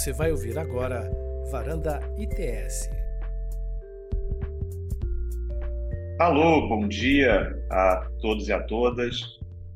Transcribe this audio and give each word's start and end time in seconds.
Você 0.00 0.14
vai 0.14 0.30
ouvir 0.32 0.58
agora 0.58 1.10
Varanda 1.50 2.00
ITS. 2.16 2.88
Alô, 6.18 6.66
bom 6.66 6.88
dia 6.88 7.54
a 7.70 8.10
todos 8.22 8.48
e 8.48 8.52
a 8.54 8.62
todas 8.62 9.20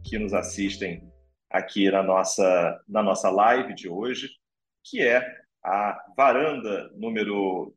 que 0.02 0.18
nos 0.18 0.32
assistem 0.32 1.12
aqui 1.50 1.90
na 1.90 2.02
nossa, 2.02 2.82
na 2.88 3.02
nossa 3.02 3.28
live 3.28 3.74
de 3.74 3.86
hoje, 3.86 4.30
que 4.82 5.02
é 5.02 5.22
a 5.62 6.02
varanda 6.16 6.90
número 6.94 7.76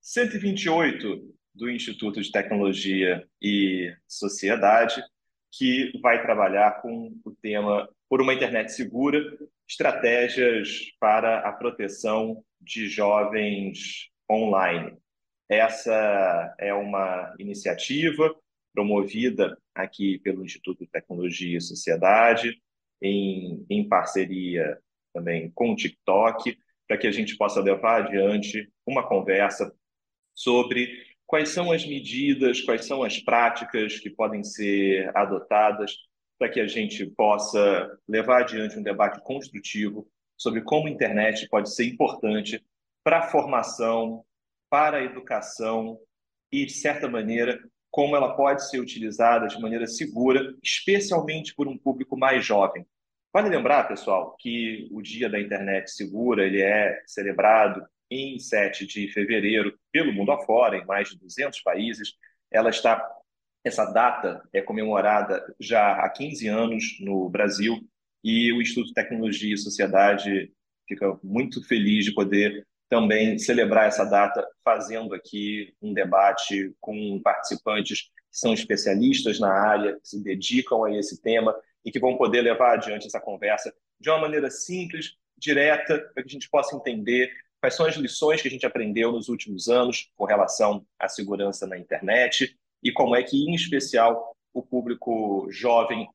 128 0.00 1.34
do 1.54 1.68
Instituto 1.68 2.22
de 2.22 2.32
Tecnologia 2.32 3.28
e 3.42 3.94
Sociedade, 4.08 5.04
que 5.52 5.92
vai 6.00 6.22
trabalhar 6.22 6.80
com 6.80 7.14
o 7.22 7.30
tema 7.30 7.86
Por 8.08 8.22
uma 8.22 8.32
Internet 8.32 8.72
Segura, 8.72 9.22
estratégias 9.72 10.92
para 11.00 11.38
a 11.40 11.52
proteção 11.52 12.44
de 12.60 12.88
jovens 12.88 14.10
online. 14.30 14.96
Essa 15.48 16.54
é 16.58 16.74
uma 16.74 17.34
iniciativa 17.38 18.34
promovida 18.74 19.58
aqui 19.74 20.18
pelo 20.18 20.44
Instituto 20.44 20.84
de 20.84 20.90
Tecnologia 20.90 21.56
e 21.56 21.60
Sociedade, 21.60 22.60
em, 23.00 23.64
em 23.68 23.88
parceria 23.88 24.78
também 25.12 25.50
com 25.54 25.72
o 25.72 25.76
TikTok, 25.76 26.56
para 26.86 26.98
que 26.98 27.06
a 27.06 27.10
gente 27.12 27.36
possa 27.36 27.60
levar 27.60 28.02
adiante 28.02 28.70
uma 28.86 29.06
conversa 29.06 29.74
sobre 30.34 30.90
quais 31.26 31.48
são 31.48 31.72
as 31.72 31.86
medidas, 31.86 32.60
quais 32.60 32.84
são 32.84 33.02
as 33.02 33.18
práticas 33.18 33.98
que 33.98 34.10
podem 34.10 34.44
ser 34.44 35.10
adotadas 35.16 35.96
para 36.42 36.48
que 36.48 36.58
a 36.58 36.66
gente 36.66 37.06
possa 37.06 37.96
levar 38.08 38.40
adiante 38.40 38.76
um 38.76 38.82
debate 38.82 39.20
construtivo 39.22 40.08
sobre 40.36 40.60
como 40.62 40.88
a 40.88 40.90
internet 40.90 41.48
pode 41.48 41.72
ser 41.72 41.84
importante 41.84 42.60
para 43.04 43.20
a 43.20 43.28
formação, 43.28 44.24
para 44.68 44.96
a 44.96 45.04
educação 45.04 46.00
e, 46.50 46.66
de 46.66 46.72
certa 46.72 47.08
maneira, 47.08 47.62
como 47.92 48.16
ela 48.16 48.34
pode 48.34 48.68
ser 48.68 48.80
utilizada 48.80 49.46
de 49.46 49.60
maneira 49.60 49.86
segura, 49.86 50.52
especialmente 50.60 51.54
por 51.54 51.68
um 51.68 51.78
público 51.78 52.18
mais 52.18 52.44
jovem. 52.44 52.84
Vale 53.32 53.48
lembrar, 53.48 53.86
pessoal, 53.86 54.34
que 54.36 54.88
o 54.90 55.00
Dia 55.00 55.30
da 55.30 55.40
Internet 55.40 55.92
Segura 55.92 56.44
ele 56.44 56.60
é 56.60 57.00
celebrado 57.06 57.86
em 58.10 58.36
7 58.40 58.84
de 58.84 59.06
fevereiro 59.12 59.78
pelo 59.92 60.12
mundo 60.12 60.32
afora, 60.32 60.76
em 60.76 60.84
mais 60.86 61.08
de 61.08 61.20
200 61.20 61.60
países. 61.60 62.14
Ela 62.50 62.70
está 62.70 63.00
essa 63.64 63.84
data 63.86 64.42
é 64.52 64.60
comemorada 64.60 65.54
já 65.58 65.96
há 65.96 66.08
15 66.10 66.48
anos 66.48 66.96
no 67.00 67.28
Brasil 67.28 67.78
e 68.22 68.52
o 68.52 68.60
Instituto 68.60 68.92
Tecnologia 68.92 69.54
e 69.54 69.58
Sociedade 69.58 70.52
fica 70.86 71.18
muito 71.22 71.66
feliz 71.66 72.04
de 72.04 72.12
poder 72.12 72.66
também 72.88 73.38
celebrar 73.38 73.86
essa 73.86 74.04
data 74.04 74.46
fazendo 74.64 75.14
aqui 75.14 75.72
um 75.80 75.94
debate 75.94 76.74
com 76.80 77.20
participantes 77.22 78.02
que 78.02 78.10
são 78.30 78.52
especialistas 78.52 79.40
na 79.40 79.50
área, 79.50 79.94
que 79.94 80.08
se 80.08 80.22
dedicam 80.22 80.84
a 80.84 80.92
esse 80.92 81.20
tema 81.22 81.56
e 81.84 81.90
que 81.90 82.00
vão 82.00 82.16
poder 82.16 82.42
levar 82.42 82.74
adiante 82.74 83.06
essa 83.06 83.20
conversa 83.20 83.72
de 83.98 84.10
uma 84.10 84.18
maneira 84.18 84.50
simples, 84.50 85.16
direta, 85.38 85.98
para 86.12 86.22
que 86.22 86.28
a 86.28 86.32
gente 86.32 86.50
possa 86.50 86.76
entender 86.76 87.30
quais 87.60 87.74
são 87.74 87.86
as 87.86 87.94
lições 87.94 88.42
que 88.42 88.48
a 88.48 88.50
gente 88.50 88.66
aprendeu 88.66 89.12
nos 89.12 89.28
últimos 89.28 89.68
anos 89.68 90.10
com 90.16 90.24
relação 90.24 90.84
à 90.98 91.08
segurança 91.08 91.66
na 91.66 91.78
internet 91.78 92.56
e 92.82 92.92
como 92.92 93.14
é 93.16 93.22
que, 93.22 93.36
em 93.36 93.54
especial, 93.54 94.36
o 94.52 94.62
público 94.62 95.46
jovem 95.50 96.08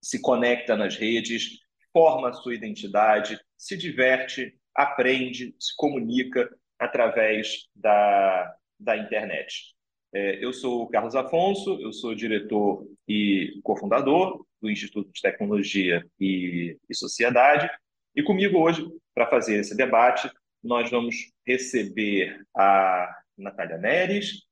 se 0.00 0.20
conecta 0.20 0.76
nas 0.76 0.96
redes, 0.96 1.58
forma 1.92 2.28
a 2.28 2.32
sua 2.32 2.54
identidade, 2.54 3.38
se 3.56 3.76
diverte, 3.76 4.54
aprende, 4.74 5.54
se 5.58 5.74
comunica 5.76 6.48
através 6.78 7.68
da, 7.74 8.54
da 8.78 8.96
internet. 8.96 9.74
É, 10.12 10.44
eu 10.44 10.52
sou 10.52 10.82
o 10.82 10.88
Carlos 10.88 11.16
Afonso, 11.16 11.80
eu 11.80 11.92
sou 11.92 12.14
diretor 12.14 12.86
e 13.08 13.60
cofundador 13.62 14.44
do 14.60 14.70
Instituto 14.70 15.10
de 15.12 15.20
Tecnologia 15.20 16.04
e, 16.20 16.78
e 16.88 16.94
Sociedade, 16.94 17.68
e 18.14 18.22
comigo 18.22 18.58
hoje, 18.58 18.86
para 19.12 19.28
fazer 19.28 19.58
esse 19.58 19.76
debate, 19.76 20.30
nós 20.62 20.90
vamos 20.90 21.16
receber 21.46 22.40
a 22.56 23.22
Natália 23.36 23.76
Neres, 23.76 24.42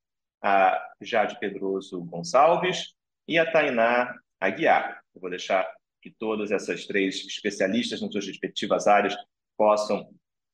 a 0.42 0.78
Jade 1.00 1.38
Pedroso 1.38 2.03
Gonçalves 2.04 2.94
e 3.28 3.38
a 3.38 3.50
Tainá 3.50 4.14
Aguiar. 4.41 5.00
Eu 5.14 5.20
vou 5.20 5.30
deixar 5.30 5.66
que 6.00 6.10
todas 6.10 6.50
essas 6.50 6.84
três 6.86 7.25
especialistas 7.26 8.00
nas 8.00 8.10
suas 8.10 8.26
respectivas 8.26 8.86
áreas 8.86 9.14
possam 9.56 10.08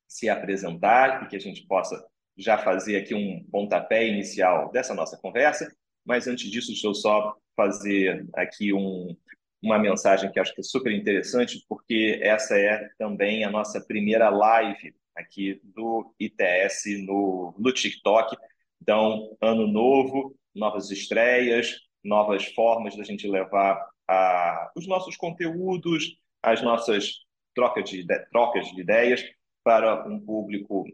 se 0.07 0.29
apresentar 0.29 1.23
e 1.23 1.27
que 1.27 1.35
a 1.35 1.39
gente 1.39 1.65
possa 1.65 2.03
já 2.37 2.57
fazer 2.57 2.97
aqui 2.97 3.13
um 3.13 3.43
pontapé 3.51 4.07
inicial 4.07 4.71
dessa 4.71 4.93
nossa 4.93 5.17
conversa. 5.17 5.71
Mas 6.05 6.27
antes 6.27 6.49
disso, 6.49 6.67
deixa 6.67 6.87
eu 6.87 6.93
só 6.93 7.35
fazer 7.55 8.27
aqui 8.35 8.71
um, 8.73 9.15
uma 9.61 9.77
mensagem 9.77 10.31
que 10.31 10.39
acho 10.39 10.53
que 10.53 10.61
é 10.61 10.63
super 10.63 10.91
interessante, 10.91 11.63
porque 11.67 12.19
essa 12.23 12.57
é 12.57 12.89
também 12.97 13.43
a 13.43 13.51
nossa 13.51 13.81
primeira 13.81 14.29
live 14.29 14.95
aqui 15.15 15.59
do 15.63 16.13
ITS 16.19 16.83
no, 17.05 17.53
no 17.57 17.73
TikTok. 17.73 18.37
Então, 18.81 19.35
ano 19.41 19.67
novo, 19.67 20.35
novas 20.55 20.89
estreias, 20.91 21.75
novas 22.03 22.45
formas 22.53 22.95
da 22.95 23.03
gente 23.03 23.27
levar 23.27 23.87
a, 24.07 24.71
os 24.75 24.87
nossos 24.87 25.15
conteúdos, 25.15 26.17
as 26.41 26.61
nossas 26.61 27.19
trocas 27.53 27.89
de, 27.89 28.05
trocas 28.31 28.67
de 28.71 28.81
ideias 28.81 29.23
para 29.63 30.07
um 30.07 30.19
público 30.19 30.85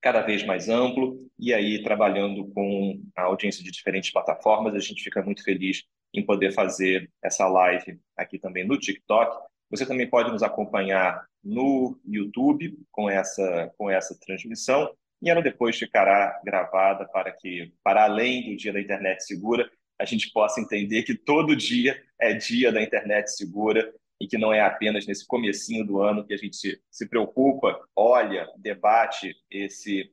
cada 0.00 0.22
vez 0.22 0.44
mais 0.44 0.68
amplo 0.68 1.18
e 1.38 1.52
aí 1.52 1.82
trabalhando 1.82 2.48
com 2.52 3.00
a 3.16 3.22
audiência 3.22 3.62
de 3.62 3.70
diferentes 3.70 4.10
plataformas, 4.10 4.74
a 4.74 4.78
gente 4.78 5.02
fica 5.02 5.22
muito 5.22 5.42
feliz 5.42 5.84
em 6.14 6.24
poder 6.24 6.52
fazer 6.52 7.10
essa 7.22 7.46
live 7.46 8.00
aqui 8.16 8.38
também 8.38 8.66
no 8.66 8.78
TikTok. 8.78 9.36
Você 9.70 9.84
também 9.84 10.08
pode 10.08 10.30
nos 10.30 10.42
acompanhar 10.42 11.26
no 11.44 11.98
YouTube 12.04 12.78
com 12.90 13.10
essa 13.10 13.72
com 13.76 13.90
essa 13.90 14.18
transmissão 14.18 14.90
e 15.20 15.30
ela 15.30 15.42
depois 15.42 15.76
ficará 15.76 16.40
gravada 16.44 17.06
para 17.06 17.32
que, 17.32 17.72
para 17.82 18.04
além 18.04 18.50
do 18.50 18.56
Dia 18.56 18.72
da 18.72 18.80
Internet 18.80 19.24
Segura, 19.24 19.70
a 19.98 20.04
gente 20.04 20.30
possa 20.30 20.60
entender 20.60 21.02
que 21.02 21.14
todo 21.14 21.56
dia 21.56 22.00
é 22.20 22.32
dia 22.32 22.70
da 22.70 22.80
internet 22.80 23.28
segura 23.32 23.92
e 24.20 24.26
que 24.26 24.38
não 24.38 24.52
é 24.52 24.60
apenas 24.60 25.06
nesse 25.06 25.26
comecinho 25.26 25.84
do 25.84 26.00
ano 26.00 26.24
que 26.24 26.32
a 26.32 26.36
gente 26.36 26.56
se, 26.56 26.80
se 26.90 27.08
preocupa, 27.08 27.80
olha, 27.94 28.48
debate 28.56 29.36
esse 29.50 30.12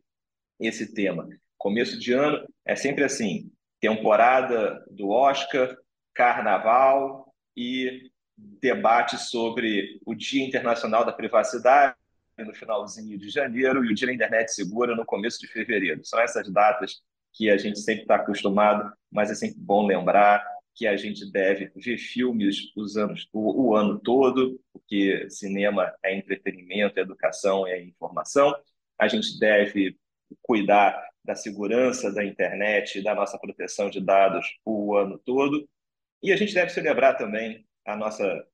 esse 0.60 0.94
tema. 0.94 1.28
Começo 1.58 2.00
de 2.00 2.14
ano 2.14 2.48
é 2.64 2.76
sempre 2.76 3.04
assim, 3.04 3.52
temporada 3.80 4.86
do 4.90 5.10
Oscar, 5.10 5.76
carnaval 6.14 7.34
e 7.58 8.10
debate 8.38 9.18
sobre 9.18 10.00
o 10.06 10.16
Dia 10.16 10.46
Internacional 10.46 11.06
da 11.06 11.12
Privacidade 11.12 11.96
no 12.44 12.54
finalzinho 12.54 13.18
de 13.18 13.30
janeiro 13.30 13.86
e 13.86 13.92
o 13.92 13.96
Dia 13.96 14.08
da 14.08 14.14
Internet 14.14 14.52
Segura 14.54 14.96
no 14.96 15.06
começo 15.06 15.40
de 15.40 15.48
fevereiro. 15.48 16.04
São 16.04 16.20
essas 16.20 16.52
datas 16.52 17.02
que 17.34 17.50
a 17.50 17.58
gente 17.58 17.80
sempre 17.80 18.04
está 18.04 18.16
acostumado, 18.16 18.92
mas 19.12 19.32
é 19.32 19.36
sempre 19.36 19.60
bom 19.60 19.86
lembrar 19.86 20.46
que 20.74 20.86
a 20.88 20.98
gente 20.98 21.32
deve 21.32 21.72
ver 21.76 21.98
filmes 21.98 22.72
os 22.76 22.98
anos, 22.98 23.30
o, 23.32 23.70
o 23.70 23.76
ano 23.76 23.98
todo, 24.00 24.60
porque 24.74 25.30
cinema 25.30 25.94
é 26.04 26.18
entretenimento, 26.18 27.00
é 27.00 27.02
educação, 27.02 27.66
é 27.66 27.82
informação. 27.82 28.54
A 29.00 29.08
gente 29.08 29.40
deve 29.40 29.98
cuidar 30.42 31.10
da 31.24 31.36
segurança 31.36 32.12
da 32.12 32.24
internet, 32.24 33.02
da 33.02 33.16
nossa 33.16 33.38
proteção 33.40 33.90
de 33.90 34.02
dados 34.02 34.46
o 34.66 34.96
ano 34.96 35.18
todo. 35.18 35.68
E 36.22 36.32
a 36.32 36.38
gente 36.38 36.54
deve 36.54 36.70
celebrar 36.70 37.18
também 37.18 37.66
a 37.86 37.96
nossa 37.96 38.24
é, 38.26 38.46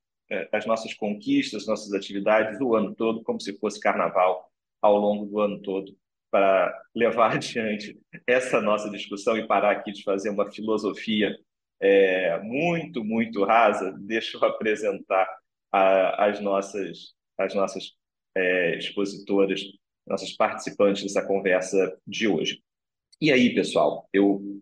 as 0.52 0.66
nossas 0.66 0.94
conquistas, 0.94 1.68
nossas 1.68 1.94
atividades 1.94 2.60
o 2.62 2.76
ano 2.76 2.96
todo, 2.96 3.24
como 3.24 3.40
se 3.40 3.58
fosse 3.58 3.80
carnaval 3.80 4.50
ao 4.82 4.98
longo 4.98 5.26
do 5.26 5.40
ano 5.40 5.62
todo, 5.62 5.96
para 6.30 6.74
levar 6.96 7.34
adiante 7.36 8.00
essa 8.26 8.62
nossa 8.62 8.90
discussão 8.90 9.38
e 9.38 9.48
parar 9.48 9.72
aqui 9.72 9.92
de 9.92 10.04
fazer 10.04 10.30
uma 10.30 10.52
filosofia 10.52 11.38
é, 11.80 12.40
muito, 12.42 13.04
muito 13.04 13.44
rasa, 13.44 13.92
deixa 14.00 14.38
eu 14.38 14.46
apresentar 14.46 15.28
a, 15.72 16.26
as 16.26 16.40
nossas, 16.40 17.14
as 17.38 17.54
nossas 17.54 17.94
é, 18.36 18.78
expositoras, 18.78 19.62
nossas 20.08 20.32
participantes 20.34 21.04
dessa 21.04 21.26
conversa 21.26 21.98
de 22.06 22.28
hoje. 22.28 22.62
E 23.20 23.32
aí, 23.32 23.54
pessoal, 23.54 24.08
eu 24.14 24.62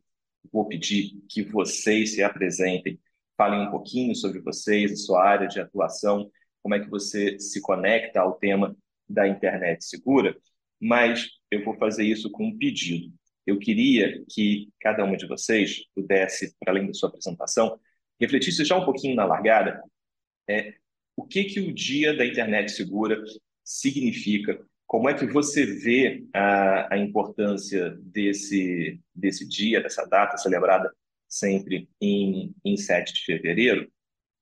vou 0.52 0.68
pedir 0.68 1.12
que 1.30 1.44
vocês 1.44 2.16
se 2.16 2.24
apresentem 2.24 3.00
falem 3.40 3.62
um 3.62 3.72
pouquinho 3.72 4.14
sobre 4.14 4.42
vocês, 4.42 4.92
a 4.92 4.96
sua 4.98 5.24
área 5.24 5.48
de 5.48 5.62
atuação, 5.62 6.30
como 6.62 6.76
é 6.76 6.80
que 6.82 6.90
você 6.90 7.40
se 7.40 7.62
conecta 7.62 8.20
ao 8.20 8.34
tema 8.34 8.76
da 9.08 9.26
internet 9.26 9.86
segura, 9.86 10.36
mas 10.78 11.30
eu 11.50 11.64
vou 11.64 11.74
fazer 11.78 12.04
isso 12.04 12.30
com 12.30 12.48
um 12.48 12.58
pedido. 12.58 13.14
Eu 13.48 13.58
queria 13.58 14.26
que 14.30 14.68
cada 14.82 15.06
uma 15.06 15.16
de 15.16 15.26
vocês 15.26 15.86
pudesse, 15.96 16.54
para 16.60 16.74
além 16.74 16.86
da 16.86 16.94
sua 16.94 17.08
apresentação, 17.08 17.80
refletisse 18.20 18.66
já 18.66 18.76
um 18.76 18.84
pouquinho 18.84 19.16
na 19.16 19.24
largada 19.24 19.82
é, 20.46 20.74
o 21.16 21.24
que, 21.24 21.46
que 21.46 21.62
o 21.62 21.74
dia 21.74 22.14
da 22.14 22.26
internet 22.26 22.74
segura 22.74 23.24
significa 23.64 24.60
como 24.86 25.10
é 25.10 25.14
que 25.14 25.26
você 25.26 25.66
vê 25.66 26.26
a, 26.34 26.94
a 26.94 26.98
importância 26.98 27.98
desse, 28.02 29.00
desse 29.16 29.48
dia, 29.48 29.82
dessa 29.82 30.06
data 30.06 30.36
celebrada 30.36 30.94
sempre 31.30 31.88
em, 32.02 32.54
em 32.66 32.76
7 32.76 33.14
de 33.14 33.24
fevereiro? 33.24 33.90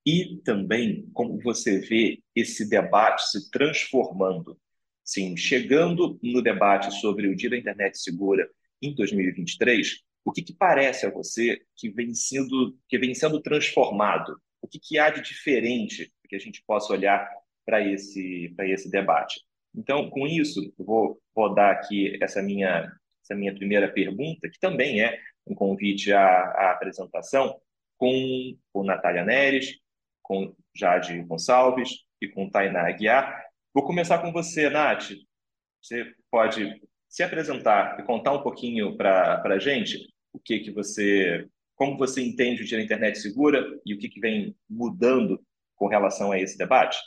E 0.05 0.37
também 0.45 1.07
como 1.13 1.37
você 1.41 1.79
vê 1.79 2.23
esse 2.33 2.69
debate 2.69 3.29
se 3.29 3.51
transformando, 3.51 4.57
sim, 5.03 5.35
chegando 5.35 6.17
no 6.23 6.41
debate 6.41 6.91
sobre 7.01 7.27
o 7.27 7.35
Dia 7.35 7.49
da 7.49 7.57
Internet 7.57 7.97
Segura 7.99 8.49
em 8.81 8.95
2023, 8.95 10.01
o 10.23 10.31
que, 10.31 10.41
que 10.41 10.53
parece 10.53 11.05
a 11.05 11.09
você 11.09 11.61
que 11.75 11.89
vem 11.89 12.13
sendo, 12.13 12.77
que 12.87 12.97
vem 12.97 13.13
sendo 13.13 13.41
transformado? 13.41 14.39
O 14.61 14.67
que, 14.67 14.79
que 14.79 14.97
há 14.97 15.09
de 15.09 15.21
diferente 15.21 16.11
que 16.27 16.35
a 16.35 16.39
gente 16.39 16.63
possa 16.65 16.93
olhar 16.93 17.29
para 17.65 17.81
esse, 17.81 18.53
esse 18.59 18.89
debate? 18.89 19.41
Então, 19.73 20.09
com 20.09 20.27
isso, 20.27 20.73
vou, 20.77 21.21
vou 21.35 21.53
dar 21.53 21.71
aqui 21.71 22.17
essa 22.21 22.41
minha, 22.41 22.91
essa 23.23 23.35
minha 23.35 23.53
primeira 23.53 23.87
pergunta, 23.87 24.49
que 24.49 24.59
também 24.59 25.01
é 25.01 25.17
um 25.49 25.55
convite 25.55 26.11
à, 26.13 26.21
à 26.21 26.71
apresentação, 26.71 27.59
com 27.97 28.55
o 28.73 28.83
Natália 28.83 29.23
Neres, 29.23 29.77
com 30.21 30.55
Jade 30.75 31.21
Gonçalves 31.23 32.05
e 32.21 32.27
com 32.27 32.49
Tainá 32.49 32.87
Aguiar. 32.87 33.45
Vou 33.73 33.85
começar 33.85 34.19
com 34.19 34.31
você, 34.31 34.69
Nath. 34.69 35.11
Você 35.81 36.13
pode 36.29 36.81
se 37.07 37.23
apresentar 37.23 37.99
e 37.99 38.03
contar 38.03 38.33
um 38.33 38.43
pouquinho 38.43 38.95
para 38.97 39.41
a 39.43 39.59
gente 39.59 39.97
o 40.33 40.39
que, 40.39 40.59
que 40.59 40.71
você, 40.71 41.47
como 41.75 41.97
você 41.97 42.21
entende 42.21 42.61
o 42.61 42.65
dia 42.65 42.77
da 42.77 42.83
internet 42.83 43.17
segura 43.19 43.65
e 43.85 43.93
o 43.93 43.97
que, 43.97 44.09
que 44.09 44.19
vem 44.19 44.55
mudando 44.69 45.41
com 45.75 45.87
relação 45.87 46.31
a 46.31 46.39
esse 46.39 46.57
debate? 46.57 46.97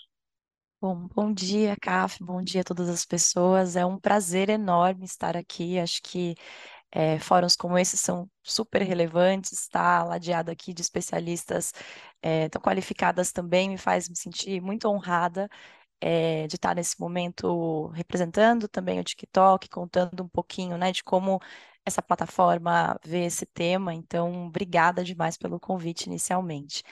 Bom, 0.81 1.09
bom 1.15 1.33
dia, 1.33 1.77
CAF, 1.81 2.25
bom 2.25 2.43
dia 2.43 2.63
a 2.63 2.65
todas 2.65 2.89
as 2.89 3.05
pessoas. 3.05 3.77
É 3.77 3.85
um 3.85 3.99
prazer 3.99 4.49
enorme 4.49 5.05
estar 5.05 5.37
aqui. 5.37 5.79
Acho 5.79 6.01
que 6.03 6.35
é, 6.93 7.19
fóruns 7.19 7.57
como 7.57 7.79
esse 7.79 7.97
são 7.97 8.29
super 8.43 8.83
relevantes, 8.83 9.53
estar 9.53 10.05
ladeado 10.07 10.51
aqui 10.51 10.75
de 10.75 10.83
especialistas 10.83 11.73
é, 12.23 12.49
tão 12.49 12.61
qualificadas 12.61 13.33
também 13.33 13.69
me 13.71 13.79
faz 13.79 14.09
me 14.09 14.17
sentir 14.17 14.61
muito 14.61 14.89
honrada 14.89 15.49
é, 16.01 16.47
de 16.47 16.57
estar 16.57 16.75
nesse 16.75 16.99
momento 17.01 17.89
representando 17.89 18.69
também 18.69 18.99
o 19.01 19.05
TikTok, 19.05 19.69
contando 19.69 20.23
um 20.25 20.29
pouquinho 20.29 20.77
né, 20.79 20.93
de 20.93 21.03
como 21.05 21.41
essa 21.85 22.03
plataforma 22.03 22.99
vê 23.05 23.25
esse 23.27 23.47
tema. 23.47 23.95
Então, 23.95 24.47
obrigada 24.47 25.05
demais 25.05 25.37
pelo 25.37 25.61
convite 25.61 26.07
inicialmente. 26.07 26.83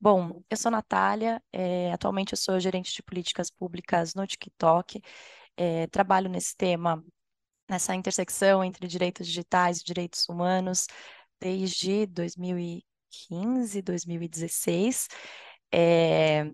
Bom, 0.00 0.42
eu 0.50 0.56
sou 0.56 0.70
Natália, 0.70 1.40
é, 1.52 1.92
atualmente 1.92 2.32
eu 2.32 2.36
sou 2.38 2.58
gerente 2.60 2.92
de 2.92 3.02
políticas 3.02 3.50
públicas 3.50 4.14
no 4.14 4.26
TikTok, 4.26 5.00
é, 5.56 5.86
trabalho 5.88 6.28
nesse 6.28 6.56
tema, 6.56 7.04
nessa 7.72 7.94
intersecção 7.94 8.62
entre 8.62 8.86
direitos 8.86 9.26
digitais 9.26 9.80
e 9.80 9.84
direitos 9.84 10.28
humanos 10.28 10.86
desde 11.40 12.06
2015, 12.06 13.82
2016. 13.82 15.08
É, 15.72 16.50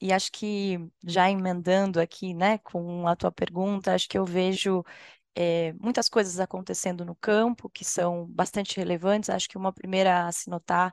e 0.00 0.12
acho 0.12 0.30
que 0.32 0.78
já 1.04 1.30
emendando 1.30 2.00
aqui, 2.00 2.34
né, 2.34 2.58
com 2.58 3.06
a 3.08 3.16
tua 3.16 3.32
pergunta, 3.32 3.94
acho 3.94 4.08
que 4.08 4.18
eu 4.18 4.24
vejo 4.24 4.84
é, 5.34 5.72
muitas 5.74 6.08
coisas 6.08 6.40
acontecendo 6.40 7.04
no 7.04 7.14
campo 7.16 7.70
que 7.70 7.84
são 7.84 8.26
bastante 8.26 8.76
relevantes. 8.76 9.30
Acho 9.30 9.48
que 9.48 9.58
uma 9.58 9.72
primeira 9.72 10.26
a 10.26 10.32
se 10.32 10.50
notar 10.50 10.92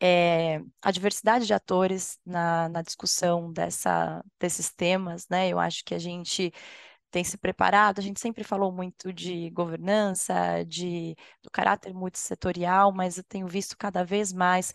é, 0.00 0.60
a 0.82 0.90
diversidade 0.90 1.46
de 1.46 1.54
atores 1.54 2.18
na, 2.24 2.68
na 2.68 2.82
discussão 2.82 3.52
dessa, 3.52 4.24
desses 4.40 4.70
temas, 4.70 5.28
né? 5.28 5.48
Eu 5.48 5.58
acho 5.58 5.84
que 5.84 5.94
a 5.94 5.98
gente 5.98 6.52
tem 7.16 7.24
se 7.24 7.38
preparado, 7.38 7.98
a 7.98 8.02
gente 8.02 8.20
sempre 8.20 8.44
falou 8.44 8.70
muito 8.70 9.10
de 9.10 9.48
governança, 9.50 10.62
de, 10.66 11.16
do 11.42 11.50
caráter 11.50 11.94
multissetorial, 11.94 12.92
mas 12.92 13.16
eu 13.16 13.24
tenho 13.24 13.48
visto 13.48 13.74
cada 13.78 14.04
vez 14.04 14.34
mais 14.34 14.74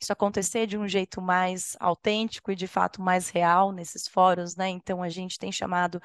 isso 0.00 0.10
acontecer 0.10 0.66
de 0.66 0.78
um 0.78 0.88
jeito 0.88 1.20
mais 1.20 1.76
autêntico 1.78 2.50
e 2.50 2.56
de 2.56 2.66
fato 2.66 3.02
mais 3.02 3.28
real 3.28 3.72
nesses 3.72 4.08
fóruns, 4.08 4.56
né? 4.56 4.70
Então 4.70 5.02
a 5.02 5.10
gente 5.10 5.38
tem 5.38 5.52
chamado 5.52 6.00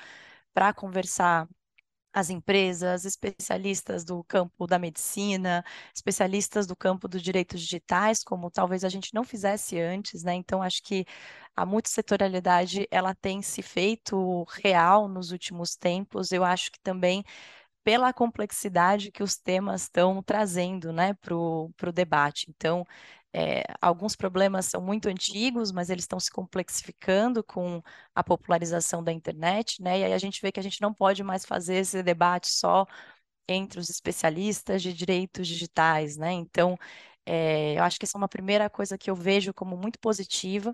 para 0.54 0.74
conversar 0.74 1.48
as 2.18 2.32
empresas, 2.32 3.06
especialistas 3.06 4.04
do 4.04 4.24
campo 4.24 4.66
da 4.66 4.80
medicina, 4.80 5.64
especialistas 5.94 6.66
do 6.66 6.76
campo 6.76 7.08
dos 7.08 7.22
direitos 7.22 7.62
digitais, 7.62 8.24
como 8.24 8.50
talvez 8.50 8.84
a 8.84 8.90
gente 8.90 9.14
não 9.14 9.24
fizesse 9.24 9.80
antes, 9.80 10.24
né? 10.24 10.34
Então, 10.34 10.64
acho 10.64 10.82
que 10.82 11.06
a 11.56 11.64
multissetorialidade, 11.64 12.88
ela 12.90 13.14
tem 13.14 13.44
se 13.44 13.62
feito 13.62 14.44
real 14.64 15.08
nos 15.08 15.32
últimos 15.32 15.76
tempos. 15.76 16.32
Eu 16.32 16.44
acho 16.44 16.72
que 16.72 16.80
também 16.80 17.24
pela 17.84 18.12
complexidade 18.12 19.12
que 19.12 19.24
os 19.24 19.38
temas 19.38 19.84
estão 19.84 20.22
trazendo 20.24 20.92
né, 20.92 21.14
para 21.14 21.36
o 21.36 21.72
debate. 21.94 22.48
Então, 22.50 22.86
é, 23.34 23.64
alguns 23.82 24.16
problemas 24.16 24.66
são 24.68 24.82
muito 24.82 25.08
antigos, 25.10 25.72
mas 25.72 25.90
eles 25.90 26.04
estão 26.04 26.20
se 26.20 26.32
complexificando 26.32 27.44
com 27.44 27.82
a 28.16 28.24
popularização 28.24 29.04
da 29.04 29.12
internet, 29.12 29.82
né? 29.82 30.00
E 30.00 30.04
aí 30.06 30.14
a 30.14 30.18
gente 30.18 30.42
vê 30.42 30.52
que 30.52 30.60
a 30.60 30.64
gente 30.64 30.82
não 30.82 30.94
pode 30.94 31.24
mais 31.24 31.46
fazer 31.46 31.76
esse 31.78 32.02
debate 32.04 32.50
só 32.50 32.86
entre 33.48 33.80
os 33.80 33.90
especialistas 33.90 34.82
de 34.82 34.94
direitos 34.94 35.48
digitais, 35.48 36.18
né? 36.18 36.32
Então, 36.34 36.78
é, 37.26 37.78
eu 37.78 37.84
acho 37.84 38.00
que 38.00 38.06
essa 38.06 38.18
é 38.18 38.20
uma 38.20 38.30
primeira 38.30 38.70
coisa 38.70 38.98
que 38.98 39.10
eu 39.10 39.16
vejo 39.16 39.54
como 39.54 39.78
muito 39.78 40.00
positiva 40.00 40.74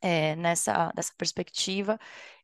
é, 0.00 0.36
nessa, 0.36 0.92
nessa 0.96 1.12
perspectiva. 1.16 1.98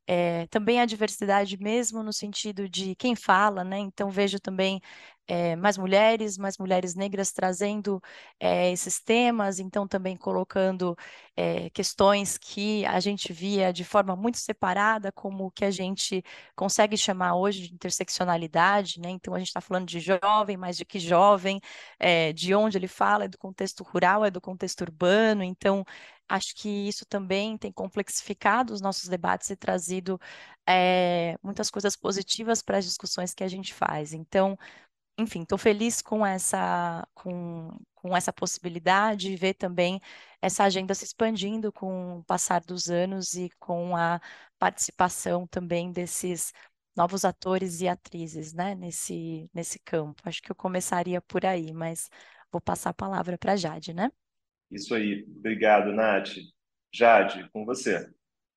É, 0.06 0.47
também 0.49 0.81
a 0.81 0.87
diversidade 0.87 1.56
mesmo 1.56 2.02
no 2.02 2.12
sentido 2.12 2.69
de 2.69 2.97
quem 2.97 3.14
fala, 3.14 3.62
né? 3.62 3.79
Então 3.79 4.11
vejo 4.11 4.41
também 4.41 4.81
é, 5.29 5.55
mais 5.55 5.79
mulheres, 5.79 6.37
mais 6.37 6.58
mulheres 6.58 6.97
negras 6.97 7.31
trazendo 7.31 8.02
é, 8.41 8.73
esses 8.73 9.00
temas, 9.00 9.61
então 9.61 9.87
também 9.87 10.17
colocando 10.17 10.97
questões 11.73 12.37
que 12.37 12.85
a 12.85 13.00
gente 13.00 13.32
via 13.32 13.73
de 13.73 13.82
forma 13.82 14.14
muito 14.14 14.37
separada, 14.37 15.11
como 15.11 15.47
o 15.47 15.50
que 15.50 15.64
a 15.64 15.70
gente 15.70 16.23
consegue 16.55 16.97
chamar 16.99 17.35
hoje 17.35 17.69
de 17.69 17.75
interseccionalidade, 17.75 19.00
né? 19.00 19.08
Então 19.11 19.35
a 19.35 19.38
gente 19.38 19.49
está 19.49 19.61
falando 19.61 19.87
de 19.87 20.00
jovem, 20.00 20.56
mas 20.58 20.76
de 20.76 20.85
que 20.85 20.99
jovem, 20.99 21.58
de 22.35 22.55
onde 22.55 22.76
ele 22.76 22.88
fala, 22.88 23.25
é 23.25 23.29
do 23.29 23.38
contexto 23.38 23.82
rural, 23.82 24.23
é 24.23 24.31
do 24.31 24.41
contexto 24.41 24.82
urbano, 24.82 25.43
então 25.43 25.82
acho 26.30 26.54
que 26.54 26.68
isso 26.68 27.04
também 27.06 27.58
tem 27.58 27.72
complexificado 27.72 28.72
os 28.72 28.80
nossos 28.80 29.08
debates 29.08 29.50
e 29.50 29.56
trazido 29.56 30.20
é, 30.66 31.37
muitas 31.42 31.70
coisas 31.70 31.96
positivas 31.96 32.62
para 32.62 32.78
as 32.78 32.84
discussões 32.84 33.34
que 33.34 33.44
a 33.44 33.49
gente 33.49 33.75
faz. 33.75 34.12
Então, 34.12 34.56
enfim, 35.18 35.42
estou 35.42 35.58
feliz 35.58 36.00
com 36.02 36.25
essa, 36.26 37.06
com, 37.14 37.70
com 37.94 38.16
essa 38.16 38.32
possibilidade 38.32 39.28
de 39.28 39.37
ver 39.37 39.54
também 39.54 40.00
essa 40.40 40.64
agenda 40.64 40.94
se 40.94 41.04
expandindo 41.04 41.72
com 41.72 42.18
o 42.18 42.25
passar 42.25 42.62
dos 42.62 42.88
anos 42.90 43.34
e 43.34 43.50
com 43.58 43.96
a 43.96 44.20
participação 44.58 45.46
também 45.46 45.92
desses 45.92 46.52
novos 46.96 47.25
atores 47.25 47.80
e 47.80 47.88
atrizes 47.88 48.52
né, 48.52 48.75
nesse, 48.75 49.50
nesse 49.54 49.78
campo. 49.80 50.22
Acho 50.25 50.42
que 50.42 50.50
eu 50.52 50.56
começaria 50.56 51.20
por 51.22 51.44
aí, 51.46 51.72
mas 51.72 52.08
vou 52.50 52.60
passar 52.60 52.90
a 52.90 52.94
palavra 52.94 53.37
para 53.38 53.52
a 53.52 53.56
Jade, 53.56 53.92
né? 53.94 54.10
Isso 54.70 54.94
aí. 54.94 55.26
Obrigado, 55.36 55.92
Nath. 55.92 56.36
Jade, 56.92 57.48
com 57.52 57.64
você. 57.64 58.10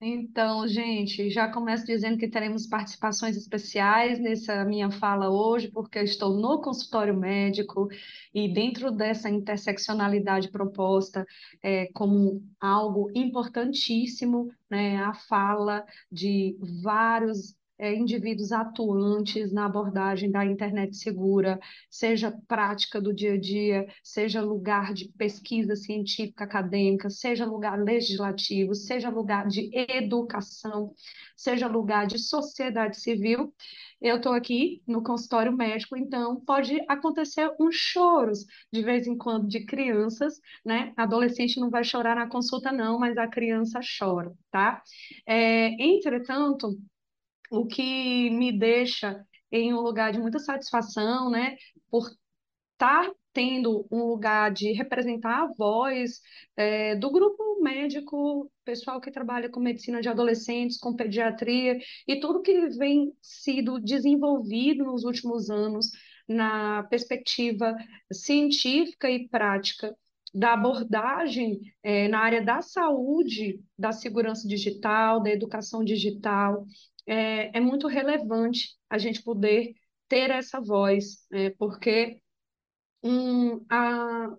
Então, 0.05 0.67
gente, 0.67 1.29
já 1.29 1.47
começo 1.47 1.85
dizendo 1.85 2.17
que 2.17 2.27
teremos 2.27 2.67
participações 2.67 3.37
especiais 3.37 4.19
nessa 4.19 4.65
minha 4.65 4.91
fala 4.91 5.29
hoje, 5.29 5.71
porque 5.71 5.97
eu 5.97 6.03
estou 6.03 6.35
no 6.35 6.61
consultório 6.61 7.15
médico 7.15 7.87
e 8.33 8.51
dentro 8.51 8.91
dessa 8.91 9.29
interseccionalidade 9.29 10.51
proposta 10.51 11.25
é, 11.61 11.85
como 11.93 12.43
algo 12.59 13.09
importantíssimo, 13.15 14.53
né, 14.69 14.97
a 14.97 15.13
fala 15.13 15.85
de 16.11 16.57
vários 16.81 17.55
é, 17.83 17.93
indivíduos 17.93 18.53
atuantes 18.53 19.51
na 19.51 19.65
abordagem 19.65 20.31
da 20.31 20.45
internet 20.45 20.95
segura, 20.95 21.59
seja 21.91 22.31
prática 22.47 23.01
do 23.01 23.13
dia 23.13 23.33
a 23.33 23.37
dia, 23.37 23.85
seja 24.01 24.41
lugar 24.41 24.93
de 24.93 25.09
pesquisa 25.09 25.75
científica 25.75 26.45
acadêmica, 26.45 27.09
seja 27.09 27.45
lugar 27.45 27.77
legislativo, 27.77 28.73
seja 28.73 29.09
lugar 29.09 29.47
de 29.47 29.69
educação, 29.73 30.93
seja 31.35 31.67
lugar 31.67 32.07
de 32.07 32.19
sociedade 32.19 33.01
civil. 33.01 33.53
Eu 34.01 34.15
estou 34.15 34.31
aqui 34.31 34.81
no 34.87 35.03
consultório 35.03 35.51
médico, 35.51 35.97
então 35.97 36.39
pode 36.39 36.79
acontecer 36.87 37.51
uns 37.59 37.75
choros 37.75 38.45
de 38.71 38.81
vez 38.81 39.07
em 39.07 39.17
quando 39.17 39.45
de 39.45 39.65
crianças, 39.65 40.39
né? 40.65 40.93
Adolescente 40.95 41.59
não 41.59 41.69
vai 41.69 41.83
chorar 41.83 42.15
na 42.15 42.29
consulta, 42.29 42.71
não, 42.71 42.97
mas 42.97 43.17
a 43.17 43.27
criança 43.27 43.81
chora, 43.99 44.31
tá? 44.49 44.81
É, 45.27 45.69
entretanto, 45.83 46.77
o 47.53 47.67
que 47.67 48.29
me 48.31 48.51
deixa 48.51 49.23
em 49.51 49.73
um 49.73 49.81
lugar 49.81 50.11
de 50.11 50.19
muita 50.19 50.39
satisfação, 50.39 51.29
né, 51.29 51.55
por 51.89 52.09
estar 52.73 53.11
tendo 53.31 53.87
um 53.91 54.05
lugar 54.05 54.51
de 54.51 54.71
representar 54.73 55.43
a 55.43 55.53
voz 55.57 56.19
é, 56.57 56.95
do 56.95 57.11
grupo 57.11 57.61
médico, 57.61 58.51
pessoal 58.65 58.99
que 58.99 59.11
trabalha 59.11 59.49
com 59.49 59.59
medicina 59.59 60.01
de 60.01 60.09
adolescentes, 60.09 60.79
com 60.79 60.95
pediatria, 60.95 61.77
e 62.07 62.19
tudo 62.19 62.41
que 62.41 62.67
vem 62.69 63.13
sido 63.21 63.79
desenvolvido 63.79 64.83
nos 64.85 65.03
últimos 65.03 65.49
anos 65.49 65.91
na 66.27 66.83
perspectiva 66.83 67.75
científica 68.11 69.09
e 69.09 69.27
prática 69.27 69.95
da 70.33 70.53
abordagem 70.53 71.59
é, 71.83 72.07
na 72.07 72.19
área 72.19 72.41
da 72.41 72.61
saúde, 72.61 73.61
da 73.77 73.91
segurança 73.91 74.47
digital, 74.47 75.21
da 75.21 75.29
educação 75.29 75.83
digital, 75.83 76.65
é, 77.05 77.57
é 77.57 77.59
muito 77.59 77.87
relevante 77.87 78.75
a 78.89 78.97
gente 78.97 79.21
poder 79.23 79.73
ter 80.07 80.29
essa 80.29 80.59
voz, 80.61 81.25
é, 81.31 81.49
porque 81.51 82.19
um, 83.03 83.65
a, 83.69 84.35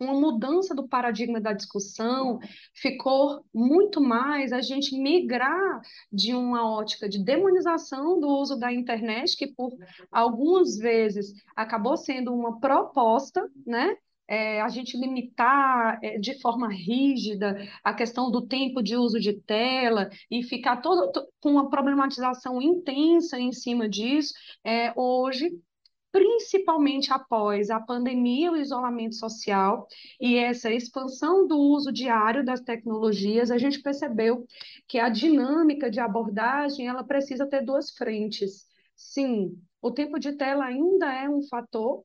uma 0.00 0.14
mudança 0.14 0.74
do 0.74 0.88
paradigma 0.88 1.40
da 1.40 1.52
discussão 1.52 2.38
ficou 2.74 3.44
muito 3.52 4.00
mais 4.00 4.52
a 4.52 4.60
gente 4.60 4.96
migrar 4.96 5.80
de 6.12 6.34
uma 6.34 6.70
ótica 6.70 7.08
de 7.08 7.22
demonização 7.22 8.20
do 8.20 8.28
uso 8.28 8.56
da 8.58 8.72
internet, 8.72 9.36
que 9.36 9.48
por 9.48 9.72
algumas 10.10 10.76
vezes 10.76 11.32
acabou 11.56 11.96
sendo 11.96 12.32
uma 12.32 12.60
proposta, 12.60 13.48
né? 13.66 13.96
É, 14.28 14.60
a 14.60 14.68
gente 14.68 14.96
limitar 14.96 15.98
é, 16.02 16.18
de 16.18 16.38
forma 16.40 16.68
rígida 16.68 17.56
a 17.82 17.94
questão 17.94 18.30
do 18.30 18.46
tempo 18.46 18.82
de 18.82 18.96
uso 18.96 19.18
de 19.18 19.32
tela 19.32 20.10
e 20.30 20.42
ficar 20.42 20.82
todo, 20.82 21.10
com 21.40 21.52
uma 21.52 21.70
problematização 21.70 22.60
intensa 22.60 23.38
em 23.38 23.52
cima 23.52 23.88
disso, 23.88 24.34
é, 24.62 24.92
hoje 24.94 25.50
principalmente 26.10 27.12
após 27.12 27.70
a 27.70 27.80
pandemia, 27.80 28.50
o 28.50 28.56
isolamento 28.56 29.14
social 29.14 29.86
e 30.20 30.36
essa 30.36 30.70
expansão 30.70 31.46
do 31.46 31.58
uso 31.58 31.92
diário 31.92 32.44
das 32.44 32.60
tecnologias, 32.60 33.50
a 33.50 33.58
gente 33.58 33.80
percebeu 33.80 34.46
que 34.86 34.98
a 34.98 35.08
dinâmica 35.08 35.90
de 35.90 36.00
abordagem 36.00 36.88
ela 36.88 37.04
precisa 37.04 37.46
ter 37.46 37.64
duas 37.64 37.90
frentes. 37.90 38.66
Sim, 38.96 39.56
o 39.80 39.90
tempo 39.90 40.18
de 40.18 40.32
tela 40.32 40.64
ainda 40.64 41.12
é 41.12 41.28
um 41.28 41.42
fator 41.42 42.02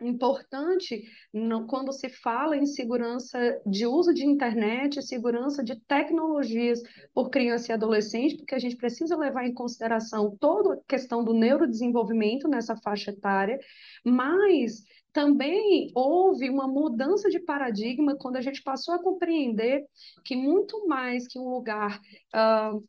importante 0.00 1.02
no, 1.32 1.66
quando 1.66 1.92
se 1.92 2.08
fala 2.08 2.56
em 2.56 2.66
segurança 2.66 3.38
de 3.66 3.86
uso 3.86 4.14
de 4.14 4.24
internet, 4.24 5.02
segurança 5.02 5.62
de 5.62 5.76
tecnologias 5.86 6.80
por 7.12 7.30
criança 7.30 7.72
e 7.72 7.74
adolescente, 7.74 8.36
porque 8.36 8.54
a 8.54 8.58
gente 8.58 8.76
precisa 8.76 9.16
levar 9.16 9.46
em 9.46 9.54
consideração 9.54 10.36
toda 10.38 10.74
a 10.74 10.80
questão 10.86 11.24
do 11.24 11.34
neurodesenvolvimento 11.34 12.48
nessa 12.48 12.76
faixa 12.76 13.10
etária, 13.10 13.58
mas 14.04 14.84
também 15.12 15.90
houve 15.94 16.48
uma 16.48 16.68
mudança 16.68 17.28
de 17.28 17.40
paradigma 17.40 18.16
quando 18.16 18.36
a 18.36 18.40
gente 18.40 18.62
passou 18.62 18.94
a 18.94 19.02
compreender 19.02 19.84
que 20.24 20.36
muito 20.36 20.86
mais 20.86 21.26
que 21.26 21.38
um 21.38 21.48
lugar 21.48 22.00
uh, 22.34 22.84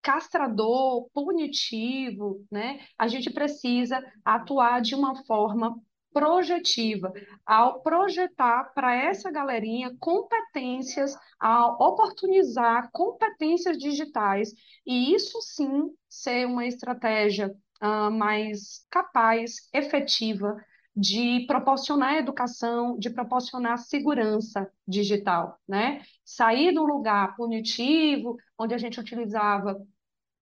castrador, 0.00 1.10
punitivo, 1.12 2.44
né? 2.50 2.80
A 2.96 3.06
gente 3.08 3.30
precisa 3.30 4.02
atuar 4.24 4.80
de 4.80 4.94
uma 4.94 5.22
forma 5.24 5.78
projetiva, 6.12 7.12
ao 7.46 7.80
projetar 7.82 8.72
para 8.74 8.94
essa 8.94 9.30
galerinha 9.30 9.94
competências, 9.98 11.16
ao 11.38 11.74
oportunizar 11.80 12.90
competências 12.92 13.78
digitais, 13.78 14.52
e 14.86 15.14
isso 15.14 15.40
sim 15.40 15.90
ser 16.08 16.46
uma 16.46 16.66
estratégia 16.66 17.54
uh, 17.82 18.10
mais 18.10 18.86
capaz, 18.90 19.68
efetiva, 19.72 20.56
de 20.94 21.46
proporcionar 21.46 22.16
educação, 22.16 22.98
de 22.98 23.08
proporcionar 23.10 23.78
segurança 23.78 24.70
digital, 24.86 25.58
né? 25.66 26.02
Sair 26.24 26.72
do 26.72 26.84
lugar 26.84 27.36
punitivo, 27.36 28.36
onde 28.58 28.74
a 28.74 28.78
gente 28.78 29.00
utilizava 29.00 29.80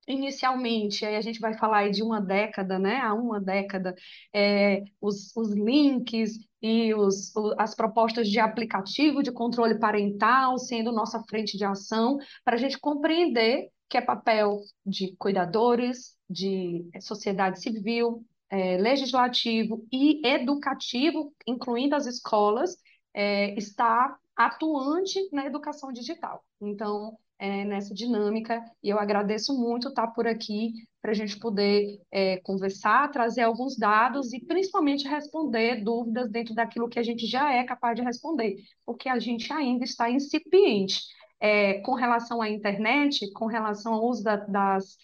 inicialmente, 0.08 1.04
aí 1.04 1.16
a 1.16 1.20
gente 1.20 1.38
vai 1.40 1.54
falar 1.56 1.78
aí 1.78 1.90
de 1.90 2.02
uma 2.02 2.20
década, 2.20 2.78
né? 2.78 2.98
Há 3.00 3.14
uma 3.14 3.40
década, 3.40 3.94
é, 4.34 4.82
os, 5.00 5.36
os 5.36 5.52
links 5.52 6.38
e 6.62 6.94
os, 6.94 7.32
as 7.58 7.74
propostas 7.74 8.28
de 8.28 8.40
aplicativo 8.40 9.22
de 9.22 9.30
controle 9.30 9.78
parental 9.78 10.58
sendo 10.58 10.90
nossa 10.90 11.22
frente 11.28 11.56
de 11.56 11.64
ação, 11.64 12.18
para 12.44 12.56
a 12.56 12.58
gente 12.58 12.78
compreender 12.78 13.68
que 13.88 13.96
é 13.96 14.00
papel 14.00 14.60
de 14.84 15.16
cuidadores, 15.16 16.16
de 16.28 16.88
sociedade 17.00 17.60
civil, 17.60 18.24
é, 18.50 18.76
legislativo 18.76 19.86
e 19.92 20.26
educativo, 20.26 21.32
incluindo 21.46 21.94
as 21.94 22.06
escolas, 22.06 22.76
é, 23.14 23.54
estar 23.58 24.16
atuante 24.36 25.18
na 25.32 25.46
educação 25.46 25.92
digital. 25.92 26.44
Então, 26.60 27.18
é, 27.38 27.64
nessa 27.64 27.94
dinâmica, 27.94 28.62
e 28.82 28.88
eu 28.88 28.98
agradeço 28.98 29.54
muito 29.58 29.88
estar 29.88 30.08
por 30.08 30.26
aqui 30.26 30.72
para 31.00 31.12
a 31.12 31.14
gente 31.14 31.38
poder 31.38 32.00
é, 32.10 32.38
conversar, 32.38 33.10
trazer 33.10 33.42
alguns 33.42 33.76
dados 33.76 34.32
e 34.32 34.40
principalmente 34.44 35.06
responder 35.06 35.82
dúvidas 35.82 36.30
dentro 36.30 36.54
daquilo 36.54 36.88
que 36.88 36.98
a 36.98 37.02
gente 37.02 37.26
já 37.26 37.52
é 37.52 37.64
capaz 37.64 37.96
de 37.96 38.02
responder, 38.02 38.56
porque 38.84 39.08
a 39.08 39.18
gente 39.18 39.52
ainda 39.52 39.84
está 39.84 40.10
incipiente. 40.10 41.00
É, 41.40 41.80
com 41.82 41.94
relação 41.94 42.42
à 42.42 42.50
internet, 42.50 43.30
com 43.32 43.46
relação 43.46 43.94
ao 43.94 44.04
uso 44.04 44.24
da, 44.24 44.34
das 44.36 44.98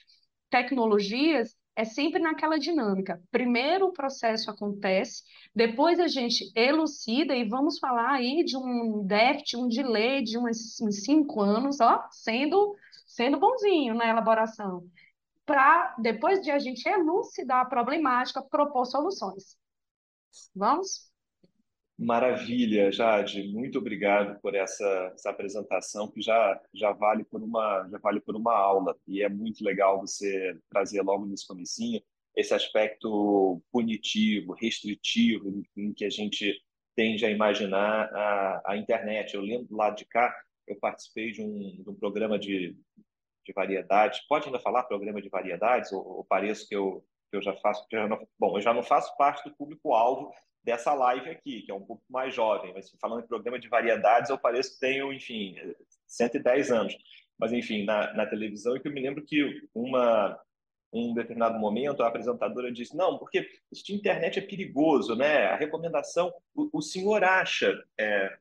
tecnologias, 0.51 1.55
é 1.77 1.85
sempre 1.85 2.21
naquela 2.21 2.59
dinâmica. 2.59 3.23
Primeiro 3.31 3.87
o 3.87 3.93
processo 3.93 4.51
acontece, 4.51 5.23
depois 5.55 5.99
a 5.99 6.07
gente 6.09 6.53
elucida 6.55 7.35
e 7.35 7.49
vamos 7.49 7.79
falar 7.79 8.11
aí 8.13 8.45
de 8.45 8.57
um 8.57 9.05
déficit, 9.05 9.57
um 9.57 9.69
delay 9.69 10.23
de 10.23 10.39
uns, 10.39 10.81
uns 10.81 11.03
cinco 11.05 11.41
anos, 11.41 11.81
ó, 11.81 12.07
sendo, 12.11 12.77
sendo 13.07 13.39
bonzinho 13.39 13.95
na 13.95 14.09
elaboração, 14.09 14.85
para 15.45 15.95
depois 15.99 16.41
de 16.41 16.51
a 16.51 16.59
gente 16.59 16.89
elucidar 16.89 17.63
a 17.63 17.69
problemática, 17.69 18.43
propor 18.43 18.87
soluções. 18.87 19.57
Vamos? 20.55 21.14
Maravilha, 21.97 22.91
Jade, 22.91 23.47
muito 23.53 23.79
obrigado 23.79 24.41
por 24.41 24.55
essa, 24.55 25.13
essa, 25.15 25.31
apresentação 25.31 26.11
que 26.11 26.21
já, 26.21 26.61
já 26.75 26.93
vale 26.93 27.25
por 27.25 27.41
uma 27.41 27.89
já 27.89 27.99
vale 27.99 28.21
por 28.21 28.35
uma 28.35 28.53
aula 28.53 28.97
e 29.07 29.23
é 29.23 29.29
muito 29.29 29.65
legal 29.65 30.01
você 30.01 30.59
trazer 30.69 31.03
logo 31.03 31.25
nesse 31.25 31.47
comecinho 31.47 32.03
esse 32.37 32.53
aspecto 32.53 33.63
punitivo, 33.71 34.55
restritivo 34.55 35.49
em, 35.49 35.85
em 35.85 35.93
que 35.93 36.05
a 36.05 36.11
gente 36.11 36.61
tende 36.97 37.25
a 37.25 37.31
imaginar 37.31 38.13
a, 38.13 38.73
a 38.73 38.77
internet. 38.77 39.35
Eu 39.35 39.41
lembro 39.41 39.77
lado 39.77 39.97
de 39.97 40.05
cá, 40.05 40.35
eu 40.67 40.77
participei 40.77 41.31
de 41.31 41.43
um, 41.43 41.83
de 41.83 41.89
um 41.89 41.95
programa 41.95 42.39
de, 42.39 42.77
de 43.47 43.53
variedades. 43.55 44.21
Pode 44.27 44.47
ainda 44.47 44.59
falar 44.59 44.85
programa 44.85 45.23
de 45.23 45.29
variedades? 45.29 45.93
Ou, 45.93 46.05
ou 46.05 46.25
pareço 46.25 46.69
que 46.69 46.75
eu, 46.75 47.05
que 47.31 47.37
eu 47.37 47.43
já 47.43 47.55
faço? 47.57 47.87
Eu 47.93 48.09
não, 48.09 48.29
bom, 48.39 48.57
eu 48.57 48.61
já 48.61 48.75
não 48.75 48.83
faço 48.83 49.17
parte 49.17 49.49
do 49.49 49.55
público-alvo 49.55 50.33
dessa 50.65 50.95
live 50.95 51.29
aqui, 51.31 51.63
que 51.63 51.71
é 51.71 51.75
um 51.75 51.85
pouco 51.85 52.03
mais 52.09 52.35
jovem, 52.35 52.73
mas 52.73 52.91
falando 53.01 53.23
em 53.23 53.29
programa 53.29 53.59
de 53.59 53.69
variedades, 53.69 54.31
eu 54.31 54.39
pareço 54.39 54.75
que 54.75 54.81
tenho, 54.81 55.13
enfim, 55.13 55.55
110 56.07 56.73
anos. 56.73 56.97
Mas, 57.39 57.53
enfim, 57.53 57.85
na, 57.85 58.13
na 58.15 58.27
televisão, 58.27 58.77
e 58.77 58.81
que 58.81 58.89
eu 58.89 58.93
me 58.93 59.03
lembro 59.03 59.25
que 59.25 59.63
uma, 59.75 60.41
um 60.93 61.13
determinado 61.13 61.59
momento 61.59 62.03
a 62.03 62.09
apresentadora 62.09 62.73
disse: 62.73 62.97
Não, 62.97 63.19
porque 63.19 63.47
isso 63.71 63.85
de 63.85 63.95
internet 63.95 64.39
é 64.39 64.43
perigoso, 64.43 65.17
né? 65.17 65.47
A 65.47 65.57
recomendação, 65.57 66.33
o, 66.55 66.79
o 66.79 66.81
senhor 66.81 67.25
acha, 67.25 67.77
é, 67.99 68.37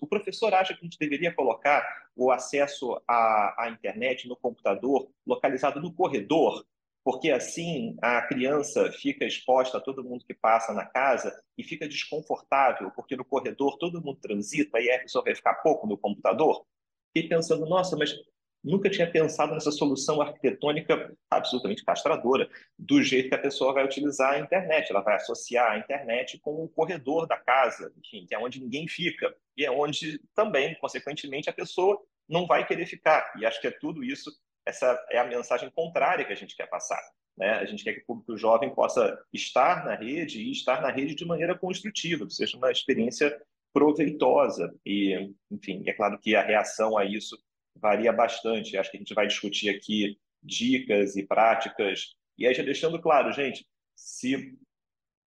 o 0.00 0.06
professor 0.06 0.54
acha 0.54 0.72
que 0.72 0.80
a 0.80 0.84
gente 0.84 0.98
deveria 0.98 1.34
colocar 1.34 1.84
o 2.16 2.30
acesso 2.30 3.00
à, 3.06 3.64
à 3.64 3.70
internet 3.70 4.28
no 4.28 4.36
computador 4.36 5.10
localizado 5.26 5.80
no 5.80 5.92
corredor? 5.92 6.64
Porque 7.04 7.30
assim 7.30 7.96
a 8.00 8.22
criança 8.22 8.90
fica 8.92 9.24
exposta 9.24 9.78
a 9.78 9.80
todo 9.80 10.04
mundo 10.04 10.24
que 10.24 10.34
passa 10.34 10.72
na 10.72 10.86
casa 10.86 11.32
e 11.58 11.64
fica 11.64 11.88
desconfortável, 11.88 12.90
porque 12.92 13.16
no 13.16 13.24
corredor 13.24 13.76
todo 13.78 14.02
mundo 14.02 14.20
transita 14.20 14.80
e 14.80 14.90
a 14.90 15.00
pessoa 15.00 15.24
vai 15.24 15.34
ficar 15.34 15.54
pouco 15.54 15.86
no 15.86 15.98
computador. 15.98 16.64
Fiquei 17.12 17.28
pensando, 17.28 17.66
nossa, 17.66 17.96
mas 17.96 18.14
nunca 18.62 18.88
tinha 18.88 19.10
pensado 19.10 19.52
nessa 19.52 19.72
solução 19.72 20.20
arquitetônica 20.22 21.12
absolutamente 21.28 21.84
castradora, 21.84 22.48
do 22.78 23.02
jeito 23.02 23.28
que 23.28 23.34
a 23.34 23.38
pessoa 23.38 23.72
vai 23.72 23.84
utilizar 23.84 24.34
a 24.34 24.38
internet. 24.38 24.90
Ela 24.90 25.00
vai 25.00 25.16
associar 25.16 25.72
a 25.72 25.78
internet 25.78 26.38
com 26.38 26.62
o 26.62 26.68
corredor 26.68 27.26
da 27.26 27.36
casa, 27.36 27.92
enfim, 27.98 28.24
que 28.26 28.34
é 28.34 28.38
onde 28.38 28.60
ninguém 28.60 28.86
fica, 28.86 29.34
e 29.56 29.64
é 29.64 29.70
onde 29.70 30.20
também, 30.34 30.74
consequentemente, 30.76 31.50
a 31.50 31.52
pessoa 31.52 32.00
não 32.28 32.46
vai 32.46 32.66
querer 32.66 32.86
ficar. 32.86 33.32
E 33.38 33.44
acho 33.44 33.60
que 33.60 33.66
é 33.66 33.70
tudo 33.70 34.04
isso 34.04 34.30
essa 34.66 34.98
é 35.10 35.18
a 35.18 35.24
mensagem 35.24 35.70
contrária 35.70 36.24
que 36.24 36.32
a 36.32 36.36
gente 36.36 36.56
quer 36.56 36.68
passar. 36.68 37.00
Né? 37.36 37.50
A 37.50 37.64
gente 37.64 37.82
quer 37.82 37.94
que 37.94 38.02
o 38.02 38.06
público 38.06 38.36
jovem 38.36 38.74
possa 38.74 39.18
estar 39.32 39.84
na 39.84 39.94
rede 39.94 40.42
e 40.42 40.52
estar 40.52 40.80
na 40.80 40.90
rede 40.90 41.14
de 41.14 41.24
maneira 41.24 41.58
construtiva, 41.58 42.26
que 42.26 42.34
seja 42.34 42.56
uma 42.56 42.70
experiência 42.70 43.40
proveitosa. 43.72 44.74
E, 44.84 45.32
enfim, 45.50 45.82
é 45.86 45.92
claro 45.92 46.18
que 46.18 46.34
a 46.34 46.42
reação 46.42 46.96
a 46.96 47.04
isso 47.04 47.36
varia 47.76 48.12
bastante. 48.12 48.76
Acho 48.76 48.90
que 48.90 48.98
a 48.98 49.00
gente 49.00 49.14
vai 49.14 49.26
discutir 49.26 49.70
aqui 49.70 50.18
dicas 50.42 51.16
e 51.16 51.26
práticas. 51.26 52.14
E 52.36 52.46
aí, 52.46 52.54
já 52.54 52.62
deixando 52.62 53.00
claro, 53.00 53.32
gente, 53.32 53.66
se 53.96 54.56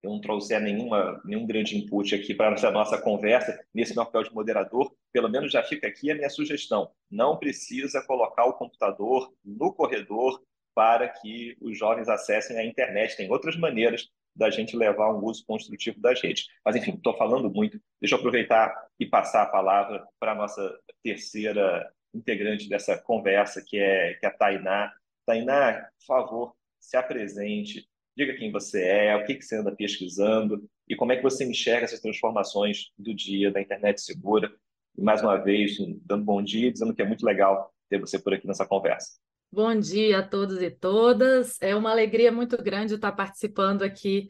eu 0.02 0.10
não 0.10 0.20
trouxer 0.20 0.60
nenhuma, 0.60 1.20
nenhum 1.24 1.46
grande 1.46 1.76
input 1.76 2.14
aqui 2.14 2.34
para 2.34 2.54
essa 2.54 2.70
nossa 2.70 3.00
conversa, 3.00 3.58
nesse 3.74 3.94
meu 3.94 4.04
papel 4.06 4.24
de 4.24 4.34
moderador, 4.34 4.94
pelo 5.12 5.28
menos 5.28 5.52
já 5.52 5.62
fica 5.62 5.86
aqui 5.86 6.10
a 6.10 6.14
minha 6.14 6.30
sugestão. 6.30 6.90
Não 7.10 7.36
precisa 7.36 8.02
colocar 8.02 8.44
o 8.44 8.54
computador 8.54 9.32
no 9.44 9.72
corredor 9.72 10.42
para 10.74 11.08
que 11.08 11.56
os 11.60 11.76
jovens 11.76 12.08
acessem 12.08 12.56
a 12.58 12.64
internet. 12.64 13.16
Tem 13.16 13.30
outras 13.30 13.56
maneiras 13.56 14.08
da 14.34 14.50
gente 14.50 14.76
levar 14.76 15.12
um 15.12 15.24
uso 15.24 15.44
construtivo 15.44 16.00
das 16.00 16.20
redes. 16.22 16.46
Mas, 16.64 16.76
enfim, 16.76 16.92
estou 16.94 17.16
falando 17.16 17.50
muito. 17.50 17.80
Deixa 18.00 18.14
eu 18.14 18.18
aproveitar 18.18 18.74
e 18.98 19.06
passar 19.06 19.42
a 19.42 19.46
palavra 19.46 20.06
para 20.18 20.32
a 20.32 20.34
nossa 20.34 20.78
terceira 21.02 21.92
integrante 22.14 22.68
dessa 22.68 22.96
conversa, 22.98 23.62
que 23.66 23.78
é, 23.78 24.14
que 24.14 24.26
é 24.26 24.28
a 24.28 24.32
Tainá. 24.32 24.92
Tainá, 25.26 25.88
por 25.98 26.06
favor, 26.06 26.56
se 26.78 26.96
apresente, 26.96 27.88
diga 28.16 28.36
quem 28.36 28.50
você 28.50 28.82
é, 28.84 29.16
o 29.16 29.24
que, 29.24 29.34
que 29.34 29.44
você 29.44 29.56
anda 29.56 29.74
pesquisando 29.74 30.68
e 30.88 30.96
como 30.96 31.12
é 31.12 31.16
que 31.16 31.22
você 31.22 31.44
enxerga 31.44 31.84
essas 31.84 32.00
transformações 32.00 32.90
do 32.98 33.14
dia 33.14 33.50
da 33.50 33.60
internet 33.60 34.00
segura. 34.00 34.52
E, 35.00 35.02
mais 35.02 35.22
uma 35.22 35.38
vez, 35.38 35.78
dando 36.04 36.26
bom 36.26 36.42
dia, 36.42 36.70
dizendo 36.70 36.94
que 36.94 37.00
é 37.00 37.06
muito 37.06 37.24
legal 37.24 37.72
ter 37.88 37.98
você 37.98 38.18
por 38.18 38.34
aqui 38.34 38.46
nessa 38.46 38.66
conversa. 38.66 39.18
Bom 39.50 39.74
dia 39.74 40.18
a 40.18 40.22
todos 40.22 40.60
e 40.60 40.70
todas. 40.70 41.56
É 41.62 41.74
uma 41.74 41.90
alegria 41.90 42.30
muito 42.30 42.62
grande 42.62 42.94
estar 42.94 43.12
participando 43.12 43.82
aqui 43.82 44.28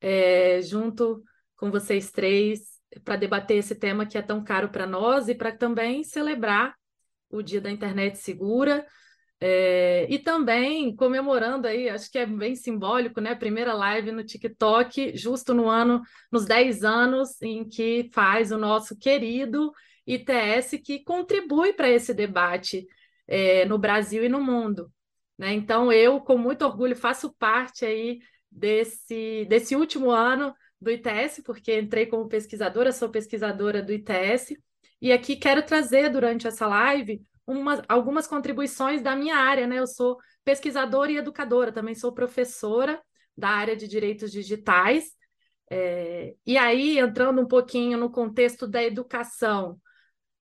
é, 0.00 0.62
junto 0.62 1.24
com 1.56 1.72
vocês 1.72 2.12
três 2.12 2.60
para 3.04 3.16
debater 3.16 3.56
esse 3.56 3.74
tema 3.74 4.06
que 4.06 4.16
é 4.16 4.22
tão 4.22 4.44
caro 4.44 4.68
para 4.68 4.86
nós 4.86 5.28
e 5.28 5.34
para 5.34 5.50
também 5.50 6.04
celebrar 6.04 6.72
o 7.28 7.42
Dia 7.42 7.60
da 7.60 7.70
Internet 7.70 8.16
Segura. 8.18 8.86
É, 9.40 10.06
e 10.08 10.20
também 10.20 10.94
comemorando 10.94 11.66
aí, 11.66 11.88
acho 11.88 12.08
que 12.08 12.18
é 12.18 12.24
bem 12.24 12.54
simbólico, 12.54 13.20
né? 13.20 13.34
Primeira 13.34 13.74
live 13.74 14.12
no 14.12 14.22
TikTok, 14.22 15.16
justo 15.16 15.52
no 15.52 15.68
ano, 15.68 16.00
nos 16.30 16.44
10 16.44 16.84
anos 16.84 17.42
em 17.42 17.68
que 17.68 18.08
faz 18.12 18.52
o 18.52 18.56
nosso 18.56 18.96
querido 18.96 19.72
ITS, 20.06 20.78
que 20.78 21.04
contribui 21.04 21.72
para 21.72 21.88
esse 21.88 22.12
debate 22.12 22.86
é, 23.26 23.64
no 23.64 23.78
Brasil 23.78 24.24
e 24.24 24.28
no 24.28 24.40
mundo. 24.40 24.92
Né? 25.38 25.52
Então, 25.52 25.92
eu, 25.92 26.20
com 26.20 26.36
muito 26.36 26.64
orgulho, 26.64 26.96
faço 26.96 27.32
parte 27.38 27.84
aí 27.84 28.20
desse, 28.50 29.46
desse 29.48 29.74
último 29.74 30.10
ano 30.10 30.54
do 30.80 30.90
ITS, 30.90 31.42
porque 31.44 31.78
entrei 31.78 32.06
como 32.06 32.28
pesquisadora, 32.28 32.92
sou 32.92 33.08
pesquisadora 33.08 33.82
do 33.82 33.92
ITS, 33.92 34.56
e 35.00 35.12
aqui 35.12 35.36
quero 35.36 35.64
trazer 35.64 36.10
durante 36.10 36.46
essa 36.46 36.66
live 36.66 37.22
uma, 37.46 37.82
algumas 37.88 38.26
contribuições 38.26 39.02
da 39.02 39.16
minha 39.16 39.36
área, 39.36 39.66
né? 39.66 39.78
Eu 39.78 39.86
sou 39.86 40.16
pesquisadora 40.44 41.10
e 41.10 41.16
educadora, 41.16 41.72
também 41.72 41.94
sou 41.94 42.12
professora 42.12 43.00
da 43.36 43.48
área 43.48 43.76
de 43.76 43.88
direitos 43.88 44.30
digitais. 44.30 45.12
É, 45.70 46.34
e 46.46 46.58
aí, 46.58 46.98
entrando 46.98 47.40
um 47.40 47.46
pouquinho 47.46 47.98
no 47.98 48.10
contexto 48.10 48.66
da 48.66 48.82
educação, 48.82 49.80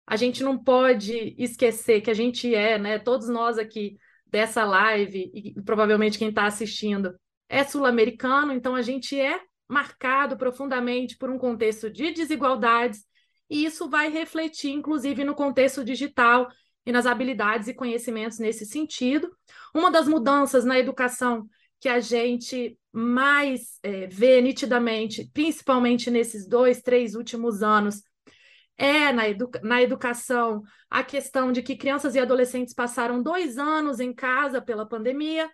a 0.06 0.16
gente 0.16 0.42
não 0.42 0.62
pode 0.62 1.34
esquecer 1.38 2.00
que 2.00 2.10
a 2.10 2.14
gente 2.14 2.54
é, 2.54 2.78
né? 2.78 2.98
Todos 2.98 3.28
nós 3.28 3.58
aqui 3.58 3.96
dessa 4.26 4.64
live, 4.64 5.30
e 5.34 5.62
provavelmente 5.62 6.18
quem 6.18 6.28
está 6.28 6.46
assistindo, 6.46 7.14
é 7.48 7.64
sul-americano, 7.64 8.52
então 8.52 8.74
a 8.74 8.82
gente 8.82 9.18
é 9.18 9.40
marcado 9.68 10.36
profundamente 10.36 11.16
por 11.16 11.30
um 11.30 11.38
contexto 11.38 11.90
de 11.90 12.12
desigualdades, 12.12 13.04
e 13.48 13.64
isso 13.64 13.88
vai 13.88 14.08
refletir, 14.10 14.70
inclusive, 14.70 15.24
no 15.24 15.34
contexto 15.34 15.84
digital 15.84 16.48
e 16.86 16.92
nas 16.92 17.06
habilidades 17.06 17.68
e 17.68 17.74
conhecimentos 17.74 18.38
nesse 18.38 18.64
sentido. 18.64 19.28
Uma 19.74 19.90
das 19.90 20.06
mudanças 20.06 20.64
na 20.64 20.78
educação 20.78 21.46
que 21.80 21.88
a 21.88 21.98
gente 21.98 22.78
mais 22.92 23.78
é, 23.82 24.06
vê 24.06 24.40
nitidamente, 24.40 25.28
principalmente 25.32 26.10
nesses 26.10 26.46
dois, 26.46 26.82
três 26.82 27.14
últimos 27.14 27.62
anos, 27.62 28.02
é 28.80 29.12
na, 29.12 29.24
na 29.62 29.82
educação 29.82 30.62
a 30.88 31.04
questão 31.04 31.52
de 31.52 31.62
que 31.62 31.76
crianças 31.76 32.14
e 32.14 32.18
adolescentes 32.18 32.72
passaram 32.72 33.22
dois 33.22 33.58
anos 33.58 34.00
em 34.00 34.10
casa 34.10 34.62
pela 34.62 34.88
pandemia, 34.88 35.50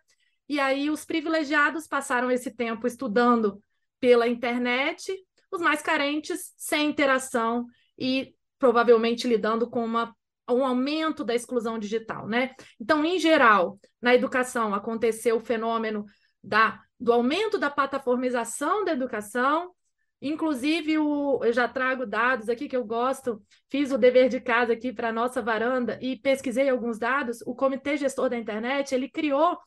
e 0.48 0.60
aí 0.60 0.88
os 0.88 1.04
privilegiados 1.04 1.88
passaram 1.88 2.30
esse 2.30 2.52
tempo 2.52 2.86
estudando 2.86 3.60
pela 3.98 4.28
internet, 4.28 5.12
os 5.50 5.60
mais 5.60 5.82
carentes 5.82 6.54
sem 6.56 6.88
interação 6.88 7.66
e 7.98 8.32
provavelmente 8.60 9.26
lidando 9.26 9.68
com 9.68 9.84
uma, 9.84 10.14
um 10.48 10.64
aumento 10.64 11.24
da 11.24 11.34
exclusão 11.34 11.80
digital, 11.80 12.28
né? 12.28 12.54
Então, 12.80 13.04
em 13.04 13.18
geral, 13.18 13.76
na 14.00 14.14
educação 14.14 14.72
aconteceu 14.72 15.38
o 15.38 15.44
fenômeno 15.44 16.04
da, 16.40 16.80
do 16.98 17.12
aumento 17.12 17.58
da 17.58 17.70
plataformização 17.70 18.84
da 18.84 18.92
educação, 18.92 19.72
Inclusive, 20.20 20.98
o, 20.98 21.44
eu 21.44 21.52
já 21.52 21.68
trago 21.68 22.06
dados 22.06 22.48
aqui 22.48 22.68
que 22.68 22.76
eu 22.76 22.84
gosto, 22.84 23.42
fiz 23.70 23.92
o 23.92 23.98
dever 23.98 24.28
de 24.28 24.40
casa 24.40 24.72
aqui 24.72 24.92
para 24.92 25.10
a 25.10 25.12
nossa 25.12 25.42
varanda 25.42 25.98
e 26.00 26.16
pesquisei 26.16 26.68
alguns 26.68 26.98
dados. 26.98 27.42
O 27.42 27.54
Comitê 27.54 27.96
Gestor 27.96 28.30
da 28.30 28.38
Internet, 28.38 28.94
ele 28.94 29.08
criou 29.10 29.58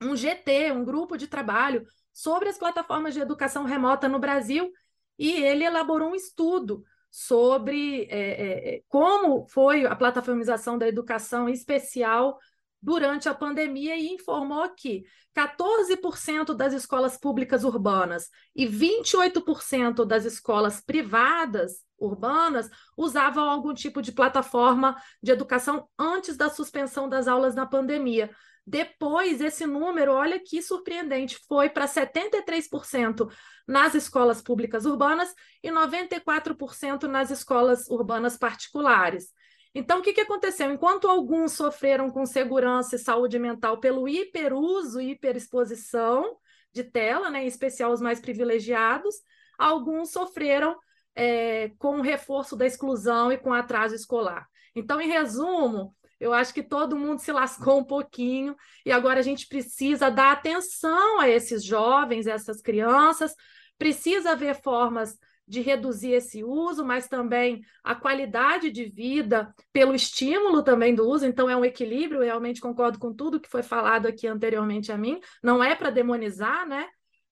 um 0.00 0.16
GT, 0.16 0.72
um 0.72 0.84
grupo 0.84 1.16
de 1.16 1.26
trabalho 1.26 1.84
sobre 2.12 2.48
as 2.48 2.58
plataformas 2.58 3.14
de 3.14 3.20
educação 3.20 3.64
remota 3.64 4.08
no 4.08 4.18
Brasil, 4.18 4.70
e 5.18 5.32
ele 5.42 5.64
elaborou 5.64 6.10
um 6.10 6.14
estudo 6.14 6.82
sobre 7.10 8.04
é, 8.04 8.76
é, 8.76 8.82
como 8.88 9.46
foi 9.48 9.84
a 9.84 9.96
plataformização 9.96 10.78
da 10.78 10.86
educação, 10.88 11.48
em 11.48 11.52
especial 11.52 12.38
durante 12.82 13.28
a 13.28 13.34
pandemia 13.34 13.96
e 13.96 14.08
informou 14.14 14.68
que 14.74 15.04
14% 15.36 16.54
das 16.54 16.72
escolas 16.72 17.16
públicas 17.18 17.64
urbanas 17.64 18.28
e 18.54 18.66
28% 18.66 20.04
das 20.04 20.24
escolas 20.24 20.80
privadas 20.80 21.84
urbanas 21.98 22.70
usavam 22.96 23.48
algum 23.48 23.74
tipo 23.74 24.00
de 24.00 24.12
plataforma 24.12 24.96
de 25.22 25.30
educação 25.30 25.86
antes 25.98 26.36
da 26.36 26.48
suspensão 26.48 27.08
das 27.08 27.28
aulas 27.28 27.54
na 27.54 27.66
pandemia. 27.66 28.30
Depois, 28.66 29.40
esse 29.40 29.66
número, 29.66 30.12
olha 30.12 30.38
que 30.38 30.62
surpreendente, 30.62 31.38
foi 31.48 31.68
para 31.68 31.86
73% 31.86 33.30
nas 33.66 33.94
escolas 33.94 34.40
públicas 34.40 34.84
urbanas 34.84 35.34
e 35.62 35.70
94% 35.70 37.02
nas 37.04 37.30
escolas 37.30 37.88
urbanas 37.88 38.36
particulares. 38.36 39.32
Então, 39.74 40.00
o 40.00 40.02
que, 40.02 40.12
que 40.12 40.20
aconteceu? 40.20 40.70
Enquanto 40.72 41.08
alguns 41.08 41.52
sofreram 41.52 42.10
com 42.10 42.26
segurança 42.26 42.96
e 42.96 42.98
saúde 42.98 43.38
mental 43.38 43.78
pelo 43.78 44.08
hiperuso 44.08 45.00
e 45.00 45.12
hiperexposição 45.12 46.36
de 46.72 46.84
tela, 46.84 47.30
né, 47.30 47.44
em 47.44 47.46
especial 47.46 47.92
os 47.92 48.00
mais 48.00 48.20
privilegiados, 48.20 49.14
alguns 49.58 50.10
sofreram 50.10 50.76
é, 51.14 51.70
com 51.78 51.98
o 51.98 52.02
reforço 52.02 52.56
da 52.56 52.66
exclusão 52.66 53.32
e 53.32 53.38
com 53.38 53.52
atraso 53.52 53.94
escolar. 53.94 54.48
Então, 54.74 55.00
em 55.00 55.08
resumo, 55.08 55.94
eu 56.18 56.32
acho 56.32 56.52
que 56.52 56.62
todo 56.62 56.98
mundo 56.98 57.20
se 57.20 57.32
lascou 57.32 57.78
um 57.78 57.84
pouquinho 57.84 58.56
e 58.84 58.92
agora 58.92 59.20
a 59.20 59.22
gente 59.22 59.46
precisa 59.46 60.10
dar 60.10 60.32
atenção 60.32 61.20
a 61.20 61.28
esses 61.28 61.64
jovens, 61.64 62.26
essas 62.26 62.60
crianças, 62.60 63.34
precisa 63.78 64.32
haver 64.32 64.60
formas 64.60 65.16
de 65.50 65.60
reduzir 65.60 66.12
esse 66.12 66.44
uso, 66.44 66.84
mas 66.84 67.08
também 67.08 67.60
a 67.82 67.94
qualidade 67.94 68.70
de 68.70 68.84
vida 68.84 69.52
pelo 69.72 69.94
estímulo 69.94 70.62
também 70.62 70.94
do 70.94 71.08
uso. 71.08 71.26
Então, 71.26 71.50
é 71.50 71.56
um 71.56 71.64
equilíbrio, 71.64 72.22
realmente 72.22 72.60
concordo 72.60 73.00
com 73.00 73.12
tudo 73.12 73.40
que 73.40 73.48
foi 73.48 73.64
falado 73.64 74.06
aqui 74.06 74.28
anteriormente 74.28 74.92
a 74.92 74.96
mim, 74.96 75.20
não 75.42 75.62
é 75.62 75.74
para 75.74 75.90
demonizar, 75.90 76.68
né? 76.68 76.86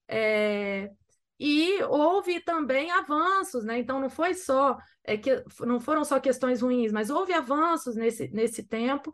É... 0.09 0.91
E 1.39 1.81
houve 1.85 2.41
também 2.41 2.91
avanços, 2.91 3.65
né? 3.65 3.79
Então 3.79 4.01
não 4.01 4.11
foi 4.11 4.35
só 4.35 4.77
é 5.05 5.17
que 5.17 5.43
não 5.61 5.81
foram 5.81 6.05
só 6.05 6.19
questões 6.19 6.61
ruins, 6.61 6.91
mas 6.91 7.11
houve 7.11 7.33
avanços 7.33 7.95
nesse, 7.95 8.29
nesse 8.29 8.65
tempo, 8.65 9.13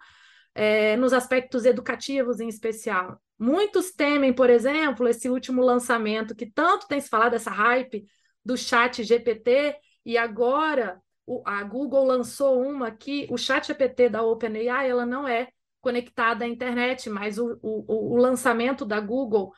é, 0.54 0.96
nos 0.96 1.12
aspectos 1.12 1.66
educativos 1.66 2.40
em 2.40 2.48
especial. 2.48 3.20
Muitos 3.38 3.92
temem, 3.92 4.32
por 4.32 4.48
exemplo, 4.48 5.06
esse 5.06 5.28
último 5.28 5.62
lançamento 5.62 6.34
que 6.34 6.46
tanto 6.46 6.88
tem 6.88 7.00
se 7.00 7.08
falado, 7.08 7.34
essa 7.34 7.50
hype 7.50 8.06
do 8.44 8.56
chat 8.56 9.02
GPT, 9.02 9.76
e 10.04 10.18
agora 10.18 11.00
o, 11.26 11.42
a 11.44 11.62
Google 11.62 12.04
lançou 12.04 12.60
uma 12.60 12.90
que 12.90 13.26
o 13.30 13.38
chat 13.38 13.66
GPT 13.66 14.08
da 14.08 14.22
OpenAI 14.22 14.88
ela 14.88 15.06
não 15.06 15.26
é 15.26 15.48
conectada 15.80 16.44
à 16.44 16.48
internet, 16.48 17.10
mas 17.10 17.38
o, 17.38 17.58
o, 17.62 18.14
o 18.14 18.16
lançamento 18.16 18.84
da 18.84 19.00
Google 19.00 19.52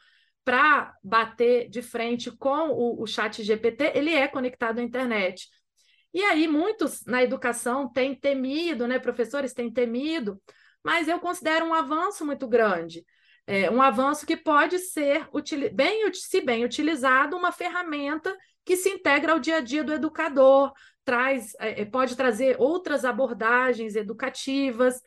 para 0.44 0.94
bater 1.02 1.68
de 1.68 1.82
frente 1.82 2.30
com 2.30 2.68
o, 2.70 3.02
o 3.02 3.06
chat 3.06 3.42
GPT, 3.42 3.92
ele 3.94 4.12
é 4.12 4.28
conectado 4.28 4.78
à 4.78 4.82
internet. 4.82 5.48
E 6.14 6.22
aí 6.22 6.48
muitos 6.48 7.04
na 7.04 7.22
educação 7.22 7.92
têm 7.92 8.14
temido, 8.14 8.86
né, 8.86 8.98
professores 8.98 9.52
têm 9.52 9.72
temido, 9.72 10.40
mas 10.84 11.08
eu 11.08 11.18
considero 11.18 11.66
um 11.66 11.74
avanço 11.74 12.24
muito 12.24 12.46
grande. 12.46 13.04
É, 13.46 13.70
um 13.70 13.82
avanço 13.82 14.26
que 14.26 14.36
pode 14.36 14.78
ser, 14.78 15.28
bem, 15.72 16.12
se 16.12 16.40
bem 16.40 16.64
utilizado, 16.64 17.36
uma 17.36 17.52
ferramenta 17.52 18.36
que 18.66 18.76
se 18.76 18.90
integra 18.90 19.32
ao 19.32 19.38
dia 19.38 19.58
a 19.58 19.60
dia 19.60 19.84
do 19.84 19.92
educador, 19.92 20.72
traz, 21.04 21.54
é, 21.60 21.82
é, 21.82 21.84
pode 21.84 22.16
trazer 22.16 22.56
outras 22.58 23.04
abordagens 23.04 23.94
educativas. 23.94 25.00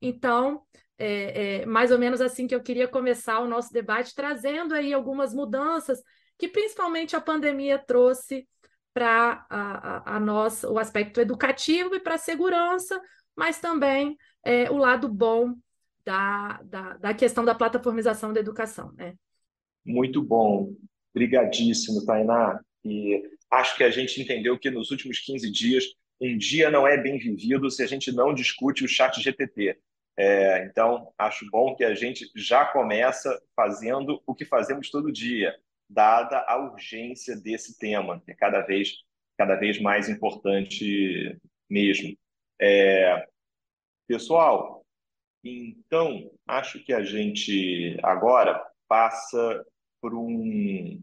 Então, 0.00 0.62
é, 0.98 1.62
é, 1.62 1.66
mais 1.66 1.90
ou 1.90 1.98
menos 1.98 2.20
assim 2.20 2.46
que 2.46 2.54
eu 2.54 2.62
queria 2.62 2.86
começar 2.86 3.40
o 3.40 3.48
nosso 3.48 3.72
debate, 3.72 4.14
trazendo 4.14 4.74
aí 4.74 4.92
algumas 4.92 5.32
mudanças 5.32 6.02
que 6.36 6.48
principalmente 6.48 7.16
a 7.16 7.20
pandemia 7.20 7.78
trouxe 7.78 8.46
para 8.92 9.46
a, 9.48 10.12
a, 10.12 10.16
a 10.16 10.20
nós 10.20 10.62
o 10.64 10.78
aspecto 10.78 11.18
educativo 11.18 11.94
e 11.94 12.00
para 12.00 12.16
a 12.16 12.18
segurança, 12.18 13.00
mas 13.34 13.58
também 13.58 14.18
é, 14.44 14.70
o 14.70 14.76
lado 14.76 15.08
bom 15.08 15.54
da, 16.04 16.60
da, 16.62 16.96
da, 16.98 17.14
questão 17.14 17.44
da 17.44 17.54
plataformização 17.54 18.34
da 18.34 18.40
educação. 18.40 18.92
Né? 18.92 19.14
Muito 19.84 20.22
bom, 20.22 20.74
brigadíssimo, 21.14 22.04
Tainá. 22.04 22.60
E 22.90 23.22
acho 23.50 23.76
que 23.76 23.84
a 23.84 23.90
gente 23.90 24.20
entendeu 24.20 24.58
que 24.58 24.70
nos 24.70 24.90
últimos 24.90 25.18
15 25.20 25.50
dias, 25.50 25.84
um 26.20 26.36
dia 26.36 26.70
não 26.70 26.86
é 26.86 26.96
bem 26.96 27.18
vivido 27.18 27.70
se 27.70 27.82
a 27.82 27.86
gente 27.86 28.10
não 28.12 28.34
discute 28.34 28.84
o 28.84 28.88
chat 28.88 29.20
GPT. 29.20 29.78
É, 30.16 30.64
então, 30.64 31.12
acho 31.16 31.48
bom 31.50 31.76
que 31.76 31.84
a 31.84 31.94
gente 31.94 32.28
já 32.34 32.64
começa 32.64 33.40
fazendo 33.54 34.20
o 34.26 34.34
que 34.34 34.44
fazemos 34.44 34.90
todo 34.90 35.12
dia, 35.12 35.54
dada 35.88 36.44
a 36.48 36.56
urgência 36.58 37.36
desse 37.36 37.78
tema, 37.78 38.20
que 38.24 38.32
é 38.32 38.34
cada 38.34 38.60
vez, 38.62 38.96
cada 39.36 39.54
vez 39.54 39.80
mais 39.80 40.08
importante 40.08 41.38
mesmo. 41.70 42.16
É, 42.60 43.28
pessoal, 44.08 44.84
então, 45.44 46.30
acho 46.46 46.82
que 46.82 46.92
a 46.92 47.04
gente 47.04 47.96
agora 48.02 48.60
passa 48.88 49.64
por 50.00 50.14
um, 50.14 51.00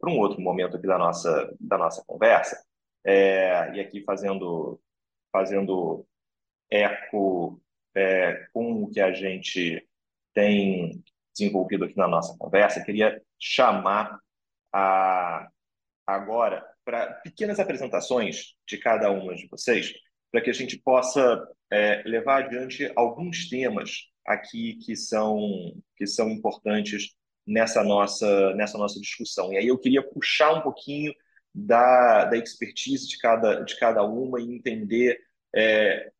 por 0.00 0.08
um 0.08 0.18
outro 0.18 0.40
momento 0.40 0.76
aqui 0.76 0.86
da 0.86 0.98
nossa, 0.98 1.54
da 1.60 1.76
nossa 1.76 2.02
conversa, 2.06 2.64
é, 3.04 3.72
e 3.74 3.80
aqui 3.80 4.02
fazendo, 4.02 4.80
fazendo 5.30 6.06
eco 6.70 7.60
é, 7.94 8.48
com 8.52 8.84
o 8.84 8.90
que 8.90 9.00
a 9.00 9.12
gente 9.12 9.86
tem 10.32 11.02
desenvolvido 11.36 11.84
aqui 11.84 11.96
na 11.96 12.08
nossa 12.08 12.36
conversa, 12.38 12.82
queria 12.82 13.20
chamar 13.38 14.18
a, 14.72 15.48
agora 16.06 16.66
para 16.84 17.14
pequenas 17.14 17.60
apresentações 17.60 18.54
de 18.66 18.78
cada 18.78 19.10
uma 19.10 19.34
de 19.34 19.46
vocês, 19.48 19.92
para 20.30 20.40
que 20.40 20.50
a 20.50 20.54
gente 20.54 20.78
possa 20.78 21.46
é, 21.70 22.02
levar 22.04 22.44
adiante 22.44 22.90
alguns 22.96 23.48
temas 23.48 24.08
aqui 24.26 24.76
que 24.84 24.96
são, 24.96 25.38
que 25.96 26.06
são 26.06 26.30
importantes 26.30 27.14
nessa 27.46 27.82
nossa, 27.82 28.54
nessa 28.54 28.78
nossa 28.78 29.00
discussão. 29.00 29.52
E 29.52 29.58
aí 29.58 29.66
eu 29.66 29.78
queria 29.78 30.02
puxar 30.02 30.52
um 30.52 30.60
pouquinho 30.60 31.12
da, 31.54 32.26
da 32.26 32.36
expertise 32.36 33.08
de 33.08 33.18
cada, 33.18 33.60
de 33.62 33.78
cada 33.78 34.02
uma 34.04 34.40
e 34.40 34.44
entender 34.44 35.18
é, 35.54 36.10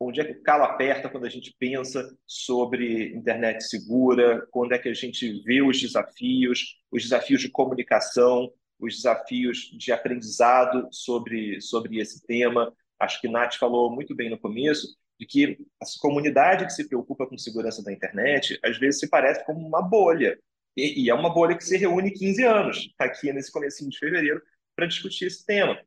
onde 0.00 0.20
é 0.20 0.24
que 0.24 0.32
o 0.32 0.42
calo 0.42 0.64
aperta 0.64 1.08
quando 1.08 1.26
a 1.26 1.30
gente 1.30 1.54
pensa 1.58 2.16
sobre 2.26 3.14
internet 3.14 3.62
segura, 3.62 4.46
quando 4.50 4.72
é 4.72 4.78
que 4.78 4.88
a 4.88 4.94
gente 4.94 5.42
vê 5.42 5.62
os 5.62 5.78
desafios, 5.80 6.80
os 6.90 7.02
desafios 7.02 7.40
de 7.40 7.50
comunicação, 7.50 8.50
os 8.78 8.96
desafios 8.96 9.70
de 9.76 9.92
aprendizado 9.92 10.88
sobre, 10.90 11.60
sobre 11.60 11.98
esse 11.98 12.26
tema. 12.26 12.72
Acho 12.98 13.20
que 13.20 13.28
Nath 13.28 13.56
falou 13.56 13.94
muito 13.94 14.14
bem 14.14 14.30
no 14.30 14.38
começo 14.38 14.88
de 15.18 15.26
que 15.26 15.58
a 15.80 15.84
comunidade 16.00 16.64
que 16.64 16.72
se 16.72 16.88
preocupa 16.88 17.26
com 17.26 17.36
segurança 17.36 17.82
da 17.84 17.92
internet 17.92 18.58
às 18.64 18.78
vezes 18.78 19.00
se 19.00 19.08
parece 19.08 19.44
como 19.44 19.60
uma 19.60 19.82
bolha. 19.82 20.38
E, 20.76 21.04
e 21.04 21.10
é 21.10 21.14
uma 21.14 21.32
bolha 21.32 21.56
que 21.56 21.64
se 21.64 21.76
reúne 21.76 22.10
15 22.10 22.44
anos, 22.44 22.76
está 22.78 23.04
aqui 23.04 23.32
nesse 23.32 23.50
começo 23.50 23.88
de 23.88 23.98
fevereiro, 23.98 24.42
para 24.74 24.86
discutir 24.86 25.26
esse 25.26 25.44
tema. 25.44 25.78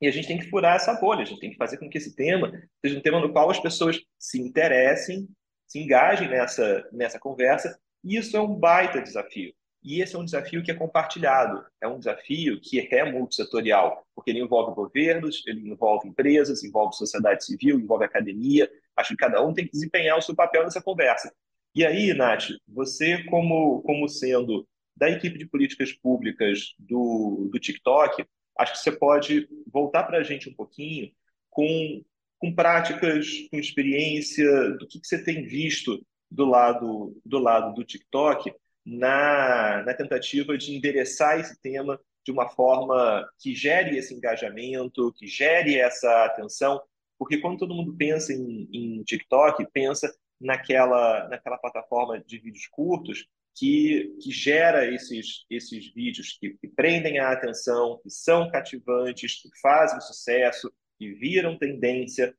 E 0.00 0.08
a 0.08 0.10
gente 0.10 0.28
tem 0.28 0.38
que 0.38 0.48
furar 0.48 0.76
essa 0.76 0.94
bolha, 0.94 1.22
a 1.22 1.24
gente 1.26 1.40
tem 1.40 1.50
que 1.50 1.56
fazer 1.56 1.76
com 1.76 1.88
que 1.88 1.98
esse 1.98 2.16
tema 2.16 2.50
seja 2.80 2.98
um 2.98 3.02
tema 3.02 3.20
no 3.20 3.32
qual 3.32 3.50
as 3.50 3.60
pessoas 3.60 4.00
se 4.18 4.40
interessem, 4.40 5.28
se 5.66 5.78
engajem 5.78 6.28
nessa, 6.28 6.88
nessa 6.90 7.18
conversa, 7.18 7.78
e 8.02 8.16
isso 8.16 8.36
é 8.36 8.40
um 8.40 8.54
baita 8.54 9.02
desafio. 9.02 9.52
E 9.82 10.02
esse 10.02 10.14
é 10.14 10.18
um 10.18 10.24
desafio 10.24 10.62
que 10.62 10.70
é 10.70 10.74
compartilhado, 10.74 11.64
é 11.80 11.88
um 11.88 11.98
desafio 11.98 12.60
que 12.60 12.80
é 12.94 13.10
multissetorial, 13.10 14.06
porque 14.14 14.30
ele 14.30 14.40
envolve 14.40 14.74
governos, 14.74 15.42
ele 15.46 15.68
envolve 15.68 16.06
empresas, 16.06 16.62
envolve 16.62 16.96
sociedade 16.96 17.44
civil, 17.44 17.78
envolve 17.78 18.04
academia. 18.04 18.70
Acho 18.94 19.10
que 19.10 19.16
cada 19.16 19.42
um 19.42 19.54
tem 19.54 19.64
que 19.64 19.72
desempenhar 19.72 20.18
o 20.18 20.22
seu 20.22 20.34
papel 20.34 20.64
nessa 20.64 20.82
conversa. 20.82 21.32
E 21.74 21.84
aí, 21.86 22.12
Nath, 22.14 22.48
você, 22.66 23.22
como, 23.24 23.80
como 23.82 24.08
sendo 24.08 24.66
da 24.96 25.08
equipe 25.08 25.38
de 25.38 25.46
políticas 25.46 25.92
públicas 25.92 26.74
do, 26.78 27.48
do 27.50 27.58
TikTok, 27.58 28.24
acho 28.58 28.72
que 28.72 28.78
você 28.78 28.92
pode 28.92 29.48
voltar 29.72 30.04
para 30.04 30.18
a 30.18 30.22
gente 30.22 30.48
um 30.48 30.54
pouquinho 30.54 31.10
com, 31.48 32.02
com 32.38 32.54
práticas, 32.54 33.26
com 33.50 33.58
experiência, 33.58 34.70
do 34.72 34.86
que, 34.86 35.00
que 35.00 35.06
você 35.06 35.22
tem 35.22 35.44
visto 35.44 36.04
do 36.30 36.44
lado 36.44 37.16
do, 37.24 37.38
lado 37.38 37.74
do 37.74 37.84
TikTok 37.84 38.52
na, 38.84 39.82
na 39.84 39.94
tentativa 39.94 40.56
de 40.58 40.74
endereçar 40.74 41.40
esse 41.40 41.60
tema 41.60 41.98
de 42.24 42.30
uma 42.30 42.48
forma 42.48 43.28
que 43.38 43.54
gere 43.54 43.96
esse 43.96 44.14
engajamento, 44.14 45.12
que 45.16 45.26
gere 45.26 45.78
essa 45.78 46.24
atenção, 46.24 46.80
porque 47.18 47.38
quando 47.38 47.58
todo 47.58 47.74
mundo 47.74 47.96
pensa 47.96 48.32
em, 48.32 48.68
em 48.72 49.02
TikTok, 49.02 49.66
pensa 49.72 50.12
naquela, 50.40 51.28
naquela 51.28 51.58
plataforma 51.58 52.18
de 52.18 52.38
vídeos 52.38 52.66
curtos 52.68 53.26
que, 53.54 54.16
que 54.22 54.30
gera 54.30 54.92
esses, 54.92 55.44
esses 55.50 55.92
vídeos 55.92 56.38
que, 56.40 56.50
que 56.50 56.68
prendem 56.68 57.18
a 57.18 57.32
atenção, 57.32 58.00
que 58.02 58.10
são 58.10 58.50
cativantes, 58.50 59.42
que 59.42 59.48
fazem 59.60 60.00
sucesso, 60.00 60.72
que 60.98 61.12
viram 61.14 61.58
tendência. 61.58 62.34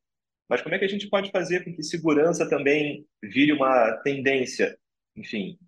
Mas 0.49 0.61
como 0.61 0.75
é 0.75 0.79
que 0.79 0.85
a 0.85 0.89
gente 0.89 1.09
pode 1.09 1.29
fazer 1.31 1.63
com 1.63 1.75
que 1.75 1.83
segurança 1.83 2.49
também 2.49 3.05
vire 3.21 3.53
uma 3.53 3.93
tendência? 4.03 4.77
Enfim, 5.15 5.59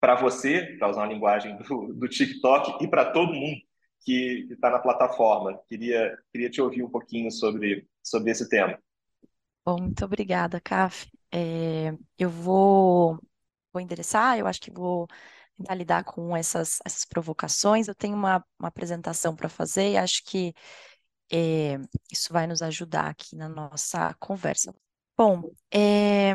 para 0.00 0.14
você, 0.14 0.76
para 0.78 0.90
usar 0.90 1.02
uma 1.02 1.12
linguagem 1.12 1.56
do, 1.56 1.94
do 1.94 2.08
TikTok, 2.08 2.84
e 2.84 2.88
para 2.88 3.10
todo 3.12 3.32
mundo 3.32 3.60
que 4.04 4.46
está 4.50 4.70
na 4.70 4.78
plataforma. 4.78 5.60
Queria, 5.68 6.16
queria 6.32 6.48
te 6.48 6.60
ouvir 6.60 6.82
um 6.82 6.90
pouquinho 6.90 7.30
sobre, 7.30 7.88
sobre 8.02 8.30
esse 8.30 8.48
tema. 8.48 8.78
Bom, 9.64 9.80
muito 9.80 10.04
obrigada, 10.04 10.60
Caf. 10.60 11.10
É, 11.36 11.92
eu 12.18 12.30
vou 12.30 13.18
vou 13.72 13.82
endereçar, 13.82 14.38
eu 14.38 14.46
acho 14.48 14.60
que 14.62 14.70
vou 14.72 15.06
tentar 15.58 15.74
lidar 15.76 16.04
com 16.04 16.36
essas, 16.36 16.80
essas 16.84 17.04
provocações. 17.06 17.88
Eu 17.88 17.94
tenho 17.96 18.16
uma, 18.16 18.44
uma 18.58 18.68
apresentação 18.68 19.36
para 19.36 19.48
fazer 19.48 19.92
e 19.92 19.98
acho 19.98 20.24
que 20.24 20.54
é, 21.32 21.76
isso 22.12 22.32
vai 22.32 22.46
nos 22.46 22.62
ajudar 22.62 23.08
aqui 23.10 23.36
na 23.36 23.48
nossa 23.48 24.14
conversa. 24.20 24.74
Bom, 25.16 25.42
é, 25.74 26.34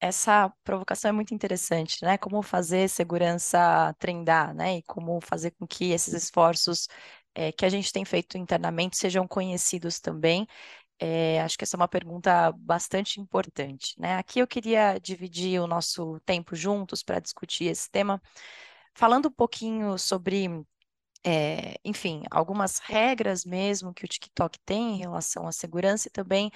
essa 0.00 0.52
provocação 0.64 1.08
é 1.10 1.12
muito 1.12 1.34
interessante, 1.34 1.98
né? 2.04 2.18
Como 2.18 2.42
fazer 2.42 2.88
segurança 2.88 3.94
trendar, 3.98 4.54
né? 4.54 4.78
E 4.78 4.82
como 4.84 5.20
fazer 5.20 5.52
com 5.52 5.66
que 5.66 5.92
esses 5.92 6.14
esforços 6.14 6.88
é, 7.34 7.52
que 7.52 7.64
a 7.64 7.68
gente 7.70 7.92
tem 7.92 8.04
feito 8.04 8.36
internamente 8.38 8.96
sejam 8.98 9.26
conhecidos 9.26 10.00
também 10.00 10.46
é, 10.98 11.40
acho 11.42 11.58
que 11.58 11.64
essa 11.64 11.76
é 11.76 11.78
uma 11.78 11.88
pergunta 11.88 12.52
bastante 12.52 13.20
importante. 13.20 13.94
Né? 13.98 14.16
Aqui 14.16 14.38
eu 14.40 14.46
queria 14.46 14.98
dividir 14.98 15.60
o 15.60 15.66
nosso 15.66 16.20
tempo 16.20 16.54
juntos 16.56 17.02
para 17.02 17.20
discutir 17.20 17.64
esse 17.66 17.90
tema, 17.90 18.22
falando 18.94 19.26
um 19.28 19.32
pouquinho 19.32 19.98
sobre, 19.98 20.48
é, 21.24 21.76
enfim, 21.84 22.22
algumas 22.30 22.78
regras 22.78 23.44
mesmo 23.44 23.94
que 23.94 24.04
o 24.04 24.08
TikTok 24.08 24.58
tem 24.64 24.94
em 24.94 24.98
relação 24.98 25.46
à 25.46 25.52
segurança 25.52 26.08
e 26.08 26.10
também 26.10 26.50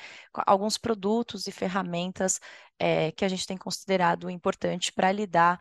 alguns 0.47 0.79
produtos 0.79 1.47
e 1.47 1.53
ferramentas 1.53 2.41
é, 2.79 3.13
que 3.13 3.25
a 3.25 3.29
gente 3.29 3.47
tem 3.47 3.57
considerado 3.57 4.31
importante 4.31 4.93
para 4.93 5.13
lidar 5.13 5.61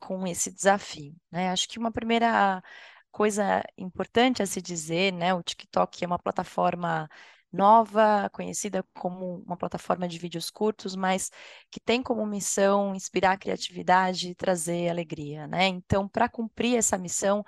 com 0.00 0.26
esse 0.26 0.50
desafio. 0.52 1.14
Né? 1.30 1.50
Acho 1.50 1.68
que 1.68 1.78
uma 1.78 1.92
primeira 1.92 2.62
coisa 3.10 3.62
importante 3.76 4.42
a 4.42 4.46
se 4.46 4.62
dizer, 4.62 5.12
né? 5.12 5.34
O 5.34 5.42
TikTok 5.42 6.04
é 6.04 6.06
uma 6.06 6.18
plataforma 6.18 7.08
nova, 7.52 8.28
conhecida 8.32 8.84
como 8.94 9.42
uma 9.46 9.56
plataforma 9.56 10.06
de 10.08 10.18
vídeos 10.18 10.50
curtos, 10.50 10.94
mas 10.96 11.30
que 11.70 11.80
tem 11.80 12.02
como 12.02 12.26
missão 12.26 12.94
inspirar 12.94 13.32
a 13.32 13.38
criatividade 13.38 14.30
e 14.30 14.34
trazer 14.34 14.88
alegria, 14.90 15.46
né? 15.46 15.66
Então, 15.66 16.08
para 16.08 16.28
cumprir 16.28 16.76
essa 16.76 16.98
missão, 16.98 17.44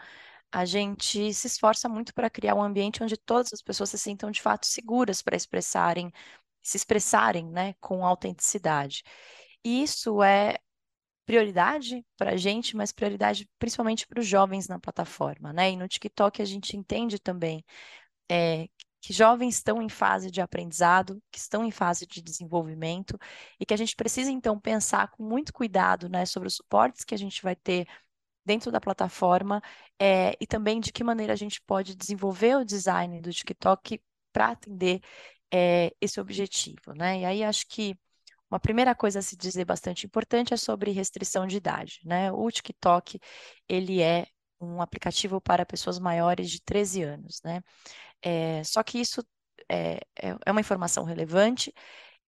a 0.53 0.65
gente 0.65 1.33
se 1.35 1.47
esforça 1.47 1.89
muito 1.89 2.15
para 2.15 2.31
criar 2.31 2.55
um 2.55 2.63
ambiente 2.63 3.03
onde 3.03 3.17
todas 3.17 3.53
as 3.53 3.63
pessoas 3.63 3.91
se 3.91 3.99
sintam 3.99 4.31
de 4.31 4.43
fato 4.43 4.67
seguras 4.67 5.23
para 5.23 5.37
expressarem, 5.37 6.13
se 6.63 6.77
expressarem, 6.77 7.47
né, 7.51 7.75
com 7.81 8.05
autenticidade. 8.05 9.03
E 9.65 9.83
isso 9.83 10.23
é 10.23 10.59
prioridade 11.27 12.05
para 12.17 12.33
a 12.33 12.37
gente, 12.37 12.77
mas 12.77 12.93
prioridade 12.93 13.49
principalmente 13.59 14.07
para 14.07 14.21
os 14.21 14.27
jovens 14.27 14.67
na 14.69 14.79
plataforma, 14.81 15.53
né? 15.53 15.71
E 15.73 15.77
no 15.77 15.87
TikTok 15.89 16.43
a 16.43 16.45
gente 16.45 16.77
entende 16.77 17.19
também 17.21 17.65
é, 18.31 18.69
que 19.01 19.13
jovens 19.13 19.55
estão 19.57 19.81
em 19.81 19.89
fase 19.89 20.31
de 20.31 20.41
aprendizado, 20.41 21.23
que 21.31 21.39
estão 21.39 21.65
em 21.65 21.71
fase 21.71 22.07
de 22.07 22.21
desenvolvimento 22.21 23.19
e 23.59 23.65
que 23.65 23.75
a 23.75 23.77
gente 23.77 23.97
precisa 23.97 24.31
então 24.31 24.59
pensar 24.59 25.11
com 25.11 25.23
muito 25.23 25.53
cuidado, 25.53 26.09
né, 26.09 26.27
sobre 26.27 26.49
os 26.49 26.57
suportes 26.57 27.05
que 27.05 27.15
a 27.15 27.19
gente 27.19 27.43
vai 27.43 27.57
ter 27.57 27.87
dentro 28.45 28.71
da 28.71 28.81
plataforma 28.81 29.63
é, 29.99 30.37
e 30.41 30.47
também 30.47 30.81
de 30.81 30.93
que 30.93 31.05
maneira 31.05 31.33
a 31.33 31.37
gente 31.37 31.61
pode 31.63 31.95
desenvolver 31.95 32.57
o 32.57 32.65
design 32.65 33.21
do 33.21 33.33
TikTok 33.33 34.01
para 34.33 34.49
atender 34.51 35.01
é, 35.53 35.95
esse 36.01 36.21
objetivo, 36.21 36.93
né? 36.95 37.21
E 37.21 37.25
aí 37.25 37.45
acho 37.45 37.67
que 37.69 37.99
uma 38.51 38.59
primeira 38.61 38.95
coisa 38.95 39.21
a 39.21 39.23
se 39.23 39.37
dizer 39.37 39.65
bastante 39.65 40.07
importante 40.07 40.53
é 40.53 40.57
sobre 40.57 40.91
restrição 40.91 41.47
de 41.47 41.57
idade, 41.57 42.01
né? 42.05 42.33
O 42.33 42.51
TikTok 42.51 43.21
ele 43.69 44.03
é 44.03 44.27
um 44.61 44.81
aplicativo 44.83 45.41
para 45.41 45.67
pessoas 45.67 45.99
maiores 45.99 46.51
de 46.51 46.61
13 46.63 47.03
anos, 47.03 47.41
né? 47.45 47.63
É, 48.23 48.63
só 48.65 48.83
que 48.83 49.01
isso 49.01 49.25
é, 49.69 50.01
é, 50.21 50.37
é 50.47 50.53
uma 50.53 50.61
informação 50.61 51.05
relevante 51.05 51.73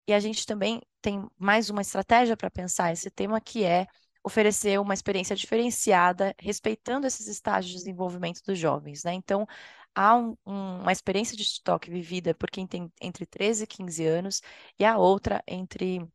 e 0.06 0.12
a 0.12 0.20
gente 0.20 0.46
também 0.46 0.80
tem 1.00 1.24
mais 1.38 1.70
uma 1.70 1.82
estratégia 1.82 2.36
para 2.36 2.50
pensar 2.50 2.92
esse 2.92 3.10
tema, 3.10 3.40
que 3.40 3.64
é 3.64 3.86
oferecer 4.24 4.80
uma 4.80 4.94
experiência 4.94 5.34
diferenciada, 5.36 6.34
respeitando 6.38 7.06
esses 7.06 7.26
estágios 7.26 7.72
de 7.72 7.78
desenvolvimento 7.78 8.40
dos 8.46 8.58
jovens, 8.58 9.02
né? 9.04 9.12
Então, 9.14 9.46
há 9.94 10.14
um, 10.16 10.36
uma 10.46 10.92
experiência 10.92 11.36
de 11.36 11.44
TikTok 11.44 11.90
vivida 11.90 12.34
por 12.34 12.50
quem 12.50 12.66
tem 12.66 12.90
entre 13.00 13.26
13 13.26 13.64
e 13.64 13.66
15 13.66 14.06
anos 14.06 14.40
e 14.78 14.84
a 14.84 14.96
outra 14.96 15.42
entre 15.46 16.06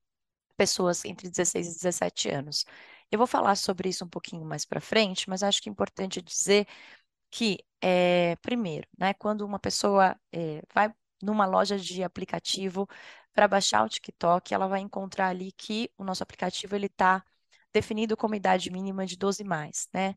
pessoas 0.58 1.06
entre 1.06 1.30
16 1.30 1.68
e 1.68 1.74
17 1.76 2.30
anos. 2.30 2.66
Eu 3.12 3.18
vou 3.18 3.28
falar 3.28 3.56
sobre 3.56 3.90
isso 3.90 4.04
um 4.06 4.10
pouquinho 4.10 4.44
mais 4.46 4.66
para 4.66 4.82
frente, 4.82 5.30
mas 5.30 5.44
acho 5.44 5.62
que 5.62 5.70
é 5.70 5.72
importante 5.72 6.22
dizer 6.22 6.68
que, 7.32 7.60
é, 7.82 8.36
primeiro, 8.38 8.88
né, 8.98 9.14
quando 9.16 9.42
uma 9.42 9.60
pessoa 9.60 10.16
é, 10.32 10.62
vai 10.74 10.94
numa 11.22 11.46
loja 11.46 11.78
de 11.80 12.04
aplicativo 12.04 12.88
para 13.34 13.48
baixar 13.48 13.84
o 13.86 13.90
TikTok, 13.90 14.54
ela 14.54 14.68
vai 14.68 14.82
encontrar 14.82 15.30
ali 15.30 15.52
que 15.54 15.92
o 15.98 16.04
nosso 16.04 16.24
aplicativo 16.24 16.76
ele 16.76 16.88
está 16.88 17.24
definido 17.74 18.18
como 18.18 18.36
idade 18.36 18.72
mínima 18.72 19.06
de 19.06 19.18
12 19.18 19.44
mais, 19.44 19.88
né? 19.94 20.16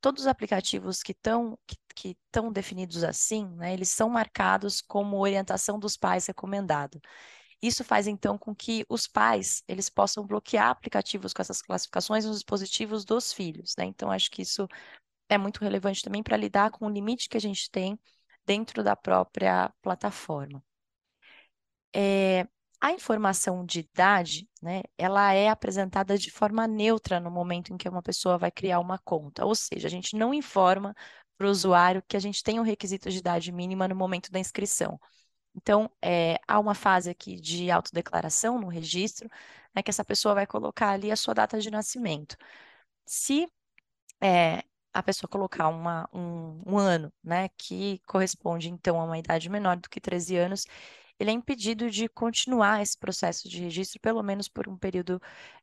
Todos 0.00 0.22
os 0.24 0.28
aplicativos 0.28 1.02
que 1.02 1.12
estão 1.12 1.58
que, 1.66 1.76
que 1.94 2.18
definidos 2.52 3.04
assim, 3.04 3.46
né, 3.56 3.72
eles 3.74 3.90
são 3.90 4.08
marcados 4.10 4.80
como 4.82 5.18
orientação 5.18 5.78
dos 5.78 5.96
pais 5.96 6.26
recomendado. 6.26 7.00
Isso 7.62 7.84
faz 7.84 8.06
então 8.06 8.38
com 8.38 8.54
que 8.54 8.84
os 8.88 9.06
pais 9.06 9.62
eles 9.68 9.88
possam 9.90 10.26
bloquear 10.26 10.70
aplicativos 10.70 11.32
com 11.32 11.42
essas 11.42 11.62
classificações 11.62 12.24
nos 12.24 12.36
dispositivos 12.38 13.04
dos 13.04 13.32
filhos, 13.32 13.74
né? 13.76 13.84
Então 13.84 14.10
acho 14.10 14.30
que 14.30 14.42
isso 14.42 14.66
é 15.28 15.38
muito 15.38 15.60
relevante 15.62 16.02
também 16.02 16.22
para 16.22 16.36
lidar 16.36 16.70
com 16.70 16.86
o 16.86 16.90
limite 16.90 17.28
que 17.28 17.36
a 17.36 17.40
gente 17.40 17.70
tem 17.70 17.98
dentro 18.46 18.82
da 18.84 18.96
própria 18.96 19.72
plataforma. 19.82 20.62
É, 21.94 22.46
a 22.80 22.92
informação 22.92 23.64
de 23.64 23.80
idade, 23.80 24.48
né, 24.62 24.82
ela 24.96 25.32
é 25.32 25.48
apresentada 25.48 26.16
de 26.16 26.30
forma 26.30 26.66
neutra 26.66 27.20
no 27.20 27.30
momento 27.30 27.72
em 27.72 27.76
que 27.76 27.88
uma 27.88 28.02
pessoa 28.02 28.38
vai 28.38 28.50
criar 28.50 28.80
uma 28.80 28.98
conta, 28.98 29.44
ou 29.44 29.54
seja, 29.54 29.88
a 29.88 29.90
gente 29.90 30.16
não 30.16 30.32
informa 30.32 30.94
para 31.36 31.46
o 31.46 31.50
usuário 31.50 32.02
que 32.08 32.16
a 32.16 32.20
gente 32.20 32.42
tem 32.42 32.60
um 32.60 32.62
requisito 32.62 33.10
de 33.10 33.18
idade 33.18 33.50
mínima 33.52 33.88
no 33.88 33.96
momento 33.96 34.30
da 34.30 34.38
inscrição. 34.38 34.98
Então, 35.54 35.90
é, 36.02 36.38
há 36.46 36.58
uma 36.58 36.74
fase 36.74 37.10
aqui 37.10 37.36
de 37.36 37.70
autodeclaração 37.70 38.58
no 38.60 38.68
registro, 38.68 39.28
né, 39.74 39.82
que 39.82 39.90
essa 39.90 40.04
pessoa 40.04 40.34
vai 40.34 40.46
colocar 40.46 40.90
ali 40.90 41.10
a 41.10 41.16
sua 41.16 41.34
data 41.34 41.60
de 41.60 41.70
nascimento. 41.70 42.36
Se 43.06 43.48
é, 44.20 44.64
a 44.92 45.02
pessoa 45.02 45.28
colocar 45.30 45.68
uma, 45.68 46.08
um, 46.12 46.62
um, 46.66 46.78
ano, 46.78 47.12
né, 47.22 47.48
que 47.58 48.00
corresponde 48.06 48.70
então 48.70 49.00
a 49.00 49.04
uma 49.04 49.18
idade 49.18 49.48
menor 49.50 49.76
do 49.76 49.88
que 49.90 50.00
13 50.00 50.36
anos, 50.36 50.66
ele 51.18 51.30
é 51.30 51.34
impedido 51.34 51.90
de 51.90 52.08
continuar 52.08 52.82
esse 52.82 52.98
processo 52.98 53.48
de 53.48 53.60
registro, 53.62 54.00
pelo 54.00 54.22
menos 54.22 54.48
por 54.48 54.68
um 54.68 54.76
período 54.76 55.20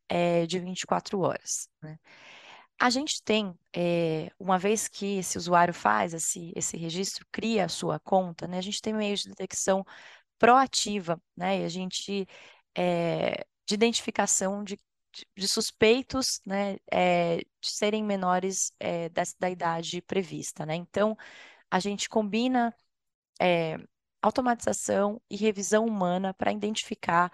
é, 0.10 0.46
de 0.46 0.60
24 0.60 1.20
horas. 1.20 1.70
Né? 1.82 2.00
A 2.80 2.90
gente 2.92 3.24
tem, 3.24 3.58
é, 3.76 4.30
uma 4.40 4.60
vez 4.60 4.88
que 4.88 5.18
esse 5.18 5.38
usuário 5.38 5.74
faz 5.74 6.14
esse, 6.14 6.54
esse 6.56 6.78
registro, 6.78 7.26
cria 7.32 7.66
a 7.66 7.70
sua 7.70 8.00
conta, 8.00 8.48
né, 8.48 8.58
a 8.60 8.62
gente 8.62 8.82
tem 8.82 8.94
meios 8.94 9.22
de 9.22 9.30
detecção 9.30 9.84
proativa, 10.38 11.22
né, 11.36 11.62
e 11.62 11.66
a 11.66 11.70
gente, 11.70 12.28
é, 12.78 13.46
de 13.68 13.74
identificação 13.76 14.64
de, 14.64 14.78
de 15.36 15.48
suspeitos, 15.48 16.40
né, 16.46 16.78
é, 16.92 17.38
de 17.38 17.70
serem 17.70 18.04
menores 18.04 18.72
da, 19.14 19.24
da 19.40 19.50
idade 19.50 20.02
prevista, 20.04 20.66
né, 20.66 20.76
então 20.76 21.18
a 21.72 21.80
gente 21.80 22.10
combina 22.10 22.76
automatização 24.22 25.22
e 25.30 25.36
revisão 25.36 25.86
humana 25.86 26.34
para 26.34 26.52
identificar 26.52 27.32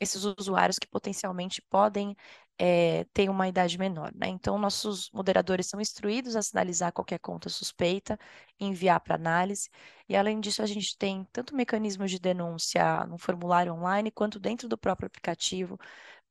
esses 0.00 0.24
usuários 0.24 0.78
que 0.78 0.86
potencialmente 0.88 1.62
podem 1.70 2.16
é, 2.58 3.04
tem 3.12 3.28
uma 3.28 3.48
idade 3.48 3.78
menor, 3.78 4.12
né? 4.14 4.28
Então, 4.28 4.58
nossos 4.58 5.10
moderadores 5.12 5.66
são 5.66 5.80
instruídos 5.80 6.36
a 6.36 6.42
sinalizar 6.42 6.92
qualquer 6.92 7.18
conta 7.18 7.48
suspeita, 7.48 8.18
enviar 8.60 9.00
para 9.00 9.16
análise, 9.16 9.68
e 10.08 10.16
além 10.16 10.40
disso, 10.40 10.62
a 10.62 10.66
gente 10.66 10.96
tem 10.96 11.26
tanto 11.32 11.54
mecanismos 11.56 12.10
de 12.10 12.18
denúncia 12.18 13.04
no 13.06 13.18
formulário 13.18 13.72
online, 13.74 14.10
quanto 14.10 14.38
dentro 14.38 14.68
do 14.68 14.78
próprio 14.78 15.06
aplicativo 15.06 15.78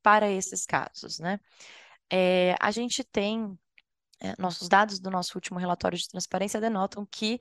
para 0.01 0.29
esses 0.29 0.65
casos, 0.65 1.19
né? 1.19 1.39
É, 2.11 2.55
a 2.59 2.71
gente 2.71 3.03
tem 3.03 3.57
é, 4.23 4.35
nossos 4.39 4.69
dados 4.69 4.99
do 4.99 5.11
nosso 5.11 5.37
último 5.37 5.59
relatório 5.59 5.97
de 5.97 6.07
transparência 6.07 6.61
denotam 6.61 7.05
que 7.05 7.39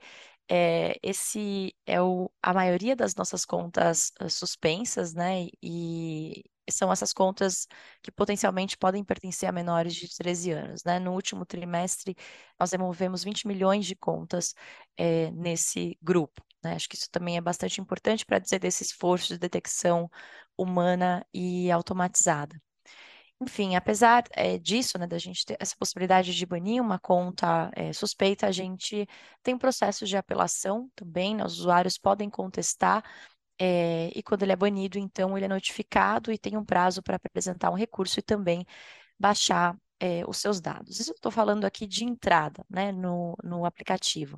é, 0.49 0.97
esse 1.01 1.75
é 1.85 2.01
o, 2.01 2.31
a 2.41 2.53
maioria 2.53 2.95
das 2.95 3.15
nossas 3.15 3.45
contas 3.45 4.11
uh, 4.21 4.29
suspensas, 4.29 5.13
né? 5.13 5.47
E, 5.61 6.43
são 6.69 6.91
essas 6.91 7.11
contas 7.13 7.67
que 8.01 8.11
potencialmente 8.11 8.77
podem 8.77 9.03
pertencer 9.03 9.49
a 9.49 9.51
menores 9.51 9.93
de 9.95 10.07
13 10.15 10.51
anos. 10.51 10.83
Né? 10.83 10.99
No 10.99 11.13
último 11.13 11.45
trimestre, 11.45 12.15
nós 12.59 12.71
removemos 12.71 13.23
20 13.23 13.47
milhões 13.47 13.85
de 13.85 13.95
contas 13.95 14.53
é, 14.97 15.31
nesse 15.31 15.97
grupo. 16.01 16.41
Né? 16.63 16.75
Acho 16.75 16.87
que 16.87 16.95
isso 16.95 17.09
também 17.11 17.37
é 17.37 17.41
bastante 17.41 17.81
importante 17.81 18.25
para 18.25 18.39
dizer 18.39 18.59
desse 18.59 18.83
esforço 18.83 19.33
de 19.33 19.39
detecção 19.39 20.09
humana 20.57 21.25
e 21.33 21.71
automatizada. 21.71 22.55
Enfim, 23.41 23.75
apesar 23.75 24.23
é, 24.31 24.57
disso, 24.57 24.97
né, 24.97 25.05
da 25.05 25.17
gente 25.17 25.45
ter 25.45 25.57
essa 25.59 25.75
possibilidade 25.77 26.33
de 26.33 26.45
banir 26.45 26.81
uma 26.81 26.97
conta 26.97 27.69
é, 27.75 27.91
suspeita, 27.91 28.47
a 28.47 28.51
gente 28.51 29.07
tem 29.41 29.53
um 29.55 29.57
processo 29.57 30.05
de 30.05 30.15
apelação 30.15 30.89
também, 30.95 31.35
né, 31.35 31.45
os 31.45 31.59
usuários 31.59 31.97
podem 31.97 32.29
contestar 32.29 33.03
é, 33.59 34.11
e 34.15 34.23
quando 34.23 34.43
ele 34.43 34.53
é 34.53 34.55
banido, 34.55 34.97
então 34.97 35.37
ele 35.37 35.45
é 35.45 35.49
notificado 35.49 36.31
e 36.31 36.37
tem 36.37 36.57
um 36.57 36.65
prazo 36.65 37.03
para 37.03 37.17
apresentar 37.17 37.71
um 37.71 37.75
recurso 37.75 38.19
e 38.19 38.23
também 38.23 38.65
baixar 39.19 39.77
os 40.27 40.37
seus 40.37 40.59
dados. 40.59 40.99
Isso 40.99 41.11
eu 41.11 41.15
estou 41.15 41.31
falando 41.31 41.63
aqui 41.63 41.87
de 41.87 42.03
entrada 42.03 42.65
né, 42.69 42.91
no, 42.91 43.37
no 43.41 43.65
aplicativo. 43.65 44.37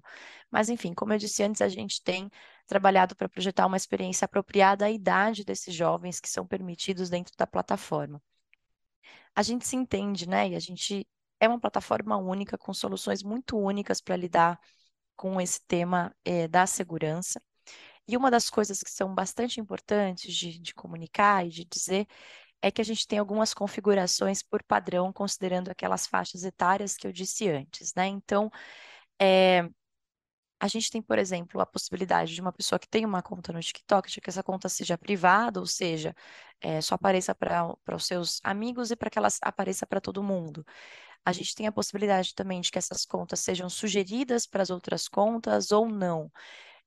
Mas, 0.51 0.69
enfim, 0.69 0.93
como 0.93 1.11
eu 1.11 1.17
disse 1.17 1.41
antes, 1.41 1.59
a 1.59 1.67
gente 1.67 2.03
tem 2.03 2.29
trabalhado 2.67 3.15
para 3.15 3.27
projetar 3.27 3.65
uma 3.65 3.77
experiência 3.77 4.25
apropriada 4.25 4.85
à 4.85 4.91
idade 4.91 5.43
desses 5.43 5.73
jovens 5.73 6.19
que 6.19 6.29
são 6.29 6.45
permitidos 6.45 7.09
dentro 7.09 7.33
da 7.35 7.47
plataforma. 7.47 8.21
A 9.35 9.43
gente 9.43 9.67
se 9.67 9.75
entende, 9.75 10.27
né? 10.27 10.49
E 10.49 10.55
a 10.55 10.59
gente 10.59 11.07
é 11.39 11.47
uma 11.47 11.59
plataforma 11.59 12.17
única, 12.17 12.57
com 12.57 12.73
soluções 12.73 13.23
muito 13.23 13.57
únicas 13.57 14.01
para 14.01 14.15
lidar 14.15 14.59
com 15.15 15.39
esse 15.41 15.61
tema 15.67 16.15
é, 16.25 16.47
da 16.47 16.67
segurança. 16.67 17.41
E 18.07 18.17
uma 18.17 18.31
das 18.31 18.49
coisas 18.49 18.81
que 18.83 18.91
são 18.91 19.13
bastante 19.15 19.59
importantes 19.59 20.33
de, 20.35 20.59
de 20.59 20.73
comunicar 20.73 21.45
e 21.45 21.49
de 21.49 21.65
dizer 21.65 22.07
é 22.61 22.71
que 22.71 22.81
a 22.81 22.85
gente 22.85 23.07
tem 23.07 23.19
algumas 23.19 23.53
configurações 23.53 24.43
por 24.43 24.63
padrão, 24.63 25.13
considerando 25.13 25.69
aquelas 25.71 26.07
faixas 26.07 26.43
etárias 26.43 26.95
que 26.97 27.07
eu 27.07 27.13
disse 27.13 27.49
antes, 27.49 27.93
né? 27.95 28.07
Então, 28.07 28.51
é, 29.21 29.69
a 30.59 30.67
gente 30.67 30.89
tem, 30.91 31.01
por 31.01 31.19
exemplo, 31.19 31.59
a 31.61 31.65
possibilidade 31.65 32.33
de 32.33 32.41
uma 32.41 32.51
pessoa 32.53 32.79
que 32.79 32.87
tem 32.87 33.05
uma 33.05 33.21
conta 33.21 33.51
no 33.53 33.59
TikTok, 33.61 34.09
de 34.11 34.21
que 34.21 34.29
essa 34.29 34.43
conta 34.43 34.69
seja 34.69 34.97
privada, 34.97 35.59
ou 35.59 35.67
seja, 35.67 36.15
é, 36.61 36.81
só 36.81 36.95
apareça 36.95 37.35
para 37.35 37.75
os 37.95 38.05
seus 38.07 38.39
amigos 38.43 38.91
e 38.91 38.95
para 38.95 39.09
que 39.09 39.17
ela 39.19 39.27
apareça 39.41 39.85
para 39.85 40.01
todo 40.01 40.23
mundo. 40.23 40.65
A 41.25 41.31
gente 41.33 41.55
tem 41.55 41.67
a 41.67 41.71
possibilidade 41.71 42.35
também 42.35 42.61
de 42.61 42.71
que 42.71 42.77
essas 42.79 43.05
contas 43.05 43.39
sejam 43.41 43.69
sugeridas 43.69 44.47
para 44.47 44.63
as 44.63 44.69
outras 44.69 45.07
contas 45.07 45.71
ou 45.71 45.89
não. 45.89 46.31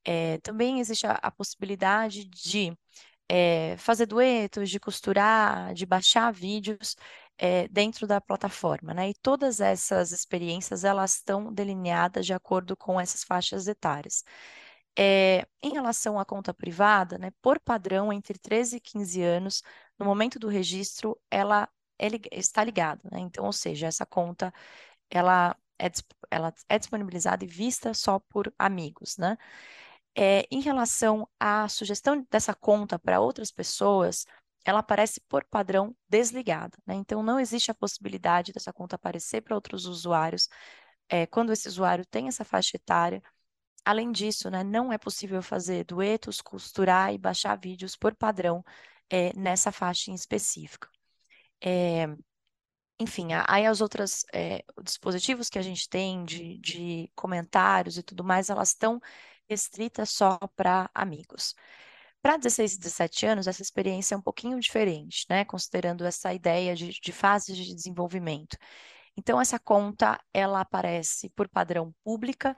É, 0.04 0.38
também 0.38 0.81
existe 0.81 1.07
a, 1.07 1.12
a 1.12 1.31
possibilidade 1.31 2.24
de 2.24 2.76
é, 3.28 3.76
fazer 3.78 4.07
duetos, 4.07 4.70
de 4.70 4.81
costurar, 4.81 5.74
de 5.74 5.87
baixar 5.87 6.33
vídeos 6.33 6.96
é, 7.38 7.68
dentro 7.68 8.07
da 8.07 8.20
plataforma, 8.20 8.92
né? 8.94 9.11
E 9.11 9.14
todas 9.14 9.61
essas 9.61 10.12
experiências 10.12 10.85
elas 10.85 11.14
estão 11.16 11.53
delineadas 11.53 12.27
de 12.27 12.35
acordo 12.35 12.77
com 12.77 13.01
essas 13.01 13.24
faixas 13.24 13.68
etárias. 13.68 14.24
É, 14.98 15.46
em 15.62 15.72
relação 15.72 16.18
à 16.18 16.24
conta 16.24 16.53
privada, 16.53 17.18
né, 17.18 17.31
por 17.40 17.61
padrão, 17.61 18.12
entre 18.12 18.37
13 18.38 18.77
e 18.77 18.81
15 18.81 19.22
anos, 19.22 19.62
no 19.98 20.05
momento 20.05 20.38
do 20.40 20.48
registro, 20.48 21.16
ela 21.31 21.68
é, 21.98 22.09
está 22.33 22.64
ligada, 22.64 23.03
né? 23.11 23.20
Então, 23.20 23.44
ou 23.46 23.53
seja, 23.53 23.87
essa 23.87 24.05
conta 24.07 24.53
ela 25.11 25.57
é, 25.79 25.90
ela 26.31 26.55
é 26.68 26.79
disponibilizada 26.79 27.44
e 27.44 27.48
vista 27.48 27.94
só 27.94 28.18
por 28.18 28.53
amigos, 28.59 29.16
né? 29.18 29.37
É, 30.16 30.46
em 30.51 30.61
relação 30.61 31.29
à 31.38 31.68
sugestão 31.68 32.27
dessa 32.31 32.55
conta 32.55 32.98
para 32.98 33.20
outras 33.20 33.53
pessoas, 33.53 34.27
ela 34.64 34.80
aparece 34.80 35.20
por 35.28 35.44
padrão 35.44 35.96
desligada. 36.08 36.76
Né? 36.86 36.94
Então, 36.94 37.22
não 37.22 37.40
existe 37.40 37.70
a 37.70 37.74
possibilidade 37.74 38.52
dessa 38.52 38.72
conta 38.72 38.96
aparecer 38.96 39.42
para 39.42 39.54
outros 39.54 39.86
usuários 39.86 40.48
é, 41.08 41.26
quando 41.26 41.52
esse 41.52 41.68
usuário 41.68 42.04
tem 42.06 42.28
essa 42.28 42.44
faixa 42.44 42.76
etária. 42.76 43.22
Além 43.84 44.12
disso, 44.12 44.50
né, 44.50 44.62
não 44.64 44.92
é 44.92 44.98
possível 44.98 45.42
fazer 45.42 45.84
duetos, 45.84 46.40
costurar 46.40 47.14
e 47.14 47.18
baixar 47.18 47.56
vídeos 47.58 47.96
por 47.96 48.14
padrão 48.14 48.64
é, 49.10 49.32
nessa 49.34 49.72
faixa 49.72 50.10
em 50.10 50.14
específico. 50.14 50.88
É, 51.64 52.06
enfim, 53.00 53.28
aí 53.46 53.64
as 53.66 53.80
outras 53.80 54.24
dispositivos 54.82 55.48
que 55.48 55.58
a 55.58 55.62
gente 55.62 55.88
tem 55.88 56.24
de, 56.24 56.58
de 56.58 57.10
comentários 57.14 57.96
e 57.96 58.02
tudo 58.02 58.24
mais, 58.24 58.50
elas 58.50 58.70
estão 58.70 59.00
restritas 59.48 60.10
só 60.10 60.36
para 60.56 60.90
amigos. 60.94 61.54
Para 62.28 62.36
16 62.36 62.74
e 62.74 62.78
17 62.80 63.24
anos, 63.24 63.46
essa 63.46 63.62
experiência 63.62 64.14
é 64.14 64.18
um 64.18 64.20
pouquinho 64.20 64.60
diferente, 64.60 65.24
né? 65.30 65.46
Considerando 65.46 66.04
essa 66.04 66.34
ideia 66.34 66.76
de, 66.76 66.90
de 66.90 67.10
fases 67.10 67.56
de 67.56 67.74
desenvolvimento. 67.74 68.58
Então, 69.16 69.40
essa 69.40 69.58
conta, 69.58 70.20
ela 70.34 70.60
aparece 70.60 71.30
por 71.30 71.48
padrão 71.48 71.90
pública, 72.04 72.54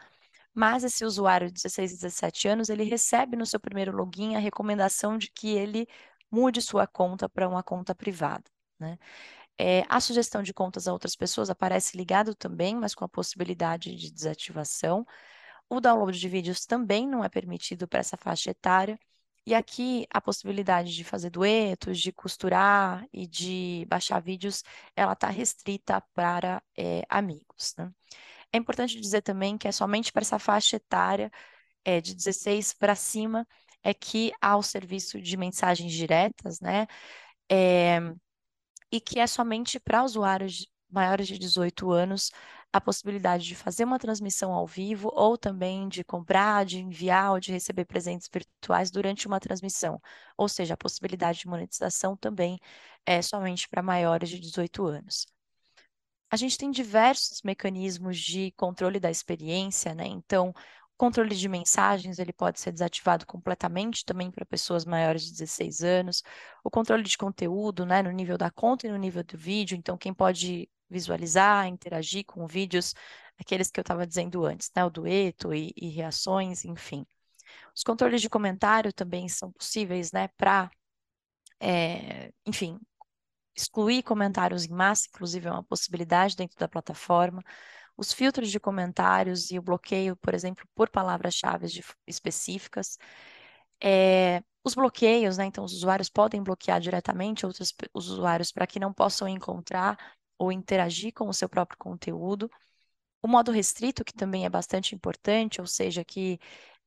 mas 0.53 0.83
esse 0.83 1.05
usuário 1.05 1.47
de 1.47 1.53
16 1.53 1.93
e 1.93 1.95
17 2.01 2.49
anos, 2.49 2.69
ele 2.69 2.83
recebe 2.83 3.37
no 3.37 3.47
seu 3.47 3.61
primeiro 3.61 3.97
login 3.97 4.35
a 4.35 4.41
recomendação 4.41 5.17
de 5.17 5.31
que 5.31 5.51
ele 5.51 5.87
mude 6.29 6.61
sua 6.61 6.85
conta 6.89 7.29
para 7.29 7.49
uma 7.49 7.63
conta 7.63 7.95
privada, 7.95 8.51
né? 8.77 8.99
É, 9.57 9.85
a 9.89 10.01
sugestão 10.01 10.43
de 10.43 10.53
contas 10.53 10.89
a 10.89 10.93
outras 10.93 11.15
pessoas 11.15 11.49
aparece 11.49 11.97
ligado 11.97 12.35
também, 12.35 12.75
mas 12.75 12.93
com 12.93 13.05
a 13.05 13.09
possibilidade 13.09 13.95
de 13.95 14.11
desativação. 14.13 15.07
O 15.69 15.81
download 15.81 16.19
de 16.19 16.29
vídeos 16.29 16.67
também 16.67 17.07
não 17.07 17.23
é 17.25 17.29
permitido 17.29 17.87
para 17.87 18.01
essa 18.01 18.17
faixa 18.17 18.51
etária. 18.51 18.99
E 19.47 19.55
aqui 19.55 20.07
a 20.13 20.21
possibilidade 20.21 20.95
de 20.95 21.05
fazer 21.05 21.31
duetos, 21.31 21.99
de 21.99 22.13
costurar 22.13 23.07
e 23.13 23.27
de 23.27 23.87
baixar 23.89 24.21
vídeos, 24.21 24.63
ela 24.95 25.15
está 25.15 25.29
restrita 25.29 26.01
para 26.15 26.63
é, 26.77 27.03
amigos. 27.09 27.75
Né? 27.77 27.91
É 28.53 28.59
importante 28.59 29.01
dizer 29.01 29.23
também 29.23 29.57
que 29.59 29.69
é 29.69 29.73
somente 29.73 30.13
para 30.13 30.23
essa 30.23 30.39
faixa 30.39 30.77
etária 30.77 31.31
é, 31.85 32.01
de 32.01 32.15
16 32.15 32.75
para 32.75 32.95
cima 32.95 33.47
é 33.83 33.95
que 33.95 34.33
há 34.41 34.57
o 34.57 34.63
serviço 34.63 35.21
de 35.21 35.37
mensagens 35.37 35.93
diretas, 35.93 36.61
né? 36.61 36.87
É, 37.51 38.01
e 38.93 39.01
que 39.01 39.21
é 39.21 39.27
somente 39.27 39.81
para 39.81 40.05
usuários 40.05 40.67
maiores 40.91 41.27
de 41.29 41.39
18 41.39 41.91
anos 41.93 42.31
a 42.73 42.81
possibilidade 42.81 43.45
de 43.45 43.55
fazer 43.57 43.85
uma 43.85 43.99
transmissão 43.99 44.53
ao 44.53 44.67
vivo 44.67 45.11
ou 45.13 45.37
também 45.37 45.89
de 45.89 46.05
comprar, 46.05 46.65
de 46.65 46.79
enviar 46.79 47.33
ou 47.33 47.41
de 47.41 47.53
receber 47.53 47.85
presentes 47.85 48.29
virtuais 48.33 48.91
durante 48.91 49.27
uma 49.27 49.41
transmissão. 49.41 50.01
Ou 50.37 50.49
seja, 50.49 50.75
a 50.75 50.77
possibilidade 50.77 51.41
de 51.41 51.49
monetização 51.49 52.17
também 52.17 52.59
é 53.05 53.21
somente 53.23 53.69
para 53.69 53.83
maiores 53.83 54.29
de 54.29 54.39
18 54.39 54.87
anos. 54.87 55.27
A 56.31 56.37
gente 56.37 56.57
tem 56.57 56.71
diversos 56.71 57.43
mecanismos 57.43 58.19
de 58.19 58.53
controle 58.53 59.01
da 59.01 59.11
experiência, 59.11 59.95
né? 59.95 60.07
Então, 60.07 60.55
controle 60.97 61.35
de 61.35 61.49
mensagens, 61.49 62.19
ele 62.19 62.33
pode 62.33 62.61
ser 62.61 62.71
desativado 62.73 63.27
completamente 63.27 64.05
também 64.05 64.31
para 64.31 64.45
pessoas 64.47 64.85
maiores 64.85 65.25
de 65.25 65.33
16 65.33 65.83
anos. 65.83 66.23
O 66.63 66.71
controle 66.71 67.03
de 67.03 67.19
conteúdo, 67.19 67.85
né, 67.85 68.03
no 68.03 68.11
nível 68.11 68.39
da 68.39 68.51
conta 68.51 68.87
e 68.87 68.91
no 68.91 68.97
nível 68.99 69.25
do 69.25 69.37
vídeo. 69.37 69.77
Então, 69.77 69.99
quem 69.99 70.15
pode 70.15 70.69
visualizar, 70.91 71.67
interagir 71.67 72.25
com 72.27 72.47
vídeos, 72.47 72.95
aqueles 73.39 73.71
que 73.71 73.81
eu 73.81 73.83
estava 73.83 74.07
dizendo 74.07 74.45
antes, 74.45 74.71
né, 74.75 74.85
o 74.85 74.91
dueto 74.91 75.55
e, 75.55 75.73
e, 75.77 75.89
reações, 75.89 76.65
enfim. 76.65 77.07
Os 77.75 77.83
controles 77.83 78.21
de 78.21 78.29
comentário 78.29 78.93
também 78.93 79.29
são 79.29 79.53
possíveis, 79.53 80.13
né, 80.13 80.29
para, 80.37 80.71
é, 81.61 82.33
enfim, 82.47 82.79
excluir 83.57 84.03
comentários 84.03 84.65
em 84.65 84.73
massa, 84.73 85.09
inclusive 85.09 85.49
é 85.49 85.53
uma 85.53 85.65
possibilidade 85.65 86.37
dentro 86.37 86.59
da 86.59 86.69
plataforma 86.69 87.43
os 88.01 88.13
filtros 88.15 88.51
de 88.51 88.59
comentários 88.59 89.51
e 89.51 89.59
o 89.59 89.63
bloqueio, 89.63 90.17
por 90.17 90.35
exemplo, 90.35 90.67
por 90.75 90.89
palavras-chave 90.89 91.67
específicas. 92.07 92.99
É, 93.83 94.43
os 94.65 94.75
bloqueios, 94.75 95.37
né? 95.37 95.45
Então, 95.45 95.65
os 95.65 95.75
usuários 95.75 96.09
podem 96.09 96.43
bloquear 96.43 96.81
diretamente 96.81 97.45
outros 97.45 97.75
usuários 97.95 98.51
para 98.53 98.67
que 98.67 98.81
não 98.81 98.93
possam 98.93 99.29
encontrar 99.29 99.99
ou 100.41 100.51
interagir 100.51 101.13
com 101.13 101.29
o 101.29 101.35
seu 101.35 101.49
próprio 101.49 101.79
conteúdo. 101.79 102.51
O 103.23 103.29
modo 103.29 103.53
restrito, 103.53 104.05
que 104.05 104.15
também 104.15 104.47
é 104.47 104.49
bastante 104.49 104.95
importante, 104.95 105.61
ou 105.61 105.67
seja, 105.67 106.03
que 106.03 106.41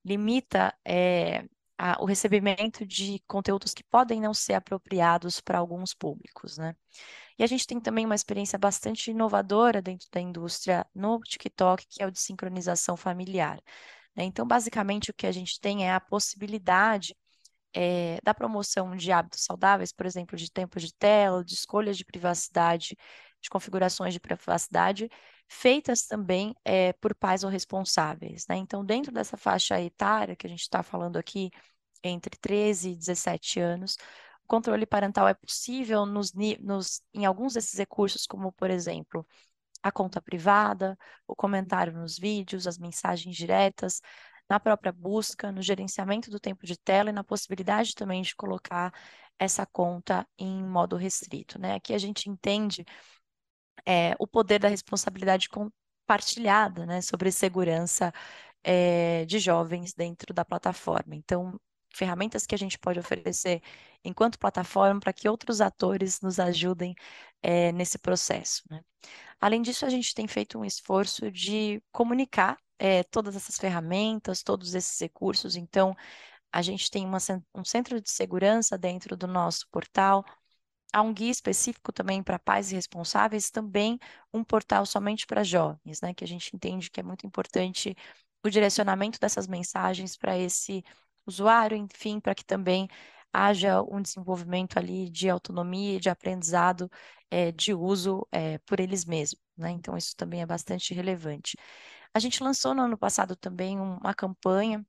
limita 0.03 0.73
é, 0.83 1.45
a, 1.77 2.01
o 2.01 2.05
recebimento 2.05 2.85
de 2.85 3.21
conteúdos 3.27 3.73
que 3.73 3.83
podem 3.83 4.19
não 4.19 4.33
ser 4.33 4.53
apropriados 4.55 5.39
para 5.39 5.59
alguns 5.59 5.93
públicos, 5.93 6.57
né? 6.57 6.75
E 7.37 7.43
a 7.43 7.47
gente 7.47 7.67
tem 7.67 7.79
também 7.79 8.05
uma 8.05 8.15
experiência 8.15 8.57
bastante 8.57 9.11
inovadora 9.11 9.81
dentro 9.81 10.07
da 10.11 10.19
indústria 10.19 10.85
no 10.93 11.19
TikTok, 11.19 11.85
que 11.87 12.01
é 12.01 12.07
o 12.07 12.11
de 12.11 12.19
sincronização 12.19 12.97
familiar. 12.97 13.61
Né? 14.15 14.23
Então, 14.23 14.47
basicamente, 14.47 15.11
o 15.11 15.13
que 15.13 15.27
a 15.27 15.31
gente 15.31 15.59
tem 15.59 15.85
é 15.87 15.93
a 15.93 15.99
possibilidade 15.99 17.15
é, 17.73 18.19
da 18.23 18.33
promoção 18.33 18.95
de 18.95 19.11
hábitos 19.11 19.43
saudáveis, 19.43 19.91
por 19.91 20.05
exemplo, 20.05 20.37
de 20.37 20.51
tempo 20.51 20.79
de 20.79 20.93
tela, 20.93 21.43
de 21.43 21.53
escolhas 21.53 21.97
de 21.97 22.05
privacidade, 22.05 22.95
de 23.43 23.49
configurações 23.49 24.13
de 24.13 24.19
privacidade, 24.19 25.09
feitas 25.47 26.07
também 26.07 26.55
é, 26.63 26.93
por 26.93 27.13
pais 27.13 27.43
ou 27.43 27.49
responsáveis. 27.49 28.47
Né? 28.47 28.55
Então, 28.55 28.85
dentro 28.85 29.11
dessa 29.11 29.35
faixa 29.37 29.79
etária 29.81 30.35
que 30.35 30.47
a 30.47 30.49
gente 30.49 30.61
está 30.61 30.81
falando 30.81 31.17
aqui, 31.17 31.51
entre 32.01 32.37
13 32.37 32.91
e 32.91 32.95
17 32.95 33.59
anos, 33.59 33.97
o 34.43 34.47
controle 34.47 34.85
parental 34.85 35.27
é 35.27 35.33
possível 35.33 36.05
nos, 36.05 36.33
nos, 36.59 37.01
em 37.13 37.25
alguns 37.25 37.53
desses 37.53 37.77
recursos, 37.77 38.25
como, 38.25 38.51
por 38.51 38.69
exemplo, 38.69 39.25
a 39.81 39.91
conta 39.91 40.21
privada, 40.21 40.97
o 41.27 41.35
comentário 41.35 41.93
nos 41.93 42.17
vídeos, 42.17 42.65
as 42.65 42.77
mensagens 42.77 43.35
diretas, 43.35 44.01
na 44.49 44.59
própria 44.59 44.91
busca, 44.91 45.51
no 45.51 45.61
gerenciamento 45.61 46.29
do 46.31 46.39
tempo 46.39 46.65
de 46.65 46.77
tela 46.77 47.09
e 47.09 47.13
na 47.13 47.23
possibilidade 47.23 47.93
também 47.95 48.21
de 48.21 48.35
colocar 48.35 48.93
essa 49.37 49.65
conta 49.65 50.27
em 50.37 50.63
modo 50.63 50.95
restrito. 50.95 51.59
Né? 51.59 51.75
Aqui 51.75 51.93
a 51.93 51.97
gente 51.97 52.29
entende 52.29 52.85
é, 53.85 54.15
o 54.19 54.27
poder 54.27 54.59
da 54.59 54.67
responsabilidade 54.67 55.49
compartilhada 55.49 56.85
né, 56.85 57.01
sobre 57.01 57.31
segurança 57.31 58.13
é, 58.63 59.25
de 59.25 59.39
jovens 59.39 59.93
dentro 59.93 60.33
da 60.33 60.45
plataforma. 60.45 61.15
Então, 61.15 61.59
ferramentas 61.93 62.45
que 62.45 62.55
a 62.55 62.57
gente 62.57 62.79
pode 62.79 62.99
oferecer 62.99 63.61
enquanto 64.03 64.39
plataforma 64.39 64.99
para 64.99 65.13
que 65.13 65.29
outros 65.29 65.61
atores 65.61 66.19
nos 66.21 66.39
ajudem 66.39 66.95
é, 67.41 67.71
nesse 67.71 67.97
processo. 67.97 68.63
Né? 68.69 68.81
Além 69.39 69.61
disso, 69.61 69.85
a 69.85 69.89
gente 69.89 70.13
tem 70.13 70.27
feito 70.27 70.57
um 70.57 70.65
esforço 70.65 71.31
de 71.31 71.81
comunicar 71.91 72.57
é, 72.79 73.03
todas 73.03 73.35
essas 73.35 73.57
ferramentas, 73.57 74.43
todos 74.43 74.73
esses 74.73 74.99
recursos. 74.99 75.55
Então, 75.55 75.95
a 76.51 76.61
gente 76.61 76.89
tem 76.89 77.05
uma, 77.05 77.17
um 77.55 77.65
centro 77.65 77.99
de 78.01 78.09
segurança 78.09 78.77
dentro 78.77 79.15
do 79.17 79.27
nosso 79.27 79.67
portal. 79.71 80.23
Há 80.93 81.01
um 81.01 81.13
guia 81.13 81.31
específico 81.31 81.91
também 81.91 82.21
para 82.23 82.39
pais 82.39 82.71
e 82.71 82.75
responsáveis, 82.75 83.49
também 83.49 83.99
um 84.33 84.43
portal 84.43 84.85
somente 84.85 85.25
para 85.25 85.43
jovens, 85.43 86.01
né? 86.01 86.13
Que 86.13 86.23
a 86.23 86.27
gente 86.27 86.55
entende 86.55 86.91
que 86.91 86.99
é 86.99 87.03
muito 87.03 87.25
importante 87.27 87.95
o 88.45 88.49
direcionamento 88.49 89.19
dessas 89.19 89.47
mensagens 89.47 90.15
para 90.17 90.37
esse 90.37 90.83
usuário, 91.25 91.75
enfim, 91.77 92.19
para 92.19 92.35
que 92.35 92.45
também 92.45 92.87
haja 93.31 93.81
um 93.81 94.01
desenvolvimento 94.01 94.77
ali 94.77 95.09
de 95.09 95.29
autonomia 95.29 95.95
e 95.97 95.99
de 95.99 96.09
aprendizado 96.09 96.89
é, 97.31 97.51
de 97.51 97.73
uso 97.73 98.27
é, 98.31 98.59
por 98.59 98.79
eles 98.79 99.05
mesmos, 99.05 99.41
né? 99.57 99.71
Então, 99.71 99.97
isso 99.97 100.15
também 100.15 100.41
é 100.41 100.45
bastante 100.45 100.93
relevante. 100.93 101.57
A 102.13 102.19
gente 102.19 102.43
lançou 102.43 102.73
no 102.75 102.83
ano 102.83 102.97
passado 102.97 103.35
também 103.35 103.79
uma 103.79 104.13
campanha 104.13 104.85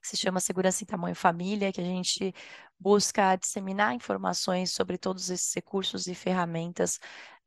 que 0.00 0.08
se 0.08 0.16
chama 0.16 0.40
Segurança 0.40 0.82
em 0.84 0.86
Tamanho 0.86 1.14
Família, 1.14 1.72
que 1.72 1.80
a 1.80 1.84
gente 1.84 2.34
busca 2.78 3.36
disseminar 3.36 3.94
informações 3.94 4.72
sobre 4.72 4.98
todos 4.98 5.30
esses 5.30 5.54
recursos 5.54 6.06
e 6.06 6.14
ferramentas 6.14 6.98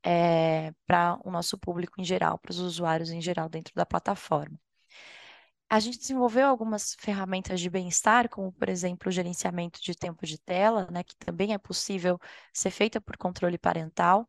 é, 0.04 0.72
para 0.86 1.18
o 1.24 1.30
nosso 1.30 1.58
público 1.58 2.00
em 2.00 2.04
geral, 2.04 2.38
para 2.38 2.50
os 2.52 2.58
usuários 2.58 3.10
em 3.10 3.20
geral 3.20 3.48
dentro 3.48 3.74
da 3.74 3.86
plataforma. 3.86 4.58
A 5.68 5.80
gente 5.80 5.98
desenvolveu 5.98 6.46
algumas 6.46 6.94
ferramentas 7.00 7.60
de 7.60 7.68
bem-estar, 7.68 8.28
como, 8.28 8.52
por 8.52 8.68
exemplo, 8.68 9.08
o 9.08 9.12
gerenciamento 9.12 9.80
de 9.82 9.94
tempo 9.94 10.24
de 10.24 10.38
tela, 10.38 10.88
né, 10.90 11.02
que 11.02 11.16
também 11.16 11.52
é 11.52 11.58
possível 11.58 12.18
ser 12.52 12.70
feita 12.70 13.00
por 13.00 13.16
controle 13.16 13.58
parental. 13.58 14.28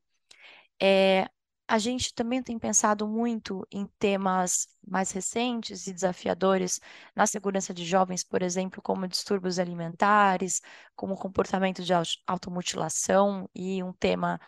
É, 0.82 1.28
a 1.68 1.78
gente 1.80 2.14
também 2.14 2.44
tem 2.44 2.60
pensado 2.60 3.08
muito 3.08 3.66
em 3.72 3.88
temas 4.00 4.68
mais 4.88 5.12
recentes 5.12 5.88
e 5.88 5.94
desafiadores 5.94 6.80
na 7.16 7.26
segurança 7.26 7.74
de 7.74 7.84
jovens, 7.86 8.24
por 8.24 8.42
exemplo, 8.44 8.82
como 8.82 9.08
distúrbios 9.08 9.58
alimentares, 9.58 10.62
como 10.96 11.16
comportamento 11.16 11.84
de 11.84 11.92
automutilação 12.28 13.50
e 13.56 13.82
um 13.84 13.92
tema 13.94 14.40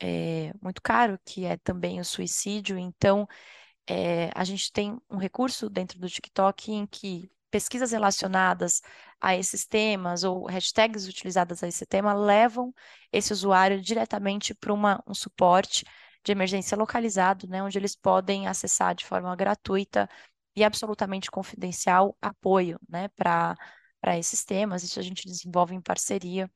é, 0.00 0.52
muito 0.60 0.82
caro, 0.82 1.18
que 1.24 1.44
é 1.44 1.56
também 1.56 2.00
o 2.00 2.04
suicídio. 2.04 2.76
Então, 2.76 3.26
é, 3.88 4.30
a 4.34 4.44
gente 4.44 4.72
tem 4.72 4.98
um 5.10 5.16
recurso 5.16 5.70
dentro 5.70 5.98
do 6.00 6.08
TikTok 6.08 6.72
em 6.72 6.86
que 6.86 7.30
pesquisas 7.50 7.92
relacionadas 7.92 8.82
a 9.20 9.36
esses 9.36 9.64
temas 9.64 10.24
ou 10.24 10.46
hashtags 10.46 11.06
utilizadas 11.06 11.62
a 11.62 11.68
esse 11.68 11.86
tema 11.86 12.12
levam 12.12 12.74
esse 13.12 13.32
usuário 13.32 13.80
diretamente 13.80 14.52
para 14.54 14.74
um 14.74 15.14
suporte 15.14 15.84
de 16.24 16.32
emergência 16.32 16.76
localizado, 16.76 17.46
né, 17.48 17.62
onde 17.62 17.78
eles 17.78 17.94
podem 17.94 18.46
acessar 18.48 18.94
de 18.94 19.04
forma 19.04 19.34
gratuita 19.36 20.08
e 20.56 20.64
absolutamente 20.64 21.30
confidencial 21.30 22.16
apoio 22.22 22.78
né, 22.88 23.08
para 23.08 23.56
esses 24.18 24.44
temas. 24.44 24.82
Isso 24.82 24.98
a 24.98 25.02
gente 25.02 25.26
desenvolve 25.26 25.74
em 25.74 25.80
parceria 25.80 26.50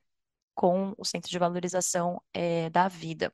com 0.55 0.95
o 0.99 1.05
Centro 1.05 1.31
de 1.31 1.39
Valorização 1.39 2.23
é, 2.33 2.71
da 2.71 2.89
Vida. 2.89 3.33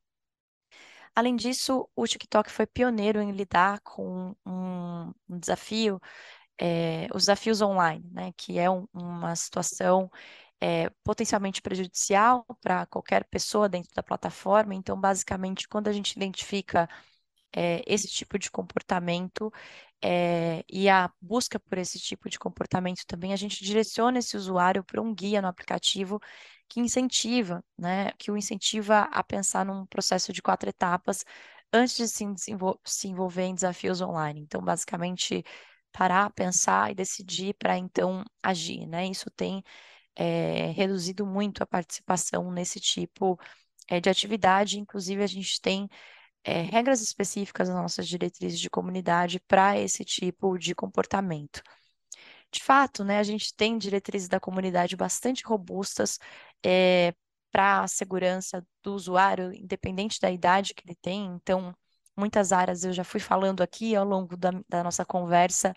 Além 1.15 1.37
disso, 1.37 1.89
o 1.95 2.07
TikTok 2.07 2.51
foi 2.51 2.67
pioneiro 2.67 3.21
em 3.21 3.31
lidar 3.31 3.81
com 3.81 4.35
um, 4.45 5.13
um 5.29 5.39
desafio, 5.39 6.01
é, 6.61 7.07
os 7.15 7.23
desafios 7.23 7.63
online, 7.63 8.05
né, 8.13 8.33
que 8.37 8.59
é 8.59 8.69
um, 8.71 8.87
uma 8.93 9.37
situação 9.37 10.11
é, 10.65 10.89
potencialmente 11.05 11.61
prejudicial 11.61 12.47
para 12.63 12.87
qualquer 12.87 13.25
pessoa 13.27 13.69
dentro 13.69 13.93
da 13.95 14.03
plataforma. 14.03 14.75
Então, 14.75 14.99
basicamente, 14.99 15.69
quando 15.69 15.89
a 15.89 15.93
gente 15.93 16.13
identifica 16.13 16.89
é, 17.55 17.83
esse 17.87 18.09
tipo 18.09 18.39
de 18.39 18.51
comportamento 18.51 19.53
é, 20.03 20.65
e 20.69 20.89
a 20.89 21.11
busca 21.21 21.61
por 21.61 21.77
esse 21.79 21.99
tipo 21.99 22.31
de 22.31 22.39
comportamento 22.39 23.05
também, 23.07 23.33
a 23.35 23.37
gente 23.37 23.63
direciona 23.63 24.19
esse 24.21 24.37
usuário 24.39 24.83
para 24.85 25.03
um 25.03 25.15
guia 25.15 25.43
no 25.43 25.49
aplicativo 25.49 26.19
que 26.69 26.81
incentiva, 26.81 27.63
né, 27.79 28.11
que 28.19 28.31
o 28.31 28.37
incentiva 28.37 29.01
a 29.13 29.23
pensar 29.23 29.67
num 29.67 29.85
processo 29.87 30.33
de 30.33 30.41
quatro 30.43 30.69
etapas 30.71 31.25
antes 31.73 31.97
de 31.97 32.09
se, 32.09 32.25
se 32.85 33.09
envolver 33.09 33.43
em 33.45 33.55
desafios 33.55 34.01
online. 34.01 34.41
Então, 34.41 34.63
basicamente, 34.63 35.45
parar, 35.93 36.31
pensar 36.33 36.91
e 36.91 36.95
decidir 36.95 37.55
para 37.55 37.77
então 37.79 38.25
agir, 38.43 38.87
né? 38.87 39.07
Isso 39.07 39.31
tem 39.31 39.63
é, 40.17 40.71
reduzido 40.73 41.27
muito 41.27 41.63
a 41.63 41.67
participação 41.67 42.51
nesse 42.51 42.81
tipo 42.81 43.39
é, 43.89 44.01
de 44.01 44.09
atividade. 44.11 44.79
Inclusive, 44.79 45.23
a 45.23 45.27
gente 45.27 45.61
tem 45.61 45.89
é, 46.45 46.63
regras 46.63 47.01
específicas 47.01 47.69
nas 47.69 47.79
nossas 47.79 48.09
diretrizes 48.09 48.61
de 48.61 48.71
comunidade 48.71 49.41
para 49.49 49.79
esse 49.79 50.05
tipo 50.05 50.59
de 50.59 50.75
comportamento. 50.75 51.63
De 52.53 52.63
fato, 52.63 53.05
né, 53.05 53.19
a 53.19 53.23
gente 53.23 53.55
tem 53.55 53.77
diretrizes 53.79 54.29
da 54.29 54.39
comunidade 54.41 54.97
bastante 54.97 55.43
robustas 55.45 56.19
é, 56.65 57.13
para 57.51 57.83
a 57.83 57.89
segurança 57.89 58.65
do 58.83 58.95
usuário, 58.95 59.53
independente 59.53 60.21
da 60.21 60.31
idade 60.31 60.75
que 60.75 60.87
ele 60.87 60.97
tem. 60.97 61.27
Então, 61.35 61.75
muitas 62.17 62.53
áreas 62.53 62.85
eu 62.85 62.93
já 62.93 63.05
fui 63.05 63.21
falando 63.21 63.63
aqui 63.63 63.97
ao 63.97 64.05
longo 64.05 64.37
da, 64.37 64.51
da 64.69 64.85
nossa 64.85 65.05
conversa, 65.05 65.75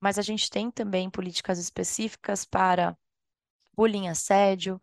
mas 0.00 0.18
a 0.18 0.22
gente 0.22 0.50
tem 0.50 0.70
também 0.70 1.10
políticas 1.10 1.58
específicas 1.58 2.44
para 2.44 2.96
bullying, 3.76 4.08
assédio, 4.08 4.80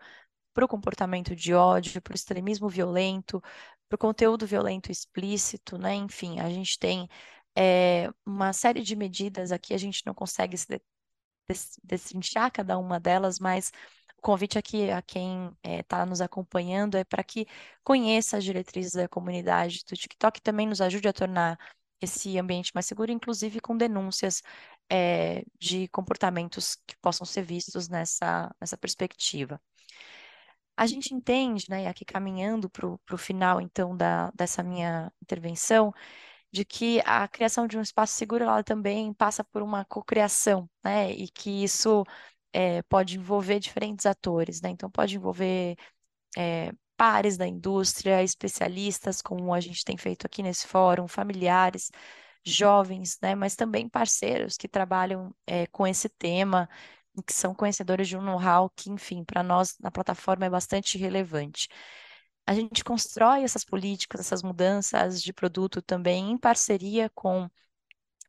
para 0.54 0.66
o 0.66 0.68
comportamento 0.68 1.36
de 1.36 1.54
ódio, 1.54 2.02
para 2.02 2.14
o 2.14 2.16
extremismo 2.16 2.70
violento, 2.70 3.42
para 3.90 3.96
o 3.96 4.00
conteúdo 4.00 4.48
violento 4.48 4.92
explícito, 4.92 5.78
né? 5.78 5.96
Enfim, 5.96 6.40
a 6.40 6.50
gente 6.50 6.78
tem 6.80 7.08
é, 7.58 8.10
uma 8.26 8.54
série 8.54 8.82
de 8.82 8.96
medidas 8.96 9.52
aqui, 9.52 9.74
a 9.74 9.78
gente 9.78 10.06
não 10.06 10.14
consegue 10.14 10.58
se 10.58 10.68
destrinchar 11.84 12.52
cada 12.52 12.78
uma 12.78 13.00
delas, 13.00 13.40
mas 13.40 13.72
o 14.18 14.22
convite 14.22 14.58
aqui 14.58 14.90
a 14.92 15.02
quem 15.02 15.52
está 15.64 16.02
é, 16.02 16.06
nos 16.06 16.22
acompanhando 16.22 16.96
é 16.96 17.04
para 17.04 17.24
que 17.24 17.46
conheça 17.84 18.38
as 18.38 18.44
diretrizes 18.44 18.94
da 18.94 19.08
comunidade 19.10 19.84
do 19.88 19.96
TikTok 19.96 20.40
e 20.40 20.42
também 20.42 20.68
nos 20.68 20.82
ajude 20.82 21.08
a 21.08 21.14
tornar 21.14 21.58
esse 22.02 22.38
ambiente 22.38 22.72
mais 22.74 22.86
seguro, 22.86 23.12
inclusive 23.12 23.60
com 23.60 23.78
denúncias 23.78 24.42
é, 24.92 25.44
de 25.60 25.88
comportamentos 25.90 26.76
que 26.86 26.98
possam 26.98 27.26
ser 27.26 27.44
vistos 27.44 27.88
nessa, 27.88 28.54
nessa 28.60 28.78
perspectiva. 28.78 29.62
A 30.76 30.86
gente 30.88 31.14
entende, 31.14 31.66
né, 31.70 31.88
aqui 31.88 32.04
caminhando 32.04 32.70
para 32.70 32.88
o 32.88 33.18
final, 33.18 33.62
então, 33.62 33.96
da, 33.96 34.32
dessa 34.32 34.64
minha 34.64 35.12
intervenção, 35.22 35.94
de 36.52 36.66
que 36.66 37.02
a 37.06 37.28
criação 37.28 37.68
de 37.68 37.78
um 37.78 37.82
espaço 37.82 38.14
seguro, 38.16 38.44
ela 38.44 38.64
também 38.64 39.14
passa 39.14 39.44
por 39.44 39.62
uma 39.62 39.86
cocriação, 39.86 40.70
né, 40.84 41.12
e 41.12 41.30
que 41.30 41.64
isso 41.64 42.04
é, 42.54 42.82
pode 42.84 43.18
envolver 43.18 43.60
diferentes 43.60 44.06
atores, 44.06 44.62
né, 44.62 44.70
então 44.70 44.90
pode 44.92 45.16
envolver 45.16 45.78
é, 46.38 46.72
pares 46.98 47.38
da 47.38 47.48
indústria, 47.48 48.24
especialistas, 48.24 49.22
como 49.22 49.54
a 49.54 49.60
gente 49.60 49.86
tem 49.86 49.98
feito 49.98 50.26
aqui 50.26 50.44
nesse 50.44 50.68
fórum, 50.68 51.08
familiares, 51.08 51.92
jovens, 52.46 53.18
né, 53.22 53.36
mas 53.36 53.56
também 53.56 53.88
parceiros 53.90 54.58
que 54.58 54.68
trabalham 54.68 55.34
é, 55.46 55.68
com 55.68 55.86
esse 55.88 56.10
tema, 56.10 56.70
que 57.26 57.34
são 57.34 57.54
conhecedores 57.54 58.08
de 58.08 58.18
um 58.18 58.22
know-how 58.22 58.70
que, 58.70 58.90
enfim, 58.90 59.24
para 59.24 59.44
nós 59.44 59.78
na 59.80 59.92
plataforma 59.92 60.46
é 60.46 60.50
bastante 60.50 60.98
relevante. 60.98 61.68
A 62.46 62.54
gente 62.54 62.84
constrói 62.84 63.44
essas 63.44 63.64
políticas, 63.64 64.22
essas 64.22 64.44
mudanças 64.44 65.22
de 65.22 65.34
produto 65.34 65.82
também 65.82 66.32
em 66.32 66.38
parceria 66.38 67.10
com 67.14 67.50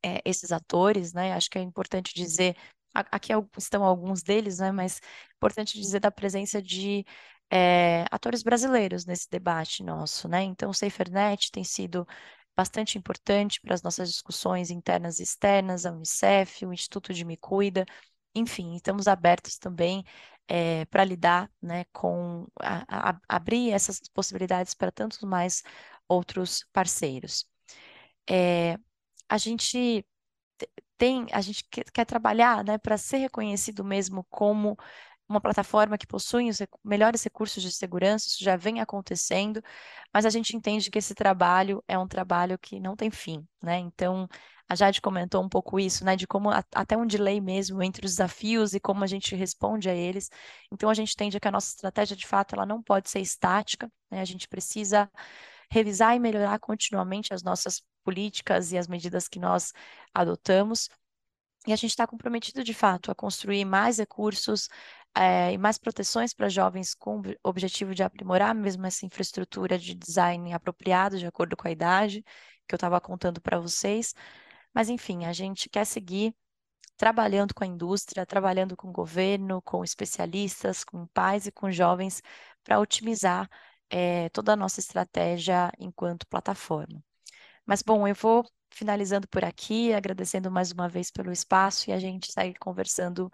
é, 0.04 0.20
esses 0.24 0.52
atores, 0.52 1.12
né? 1.12 1.32
Acho 1.32 1.50
que 1.50 1.58
é 1.58 1.62
importante 1.62 2.14
dizer, 2.14 2.56
aqui 2.94 3.32
estão 3.56 3.84
alguns 3.84 4.22
deles, 4.22 4.58
né? 4.58 4.70
Mas 4.72 5.00
é 5.00 5.34
importante 5.36 5.80
dizer 5.80 6.00
da 6.00 6.10
presença 6.10 6.60
de 6.62 7.04
é, 7.50 8.04
atores 8.10 8.42
brasileiros 8.42 9.06
nesse 9.06 9.28
debate 9.30 9.82
nosso, 9.82 10.28
né? 10.28 10.42
Então, 10.42 10.70
o 10.70 10.74
SaferNet 10.74 11.50
tem 11.50 11.64
sido 11.64 12.06
bastante 12.56 12.98
importante 12.98 13.60
para 13.60 13.74
as 13.74 13.82
nossas 13.82 14.10
discussões 14.10 14.70
internas 14.70 15.18
e 15.20 15.22
externas, 15.22 15.86
a 15.86 15.92
Unicef, 15.92 16.64
o 16.66 16.72
Instituto 16.72 17.12
de 17.14 17.24
Me 17.24 17.36
Cuida, 17.36 17.86
enfim, 18.34 18.74
estamos 18.74 19.08
abertos 19.08 19.58
também 19.58 20.04
é, 20.48 20.84
para 20.86 21.04
lidar 21.04 21.50
né, 21.60 21.84
com 21.92 22.46
a, 22.60 23.10
a, 23.10 23.20
abrir 23.28 23.72
essas 23.72 24.00
possibilidades 24.08 24.74
para 24.74 24.92
tantos 24.92 25.20
mais 25.22 25.62
outros 26.08 26.64
parceiros. 26.72 27.46
É, 28.28 28.78
a 29.28 29.38
gente 29.38 30.06
tem, 30.98 31.26
a 31.32 31.40
gente 31.40 31.64
quer, 31.70 31.84
quer 31.92 32.04
trabalhar 32.04 32.64
né, 32.64 32.78
para 32.78 32.96
ser 32.98 33.18
reconhecido 33.18 33.84
mesmo 33.84 34.24
como 34.30 34.76
uma 35.32 35.40
plataforma 35.40 35.98
que 35.98 36.06
possui 36.06 36.48
os 36.48 36.58
melhores 36.84 37.22
recursos 37.24 37.62
de 37.62 37.72
segurança, 37.72 38.26
isso 38.28 38.42
já 38.44 38.56
vem 38.56 38.80
acontecendo, 38.80 39.62
mas 40.12 40.26
a 40.26 40.30
gente 40.30 40.56
entende 40.56 40.90
que 40.90 40.98
esse 40.98 41.14
trabalho 41.14 41.82
é 41.88 41.98
um 41.98 42.06
trabalho 42.06 42.58
que 42.58 42.78
não 42.78 42.94
tem 42.96 43.10
fim, 43.10 43.46
né? 43.62 43.78
Então, 43.78 44.28
a 44.68 44.74
Jade 44.74 45.00
comentou 45.00 45.42
um 45.42 45.48
pouco 45.48 45.78
isso, 45.80 46.04
né, 46.04 46.16
de 46.16 46.26
como 46.26 46.50
até 46.50 46.96
um 46.96 47.06
delay 47.06 47.40
mesmo 47.40 47.82
entre 47.82 48.06
os 48.06 48.12
desafios 48.12 48.74
e 48.74 48.80
como 48.80 49.04
a 49.04 49.06
gente 49.06 49.34
responde 49.34 49.90
a 49.90 49.94
eles. 49.94 50.30
Então, 50.70 50.88
a 50.88 50.94
gente 50.94 51.12
entende 51.12 51.38
que 51.40 51.48
a 51.48 51.50
nossa 51.50 51.68
estratégia, 51.68 52.16
de 52.16 52.26
fato, 52.26 52.54
ela 52.54 52.64
não 52.66 52.82
pode 52.82 53.10
ser 53.10 53.20
estática, 53.20 53.90
né? 54.10 54.20
A 54.20 54.24
gente 54.24 54.48
precisa 54.48 55.10
revisar 55.70 56.14
e 56.14 56.20
melhorar 56.20 56.58
continuamente 56.58 57.32
as 57.34 57.42
nossas 57.42 57.82
políticas 58.04 58.72
e 58.72 58.78
as 58.78 58.86
medidas 58.88 59.28
que 59.28 59.38
nós 59.38 59.72
adotamos. 60.14 60.88
E 61.66 61.72
a 61.72 61.76
gente 61.76 61.90
está 61.90 62.06
comprometido, 62.06 62.64
de 62.64 62.74
fato, 62.74 63.10
a 63.10 63.14
construir 63.14 63.64
mais 63.64 63.98
recursos, 63.98 64.68
é, 65.14 65.52
e 65.52 65.58
mais 65.58 65.78
proteções 65.78 66.32
para 66.34 66.48
jovens 66.48 66.94
com 66.94 67.20
o 67.20 67.22
objetivo 67.44 67.94
de 67.94 68.02
aprimorar 68.02 68.54
mesmo 68.54 68.86
essa 68.86 69.04
infraestrutura 69.06 69.78
de 69.78 69.94
design 69.94 70.52
apropriado 70.52 71.18
de 71.18 71.26
acordo 71.26 71.56
com 71.56 71.68
a 71.68 71.70
idade 71.70 72.24
que 72.66 72.74
eu 72.74 72.76
estava 72.76 73.00
contando 73.00 73.40
para 73.40 73.58
vocês. 73.58 74.14
Mas, 74.74 74.88
enfim, 74.88 75.24
a 75.26 75.32
gente 75.32 75.68
quer 75.68 75.84
seguir 75.84 76.34
trabalhando 76.96 77.54
com 77.54 77.64
a 77.64 77.66
indústria, 77.66 78.26
trabalhando 78.26 78.76
com 78.76 78.88
o 78.88 78.92
governo, 78.92 79.60
com 79.62 79.84
especialistas, 79.84 80.84
com 80.84 81.06
pais 81.08 81.46
e 81.46 81.52
com 81.52 81.70
jovens 81.70 82.22
para 82.64 82.78
otimizar 82.80 83.48
é, 83.90 84.28
toda 84.30 84.52
a 84.54 84.56
nossa 84.56 84.80
estratégia 84.80 85.70
enquanto 85.78 86.26
plataforma. 86.26 87.02
Mas, 87.66 87.82
bom, 87.82 88.06
eu 88.08 88.14
vou 88.14 88.44
finalizando 88.70 89.28
por 89.28 89.44
aqui, 89.44 89.92
agradecendo 89.92 90.50
mais 90.50 90.72
uma 90.72 90.88
vez 90.88 91.10
pelo 91.10 91.32
espaço 91.32 91.90
e 91.90 91.92
a 91.92 91.98
gente 91.98 92.32
segue 92.32 92.54
conversando 92.58 93.30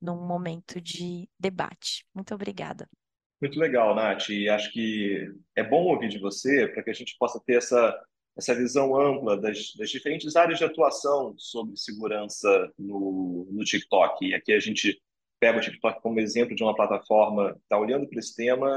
num 0.00 0.26
momento 0.26 0.80
de 0.80 1.28
debate. 1.38 2.04
Muito 2.14 2.34
obrigada. 2.34 2.88
Muito 3.40 3.58
legal, 3.58 3.94
Nath. 3.94 4.28
E 4.28 4.48
acho 4.48 4.70
que 4.72 5.32
é 5.56 5.62
bom 5.62 5.84
ouvir 5.84 6.08
de 6.08 6.18
você 6.18 6.68
para 6.68 6.82
que 6.82 6.90
a 6.90 6.94
gente 6.94 7.16
possa 7.18 7.40
ter 7.44 7.54
essa, 7.54 7.98
essa 8.36 8.54
visão 8.54 8.94
ampla 8.94 9.40
das, 9.40 9.74
das 9.76 9.90
diferentes 9.90 10.36
áreas 10.36 10.58
de 10.58 10.64
atuação 10.64 11.34
sobre 11.38 11.76
segurança 11.76 12.70
no, 12.78 13.48
no 13.50 13.64
TikTok. 13.64 14.26
E 14.26 14.34
aqui 14.34 14.52
a 14.52 14.60
gente 14.60 15.00
pega 15.40 15.58
o 15.58 15.60
TikTok 15.60 16.02
como 16.02 16.20
exemplo 16.20 16.54
de 16.54 16.62
uma 16.62 16.76
plataforma 16.76 17.54
que 17.54 17.60
está 17.60 17.78
olhando 17.78 18.06
para 18.06 18.18
esse 18.18 18.36
tema 18.36 18.76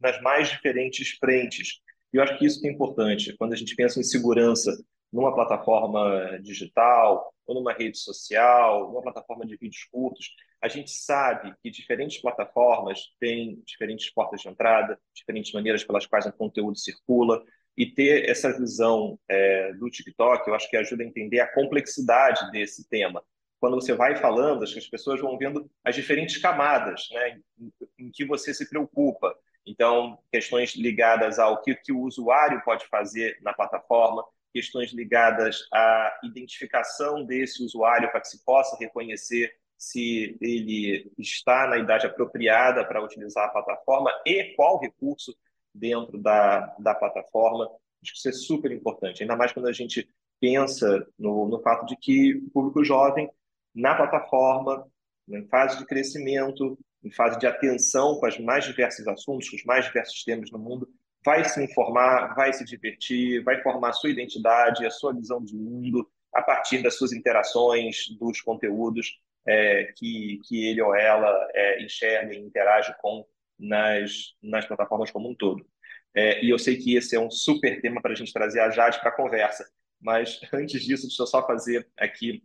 nas 0.00 0.20
mais 0.22 0.48
diferentes 0.48 1.10
frentes. 1.10 1.80
E 2.12 2.16
eu 2.16 2.22
acho 2.22 2.36
que 2.36 2.44
isso 2.44 2.60
que 2.60 2.66
é 2.66 2.72
importante. 2.72 3.36
Quando 3.36 3.52
a 3.52 3.56
gente 3.56 3.76
pensa 3.76 4.00
em 4.00 4.02
segurança 4.02 4.76
numa 5.12 5.34
plataforma 5.34 6.38
digital, 6.42 7.32
ou 7.46 7.54
numa 7.56 7.72
rede 7.72 7.98
social, 7.98 8.88
numa 8.88 9.02
plataforma 9.02 9.44
de 9.44 9.56
vídeos 9.56 9.84
curtos, 9.90 10.30
a 10.62 10.68
gente 10.68 10.90
sabe 10.90 11.54
que 11.62 11.70
diferentes 11.70 12.20
plataformas 12.20 13.12
têm 13.18 13.60
diferentes 13.66 14.08
portas 14.10 14.40
de 14.40 14.48
entrada, 14.48 14.98
diferentes 15.12 15.52
maneiras 15.52 15.82
pelas 15.82 16.06
quais 16.06 16.26
o 16.26 16.32
conteúdo 16.32 16.78
circula, 16.78 17.42
e 17.76 17.86
ter 17.86 18.28
essa 18.28 18.52
visão 18.56 19.18
é, 19.28 19.72
do 19.72 19.88
TikTok, 19.88 20.46
eu 20.46 20.54
acho 20.54 20.68
que 20.68 20.76
ajuda 20.76 21.02
a 21.02 21.06
entender 21.06 21.40
a 21.40 21.52
complexidade 21.52 22.50
desse 22.50 22.88
tema. 22.88 23.22
Quando 23.58 23.74
você 23.74 23.94
vai 23.94 24.16
falando, 24.16 24.62
acho 24.62 24.74
que 24.74 24.78
as 24.78 24.88
pessoas 24.88 25.20
vão 25.20 25.36
vendo 25.38 25.70
as 25.84 25.94
diferentes 25.94 26.38
camadas 26.38 27.08
né, 27.12 27.40
em, 27.58 27.72
em 27.98 28.10
que 28.10 28.24
você 28.24 28.52
se 28.52 28.68
preocupa. 28.68 29.34
Então, 29.66 30.18
questões 30.32 30.74
ligadas 30.74 31.38
ao 31.38 31.62
que, 31.62 31.74
que 31.74 31.92
o 31.92 32.00
usuário 32.00 32.62
pode 32.64 32.86
fazer 32.86 33.38
na 33.42 33.52
plataforma, 33.52 34.24
questões 34.52 34.92
ligadas 34.92 35.66
à 35.72 36.20
identificação 36.24 37.24
desse 37.24 37.62
usuário 37.62 38.10
para 38.10 38.20
que 38.20 38.28
se 38.28 38.44
possa 38.44 38.76
reconhecer 38.78 39.52
se 39.76 40.36
ele 40.42 41.10
está 41.18 41.66
na 41.66 41.78
idade 41.78 42.06
apropriada 42.06 42.84
para 42.84 43.02
utilizar 43.02 43.46
a 43.46 43.52
plataforma 43.52 44.10
e 44.26 44.54
qual 44.54 44.78
recurso 44.78 45.34
dentro 45.74 46.18
da, 46.18 46.74
da 46.78 46.94
plataforma. 46.94 47.64
Acho 48.02 48.12
que 48.12 48.18
isso 48.18 48.28
é 48.28 48.32
super 48.32 48.70
importante, 48.72 49.22
ainda 49.22 49.36
mais 49.36 49.52
quando 49.52 49.68
a 49.68 49.72
gente 49.72 50.08
pensa 50.38 51.06
no, 51.18 51.48
no 51.48 51.60
fato 51.62 51.86
de 51.86 51.96
que 51.96 52.34
o 52.34 52.50
público 52.50 52.84
jovem, 52.84 53.30
na 53.74 53.94
plataforma, 53.94 54.86
em 55.28 55.46
fase 55.48 55.78
de 55.78 55.86
crescimento, 55.86 56.78
em 57.02 57.10
fase 57.10 57.38
de 57.38 57.46
atenção 57.46 58.18
com 58.18 58.26
os 58.26 58.38
mais 58.38 58.64
diversos 58.64 59.06
assuntos, 59.06 59.48
com 59.48 59.56
os 59.56 59.64
mais 59.64 59.86
diversos 59.86 60.24
temas 60.24 60.50
no 60.50 60.58
mundo, 60.58 60.88
vai 61.24 61.44
se 61.44 61.62
informar, 61.62 62.34
vai 62.34 62.52
se 62.52 62.64
divertir, 62.64 63.42
vai 63.42 63.62
formar 63.62 63.90
a 63.90 63.92
sua 63.92 64.10
identidade, 64.10 64.86
a 64.86 64.90
sua 64.90 65.14
visão 65.14 65.42
de 65.42 65.54
mundo 65.54 66.08
a 66.34 66.42
partir 66.42 66.82
das 66.82 66.96
suas 66.96 67.12
interações, 67.12 68.08
dos 68.18 68.40
conteúdos 68.40 69.20
é, 69.46 69.92
que, 69.96 70.40
que 70.44 70.68
ele 70.68 70.80
ou 70.80 70.94
ela 70.94 71.48
é, 71.54 71.82
enxerga 71.82 72.34
e 72.34 72.38
interage 72.38 72.94
com 73.00 73.26
nas, 73.58 74.34
nas 74.42 74.64
plataformas 74.66 75.10
como 75.10 75.28
um 75.28 75.34
todo. 75.34 75.66
É, 76.14 76.44
e 76.44 76.50
eu 76.50 76.58
sei 76.58 76.76
que 76.76 76.96
esse 76.96 77.14
é 77.14 77.20
um 77.20 77.30
super 77.30 77.80
tema 77.80 78.00
para 78.00 78.12
a 78.12 78.14
gente 78.14 78.32
trazer 78.32 78.60
a 78.60 78.70
Jade 78.70 79.00
para 79.00 79.10
a 79.10 79.16
conversa, 79.16 79.68
mas 80.00 80.40
antes 80.52 80.82
disso, 80.84 81.06
deixa 81.06 81.22
eu 81.22 81.26
só 81.26 81.46
fazer 81.46 81.88
aqui 81.96 82.42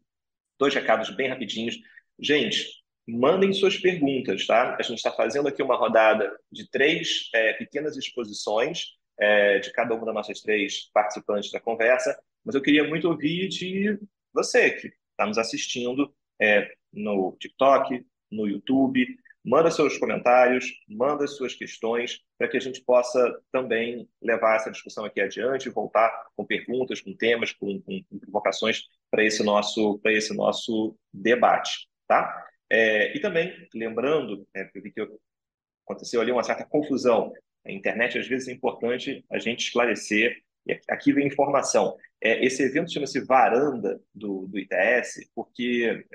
dois 0.59 0.73
recados 0.73 1.09
bem 1.15 1.30
rapidinhos. 1.30 1.78
Gente, 2.19 2.84
mandem 3.07 3.53
suas 3.53 3.77
perguntas, 3.77 4.47
tá? 4.47 4.75
A 4.79 4.81
gente 4.81 4.97
está 4.97 5.11
fazendo 5.11 5.47
aqui 5.47 5.61
uma 5.61 5.75
rodada 5.75 6.35
de 6.51 6.69
três 6.69 7.29
é, 7.33 7.53
pequenas 7.53 7.95
exposições 7.97 8.95
é, 9.19 9.59
de 9.59 9.71
cada 9.71 9.93
uma 9.93 10.05
das 10.05 10.15
nossas 10.15 10.41
três 10.41 10.89
participantes 10.93 11.51
da 11.51 11.59
conversa, 11.59 12.17
mas 12.43 12.55
eu 12.55 12.61
queria 12.61 12.83
muito 12.83 13.07
ouvir 13.07 13.47
de 13.47 13.99
você 14.33 14.71
que 14.71 14.91
está 15.11 15.25
nos 15.25 15.37
assistindo 15.37 16.13
é, 16.41 16.69
no 16.91 17.35
TikTok, 17.39 18.05
no 18.31 18.47
YouTube. 18.47 19.05
Manda 19.43 19.69
seus 19.69 19.97
comentários, 19.99 20.65
manda 20.87 21.27
suas 21.27 21.53
questões, 21.53 22.19
para 22.37 22.47
que 22.47 22.57
a 22.57 22.59
gente 22.59 22.81
possa 22.81 23.39
também 23.51 24.09
levar 24.21 24.55
essa 24.55 24.71
discussão 24.71 25.05
aqui 25.05 25.21
adiante, 25.21 25.69
voltar 25.69 26.11
com 26.35 26.43
perguntas, 26.43 26.99
com 26.99 27.15
temas, 27.15 27.53
com, 27.53 27.79
com, 27.81 28.03
com 28.03 28.19
provocações 28.19 28.81
para 29.11 29.23
esse 29.23 29.43
nosso 29.43 29.99
para 29.99 30.11
esse 30.11 30.35
nosso 30.35 30.97
debate, 31.13 31.87
tá? 32.07 32.43
É, 32.70 33.16
e 33.16 33.20
também 33.20 33.53
lembrando, 33.74 34.47
é, 34.53 34.66
que 34.66 35.07
aconteceu 35.86 36.22
ali 36.22 36.32
uma 36.32 36.43
certa 36.43 36.66
confusão. 36.66 37.34
A 37.66 37.72
internet 37.72 38.18
às 38.18 38.28
vezes 38.28 38.47
é 38.47 38.51
importante 38.51 39.24
a 39.32 39.39
gente 39.39 39.66
esclarecer. 39.66 40.41
E 40.68 40.80
aqui 40.89 41.13
vem 41.13 41.28
informação. 41.28 41.95
É, 42.22 42.43
esse 42.43 42.63
evento 42.63 42.91
chama-se 42.91 43.24
Varanda 43.24 44.01
do, 44.13 44.47
do 44.47 44.57
ITS, 44.57 45.30
porque 45.36 46.05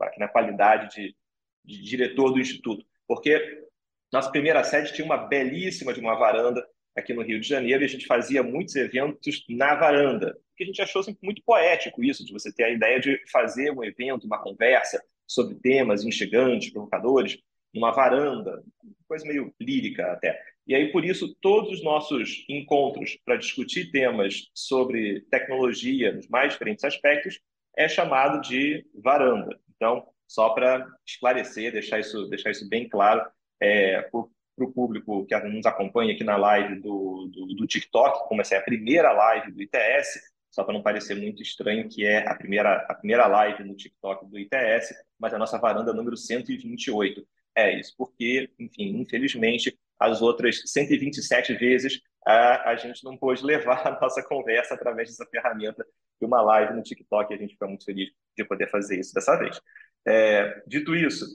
aqui 0.00 0.18
na 0.18 0.28
qualidade 0.28 0.94
de, 0.94 1.16
de 1.64 1.82
diretor 1.82 2.32
do 2.32 2.40
instituto, 2.40 2.84
porque 3.06 3.66
nossa 4.12 4.30
primeira 4.30 4.64
sede 4.64 4.94
tinha 4.94 5.04
uma 5.04 5.18
belíssima 5.18 5.92
de 5.92 6.00
uma 6.00 6.14
varanda 6.14 6.66
aqui 6.96 7.12
no 7.12 7.22
Rio 7.22 7.38
de 7.38 7.46
Janeiro 7.46 7.82
e 7.82 7.84
a 7.84 7.88
gente 7.88 8.06
fazia 8.06 8.42
muitos 8.42 8.74
eventos 8.74 9.44
na 9.48 9.74
varanda, 9.74 10.36
que 10.56 10.64
a 10.64 10.66
gente 10.66 10.82
achou 10.82 11.02
sempre 11.02 11.20
muito 11.22 11.42
poético 11.44 12.02
isso, 12.02 12.24
de 12.24 12.32
você 12.32 12.52
ter 12.52 12.64
a 12.64 12.70
ideia 12.70 12.98
de 12.98 13.22
fazer 13.30 13.70
um 13.70 13.84
evento, 13.84 14.26
uma 14.26 14.42
conversa 14.42 15.02
sobre 15.30 15.54
temas 15.54 16.04
instigantes, 16.04 16.70
provocadores, 16.70 17.38
numa 17.72 17.92
varanda, 17.92 18.64
coisa 19.06 19.24
meio 19.24 19.54
lírica 19.60 20.10
até. 20.12 20.36
E 20.66 20.74
aí, 20.74 20.90
por 20.90 21.04
isso, 21.04 21.34
todos 21.40 21.70
os 21.70 21.84
nossos 21.84 22.44
encontros 22.48 23.16
para 23.24 23.36
discutir 23.36 23.92
temas 23.92 24.50
sobre 24.52 25.20
tecnologia 25.30 26.12
nos 26.12 26.28
mais 26.28 26.52
diferentes 26.52 26.84
aspectos 26.84 27.40
é 27.76 27.88
chamado 27.88 28.40
de 28.40 28.84
varanda. 28.94 29.56
Então, 29.76 30.04
só 30.26 30.50
para 30.50 30.84
esclarecer, 31.06 31.72
deixar 31.72 32.00
isso, 32.00 32.26
deixar 32.28 32.50
isso 32.50 32.68
bem 32.68 32.88
claro 32.88 33.24
é, 33.60 34.02
para 34.02 34.64
o 34.64 34.72
público 34.72 35.24
que 35.26 35.38
nos 35.38 35.64
acompanha 35.64 36.12
aqui 36.12 36.24
na 36.24 36.36
live 36.36 36.80
do, 36.80 37.30
do, 37.32 37.54
do 37.54 37.66
TikTok, 37.68 38.28
como 38.28 38.40
essa 38.40 38.56
é 38.56 38.58
a 38.58 38.62
primeira 38.62 39.12
live 39.12 39.52
do 39.52 39.62
ITS, 39.62 40.29
só 40.50 40.64
para 40.64 40.74
não 40.74 40.82
parecer 40.82 41.14
muito 41.14 41.42
estranho 41.42 41.88
que 41.88 42.04
é 42.04 42.28
a 42.28 42.34
primeira, 42.34 42.86
a 42.88 42.94
primeira 42.94 43.26
live 43.26 43.64
no 43.64 43.74
TikTok 43.74 44.26
do 44.26 44.38
ITS, 44.38 44.94
mas 45.18 45.32
a 45.32 45.38
nossa 45.38 45.58
varanda 45.58 45.92
número 45.92 46.16
128. 46.16 47.26
É 47.54 47.78
isso, 47.78 47.94
porque, 47.96 48.50
enfim, 48.58 49.00
infelizmente, 49.00 49.78
as 49.98 50.22
outras 50.22 50.62
127 50.66 51.54
vezes 51.54 52.00
a, 52.24 52.70
a 52.70 52.76
gente 52.76 53.04
não 53.04 53.16
pôde 53.16 53.42
levar 53.46 53.86
a 53.86 54.00
nossa 54.00 54.22
conversa 54.22 54.74
através 54.74 55.08
dessa 55.08 55.26
ferramenta 55.26 55.86
de 56.20 56.26
uma 56.26 56.40
live 56.42 56.74
no 56.74 56.82
TikTok. 56.82 57.32
E 57.32 57.36
a 57.36 57.38
gente 57.38 57.52
fica 57.54 57.66
muito 57.66 57.84
feliz 57.84 58.10
de 58.36 58.44
poder 58.44 58.68
fazer 58.70 58.98
isso 58.98 59.14
dessa 59.14 59.36
vez. 59.36 59.60
É, 60.06 60.62
dito 60.66 60.94
isso, 60.94 61.26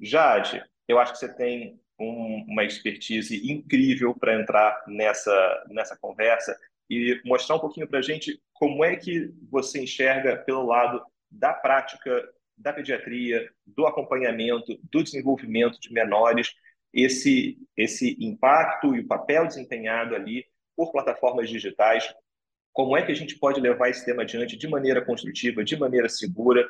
Jade, 0.00 0.62
eu 0.86 0.98
acho 0.98 1.12
que 1.12 1.18
você 1.18 1.34
tem 1.34 1.80
um, 1.98 2.44
uma 2.48 2.64
expertise 2.64 3.50
incrível 3.50 4.14
para 4.14 4.40
entrar 4.40 4.82
nessa, 4.86 5.64
nessa 5.68 5.96
conversa 5.96 6.56
e 6.90 7.20
mostrar 7.24 7.56
um 7.56 7.60
pouquinho 7.60 7.88
para 7.88 8.00
a 8.00 8.02
gente 8.02 8.40
como 8.62 8.84
é 8.84 8.94
que 8.94 9.28
você 9.50 9.82
enxerga 9.82 10.36
pelo 10.36 10.64
lado 10.64 11.04
da 11.28 11.52
prática 11.52 12.28
da 12.56 12.72
pediatria, 12.72 13.50
do 13.66 13.88
acompanhamento, 13.88 14.78
do 14.84 15.02
desenvolvimento 15.02 15.80
de 15.80 15.92
menores, 15.92 16.54
esse, 16.94 17.58
esse 17.76 18.16
impacto 18.20 18.94
e 18.94 19.00
o 19.00 19.06
papel 19.08 19.48
desempenhado 19.48 20.14
ali 20.14 20.46
por 20.76 20.92
plataformas 20.92 21.50
digitais, 21.50 22.14
como 22.72 22.96
é 22.96 23.04
que 23.04 23.10
a 23.10 23.16
gente 23.16 23.36
pode 23.36 23.60
levar 23.60 23.88
esse 23.88 24.04
tema 24.04 24.22
adiante 24.22 24.56
de 24.56 24.68
maneira 24.68 25.04
construtiva, 25.04 25.64
de 25.64 25.76
maneira 25.76 26.08
segura. 26.08 26.64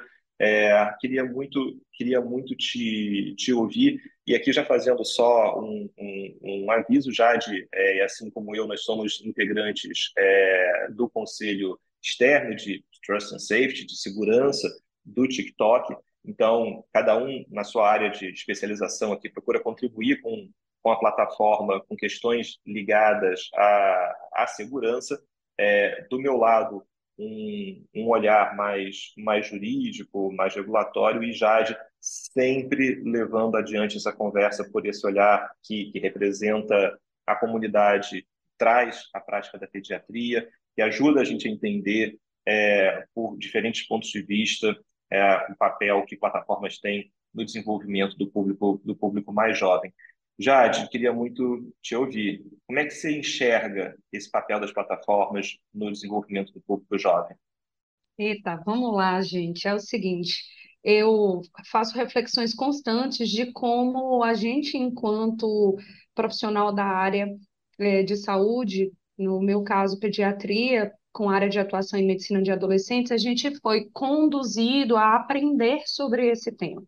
É, 0.45 0.93
queria 0.99 1.25
muito, 1.25 1.81
queria 1.93 2.21
muito 2.21 2.57
te, 2.57 3.33
te 3.37 3.53
ouvir 3.53 4.01
e 4.27 4.35
aqui 4.35 4.53
já 4.53 4.65
fazendo 4.65 5.05
só 5.05 5.57
um, 5.61 5.89
um, 5.97 6.39
um 6.43 6.71
aviso 6.73 7.13
já 7.13 7.37
de, 7.37 7.69
é, 7.73 8.03
assim 8.03 8.29
como 8.29 8.57
eu, 8.57 8.67
nós 8.67 8.83
somos 8.83 9.23
integrantes 9.25 10.11
é, 10.19 10.89
do 10.91 11.09
Conselho 11.09 11.79
Externo 12.03 12.57
de 12.57 12.85
Trust 13.07 13.33
and 13.33 13.39
Safety, 13.39 13.87
de 13.87 13.97
segurança 13.97 14.69
do 15.05 15.29
TikTok. 15.29 15.95
Então, 16.25 16.85
cada 16.93 17.17
um 17.17 17.45
na 17.49 17.63
sua 17.63 17.89
área 17.89 18.11
de 18.11 18.27
especialização 18.31 19.13
aqui 19.13 19.31
procura 19.31 19.63
contribuir 19.63 20.21
com, 20.23 20.51
com 20.83 20.91
a 20.91 20.99
plataforma, 20.99 21.81
com 21.89 21.95
questões 21.95 22.59
ligadas 22.67 23.49
à, 23.55 24.17
à 24.35 24.47
segurança. 24.49 25.23
É, 25.57 26.05
do 26.11 26.19
meu 26.19 26.37
lado, 26.37 26.85
um, 27.19 27.85
um 27.95 28.09
olhar 28.09 28.57
mais, 28.57 29.13
mais 29.17 29.47
jurídico, 29.47 30.33
mais 30.33 30.55
regulatório, 30.55 31.23
e 31.23 31.33
Jade 31.33 31.77
sempre 32.01 33.03
levando 33.05 33.57
adiante 33.57 33.97
essa 33.97 34.13
conversa 34.13 34.69
por 34.71 34.87
esse 34.87 35.07
olhar 35.07 35.51
que, 35.63 35.91
que 35.93 35.99
representa 35.99 36.99
a 37.27 37.37
comunidade, 37.37 38.27
traz 38.59 39.09
a 39.15 39.21
prática 39.21 39.59
da 39.59 39.67
pediatria, 39.67 40.49
que 40.75 40.83
ajuda 40.83 41.21
a 41.21 41.25
gente 41.25 41.47
a 41.47 41.51
entender 41.51 42.19
é, 42.47 43.05
por 43.15 43.37
diferentes 43.39 43.87
pontos 43.87 44.09
de 44.09 44.23
vista 44.23 44.77
é, 45.11 45.53
o 45.53 45.57
papel 45.57 46.05
que 46.05 46.17
plataformas 46.17 46.79
têm 46.79 47.13
no 47.33 47.45
desenvolvimento 47.45 48.17
do 48.17 48.31
público, 48.31 48.81
do 48.85 48.95
público 48.97 49.33
mais 49.33 49.59
jovem. 49.59 49.93
Jade, 50.39 50.89
queria 50.89 51.13
muito 51.13 51.73
te 51.81 51.95
ouvir. 51.95 52.45
Como 52.67 52.79
é 52.79 52.85
que 52.85 52.91
você 52.91 53.17
enxerga 53.17 53.97
esse 54.13 54.31
papel 54.31 54.61
das 54.61 54.73
plataformas 54.73 55.59
no 55.73 55.91
desenvolvimento 55.93 56.53
do 56.53 56.61
público 56.61 56.99
jovem? 56.99 57.37
Eita, 58.19 58.57
vamos 58.65 58.95
lá, 58.95 59.21
gente. 59.21 59.67
É 59.67 59.75
o 59.75 59.79
seguinte, 59.79 60.43
eu 60.83 61.41
faço 61.71 61.97
reflexões 61.97 62.55
constantes 62.55 63.29
de 63.29 63.53
como 63.53 64.23
a 64.23 64.35
gente, 64.35 64.77
enquanto 64.77 65.77
profissional 66.15 66.73
da 66.73 66.85
área 66.85 67.29
é, 67.79 68.03
de 68.03 68.17
saúde, 68.17 68.93
no 69.17 69.41
meu 69.41 69.63
caso, 69.63 69.99
pediatria, 69.99 70.93
com 71.13 71.29
área 71.29 71.49
de 71.49 71.59
atuação 71.59 71.99
em 71.99 72.07
medicina 72.07 72.43
de 72.43 72.51
adolescentes, 72.51 73.13
a 73.13 73.19
gente 73.19 73.55
foi 73.61 73.89
conduzido 73.93 74.97
a 74.97 75.17
aprender 75.17 75.83
sobre 75.87 76.29
esse 76.31 76.51
tema. 76.51 76.83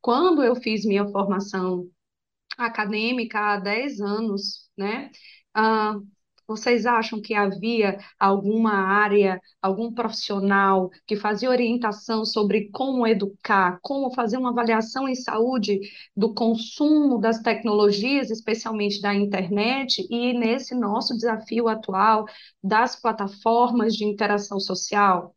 Quando 0.00 0.42
eu 0.42 0.56
fiz 0.56 0.84
minha 0.84 1.06
formação 1.08 1.86
acadêmica 2.56 3.38
há 3.38 3.60
10 3.60 4.00
anos, 4.00 4.68
né? 4.76 5.10
Ah, 5.54 5.96
vocês 6.46 6.86
acham 6.86 7.20
que 7.20 7.34
havia 7.34 7.98
alguma 8.18 8.72
área, 8.72 9.40
algum 9.60 9.92
profissional 9.92 10.90
que 11.06 11.16
fazia 11.16 11.50
orientação 11.50 12.24
sobre 12.24 12.70
como 12.70 13.06
educar, 13.06 13.78
como 13.82 14.14
fazer 14.14 14.36
uma 14.36 14.50
avaliação 14.50 15.08
em 15.08 15.14
saúde 15.14 15.80
do 16.16 16.32
consumo 16.34 17.18
das 17.18 17.40
tecnologias, 17.40 18.30
especialmente 18.30 19.00
da 19.00 19.12
internet, 19.14 20.06
e 20.08 20.32
nesse 20.34 20.74
nosso 20.74 21.14
desafio 21.14 21.66
atual 21.68 22.26
das 22.62 22.94
plataformas 23.00 23.94
de 23.96 24.04
interação 24.04 24.60
social? 24.60 25.34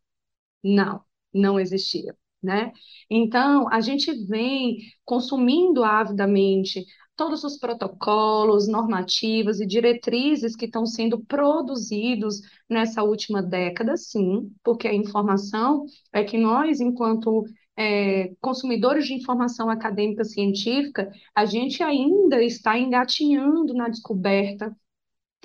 Não, 0.62 1.02
não 1.32 1.58
existia. 1.60 2.16
Né? 2.42 2.72
Então, 3.10 3.68
a 3.70 3.80
gente 3.82 4.12
vem 4.26 4.78
consumindo 5.04 5.84
avidamente 5.84 6.86
todos 7.20 7.44
os 7.44 7.58
protocolos, 7.58 8.66
normativas 8.66 9.60
e 9.60 9.66
diretrizes 9.66 10.56
que 10.56 10.64
estão 10.64 10.86
sendo 10.86 11.20
produzidos 11.22 12.40
nessa 12.66 13.02
última 13.02 13.42
década, 13.42 13.94
sim, 13.98 14.50
porque 14.64 14.88
a 14.88 14.94
informação 14.94 15.84
é 16.14 16.24
que 16.24 16.38
nós, 16.38 16.80
enquanto 16.80 17.44
é, 17.76 18.32
consumidores 18.40 19.04
de 19.04 19.12
informação 19.12 19.68
acadêmica 19.68 20.24
científica, 20.24 21.12
a 21.34 21.44
gente 21.44 21.82
ainda 21.82 22.42
está 22.42 22.78
engatinhando 22.78 23.74
na 23.74 23.90
descoberta 23.90 24.74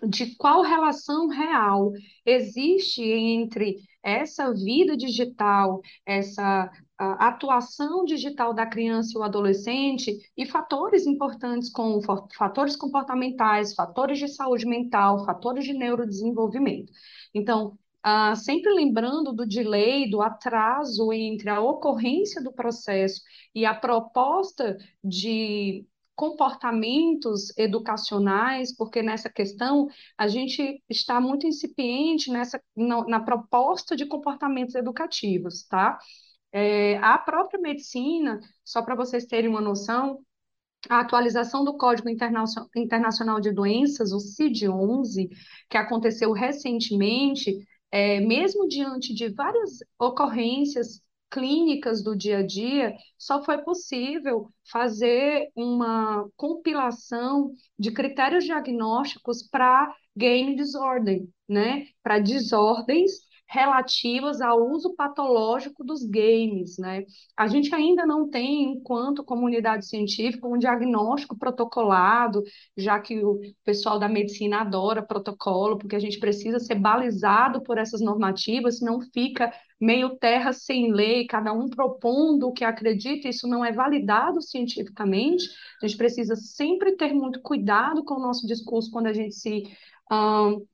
de 0.07 0.33
qual 0.37 0.61
relação 0.61 1.27
real 1.27 1.91
existe 2.25 3.03
entre 3.03 3.75
essa 4.05 4.53
vida 4.53 4.95
digital, 4.95 5.81
essa 6.05 6.71
atuação 6.97 8.05
digital 8.05 8.53
da 8.53 8.65
criança 8.65 9.11
e 9.13 9.17
o 9.17 9.23
adolescente 9.23 10.17
e 10.37 10.45
fatores 10.45 11.05
importantes 11.05 11.69
como 11.69 11.99
fatores 12.37 12.75
comportamentais, 12.75 13.73
fatores 13.73 14.19
de 14.19 14.27
saúde 14.27 14.65
mental, 14.65 15.25
fatores 15.25 15.65
de 15.65 15.73
neurodesenvolvimento. 15.73 16.93
Então, 17.33 17.77
Uh, 18.05 18.35
sempre 18.35 18.71
lembrando 18.71 19.33
do 19.33 19.47
delay, 19.47 20.07
do 20.07 20.21
atraso 20.21 21.11
entre 21.11 21.49
a 21.49 21.59
ocorrência 21.59 22.39
do 22.39 22.53
processo 22.53 23.19
e 23.53 23.65
a 23.65 23.73
proposta 23.73 24.77
de 25.03 25.83
comportamentos 26.15 27.55
educacionais, 27.57 28.75
porque 28.75 29.01
nessa 29.01 29.29
questão 29.29 29.87
a 30.17 30.27
gente 30.27 30.81
está 30.89 31.19
muito 31.19 31.45
incipiente 31.45 32.31
nessa, 32.31 32.61
na, 32.75 33.05
na 33.05 33.19
proposta 33.19 33.95
de 33.95 34.05
comportamentos 34.05 34.75
educativos, 34.75 35.63
tá? 35.67 35.99
É, 36.51 36.97
a 36.99 37.17
própria 37.17 37.59
medicina, 37.59 38.39
só 38.63 38.81
para 38.81 38.95
vocês 38.95 39.25
terem 39.25 39.49
uma 39.49 39.59
noção, 39.59 40.19
a 40.89 41.01
atualização 41.01 41.65
do 41.65 41.77
Código 41.77 42.07
Internacional 42.09 43.41
de 43.41 43.51
Doenças, 43.51 44.11
o 44.13 44.19
CID-11, 44.19 45.29
que 45.69 45.77
aconteceu 45.77 46.31
recentemente, 46.31 47.57
é, 47.91 48.19
mesmo 48.21 48.67
diante 48.67 49.13
de 49.13 49.29
várias 49.29 49.79
ocorrências 49.99 51.01
clínicas 51.35 52.01
do 52.01 52.15
dia 52.15 52.37
a 52.37 52.45
dia, 52.47 52.95
só 53.17 53.43
foi 53.43 53.57
possível 53.57 54.49
fazer 54.71 55.51
uma 55.53 56.25
compilação 56.37 57.51
de 57.77 57.91
critérios 57.91 58.45
diagnósticos 58.45 59.43
para 59.43 59.93
game 60.15 60.55
disorder, 60.55 61.27
né? 61.47 61.87
Para 62.01 62.19
desordens 62.19 63.11
relativas 63.47 64.41
ao 64.41 64.67
uso 64.69 64.95
patológico 64.95 65.83
dos 65.83 66.03
games, 66.03 66.77
né? 66.77 67.03
A 67.37 67.47
gente 67.47 67.73
ainda 67.73 68.05
não 68.05 68.29
tem, 68.29 68.63
enquanto 68.63 69.23
comunidade 69.23 69.85
científica, 69.87 70.47
um 70.47 70.57
diagnóstico 70.57 71.37
protocolado, 71.37 72.43
já 72.75 72.99
que 72.99 73.23
o 73.23 73.39
pessoal 73.63 73.99
da 73.99 74.09
medicina 74.09 74.61
adora 74.61 75.05
protocolo, 75.05 75.77
porque 75.77 75.95
a 75.95 75.99
gente 75.99 76.19
precisa 76.19 76.59
ser 76.59 76.75
balizado 76.75 77.61
por 77.61 77.77
essas 77.77 78.01
normativas, 78.01 78.79
senão 78.79 78.99
fica 79.13 79.53
meio 79.79 80.17
terra 80.17 80.51
sem 80.51 80.91
lei, 80.91 81.27
cada 81.27 81.53
um 81.53 81.69
propondo 81.69 82.47
o 82.47 82.53
que 82.53 82.63
acredita, 82.63 83.27
isso 83.29 83.47
não 83.47 83.63
é 83.63 83.71
validado 83.71 84.41
cientificamente. 84.41 85.47
A 85.81 85.87
gente 85.87 85.97
precisa 85.97 86.35
sempre 86.35 86.95
ter 86.95 87.13
muito 87.13 87.41
cuidado 87.41 88.03
com 88.03 88.15
o 88.15 88.21
nosso 88.21 88.47
discurso 88.47 88.89
quando 88.91 89.07
a 89.07 89.13
gente 89.13 89.35
se 89.35 89.63
um, 90.11 90.65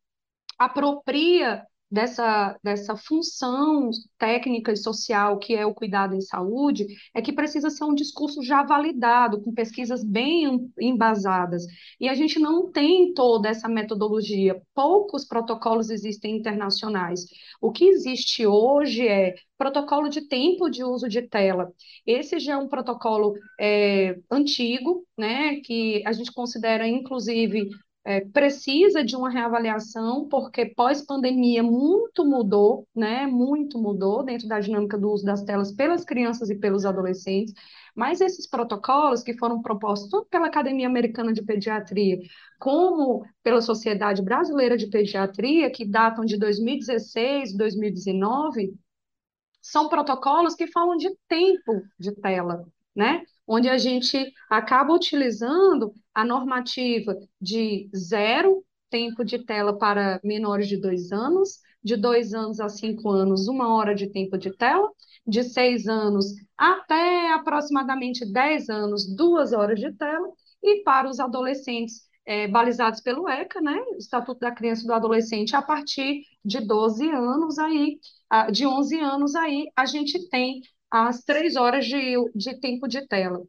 apropria 0.57 1.65
dessa, 1.91 2.57
dessa 2.63 2.95
função 2.95 3.89
técnica 4.17 4.71
e 4.71 4.77
social 4.77 5.37
que 5.37 5.53
é 5.53 5.65
o 5.65 5.73
cuidado 5.73 6.15
em 6.15 6.21
saúde, 6.21 6.87
é 7.13 7.21
que 7.21 7.33
precisa 7.33 7.69
ser 7.69 7.83
um 7.83 7.93
discurso 7.93 8.41
já 8.41 8.63
validado, 8.63 9.41
com 9.41 9.53
pesquisas 9.53 10.03
bem 10.03 10.71
embasadas. 10.79 11.65
E 11.99 12.07
a 12.07 12.13
gente 12.15 12.39
não 12.39 12.71
tem 12.71 13.13
toda 13.13 13.49
essa 13.49 13.67
metodologia, 13.67 14.61
poucos 14.73 15.25
protocolos 15.25 15.89
existem 15.89 16.37
internacionais. 16.37 17.25
O 17.59 17.71
que 17.71 17.85
existe 17.85 18.47
hoje 18.47 19.07
é 19.07 19.35
protocolo 19.57 20.09
de 20.09 20.27
tempo 20.27 20.69
de 20.69 20.83
uso 20.83 21.07
de 21.09 21.21
tela. 21.23 21.71
Esse 22.05 22.39
já 22.39 22.53
é 22.53 22.57
um 22.57 22.67
protocolo 22.67 23.33
é, 23.59 24.17
antigo, 24.31 25.05
né, 25.17 25.57
que 25.57 26.01
a 26.05 26.11
gente 26.13 26.31
considera, 26.31 26.87
inclusive, 26.87 27.69
é, 28.03 28.21
precisa 28.21 29.03
de 29.03 29.15
uma 29.15 29.29
reavaliação, 29.29 30.27
porque 30.27 30.65
pós-pandemia 30.65 31.61
muito 31.61 32.25
mudou, 32.25 32.87
né? 32.95 33.27
Muito 33.27 33.77
mudou 33.79 34.23
dentro 34.23 34.47
da 34.47 34.59
dinâmica 34.59 34.97
do 34.97 35.11
uso 35.11 35.23
das 35.23 35.43
telas 35.43 35.71
pelas 35.71 36.03
crianças 36.03 36.49
e 36.49 36.55
pelos 36.55 36.85
adolescentes. 36.85 37.53
Mas 37.95 38.19
esses 38.21 38.47
protocolos 38.47 39.21
que 39.21 39.37
foram 39.37 39.61
propostos 39.61 40.09
tanto 40.09 40.27
pela 40.29 40.47
Academia 40.47 40.87
Americana 40.87 41.31
de 41.33 41.43
Pediatria, 41.43 42.17
como 42.59 43.23
pela 43.43 43.61
Sociedade 43.61 44.21
Brasileira 44.21 44.77
de 44.77 44.87
Pediatria, 44.87 45.69
que 45.71 45.85
datam 45.85 46.25
de 46.25 46.37
2016, 46.37 47.55
2019, 47.55 48.73
são 49.61 49.89
protocolos 49.89 50.55
que 50.55 50.67
falam 50.67 50.97
de 50.97 51.09
tempo 51.27 51.83
de 51.99 52.11
tela, 52.15 52.65
né? 52.95 53.23
Onde 53.53 53.67
a 53.67 53.77
gente 53.77 54.31
acaba 54.49 54.93
utilizando 54.93 55.93
a 56.15 56.23
normativa 56.23 57.17
de 57.41 57.89
zero 57.93 58.63
tempo 58.89 59.25
de 59.25 59.39
tela 59.39 59.77
para 59.77 60.21
menores 60.23 60.69
de 60.69 60.77
dois 60.77 61.11
anos, 61.11 61.59
de 61.83 61.97
dois 61.97 62.33
anos 62.33 62.61
a 62.61 62.69
cinco 62.69 63.09
anos, 63.09 63.49
uma 63.49 63.75
hora 63.75 63.93
de 63.93 64.07
tempo 64.07 64.37
de 64.37 64.55
tela, 64.55 64.89
de 65.27 65.43
seis 65.43 65.85
anos 65.85 66.27
até 66.57 67.33
aproximadamente 67.33 68.25
dez 68.31 68.69
anos, 68.69 69.05
duas 69.13 69.51
horas 69.51 69.81
de 69.81 69.91
tela, 69.97 70.29
e 70.63 70.81
para 70.83 71.09
os 71.09 71.19
adolescentes 71.19 72.03
é, 72.25 72.47
balizados 72.47 73.01
pelo 73.01 73.27
ECA, 73.27 73.59
né, 73.59 73.77
Estatuto 73.97 74.39
da 74.39 74.53
Criança 74.53 74.83
e 74.83 74.87
do 74.87 74.93
Adolescente, 74.93 75.57
a 75.57 75.61
partir 75.61 76.21
de 76.45 76.65
12 76.65 77.09
anos 77.09 77.59
aí, 77.59 77.99
de 78.49 78.65
11 78.65 78.97
anos 78.97 79.35
aí, 79.35 79.67
a 79.75 79.85
gente 79.85 80.29
tem 80.29 80.61
as 80.91 81.23
três 81.23 81.55
horas 81.55 81.85
de, 81.85 82.15
de 82.35 82.59
tempo 82.59 82.87
de 82.87 83.07
tela. 83.07 83.41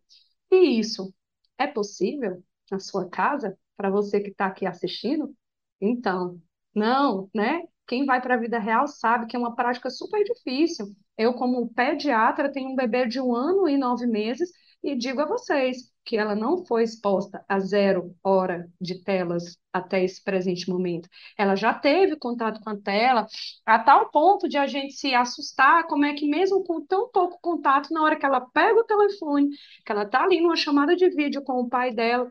E 0.51 0.79
isso 0.79 1.13
é 1.59 1.67
possível? 1.67 2.43
na 2.71 2.79
sua 2.81 3.09
casa, 3.09 3.59
para 3.77 3.91
você 3.91 4.21
que 4.21 4.31
está 4.31 4.47
aqui 4.47 4.67
assistindo? 4.67 5.35
Então, 5.81 6.41
não, 6.75 7.29
né? 7.35 7.63
Quem 7.87 8.07
vai 8.07 8.21
para 8.21 8.35
a 8.35 8.39
vida 8.39 8.59
real 8.59 8.87
sabe 8.89 9.27
que 9.27 9.37
é 9.37 9.39
uma 9.39 9.55
prática 9.55 9.91
super 9.91 10.25
difícil. 10.25 10.87
Eu, 11.19 11.35
como 11.35 11.69
pediatra, 11.75 12.51
tenho 12.51 12.71
um 12.71 12.77
bebê 12.77 13.07
de 13.07 13.21
um 13.21 13.35
ano 13.35 13.69
e 13.69 13.77
nove 13.77 14.07
meses 14.07 14.51
e 14.83 14.97
digo 14.97 15.21
a 15.21 15.27
vocês 15.27 15.93
que 16.05 16.17
ela 16.17 16.35
não 16.35 16.65
foi 16.67 16.83
exposta 16.83 17.45
a 17.49 17.61
zero 17.61 18.15
hora 18.23 18.69
de 18.81 19.03
telas 19.03 19.57
até 19.73 20.03
esse 20.05 20.23
presente 20.23 20.69
momento. 20.69 21.09
Ela 21.39 21.55
já 21.55 21.73
teve 21.73 22.17
contato 22.17 22.61
com 22.61 22.71
a 22.71 22.77
tela, 22.77 23.27
a 23.65 23.79
tal 23.79 24.11
ponto 24.11 24.49
de 24.49 24.59
a 24.59 24.67
gente 24.67 24.95
se 24.95 25.15
assustar, 25.15 25.87
como 25.87 26.05
é 26.05 26.15
que 26.15 26.27
mesmo 26.29 26.65
com 26.65 26.85
tão 26.85 27.09
pouco 27.11 27.39
contato, 27.41 27.93
na 27.93 28.03
hora 28.03 28.17
que 28.17 28.27
ela 28.27 28.41
pega 28.41 28.81
o 28.81 28.85
telefone, 28.85 29.51
que 29.85 29.93
ela 29.93 30.03
está 30.03 30.25
ali 30.25 30.41
numa 30.41 30.57
chamada 30.57 30.97
de 30.97 31.09
vídeo 31.11 31.43
com 31.45 31.61
o 31.61 31.69
pai 31.69 31.93
dela, 31.95 32.31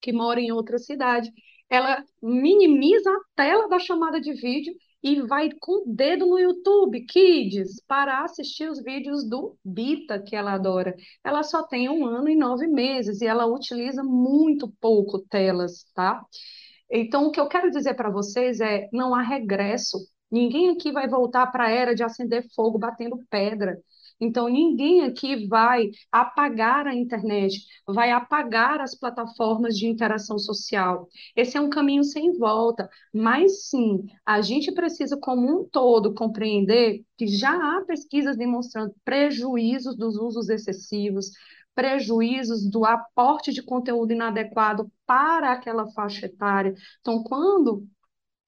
que 0.00 0.12
mora 0.12 0.40
em 0.40 0.52
outra 0.52 0.78
cidade, 0.78 1.30
ela 1.70 2.04
minimiza 2.22 3.10
a 3.10 3.20
tela 3.36 3.68
da 3.68 3.78
chamada 3.78 4.20
de 4.20 4.32
vídeo 4.32 4.74
e 5.02 5.22
vai 5.22 5.50
com 5.60 5.82
o 5.88 5.94
dedo 5.94 6.26
no 6.26 6.38
YouTube 6.38 7.04
Kids 7.06 7.80
para 7.86 8.24
assistir 8.24 8.68
os 8.68 8.82
vídeos 8.82 9.28
do 9.28 9.56
Bita, 9.64 10.20
que 10.20 10.34
ela 10.34 10.54
adora. 10.54 10.94
Ela 11.24 11.42
só 11.42 11.62
tem 11.62 11.88
um 11.88 12.04
ano 12.06 12.28
e 12.28 12.36
nove 12.36 12.66
meses 12.66 13.20
e 13.20 13.26
ela 13.26 13.46
utiliza 13.46 14.02
muito 14.02 14.68
pouco 14.80 15.20
telas, 15.20 15.84
tá? 15.94 16.24
Então, 16.90 17.26
o 17.26 17.30
que 17.30 17.40
eu 17.40 17.48
quero 17.48 17.70
dizer 17.70 17.94
para 17.94 18.10
vocês 18.10 18.60
é: 18.60 18.88
não 18.92 19.14
há 19.14 19.22
regresso. 19.22 19.98
Ninguém 20.30 20.70
aqui 20.70 20.92
vai 20.92 21.08
voltar 21.08 21.46
para 21.48 21.66
a 21.66 21.70
era 21.70 21.94
de 21.94 22.02
acender 22.02 22.46
fogo 22.54 22.78
batendo 22.78 23.18
pedra. 23.30 23.78
Então, 24.20 24.48
ninguém 24.48 25.02
aqui 25.02 25.46
vai 25.46 25.90
apagar 26.10 26.86
a 26.86 26.94
internet, 26.94 27.64
vai 27.86 28.10
apagar 28.10 28.80
as 28.80 28.94
plataformas 28.94 29.76
de 29.76 29.86
interação 29.86 30.38
social. 30.38 31.08
Esse 31.36 31.56
é 31.56 31.60
um 31.60 31.70
caminho 31.70 32.02
sem 32.04 32.36
volta, 32.36 32.88
mas 33.14 33.68
sim, 33.68 34.04
a 34.26 34.40
gente 34.40 34.72
precisa, 34.72 35.16
como 35.20 35.60
um 35.60 35.64
todo, 35.68 36.14
compreender 36.14 37.02
que 37.16 37.26
já 37.26 37.52
há 37.52 37.84
pesquisas 37.84 38.36
demonstrando 38.36 38.94
prejuízos 39.04 39.96
dos 39.96 40.16
usos 40.16 40.48
excessivos, 40.48 41.30
prejuízos 41.74 42.68
do 42.68 42.84
aporte 42.84 43.52
de 43.52 43.62
conteúdo 43.62 44.12
inadequado 44.12 44.90
para 45.06 45.52
aquela 45.52 45.88
faixa 45.92 46.26
etária. 46.26 46.74
Então, 47.00 47.22
quando 47.22 47.86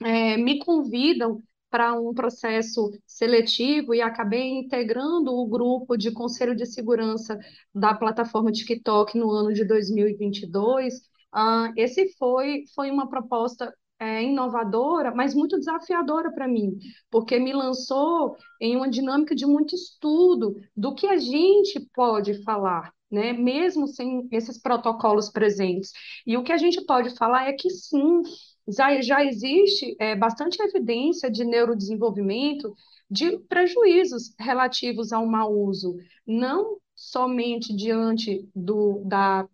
é, 0.02 0.36
me 0.36 0.58
convidam 0.58 1.42
para 1.70 1.94
um 1.94 2.12
processo 2.12 2.90
seletivo 3.06 3.94
e 3.94 4.02
acabei 4.02 4.58
integrando 4.58 5.32
o 5.32 5.46
grupo 5.46 5.96
de 5.96 6.10
conselho 6.10 6.54
de 6.56 6.66
segurança 6.66 7.38
da 7.74 7.94
plataforma 7.94 8.52
TikTok 8.52 9.16
no 9.16 9.30
ano 9.30 9.52
de 9.52 9.64
2022. 9.64 10.94
Uh, 11.34 11.72
esse 11.76 12.08
foi, 12.18 12.64
foi 12.74 12.90
uma 12.90 13.08
proposta 13.08 13.72
é, 14.00 14.22
inovadora, 14.24 15.14
mas 15.14 15.34
muito 15.34 15.58
desafiadora 15.58 16.32
para 16.32 16.48
mim, 16.48 16.78
porque 17.10 17.38
me 17.38 17.52
lançou 17.52 18.34
em 18.58 18.74
uma 18.74 18.88
dinâmica 18.88 19.34
de 19.34 19.44
muito 19.44 19.74
estudo 19.74 20.56
do 20.74 20.94
que 20.94 21.06
a 21.06 21.18
gente 21.18 21.78
pode 21.94 22.42
falar, 22.42 22.92
né? 23.10 23.34
Mesmo 23.34 23.86
sem 23.86 24.26
esses 24.32 24.58
protocolos 24.58 25.30
presentes. 25.30 25.92
E 26.26 26.36
o 26.36 26.42
que 26.42 26.50
a 26.50 26.56
gente 26.56 26.82
pode 26.86 27.14
falar 27.16 27.48
é 27.48 27.52
que 27.52 27.68
sim, 27.68 28.22
já, 28.70 29.00
já 29.00 29.24
existe 29.24 29.96
é, 29.98 30.14
bastante 30.16 30.60
evidência 30.62 31.30
de 31.30 31.44
neurodesenvolvimento 31.44 32.74
de 33.10 33.38
prejuízos 33.40 34.34
relativos 34.38 35.12
ao 35.12 35.26
mau 35.26 35.52
uso, 35.52 35.96
não 36.26 36.78
somente 36.94 37.74
diante 37.74 38.48
do, 38.54 39.02
da, 39.04 39.48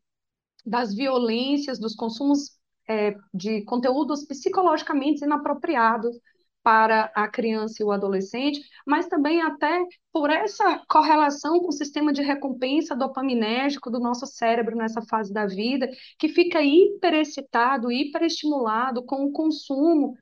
das 0.64 0.94
violências, 0.94 1.78
dos 1.78 1.94
consumos 1.94 2.56
é, 2.88 3.14
de 3.32 3.62
conteúdos 3.62 4.24
psicologicamente 4.24 5.24
inapropriados 5.24 6.16
para 6.66 7.12
a 7.14 7.28
criança 7.28 7.76
e 7.80 7.84
o 7.86 7.92
adolescente, 7.92 8.60
mas 8.84 9.06
também 9.06 9.40
até 9.40 9.84
por 10.12 10.30
essa 10.30 10.82
correlação 10.88 11.60
com 11.60 11.68
o 11.68 11.72
sistema 11.72 12.12
de 12.12 12.22
recompensa 12.22 12.96
dopaminérgico 12.96 13.88
do 13.88 14.00
nosso 14.00 14.26
cérebro 14.26 14.74
nessa 14.76 15.00
fase 15.02 15.32
da 15.32 15.46
vida, 15.46 15.88
que 16.18 16.28
fica 16.28 16.60
hiperexcitado, 16.60 17.92
hiperestimulado 17.92 19.04
com 19.04 19.26
o 19.26 19.30
consumo 19.30 20.16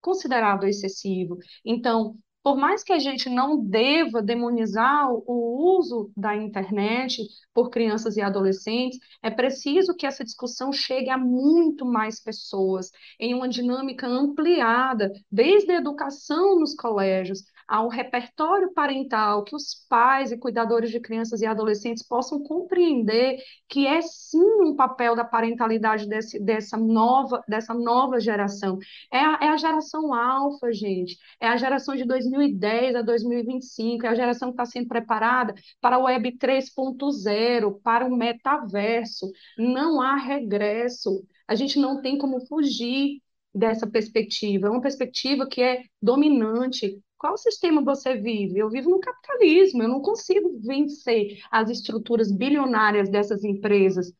considerado 0.00 0.66
excessivo. 0.66 1.36
Então, 1.62 2.16
por 2.46 2.56
mais 2.56 2.84
que 2.84 2.92
a 2.92 2.98
gente 3.00 3.28
não 3.28 3.58
deva 3.58 4.22
demonizar 4.22 5.10
o 5.10 5.78
uso 5.80 6.12
da 6.16 6.36
internet 6.36 7.20
por 7.52 7.70
crianças 7.70 8.16
e 8.16 8.20
adolescentes, 8.22 9.00
é 9.20 9.28
preciso 9.28 9.96
que 9.96 10.06
essa 10.06 10.22
discussão 10.22 10.72
chegue 10.72 11.10
a 11.10 11.18
muito 11.18 11.84
mais 11.84 12.20
pessoas, 12.20 12.92
em 13.18 13.34
uma 13.34 13.48
dinâmica 13.48 14.06
ampliada, 14.06 15.10
desde 15.28 15.72
a 15.72 15.78
educação 15.78 16.60
nos 16.60 16.72
colégios, 16.72 17.42
ao 17.68 17.88
repertório 17.88 18.72
parental, 18.72 19.44
que 19.44 19.54
os 19.54 19.74
pais 19.88 20.30
e 20.30 20.38
cuidadores 20.38 20.90
de 20.90 21.00
crianças 21.00 21.40
e 21.40 21.46
adolescentes 21.46 22.06
possam 22.06 22.42
compreender 22.42 23.38
que 23.68 23.86
é 23.86 24.00
sim 24.02 24.62
um 24.62 24.74
papel 24.76 25.16
da 25.16 25.24
parentalidade 25.24 26.08
desse, 26.08 26.38
dessa, 26.38 26.76
nova, 26.76 27.42
dessa 27.48 27.74
nova 27.74 28.20
geração. 28.20 28.78
É 29.12 29.18
a, 29.18 29.38
é 29.42 29.48
a 29.48 29.56
geração 29.56 30.14
alfa, 30.14 30.72
gente. 30.72 31.18
É 31.40 31.48
a 31.48 31.56
geração 31.56 31.96
de 31.96 32.04
2010 32.04 32.96
a 32.96 33.02
2025, 33.02 34.06
é 34.06 34.08
a 34.08 34.14
geração 34.14 34.48
que 34.48 34.54
está 34.54 34.64
sendo 34.64 34.88
preparada 34.88 35.54
para 35.80 35.98
o 35.98 36.04
Web 36.04 36.38
3.0, 36.38 37.80
para 37.82 38.06
o 38.06 38.16
metaverso. 38.16 39.30
Não 39.58 40.00
há 40.00 40.16
regresso. 40.16 41.24
A 41.48 41.54
gente 41.54 41.78
não 41.78 42.00
tem 42.00 42.18
como 42.18 42.44
fugir 42.46 43.20
dessa 43.54 43.86
perspectiva. 43.86 44.66
É 44.66 44.70
uma 44.70 44.80
perspectiva 44.80 45.46
que 45.48 45.62
é 45.62 45.84
dominante, 46.00 47.00
qual 47.18 47.36
sistema 47.36 47.82
você 47.82 48.16
vive? 48.16 48.58
Eu 48.58 48.70
vivo 48.70 48.90
no 48.90 49.00
capitalismo, 49.00 49.82
eu 49.82 49.88
não 49.88 50.00
consigo 50.00 50.60
vencer 50.62 51.40
as 51.50 51.70
estruturas 51.70 52.30
bilionárias 52.30 53.08
dessas 53.10 53.44
empresas. 53.44 54.12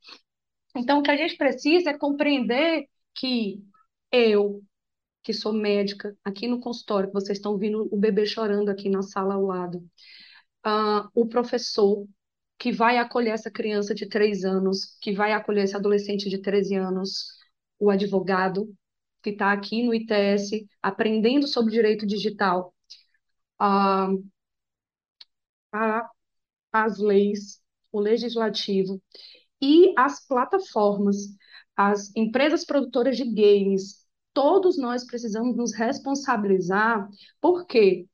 Então, 0.76 1.00
o 1.00 1.02
que 1.02 1.10
a 1.10 1.16
gente 1.16 1.36
precisa 1.36 1.90
é 1.90 1.98
compreender 1.98 2.86
que 3.14 3.62
eu, 4.12 4.62
que 5.22 5.32
sou 5.32 5.52
médica, 5.52 6.16
aqui 6.24 6.46
no 6.46 6.60
consultório, 6.60 7.08
que 7.08 7.14
vocês 7.14 7.38
estão 7.38 7.52
ouvindo 7.52 7.88
o 7.90 7.96
bebê 7.96 8.26
chorando 8.26 8.68
aqui 8.68 8.88
na 8.88 9.02
sala 9.02 9.34
ao 9.34 9.42
lado, 9.42 9.78
uh, 10.66 11.08
o 11.14 11.26
professor 11.26 12.06
que 12.58 12.72
vai 12.72 12.98
acolher 12.98 13.30
essa 13.30 13.50
criança 13.50 13.94
de 13.94 14.08
três 14.08 14.44
anos, 14.44 14.96
que 15.00 15.12
vai 15.12 15.32
acolher 15.32 15.64
esse 15.64 15.76
adolescente 15.76 16.28
de 16.28 16.38
13 16.38 16.74
anos, 16.76 17.26
o 17.78 17.90
advogado 17.90 18.72
que 19.22 19.30
está 19.30 19.52
aqui 19.52 19.82
no 19.82 19.94
ITS 19.94 20.66
aprendendo 20.82 21.46
sobre 21.46 21.72
direito 21.72 22.06
digital, 22.06 22.72
a, 23.58 24.08
as 26.72 26.98
leis, 26.98 27.60
o 27.92 28.00
legislativo 28.00 29.00
e 29.60 29.92
as 29.96 30.26
plataformas, 30.26 31.16
as 31.76 32.14
empresas 32.14 32.64
produtoras 32.64 33.16
de 33.16 33.24
games, 33.24 34.04
todos 34.32 34.78
nós 34.78 35.04
precisamos 35.04 35.56
nos 35.56 35.74
responsabilizar, 35.74 37.08
porque 37.40 38.06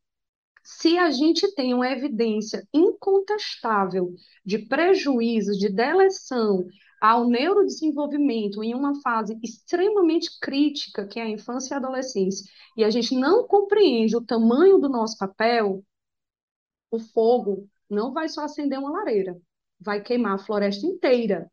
se 0.63 0.97
a 0.97 1.11
gente 1.11 1.53
tem 1.55 1.75
uma 1.75 1.89
evidência 1.89 2.67
incontestável 2.73 4.15
de 4.45 4.59
prejuízos, 4.59 5.59
de 5.59 5.69
deleção 5.69 6.65
ao 7.03 7.29
neurodesenvolvimento 7.29 8.63
em 8.63 8.77
uma 8.77 8.95
fase 9.01 9.37
extremamente 9.43 10.39
crítica, 10.41 11.05
que 11.05 11.19
é 11.19 11.25
a 11.25 11.29
infância 11.29 11.75
e 11.75 11.77
a 11.77 11.79
adolescência, 11.79 12.49
e 12.77 12.85
a 12.85 12.91
gente 12.91 13.17
não 13.17 13.45
compreende 13.45 14.17
o 14.17 14.25
tamanho 14.25 14.79
do 14.79 14.89
nosso 14.89 15.19
papel, 15.19 15.85
o 16.93 17.01
fogo 17.01 17.69
não 17.91 18.13
vai 18.13 18.29
só 18.29 18.45
acender 18.45 18.79
uma 18.79 18.93
lareira, 18.93 19.37
vai 19.81 20.01
queimar 20.01 20.35
a 20.35 20.39
floresta 20.39 20.87
inteira. 20.87 21.51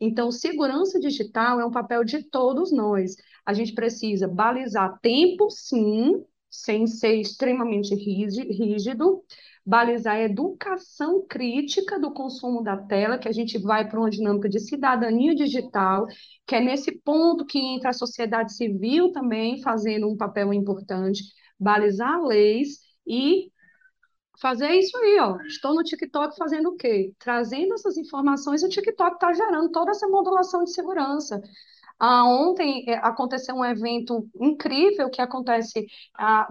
Então, 0.00 0.30
segurança 0.30 1.00
digital 1.00 1.58
é 1.58 1.66
um 1.66 1.70
papel 1.72 2.04
de 2.04 2.22
todos 2.22 2.70
nós. 2.70 3.16
A 3.44 3.52
gente 3.52 3.74
precisa 3.74 4.28
balizar 4.28 5.00
tempo, 5.00 5.50
sim, 5.50 6.24
sem 6.48 6.86
ser 6.86 7.16
extremamente 7.16 7.92
rígido, 7.92 9.24
balizar 9.66 10.14
a 10.14 10.22
educação 10.22 11.26
crítica 11.28 11.98
do 11.98 12.12
consumo 12.12 12.62
da 12.62 12.76
tela, 12.76 13.18
que 13.18 13.28
a 13.28 13.32
gente 13.32 13.58
vai 13.58 13.88
para 13.88 13.98
uma 13.98 14.08
dinâmica 14.08 14.48
de 14.48 14.60
cidadania 14.60 15.34
digital, 15.34 16.06
que 16.46 16.54
é 16.54 16.60
nesse 16.60 16.92
ponto 17.00 17.44
que 17.44 17.58
entra 17.58 17.90
a 17.90 17.92
sociedade 17.92 18.54
civil 18.54 19.10
também 19.10 19.60
fazendo 19.60 20.08
um 20.08 20.16
papel 20.16 20.54
importante, 20.54 21.24
balizar 21.58 22.22
leis 22.22 22.78
e 23.04 23.50
fazer 24.40 24.70
isso 24.74 24.96
aí, 24.98 25.18
ó. 25.20 25.38
Estou 25.46 25.74
no 25.74 25.82
TikTok 25.82 26.36
fazendo 26.36 26.70
o 26.70 26.76
quê? 26.76 27.12
Trazendo 27.18 27.74
essas 27.74 27.96
informações, 27.96 28.62
o 28.62 28.68
TikTok 28.68 29.14
está 29.14 29.32
gerando 29.32 29.70
toda 29.70 29.90
essa 29.90 30.06
modulação 30.06 30.62
de 30.62 30.72
segurança. 30.72 31.40
Ah, 31.98 32.24
ontem 32.24 32.84
é, 32.88 32.96
aconteceu 32.98 33.54
um 33.56 33.64
evento 33.64 34.28
incrível 34.40 35.10
que 35.10 35.22
acontece 35.22 35.86
ah, 36.14 36.46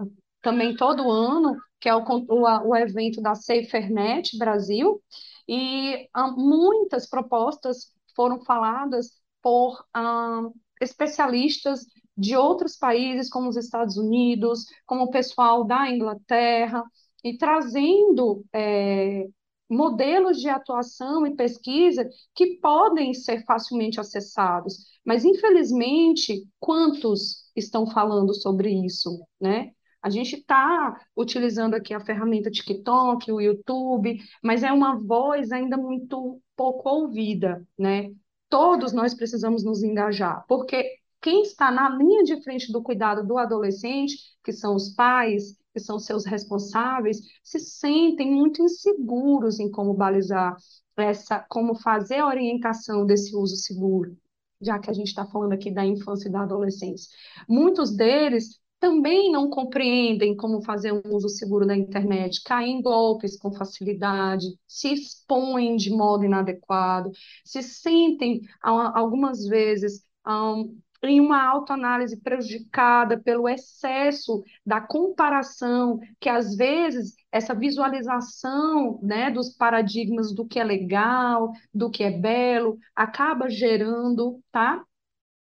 também 0.46 0.76
todo 0.76 1.10
ano, 1.10 1.56
que 1.80 1.88
é 1.88 1.94
o, 1.96 2.04
o, 2.06 2.68
o 2.68 2.76
evento 2.76 3.20
da 3.20 3.34
SaferNet 3.34 4.38
Brasil, 4.38 5.02
e 5.48 6.08
ah, 6.14 6.30
muitas 6.30 7.08
propostas 7.08 7.90
foram 8.14 8.40
faladas 8.44 9.10
por 9.42 9.84
ah, 9.92 10.42
especialistas 10.80 11.84
de 12.16 12.36
outros 12.36 12.76
países, 12.76 13.28
como 13.28 13.48
os 13.48 13.56
Estados 13.56 13.96
Unidos, 13.96 14.66
como 14.86 15.02
o 15.06 15.10
pessoal 15.10 15.64
da 15.64 15.90
Inglaterra, 15.90 16.84
e 17.24 17.36
trazendo 17.36 18.44
é, 18.52 19.24
modelos 19.68 20.40
de 20.40 20.48
atuação 20.48 21.26
e 21.26 21.34
pesquisa 21.34 22.08
que 22.36 22.60
podem 22.60 23.12
ser 23.12 23.44
facilmente 23.44 23.98
acessados. 23.98 24.76
Mas, 25.04 25.24
infelizmente, 25.24 26.46
quantos 26.60 27.50
estão 27.56 27.84
falando 27.90 28.32
sobre 28.32 28.70
isso, 28.86 29.26
né? 29.40 29.72
A 30.06 30.08
gente 30.08 30.36
está 30.36 31.04
utilizando 31.16 31.74
aqui 31.74 31.92
a 31.92 31.98
ferramenta 31.98 32.48
TikTok, 32.48 33.32
o 33.32 33.40
YouTube, 33.40 34.20
mas 34.40 34.62
é 34.62 34.70
uma 34.70 34.96
voz 34.96 35.50
ainda 35.50 35.76
muito 35.76 36.40
pouco 36.54 36.88
ouvida, 36.88 37.66
né? 37.76 38.12
Todos 38.48 38.92
nós 38.92 39.14
precisamos 39.14 39.64
nos 39.64 39.82
engajar, 39.82 40.44
porque 40.46 40.88
quem 41.20 41.42
está 41.42 41.72
na 41.72 41.88
linha 41.88 42.22
de 42.22 42.40
frente 42.44 42.70
do 42.70 42.84
cuidado 42.84 43.26
do 43.26 43.36
adolescente, 43.36 44.16
que 44.44 44.52
são 44.52 44.76
os 44.76 44.90
pais, 44.90 45.58
que 45.74 45.80
são 45.80 45.98
seus 45.98 46.24
responsáveis, 46.24 47.18
se 47.42 47.58
sentem 47.58 48.30
muito 48.32 48.62
inseguros 48.62 49.58
em 49.58 49.68
como 49.68 49.92
balizar 49.92 50.56
essa, 50.96 51.44
como 51.48 51.74
fazer 51.74 52.20
a 52.20 52.28
orientação 52.28 53.04
desse 53.04 53.34
uso 53.34 53.56
seguro, 53.56 54.16
já 54.60 54.78
que 54.78 54.88
a 54.88 54.94
gente 54.94 55.08
está 55.08 55.26
falando 55.26 55.54
aqui 55.54 55.68
da 55.68 55.84
infância 55.84 56.28
e 56.28 56.32
da 56.32 56.42
adolescência. 56.42 57.10
Muitos 57.48 57.90
deles 57.90 58.60
também 58.86 59.32
não 59.32 59.50
compreendem 59.50 60.36
como 60.36 60.62
fazer 60.62 60.92
um 60.92 61.02
uso 61.12 61.28
seguro 61.28 61.66
da 61.66 61.76
internet, 61.76 62.40
caem 62.44 62.78
em 62.78 62.82
golpes 62.82 63.36
com 63.36 63.50
facilidade, 63.52 64.46
se 64.64 64.92
expõem 64.92 65.74
de 65.76 65.90
modo 65.90 66.24
inadequado, 66.24 67.10
se 67.44 67.64
sentem 67.64 68.42
algumas 68.62 69.44
vezes 69.48 70.04
um, 70.24 70.78
em 71.02 71.20
uma 71.20 71.44
autoanálise 71.48 72.16
prejudicada 72.20 73.18
pelo 73.18 73.48
excesso 73.48 74.40
da 74.64 74.80
comparação, 74.80 75.98
que 76.20 76.28
às 76.28 76.54
vezes 76.54 77.16
essa 77.32 77.56
visualização 77.56 79.00
né, 79.02 79.32
dos 79.32 79.50
paradigmas 79.56 80.32
do 80.32 80.46
que 80.46 80.60
é 80.60 80.64
legal, 80.64 81.50
do 81.74 81.90
que 81.90 82.04
é 82.04 82.10
belo, 82.12 82.78
acaba 82.94 83.50
gerando, 83.50 84.40
tá? 84.52 84.84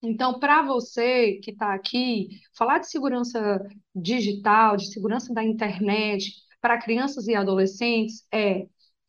Então, 0.02 0.38
para 0.38 0.62
você 0.62 1.34
que 1.42 1.50
está 1.50 1.74
aqui, 1.74 2.28
falar 2.56 2.78
de 2.78 2.88
segurança 2.88 3.66
digital, 3.94 4.76
de 4.76 4.92
segurança 4.92 5.32
da 5.34 5.42
internet 5.42 6.32
para 6.60 6.80
crianças 6.80 7.26
e 7.26 7.34
adolescentes 7.34 8.26
é 8.32 8.66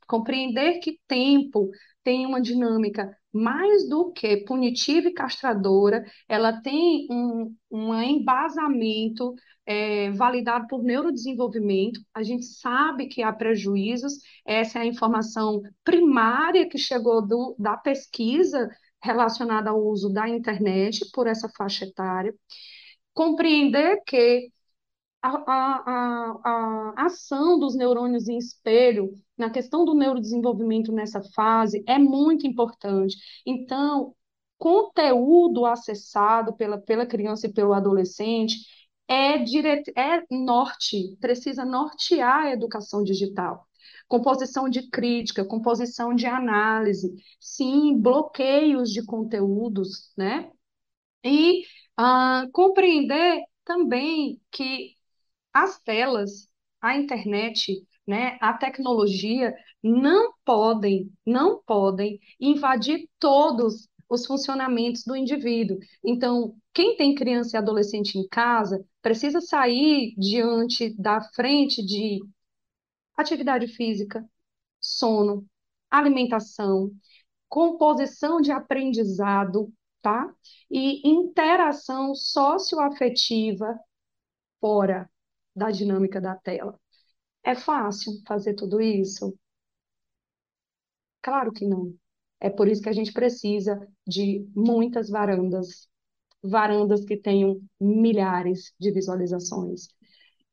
compreender 0.08 0.80
que 0.80 1.00
tempo 1.08 1.70
tem 2.04 2.26
uma 2.26 2.42
dinâmica 2.42 3.16
mais 3.34 3.88
do 3.90 4.12
que 4.12 4.38
punitiva 4.46 5.10
e 5.10 5.14
castradora, 5.14 6.04
ela 6.28 6.62
tem 6.62 7.08
um, 7.12 7.56
um 7.70 7.94
embasamento 8.02 9.36
é, 9.66 10.10
validado 10.12 10.66
por 10.68 10.82
neurodesenvolvimento. 10.82 12.00
A 12.14 12.24
gente 12.24 12.46
sabe 12.46 13.08
que 13.08 13.22
há 13.22 13.32
prejuízos, 13.34 14.14
essa 14.46 14.80
é 14.80 14.84
a 14.84 14.86
informação 14.86 15.62
primária 15.84 16.68
que 16.68 16.78
chegou 16.78 17.22
do, 17.26 17.56
da 17.60 17.76
pesquisa 17.78 18.70
relacionada 19.02 19.70
ao 19.70 19.82
uso 19.84 20.12
da 20.12 20.28
internet 20.30 21.10
por 21.14 21.28
essa 21.28 21.50
faixa 21.50 21.86
etária, 21.86 22.34
compreender 23.14 24.02
que 24.06 24.52
a, 25.22 25.30
a, 25.30 25.84
a, 26.46 26.94
a 27.04 27.06
ação 27.06 27.60
dos 27.60 27.76
neurônios 27.76 28.28
em 28.28 28.38
espelho 28.38 29.20
na 29.38 29.50
questão 29.50 29.86
do 29.86 29.94
neurodesenvolvimento 29.96 30.92
nessa 30.92 31.22
fase 31.36 31.84
é 31.88 31.98
muito 31.98 32.48
importante. 32.48 33.18
Então, 33.46 34.16
conteúdo 34.58 35.66
acessado 35.66 36.56
pela, 36.56 36.78
pela 36.80 37.06
criança 37.06 37.48
e 37.48 37.54
pelo 37.54 37.74
adolescente 37.74 38.58
é, 39.08 39.38
dire... 39.40 39.84
é 39.96 40.24
norte, 40.32 41.18
precisa 41.20 41.66
nortear 41.66 42.46
a 42.46 42.52
educação 42.54 43.04
digital. 43.04 43.67
Composição 44.08 44.70
de 44.70 44.90
crítica, 44.90 45.46
composição 45.46 46.14
de 46.16 46.26
análise, 46.26 47.14
sim, 47.40 47.98
bloqueios 48.00 48.92
de 48.92 49.06
conteúdos, 49.06 50.14
né? 50.18 50.50
E 51.24 51.62
uh, 52.00 52.50
compreender 52.54 53.44
também 53.66 54.40
que 54.52 54.96
as 55.54 55.80
telas, 55.82 56.50
a 56.82 56.98
internet, 56.98 57.86
né, 58.08 58.38
a 58.42 58.54
tecnologia 58.54 59.54
não 59.84 60.34
podem, 60.46 61.12
não 61.26 61.62
podem 61.66 62.20
invadir 62.40 63.10
todos 63.20 63.88
os 64.10 64.26
funcionamentos 64.26 65.04
do 65.04 65.16
indivíduo. 65.16 65.78
Então, 66.04 66.56
quem 66.74 66.96
tem 66.96 67.16
criança 67.16 67.58
e 67.58 67.60
adolescente 67.60 68.18
em 68.18 68.28
casa 68.28 68.86
precisa 69.02 69.42
sair 69.42 70.14
diante 70.18 70.96
da 71.02 71.22
frente 71.34 71.86
de 71.86 72.20
atividade 73.18 73.68
física, 73.68 74.28
sono, 74.82 75.46
alimentação, 75.92 76.92
composição 77.50 78.42
de 78.42 78.52
aprendizado, 78.52 79.74
tá? 80.02 80.34
E 80.72 81.08
interação 81.10 82.16
socioafetiva 82.16 83.80
fora 84.62 85.10
da 85.56 85.72
dinâmica 85.72 86.22
da 86.22 86.36
tela. 86.36 86.80
É 87.44 87.56
fácil 87.56 88.14
fazer 88.28 88.56
tudo 88.56 88.82
isso? 88.82 89.38
Claro 91.22 91.52
que 91.52 91.66
não. 91.66 91.94
É 92.40 92.50
por 92.50 92.68
isso 92.68 92.82
que 92.82 92.90
a 92.90 92.94
gente 92.94 93.12
precisa 93.14 93.88
de 94.06 94.48
muitas 94.56 95.10
varandas, 95.10 95.88
varandas 96.44 97.06
que 97.06 97.18
tenham 97.18 97.62
milhares 97.80 98.74
de 98.80 98.92
visualizações. 98.92 99.88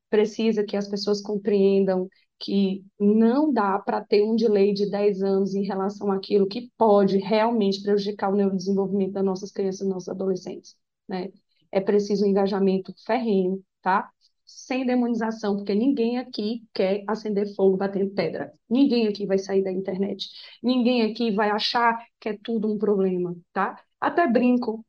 Precisa 0.09 0.63
que 0.65 0.77
as 0.77 0.87
pessoas 0.87 1.21
compreendam 1.21 2.09
que 2.39 2.85
não 2.99 3.51
dá 3.51 3.79
para 3.79 4.03
ter 4.03 4.23
um 4.23 4.35
delay 4.35 4.73
de 4.73 4.89
10 4.89 5.23
anos 5.23 5.55
em 5.55 5.63
relação 5.63 6.11
àquilo 6.11 6.47
que 6.47 6.69
pode 6.77 7.17
realmente 7.17 7.81
prejudicar 7.81 8.31
o 8.31 8.35
neurodesenvolvimento 8.35 9.13
das 9.13 9.25
nossas 9.25 9.51
crianças 9.51 9.87
e 9.87 9.89
nossos 9.89 10.09
adolescentes, 10.09 10.75
né? 11.07 11.29
É 11.71 11.81
preciso 11.81 12.25
um 12.25 12.27
engajamento 12.29 12.93
ferrenho, 13.05 13.63
tá? 13.81 14.09
Sem 14.45 14.85
demonização, 14.85 15.55
porque 15.57 15.73
ninguém 15.73 16.17
aqui 16.19 16.63
quer 16.73 17.03
acender 17.07 17.53
fogo 17.55 17.77
batendo 17.77 18.11
pedra. 18.11 18.53
Ninguém 18.69 19.07
aqui 19.07 19.25
vai 19.25 19.37
sair 19.39 19.63
da 19.63 19.71
internet. 19.71 20.29
Ninguém 20.61 21.01
aqui 21.03 21.31
vai 21.31 21.49
achar 21.49 21.97
que 22.19 22.29
é 22.29 22.37
tudo 22.43 22.71
um 22.71 22.77
problema, 22.77 23.35
tá? 23.51 23.81
Até 23.99 24.27
brinco, 24.27 24.85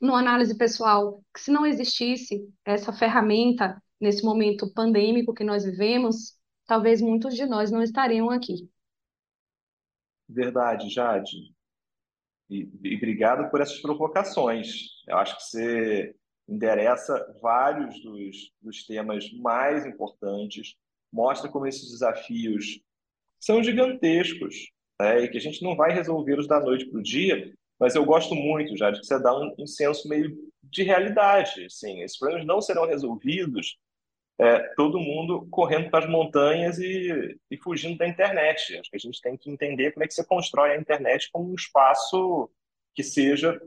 no 0.00 0.14
análise 0.14 0.56
pessoal, 0.56 1.22
que 1.34 1.40
se 1.40 1.50
não 1.50 1.66
existisse 1.66 2.48
essa 2.64 2.92
ferramenta 2.92 3.82
nesse 4.00 4.24
momento 4.24 4.72
pandêmico 4.72 5.34
que 5.34 5.44
nós 5.44 5.64
vivemos, 5.64 6.35
talvez 6.66 7.00
muitos 7.00 7.34
de 7.34 7.46
nós 7.46 7.70
não 7.70 7.82
estariam 7.82 8.30
aqui. 8.30 8.68
Verdade, 10.28 10.90
Jade. 10.90 11.54
E, 12.50 12.68
e 12.82 12.96
obrigado 12.96 13.50
por 13.50 13.60
essas 13.60 13.80
provocações. 13.80 15.02
Eu 15.06 15.16
acho 15.18 15.36
que 15.36 15.42
você 15.44 16.14
endereça 16.48 17.36
vários 17.40 18.00
dos, 18.02 18.52
dos 18.60 18.84
temas 18.84 19.30
mais 19.32 19.84
importantes, 19.84 20.76
mostra 21.12 21.50
como 21.50 21.66
esses 21.66 21.90
desafios 21.90 22.80
são 23.40 23.62
gigantescos 23.62 24.70
né? 25.00 25.24
e 25.24 25.28
que 25.28 25.38
a 25.38 25.40
gente 25.40 25.62
não 25.62 25.76
vai 25.76 25.92
resolvê-los 25.92 26.46
da 26.46 26.60
noite 26.60 26.86
para 26.86 27.00
o 27.00 27.02
dia, 27.02 27.52
mas 27.78 27.94
eu 27.94 28.04
gosto 28.04 28.34
muito, 28.34 28.76
já 28.76 28.90
de 28.90 29.00
que 29.00 29.06
você 29.06 29.20
dá 29.20 29.36
um, 29.36 29.54
um 29.58 29.66
senso 29.66 30.08
meio 30.08 30.36
de 30.62 30.82
realidade. 30.82 31.64
Assim, 31.64 32.00
esses 32.02 32.18
problemas 32.18 32.46
não 32.46 32.60
serão 32.60 32.86
resolvidos 32.86 33.76
é, 34.38 34.58
todo 34.74 35.00
mundo 35.00 35.46
correndo 35.50 35.90
para 35.90 36.04
as 36.04 36.10
montanhas 36.10 36.78
e, 36.78 37.38
e 37.50 37.56
fugindo 37.56 37.96
da 37.98 38.06
internet. 38.06 38.78
Acho 38.78 38.90
que 38.90 38.96
a 38.96 39.00
gente 39.00 39.20
tem 39.20 39.36
que 39.36 39.50
entender 39.50 39.92
como 39.92 40.04
é 40.04 40.06
que 40.06 40.14
você 40.14 40.24
constrói 40.24 40.72
a 40.72 40.80
internet 40.80 41.30
como 41.32 41.50
um 41.50 41.54
espaço 41.54 42.50
que 42.94 43.02
seja 43.02 43.60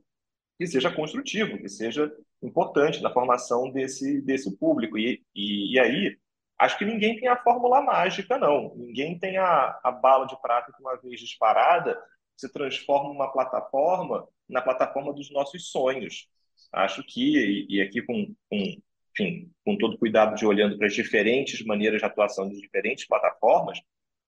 que 0.59 0.67
seja 0.67 0.91
construtivo, 0.91 1.57
que 1.57 1.70
seja 1.70 2.11
importante 2.43 3.01
na 3.01 3.09
formação 3.09 3.72
desse, 3.72 4.22
desse 4.22 4.57
público. 4.57 4.97
E, 4.97 5.24
e, 5.34 5.74
e 5.74 5.80
aí, 5.80 6.17
acho 6.57 6.78
que 6.78 6.84
ninguém 6.84 7.17
tem 7.17 7.30
a 7.30 7.41
fórmula 7.41 7.82
mágica, 7.82 8.38
não. 8.38 8.76
Ninguém 8.76 9.17
tem 9.17 9.38
a, 9.38 9.80
a 9.82 9.89
bala 9.89 10.28
de 10.28 10.39
prata 10.41 10.74
que, 10.74 10.82
uma 10.82 10.97
vez 10.97 11.22
disparada, 11.22 11.97
se 12.36 12.51
transforma 12.51 13.09
uma 13.09 13.32
plataforma 13.32 14.28
na 14.49 14.61
plataforma 14.61 15.13
dos 15.13 15.32
nossos 15.32 15.72
sonhos. 15.72 16.28
Acho 16.74 17.03
que, 17.03 17.38
e, 17.38 17.78
e 17.78 17.82
aqui 17.82 18.01
com, 18.01 18.36
com 18.49 18.82
enfim, 19.20 19.51
com 19.65 19.78
todo 19.78 19.97
cuidado 19.97 20.36
de 20.36 20.45
olhando 20.45 20.78
para 20.78 20.88
as 20.88 20.93
diferentes 20.93 21.63
maneiras 21.65 21.99
de 21.99 22.05
atuação 22.05 22.47
de 22.49 22.59
diferentes 22.59 23.05
plataformas, 23.05 23.80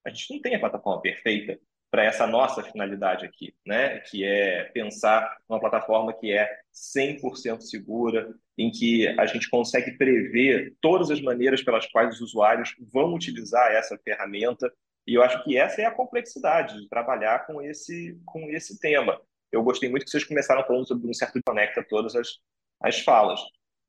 a 0.04 0.10
gente 0.10 0.34
não 0.34 0.40
tem 0.40 0.54
a 0.54 0.60
plataforma 0.60 1.00
perfeita 1.00 1.58
para 1.90 2.04
essa 2.04 2.26
nossa 2.26 2.62
finalidade 2.62 3.24
aqui, 3.24 3.54
né? 3.66 3.98
que 4.00 4.24
é 4.24 4.64
pensar 4.64 5.36
uma 5.48 5.60
plataforma 5.60 6.12
que 6.12 6.32
é 6.32 6.48
100% 6.72 7.60
segura, 7.60 8.34
em 8.56 8.70
que 8.70 9.06
a 9.08 9.26
gente 9.26 9.48
consegue 9.50 9.96
prever 9.98 10.74
todas 10.80 11.10
as 11.10 11.20
maneiras 11.20 11.62
pelas 11.62 11.86
quais 11.86 12.14
os 12.14 12.20
usuários 12.20 12.74
vão 12.92 13.14
utilizar 13.14 13.72
essa 13.72 13.98
ferramenta, 13.98 14.72
e 15.06 15.14
eu 15.14 15.22
acho 15.22 15.42
que 15.44 15.56
essa 15.56 15.82
é 15.82 15.84
a 15.84 15.90
complexidade 15.90 16.80
de 16.80 16.88
trabalhar 16.88 17.46
com 17.46 17.60
esse, 17.60 18.18
com 18.24 18.48
esse 18.50 18.78
tema. 18.78 19.20
Eu 19.50 19.62
gostei 19.62 19.90
muito 19.90 20.04
que 20.04 20.10
vocês 20.10 20.24
começaram 20.24 20.64
falando 20.64 20.86
sobre 20.86 21.08
um 21.08 21.12
certo 21.12 21.40
conecta 21.44 21.84
todas 21.86 22.14
as, 22.14 22.38
as 22.80 23.00
falas. 23.00 23.40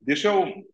Deixa 0.01 0.27
eu 0.27 0.65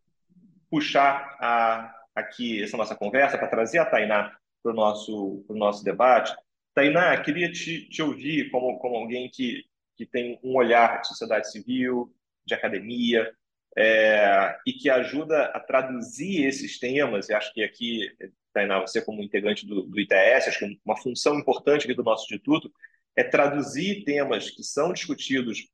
puxar 0.70 1.36
a, 1.40 1.94
aqui 2.14 2.62
essa 2.62 2.76
nossa 2.76 2.94
conversa 2.94 3.36
para 3.36 3.48
trazer 3.48 3.78
a 3.78 3.86
Tainá 3.86 4.36
para 4.62 4.72
o 4.72 4.74
nosso, 4.74 5.44
nosso 5.48 5.82
debate. 5.82 6.34
Tainá, 6.74 7.20
queria 7.20 7.50
te, 7.50 7.88
te 7.88 8.02
ouvir 8.02 8.50
como, 8.50 8.78
como 8.78 8.96
alguém 8.96 9.28
que, 9.30 9.64
que 9.96 10.06
tem 10.06 10.38
um 10.42 10.56
olhar 10.56 11.00
de 11.00 11.08
sociedade 11.08 11.50
civil, 11.50 12.14
de 12.44 12.54
academia, 12.54 13.30
é, 13.76 14.56
e 14.66 14.72
que 14.72 14.90
ajuda 14.90 15.44
a 15.46 15.60
traduzir 15.60 16.44
esses 16.44 16.78
temas, 16.78 17.28
e 17.28 17.34
acho 17.34 17.52
que 17.52 17.62
aqui, 17.62 18.08
Tainá, 18.52 18.80
você 18.80 19.02
como 19.02 19.22
integrante 19.22 19.66
do, 19.66 19.82
do 19.82 20.00
ITS, 20.00 20.48
acho 20.48 20.58
que 20.58 20.80
uma 20.84 20.96
função 20.96 21.38
importante 21.38 21.84
aqui 21.84 21.94
do 21.94 22.02
nosso 22.02 22.24
instituto 22.24 22.72
é 23.16 23.24
traduzir 23.24 24.04
temas 24.04 24.50
que 24.50 24.62
são 24.62 24.92
discutidos 24.92 25.68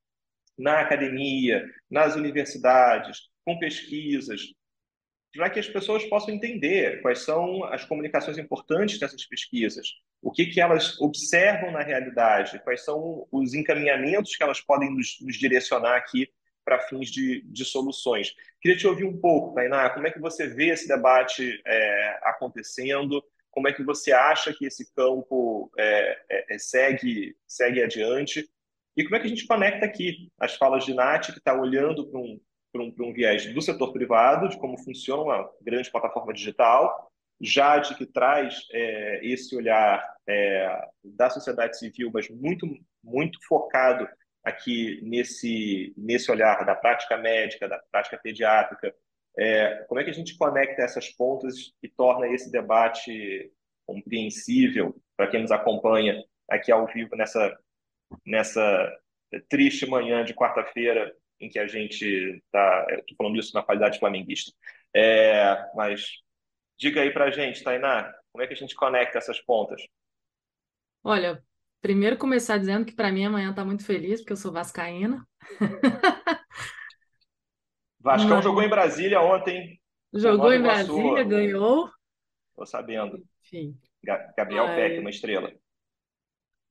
na 0.59 0.81
academia, 0.81 1.65
nas 1.91 2.17
universidades, 2.17 3.29
com 3.45 3.59
pesquisas, 3.59 4.41
para 5.37 5.51
que 5.51 5.61
as 5.61 5.69
pessoas 5.69 6.05
possam 6.07 6.35
entender 6.35 7.01
quais 7.03 7.21
são 7.21 7.65
as 7.65 7.85
comunicações 7.85 8.39
importantes 8.39 8.99
dessas 8.99 9.25
pesquisas, 9.25 9.87
o 10.23 10.33
que, 10.33 10.47
que 10.47 10.61
elas 10.61 11.01
observam 11.01 11.71
na 11.71 11.83
realidade, 11.83 12.61
quais 12.65 12.85
são 12.85 13.27
os 13.31 13.55
encaminhamentos 13.55 14.35
que 14.35 14.43
elas 14.43 14.61
podem 14.61 14.91
nos, 14.91 15.19
nos 15.21 15.37
direcionar 15.37 15.97
aqui 15.97 16.29
para 16.65 16.81
fins 16.81 17.11
de, 17.11 17.43
de, 17.43 17.65
soluções. 17.65 18.35
Queria 18.61 18.77
te 18.77 18.87
ouvir 18.89 19.05
um 19.05 19.17
pouco, 19.21 19.55
Tainá, 19.55 19.89
como 19.91 20.07
é 20.07 20.11
que 20.11 20.19
você 20.19 20.49
vê 20.49 20.71
esse 20.71 20.89
debate 20.89 21.63
é, 21.65 22.19
acontecendo, 22.25 23.23
como 23.51 23.69
é 23.69 23.73
que 23.73 23.85
você 23.85 24.11
acha 24.11 24.53
que 24.53 24.67
esse 24.67 24.93
campo 24.93 25.71
é, 25.79 26.19
é, 26.29 26.55
é 26.55 26.59
segue, 26.59 27.37
segue 27.47 27.83
adiante, 27.83 28.49
e 28.97 29.05
como 29.05 29.15
é 29.15 29.21
que 29.21 29.27
a 29.27 29.29
gente 29.29 29.47
conecta 29.47 29.87
aqui 29.87 30.31
as 30.41 30.57
falas 30.57 30.85
de 30.85 30.95
Nath, 30.95 31.27
que 31.27 31.39
está 31.39 31.55
olhando 31.55 32.07
para 32.09 32.19
um, 32.19 32.41
para 32.73 32.83
um, 32.83 32.95
um, 33.01 33.13
viés 33.13 33.53
do 33.53 33.63
setor 33.63 33.93
privado, 33.93 34.49
de 34.49 34.59
como 34.59 34.79
funciona 34.79 35.23
uma 35.23 35.51
grande 35.63 35.91
plataforma 35.91 36.33
digital, 36.33 37.11
Jade, 37.41 37.95
que 37.97 38.07
traz 38.07 38.67
é, 38.73 39.21
esse 39.23 39.55
olhar 39.57 40.03
é, 40.27 40.89
da 41.05 41.29
sociedade 41.29 41.79
civil, 41.79 42.11
mas 42.13 42.29
muito, 42.31 42.67
muito 43.03 43.39
focado 43.47 44.09
aqui 44.43 45.01
nesse, 45.03 45.93
nesse 45.97 46.31
olhar 46.31 46.65
da 46.65 46.75
prática 46.75 47.17
médica, 47.17 47.69
da 47.69 47.79
prática 47.91 48.17
pediátrica. 48.17 48.95
É, 49.39 49.85
como 49.89 50.01
é 50.01 50.05
que 50.05 50.11
a 50.11 50.15
gente 50.15 50.37
conecta 50.39 50.83
essas 50.83 51.11
pontas 51.11 51.75
e 51.83 51.89
torna 51.89 52.27
esse 52.29 52.51
debate 52.51 53.53
compreensível 53.87 54.97
para 55.17 55.29
quem 55.29 55.43
nos 55.43 55.51
acompanha 55.51 56.23
aqui 56.49 56.73
ao 56.73 56.87
vivo 56.87 57.15
nessa, 57.17 57.57
nessa 58.25 58.99
triste 59.49 59.85
manhã 59.87 60.25
de 60.25 60.35
quarta-feira 60.35 61.15
em 61.41 61.49
que 61.49 61.59
a 61.59 61.67
gente 61.67 62.05
está. 62.05 62.87
Estou 62.91 63.17
falando 63.17 63.39
isso 63.39 63.55
na 63.55 63.63
qualidade 63.63 63.99
flamenguista. 63.99 64.53
É, 64.95 65.71
mas 65.75 66.23
diga 66.79 67.03
aí 67.03 67.11
para 67.13 67.27
a 67.27 67.31
gente, 67.31 67.63
Tainá, 67.63 68.13
como 68.33 68.43
é 68.43 68.47
que 68.47 68.55
a 68.55 68.57
gente 68.57 68.75
conecta 68.75 69.19
essas 69.19 69.41
pontas? 69.41 69.83
Olha, 71.03 71.43
primeiro 71.81 72.17
começar 72.17 72.59
dizendo 72.59 72.85
que 72.85 72.95
para 72.95 73.13
mim 73.13 73.25
amanhã 73.25 73.51
está 73.51 73.65
muito 73.65 73.85
feliz, 73.85 74.21
porque 74.21 74.33
eu 74.33 74.37
sou 74.37 74.53
vascaína. 74.53 75.27
Vascão 78.01 78.37
mas... 78.37 78.45
jogou 78.45 78.63
em 78.63 78.69
Brasília 78.69 79.21
ontem. 79.21 79.81
Jogou 80.15 80.53
em 80.53 80.63
Brasília, 80.63 81.25
ganhou. 81.25 81.91
Estou 82.51 82.65
sabendo. 82.65 83.21
Enfim. 83.43 83.77
Gabriel 84.37 84.69
mas... 84.69 84.77
Peck, 84.77 85.01
uma 85.01 85.11
estrela. 85.11 85.53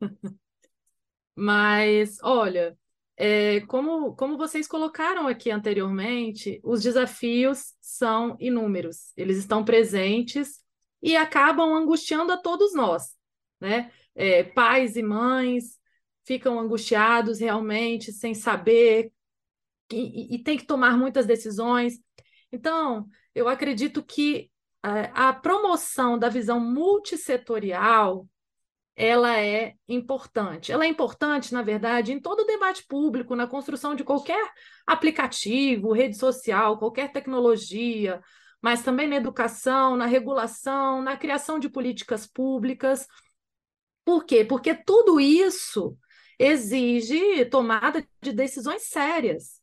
Mas, 1.38 2.18
olha, 2.24 2.78
é, 3.18 3.62
como, 3.62 4.16
como 4.16 4.38
vocês 4.38 4.68
colocaram 4.68 5.28
aqui 5.28 5.50
anteriormente, 5.50 6.60
os 6.64 6.82
desafios 6.84 7.74
são 7.80 8.36
inúmeros, 8.40 9.14
eles 9.16 9.38
estão 9.38 9.64
presentes 9.64 10.60
e 11.02 11.16
acabam 11.16 11.74
angustiando 11.74 12.32
a 12.32 12.38
todos 12.38 12.74
nós, 12.74 13.16
né? 13.60 13.92
É, 14.14 14.44
pais 14.44 14.96
e 14.96 15.04
mães 15.04 15.78
ficam 16.26 16.60
angustiados 16.60 17.40
realmente, 17.40 18.12
sem 18.12 18.34
saber, 18.34 19.12
e, 19.92 20.36
e, 20.36 20.44
tem 20.44 20.58
que 20.58 20.66
tomar 20.66 20.98
muitas 20.98 21.26
decisões. 21.26 22.00
Então, 22.52 23.08
eu 23.36 23.48
acredito 23.48 24.04
que 24.04 24.50
a, 24.82 25.30
a 25.30 25.34
promoção 25.34 26.18
da 26.18 26.28
visão 26.28 26.60
multissetorial 26.60 28.28
ela 28.96 29.40
é 29.40 29.74
importante. 29.88 30.72
Ela 30.72 30.86
é 30.86 30.88
importante, 30.88 31.54
na 31.54 31.62
verdade, 31.62 32.14
em 32.14 32.20
todo 32.20 32.42
o 32.42 32.46
debate 32.46 32.86
público, 32.88 33.36
na 33.36 33.48
construção 33.48 33.94
de 33.94 34.04
qualquer 34.04 34.52
aplicativo, 34.88 35.92
rede 35.92 36.18
social, 36.18 36.80
qualquer 36.80 37.12
tecnologia, 37.12 38.22
mas 38.62 38.84
também 38.84 39.08
na 39.08 39.18
educação, 39.18 39.98
na 39.98 40.06
regulação, 40.06 41.02
na 41.02 41.18
criação 41.18 41.60
de 41.60 41.70
políticas 41.70 42.26
públicas. 42.26 43.06
Por 44.06 44.26
quê? 44.26 44.46
Porque 44.46 44.74
tudo 44.74 45.20
isso 45.20 45.98
exige 46.40 47.46
tomada 47.46 48.06
de 48.22 48.32
decisões 48.32 48.84
sérias. 48.84 49.62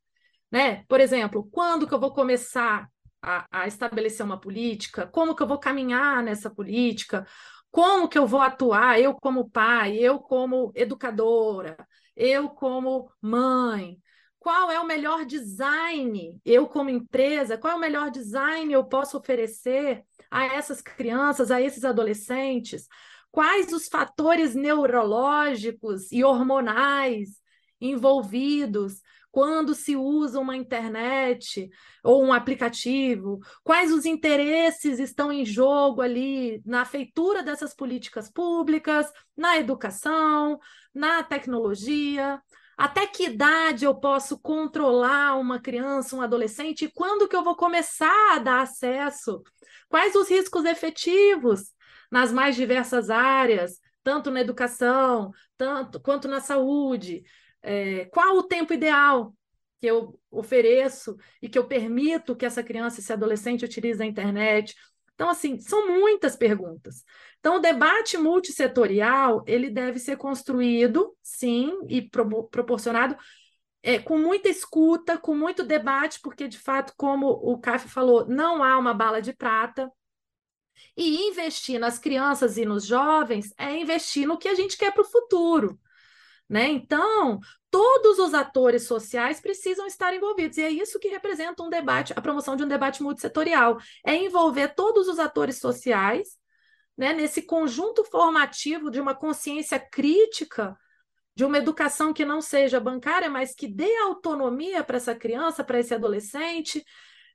Né? 0.50 0.84
Por 0.86 1.00
exemplo, 1.00 1.48
quando 1.50 1.86
que 1.86 1.94
eu 1.94 2.00
vou 2.00 2.12
começar 2.12 2.86
a, 3.22 3.46
a 3.50 3.66
estabelecer 3.66 4.26
uma 4.26 4.38
política? 4.38 5.06
Como 5.06 5.34
que 5.34 5.42
eu 5.42 5.46
vou 5.46 5.58
caminhar 5.58 6.22
nessa 6.22 6.50
política? 6.50 7.26
Como 7.72 8.08
que 8.08 8.18
eu 8.18 8.26
vou 8.26 8.40
atuar, 8.40 9.00
eu 9.00 9.14
como 9.14 9.48
pai, 9.50 9.96
eu 9.96 10.18
como 10.20 10.70
educadora, 10.74 11.76
eu 12.14 12.50
como 12.50 13.10
mãe? 13.20 13.98
Qual 14.38 14.70
é 14.70 14.78
o 14.78 14.86
melhor 14.86 15.24
design, 15.24 16.38
eu 16.44 16.66
como 16.68 16.90
empresa, 16.90 17.56
qual 17.56 17.72
é 17.72 17.76
o 17.76 17.80
melhor 17.80 18.10
design 18.10 18.70
eu 18.72 18.84
posso 18.84 19.16
oferecer 19.16 20.04
a 20.30 20.44
essas 20.44 20.82
crianças, 20.82 21.50
a 21.50 21.62
esses 21.62 21.84
adolescentes? 21.84 22.86
Quais 23.30 23.72
os 23.72 23.88
fatores 23.88 24.54
neurológicos 24.54 26.12
e 26.12 26.22
hormonais 26.22 27.40
envolvidos 27.80 29.00
quando 29.32 29.74
se 29.74 29.96
usa 29.96 30.38
uma 30.38 30.54
internet 30.54 31.68
ou 32.04 32.22
um 32.22 32.32
aplicativo, 32.32 33.40
quais 33.64 33.90
os 33.90 34.04
interesses 34.04 35.00
estão 35.00 35.32
em 35.32 35.44
jogo 35.44 36.02
ali 36.02 36.62
na 36.66 36.84
feitura 36.84 37.42
dessas 37.42 37.74
políticas 37.74 38.30
públicas, 38.30 39.10
na 39.34 39.56
educação, 39.56 40.60
na 40.94 41.22
tecnologia, 41.22 42.40
até 42.76 43.06
que 43.06 43.24
idade 43.24 43.86
eu 43.86 43.94
posso 43.94 44.38
controlar 44.38 45.38
uma 45.38 45.58
criança, 45.58 46.14
um 46.14 46.20
adolescente, 46.20 46.84
e 46.84 46.92
quando 46.92 47.26
que 47.26 47.34
eu 47.34 47.42
vou 47.42 47.56
começar 47.56 48.34
a 48.34 48.38
dar 48.38 48.60
acesso? 48.60 49.42
Quais 49.88 50.14
os 50.14 50.28
riscos 50.28 50.64
efetivos 50.66 51.72
nas 52.10 52.30
mais 52.30 52.54
diversas 52.54 53.08
áreas, 53.08 53.78
tanto 54.02 54.30
na 54.30 54.40
educação, 54.40 55.30
tanto 55.56 56.00
quanto 56.00 56.28
na 56.28 56.40
saúde? 56.40 57.22
É, 57.62 58.06
qual 58.06 58.36
o 58.36 58.42
tempo 58.42 58.72
ideal 58.72 59.34
que 59.80 59.86
eu 59.86 60.18
ofereço 60.30 61.16
e 61.40 61.48
que 61.48 61.58
eu 61.58 61.66
permito 61.66 62.36
que 62.36 62.46
essa 62.46 62.62
criança, 62.62 63.00
esse 63.00 63.12
adolescente 63.12 63.64
utilize 63.64 64.00
a 64.02 64.06
internet. 64.06 64.76
Então, 65.14 65.28
assim, 65.28 65.58
são 65.58 65.88
muitas 65.88 66.36
perguntas. 66.36 67.04
Então, 67.40 67.56
o 67.56 67.60
debate 67.60 68.16
multissetorial, 68.16 69.42
ele 69.46 69.68
deve 69.70 69.98
ser 69.98 70.16
construído, 70.16 71.16
sim, 71.22 71.76
e 71.88 72.02
pro, 72.02 72.44
proporcionado 72.44 73.16
é, 73.82 73.98
com 73.98 74.16
muita 74.16 74.48
escuta, 74.48 75.18
com 75.18 75.34
muito 75.34 75.64
debate, 75.64 76.20
porque, 76.22 76.46
de 76.46 76.58
fato, 76.58 76.92
como 76.96 77.28
o 77.28 77.58
CAF 77.58 77.88
falou, 77.88 78.26
não 78.28 78.62
há 78.62 78.78
uma 78.78 78.94
bala 78.94 79.20
de 79.20 79.32
prata, 79.32 79.90
e 80.96 81.28
investir 81.28 81.78
nas 81.78 81.98
crianças 81.98 82.56
e 82.56 82.64
nos 82.64 82.84
jovens 82.86 83.52
é 83.58 83.76
investir 83.76 84.26
no 84.26 84.38
que 84.38 84.48
a 84.48 84.54
gente 84.54 84.76
quer 84.76 84.92
para 84.92 85.02
o 85.02 85.10
futuro. 85.10 85.78
Né? 86.52 86.68
Então, 86.68 87.40
todos 87.70 88.18
os 88.18 88.34
atores 88.34 88.86
sociais 88.86 89.40
precisam 89.40 89.86
estar 89.86 90.14
envolvidos, 90.14 90.58
e 90.58 90.62
é 90.62 90.68
isso 90.68 90.98
que 90.98 91.08
representa 91.08 91.62
um 91.62 91.70
debate, 91.70 92.12
a 92.14 92.20
promoção 92.20 92.54
de 92.54 92.62
um 92.62 92.68
debate 92.68 93.02
multissetorial, 93.02 93.78
é 94.04 94.14
envolver 94.14 94.74
todos 94.74 95.08
os 95.08 95.18
atores 95.18 95.58
sociais 95.58 96.36
né, 96.94 97.14
nesse 97.14 97.40
conjunto 97.40 98.04
formativo 98.04 98.90
de 98.90 99.00
uma 99.00 99.14
consciência 99.14 99.80
crítica, 99.80 100.76
de 101.34 101.42
uma 101.42 101.56
educação 101.56 102.12
que 102.12 102.22
não 102.22 102.42
seja 102.42 102.78
bancária, 102.78 103.30
mas 103.30 103.54
que 103.54 103.66
dê 103.66 103.96
autonomia 103.96 104.84
para 104.84 104.98
essa 104.98 105.14
criança, 105.14 105.64
para 105.64 105.80
esse 105.80 105.94
adolescente, 105.94 106.84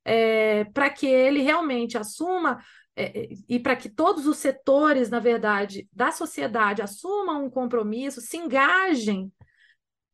é, 0.05 0.63
para 0.65 0.91
que 0.91 1.07
ele 1.07 1.41
realmente 1.41 1.97
assuma 1.97 2.63
é, 2.97 3.19
é, 3.19 3.29
e 3.47 3.59
para 3.59 3.75
que 3.75 3.89
todos 3.89 4.25
os 4.25 4.37
setores, 4.37 5.09
na 5.09 5.19
verdade, 5.19 5.87
da 5.93 6.11
sociedade 6.11 6.81
assumam 6.81 7.45
um 7.45 7.49
compromisso, 7.49 8.19
se 8.19 8.37
engajem 8.37 9.31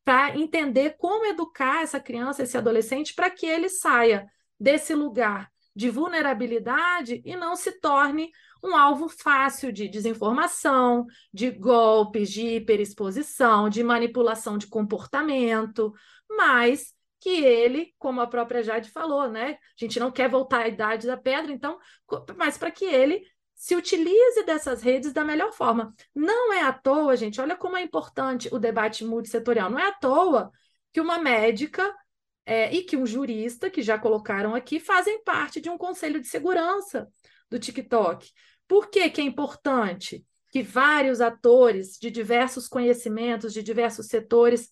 para 0.04 0.36
entender 0.36 0.96
como 0.98 1.24
educar 1.24 1.82
essa 1.82 1.98
criança, 1.98 2.42
esse 2.42 2.58
adolescente, 2.58 3.14
para 3.14 3.30
que 3.30 3.46
ele 3.46 3.70
saia 3.70 4.26
desse 4.60 4.94
lugar 4.94 5.50
de 5.74 5.88
vulnerabilidade 5.88 7.22
e 7.24 7.34
não 7.34 7.56
se 7.56 7.80
torne 7.80 8.30
um 8.62 8.76
alvo 8.76 9.08
fácil 9.08 9.72
de 9.72 9.88
desinformação, 9.88 11.06
de 11.32 11.50
golpes, 11.50 12.30
de 12.30 12.56
hiperexposição, 12.56 13.68
de 13.68 13.82
manipulação 13.82 14.58
de 14.58 14.66
comportamento, 14.66 15.92
mas 16.28 16.92
que 17.24 17.42
ele, 17.42 17.94
como 17.98 18.20
a 18.20 18.26
própria 18.26 18.62
Jade 18.62 18.90
falou, 18.90 19.30
né? 19.30 19.52
A 19.52 19.56
gente 19.78 19.98
não 19.98 20.12
quer 20.12 20.28
voltar 20.28 20.64
à 20.64 20.68
idade 20.68 21.06
da 21.06 21.16
pedra, 21.16 21.50
então, 21.50 21.78
mas 22.36 22.58
para 22.58 22.70
que 22.70 22.84
ele 22.84 23.26
se 23.54 23.74
utilize 23.74 24.44
dessas 24.44 24.82
redes 24.82 25.10
da 25.10 25.24
melhor 25.24 25.50
forma. 25.50 25.94
Não 26.14 26.52
é 26.52 26.60
à 26.60 26.70
toa, 26.70 27.16
gente, 27.16 27.40
olha 27.40 27.56
como 27.56 27.78
é 27.78 27.82
importante 27.82 28.50
o 28.52 28.58
debate 28.58 29.06
multissetorial. 29.06 29.70
Não 29.70 29.78
é 29.78 29.88
à 29.88 29.92
toa 29.92 30.52
que 30.92 31.00
uma 31.00 31.16
médica 31.16 31.96
é, 32.44 32.70
e 32.74 32.82
que 32.82 32.94
um 32.94 33.06
jurista, 33.06 33.70
que 33.70 33.80
já 33.80 33.98
colocaram 33.98 34.54
aqui, 34.54 34.78
fazem 34.78 35.24
parte 35.24 35.62
de 35.62 35.70
um 35.70 35.78
conselho 35.78 36.20
de 36.20 36.26
segurança 36.26 37.08
do 37.48 37.58
TikTok. 37.58 38.30
Por 38.68 38.90
que, 38.90 39.08
que 39.08 39.22
é 39.22 39.24
importante 39.24 40.26
que 40.50 40.62
vários 40.62 41.22
atores 41.22 41.96
de 41.98 42.10
diversos 42.10 42.68
conhecimentos, 42.68 43.54
de 43.54 43.62
diversos 43.62 44.08
setores, 44.08 44.70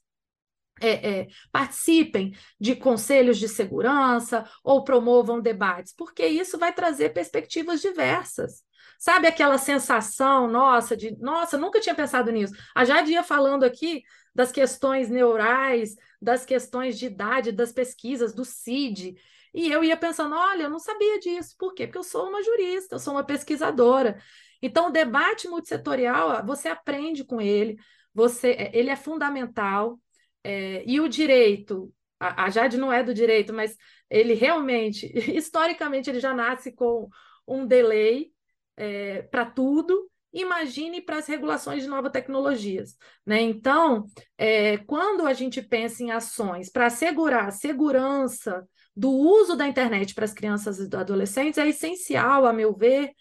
é, 0.80 1.20
é, 1.20 1.28
participem 1.50 2.34
de 2.60 2.74
conselhos 2.74 3.38
de 3.38 3.48
segurança 3.48 4.48
ou 4.64 4.84
promovam 4.84 5.40
debates, 5.40 5.94
porque 5.96 6.26
isso 6.26 6.58
vai 6.58 6.72
trazer 6.72 7.10
perspectivas 7.10 7.80
diversas. 7.80 8.62
Sabe 8.98 9.26
aquela 9.26 9.58
sensação 9.58 10.46
nossa 10.48 10.96
de, 10.96 11.16
nossa, 11.18 11.58
nunca 11.58 11.80
tinha 11.80 11.94
pensado 11.94 12.30
nisso. 12.30 12.54
A 12.74 12.84
Jade 12.84 13.12
ia 13.12 13.22
falando 13.22 13.64
aqui 13.64 14.02
das 14.34 14.50
questões 14.50 15.08
neurais, 15.08 15.94
das 16.20 16.44
questões 16.44 16.98
de 16.98 17.06
idade, 17.06 17.52
das 17.52 17.72
pesquisas, 17.72 18.32
do 18.32 18.44
CID, 18.44 19.16
e 19.54 19.70
eu 19.70 19.84
ia 19.84 19.96
pensando, 19.96 20.34
olha, 20.34 20.64
eu 20.64 20.70
não 20.70 20.78
sabia 20.78 21.18
disso. 21.18 21.54
Por 21.58 21.74
quê? 21.74 21.86
Porque 21.86 21.98
eu 21.98 22.02
sou 22.02 22.28
uma 22.28 22.42
jurista, 22.42 22.94
eu 22.94 22.98
sou 22.98 23.14
uma 23.14 23.24
pesquisadora. 23.24 24.18
Então, 24.62 24.86
o 24.88 24.90
debate 24.90 25.48
multissetorial, 25.48 26.44
você 26.46 26.68
aprende 26.68 27.24
com 27.24 27.40
ele, 27.40 27.76
você, 28.14 28.70
ele 28.72 28.90
é 28.90 28.96
fundamental, 28.96 29.98
é, 30.44 30.82
e 30.86 31.00
o 31.00 31.08
direito, 31.08 31.92
a, 32.18 32.44
a 32.44 32.50
Jade 32.50 32.76
não 32.76 32.92
é 32.92 33.02
do 33.02 33.14
direito, 33.14 33.52
mas 33.52 33.76
ele 34.10 34.34
realmente, 34.34 35.06
historicamente, 35.36 36.10
ele 36.10 36.20
já 36.20 36.34
nasce 36.34 36.72
com 36.72 37.08
um 37.46 37.66
delay 37.66 38.30
é, 38.76 39.22
para 39.22 39.44
tudo, 39.44 40.10
imagine 40.32 41.00
para 41.02 41.18
as 41.18 41.26
regulações 41.26 41.82
de 41.82 41.88
novas 41.88 42.12
tecnologias. 42.12 42.96
Né? 43.24 43.40
Então, 43.42 44.06
é, 44.38 44.78
quando 44.78 45.26
a 45.26 45.32
gente 45.32 45.60
pensa 45.60 46.02
em 46.02 46.10
ações 46.10 46.70
para 46.70 46.86
assegurar 46.86 47.48
a 47.48 47.50
segurança 47.50 48.66
do 48.96 49.10
uso 49.10 49.56
da 49.56 49.66
internet 49.66 50.14
para 50.14 50.24
as 50.24 50.32
crianças 50.32 50.78
e 50.78 50.96
adolescentes, 50.96 51.58
é 51.58 51.68
essencial, 51.68 52.46
a 52.46 52.52
meu 52.52 52.74
ver, 52.74 53.12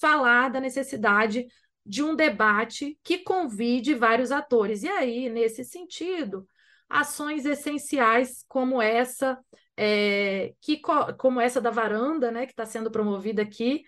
falar 0.00 0.48
da 0.48 0.60
necessidade 0.60 1.46
de 1.84 2.02
um 2.02 2.14
debate 2.14 2.98
que 3.02 3.18
convide 3.18 3.94
vários 3.94 4.30
atores. 4.30 4.82
E 4.82 4.88
aí, 4.88 5.28
nesse 5.28 5.64
sentido, 5.64 6.46
ações 6.90 7.46
essenciais 7.46 8.44
como 8.48 8.82
essa, 8.82 9.38
é, 9.76 10.52
que, 10.60 10.80
como 11.16 11.40
essa 11.40 11.60
da 11.60 11.70
varanda, 11.70 12.30
né, 12.30 12.44
que 12.44 12.52
está 12.52 12.66
sendo 12.66 12.90
promovida 12.90 13.42
aqui, 13.42 13.82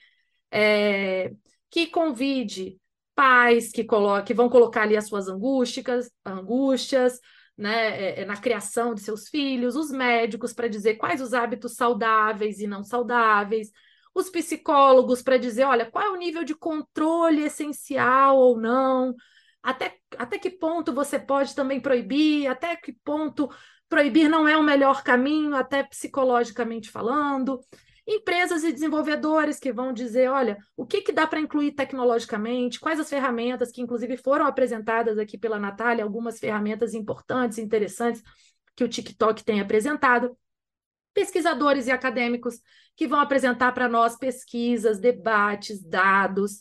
é, 0.50 1.32
que 1.68 1.88
convide 1.88 2.78
pais 3.14 3.70
que, 3.72 3.84
colo 3.84 4.22
que 4.22 4.32
vão 4.32 4.48
colocar 4.48 4.82
ali 4.82 4.96
as 4.96 5.08
suas 5.08 5.28
angústias, 5.28 6.10
angústias 6.24 7.18
né, 7.56 8.20
é, 8.20 8.20
é, 8.22 8.24
na 8.24 8.36
criação 8.36 8.94
de 8.94 9.00
seus 9.02 9.28
filhos, 9.28 9.76
os 9.76 9.90
médicos 9.90 10.52
para 10.52 10.68
dizer 10.68 10.94
quais 10.96 11.20
os 11.20 11.34
hábitos 11.34 11.74
saudáveis 11.74 12.60
e 12.60 12.66
não 12.66 12.82
saudáveis, 12.82 13.70
os 14.14 14.30
psicólogos 14.30 15.22
para 15.22 15.38
dizer, 15.38 15.64
olha, 15.64 15.90
qual 15.90 16.04
é 16.04 16.10
o 16.10 16.16
nível 16.16 16.44
de 16.44 16.54
controle 16.54 17.42
essencial 17.44 18.38
ou 18.38 18.58
não, 18.58 19.14
Até, 19.62 19.96
até 20.18 20.38
que 20.38 20.50
ponto 20.50 20.92
você 20.92 21.18
pode 21.18 21.54
também 21.54 21.80
proibir? 21.80 22.46
Até 22.48 22.74
que 22.76 22.92
ponto 23.04 23.48
proibir 23.88 24.28
não 24.28 24.48
é 24.48 24.56
o 24.56 24.62
melhor 24.62 25.02
caminho, 25.02 25.54
até 25.54 25.82
psicologicamente 25.82 26.90
falando? 26.90 27.60
Empresas 28.06 28.64
e 28.64 28.72
desenvolvedores 28.72 29.60
que 29.60 29.72
vão 29.72 29.92
dizer, 29.92 30.28
olha, 30.28 30.58
o 30.76 30.84
que, 30.84 31.02
que 31.02 31.12
dá 31.12 31.24
para 31.24 31.38
incluir 31.38 31.72
tecnologicamente, 31.72 32.80
quais 32.80 32.98
as 32.98 33.08
ferramentas 33.08 33.70
que, 33.70 33.80
inclusive, 33.80 34.16
foram 34.16 34.44
apresentadas 34.46 35.18
aqui 35.18 35.38
pela 35.38 35.58
Natália, 35.58 36.02
algumas 36.02 36.40
ferramentas 36.40 36.94
importantes, 36.94 37.58
interessantes 37.58 38.20
que 38.74 38.82
o 38.82 38.88
TikTok 38.88 39.44
tem 39.44 39.60
apresentado. 39.60 40.36
Pesquisadores 41.14 41.86
e 41.86 41.92
acadêmicos 41.92 42.60
que 42.96 43.06
vão 43.06 43.20
apresentar 43.20 43.72
para 43.72 43.88
nós 43.88 44.16
pesquisas, 44.16 44.98
debates, 44.98 45.80
dados, 45.80 46.60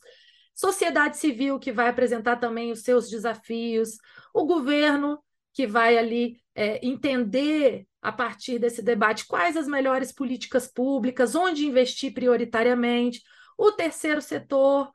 sociedade 0.62 1.18
civil 1.18 1.58
que 1.58 1.72
vai 1.72 1.90
apresentar 1.90 2.36
também 2.36 2.72
os 2.72 2.84
seus 2.84 3.10
desafios, 3.10 3.98
o 4.32 4.46
governo 4.46 5.20
que 5.52 5.66
vai 5.66 5.98
ali 5.98 6.40
é, 6.54 6.86
entender 6.86 7.88
a 8.00 8.12
partir 8.12 8.60
desse 8.60 8.84
debate 8.84 9.26
quais 9.26 9.58
as 9.58 9.68
melhores 9.68 10.12
políticas 10.12 10.68
públicas, 10.68 11.34
onde 11.34 11.66
investir 11.66 12.14
prioritariamente, 12.14 13.24
o 13.58 13.72
terceiro 13.72 14.22
setor. 14.22 14.92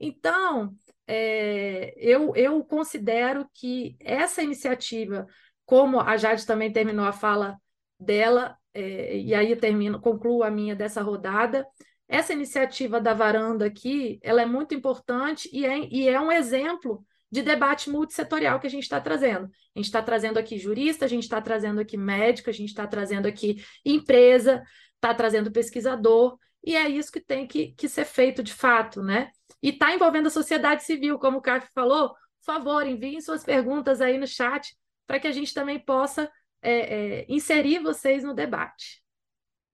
Então, 0.00 0.74
é, 1.06 1.94
eu, 1.96 2.34
eu 2.34 2.64
considero 2.64 3.48
que 3.54 3.96
essa 4.00 4.42
iniciativa, 4.42 5.28
como 5.64 6.00
a 6.00 6.16
Jade 6.16 6.44
também 6.44 6.72
terminou 6.72 7.04
a 7.04 7.12
fala 7.12 7.56
dela, 8.00 8.56
é, 8.72 9.16
e 9.16 9.32
aí 9.32 9.52
eu 9.52 9.60
termino, 9.60 10.00
concluo 10.00 10.42
a 10.42 10.50
minha 10.50 10.74
dessa 10.74 11.02
rodada, 11.02 11.64
essa 12.08 12.32
iniciativa 12.32 13.00
da 13.00 13.14
varanda 13.14 13.66
aqui, 13.66 14.18
ela 14.22 14.42
é 14.42 14.46
muito 14.46 14.74
importante 14.74 15.48
e 15.52 15.64
é, 15.64 15.88
e 15.90 16.08
é 16.08 16.20
um 16.20 16.30
exemplo 16.30 17.04
de 17.30 17.42
debate 17.42 17.90
multissetorial 17.90 18.60
que 18.60 18.66
a 18.66 18.70
gente 18.70 18.84
está 18.84 19.00
trazendo. 19.00 19.46
A 19.46 19.78
gente 19.78 19.86
está 19.86 20.02
trazendo 20.02 20.38
aqui 20.38 20.58
jurista, 20.58 21.04
a 21.04 21.08
gente 21.08 21.24
está 21.24 21.40
trazendo 21.40 21.80
aqui 21.80 21.96
médico, 21.96 22.50
a 22.50 22.52
gente 22.52 22.68
está 22.68 22.86
trazendo 22.86 23.26
aqui 23.26 23.64
empresa, 23.84 24.62
está 24.94 25.12
trazendo 25.12 25.50
pesquisador, 25.50 26.38
e 26.62 26.76
é 26.76 26.88
isso 26.88 27.12
que 27.12 27.20
tem 27.20 27.46
que, 27.46 27.72
que 27.72 27.88
ser 27.88 28.04
feito 28.04 28.42
de 28.42 28.52
fato, 28.52 29.02
né? 29.02 29.30
E 29.62 29.70
está 29.70 29.94
envolvendo 29.94 30.28
a 30.28 30.30
sociedade 30.30 30.84
civil, 30.84 31.18
como 31.18 31.38
o 31.38 31.42
Cássio 31.42 31.68
falou, 31.74 32.10
por 32.10 32.44
favor, 32.44 32.86
enviem 32.86 33.20
suas 33.20 33.44
perguntas 33.44 34.00
aí 34.00 34.16
no 34.16 34.26
chat 34.26 34.74
para 35.06 35.20
que 35.20 35.26
a 35.26 35.32
gente 35.32 35.52
também 35.52 35.78
possa 35.78 36.30
é, 36.62 36.72
é, 36.72 37.26
inserir 37.28 37.80
vocês 37.80 38.22
no 38.22 38.34
debate. 38.34 39.03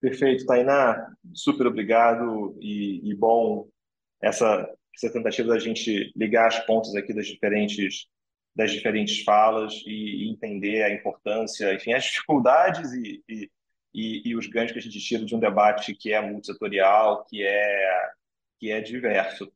Perfeito, 0.01 0.47
Tainá, 0.47 1.13
super 1.35 1.67
obrigado 1.67 2.57
e, 2.61 3.11
e 3.11 3.15
bom 3.15 3.69
essa 4.21 4.69
essa 4.95 5.13
tentativa 5.13 5.49
da 5.49 5.59
gente 5.59 6.13
ligar 6.17 6.49
as 6.49 6.59
pontas 6.67 6.95
aqui 6.95 7.15
das 7.15 7.27
diferentes 7.27 8.07
das 8.55 8.73
diferentes 8.73 9.23
falas 9.23 9.75
e, 9.87 10.25
e 10.25 10.31
entender 10.31 10.83
a 10.83 10.93
importância, 10.93 11.73
enfim, 11.73 11.93
as 11.93 12.05
dificuldades 12.05 12.93
e, 12.93 13.23
e, 13.29 13.51
e, 13.95 14.37
os 14.37 14.47
ganhos 14.47 14.73
que 14.73 14.79
a 14.79 14.83
gente 14.83 14.99
tira 15.01 15.25
de 15.25 15.35
um 15.35 15.39
debate 15.39 15.95
que 15.95 16.13
é 16.13 16.21
multissetorial, 16.21 17.25
que 17.27 17.43
é 17.45 18.11
que 18.59 18.71
é 18.71 18.81
diverso. 18.81 19.51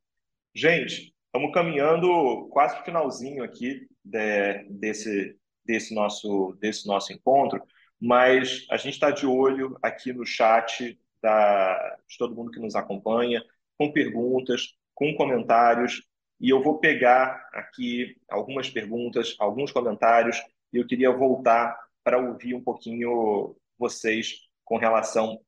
Gente, 0.55 1.15
estamos 1.27 1.53
caminhando 1.53 2.49
quase 2.51 2.75
para 2.75 2.83
o 2.83 2.85
finalzinho 2.85 3.43
aqui 3.43 3.87
de, 4.05 4.65
desse 4.71 5.37
desse 5.65 5.95
nosso 5.95 6.57
desse 6.61 6.87
nosso 6.87 7.13
encontro, 7.13 7.63
mas 8.01 8.67
a 8.71 8.77
gente 8.77 8.95
está 8.95 9.11
de 9.11 9.27
olho 9.27 9.79
aqui 9.83 10.13
no 10.13 10.27
chat 10.27 10.99
da, 11.23 11.97
de 12.09 12.19
todo 12.19 12.35
mundo 12.35 12.51
que 12.51 12.61
nos 12.61 12.75
acompanha, 12.75 13.43
com 13.79 13.93
perguntas, 13.93 14.75
com 14.95 15.15
comentários 15.15 16.03
e 16.41 16.51
eu 16.51 16.63
vou 16.63 16.79
pegar 16.79 17.49
aqui 17.53 18.17
algumas 18.29 18.69
perguntas, 18.69 19.35
alguns 19.39 19.73
comentários 19.73 20.37
e 20.73 20.79
eu 20.79 20.87
queria 20.87 21.11
voltar 21.11 21.77
para 22.03 22.19
ouvir 22.19 22.55
um 22.55 22.63
pouquinho 22.63 23.57
vocês 23.79 24.41
com 24.65 24.77
relação 24.77 25.41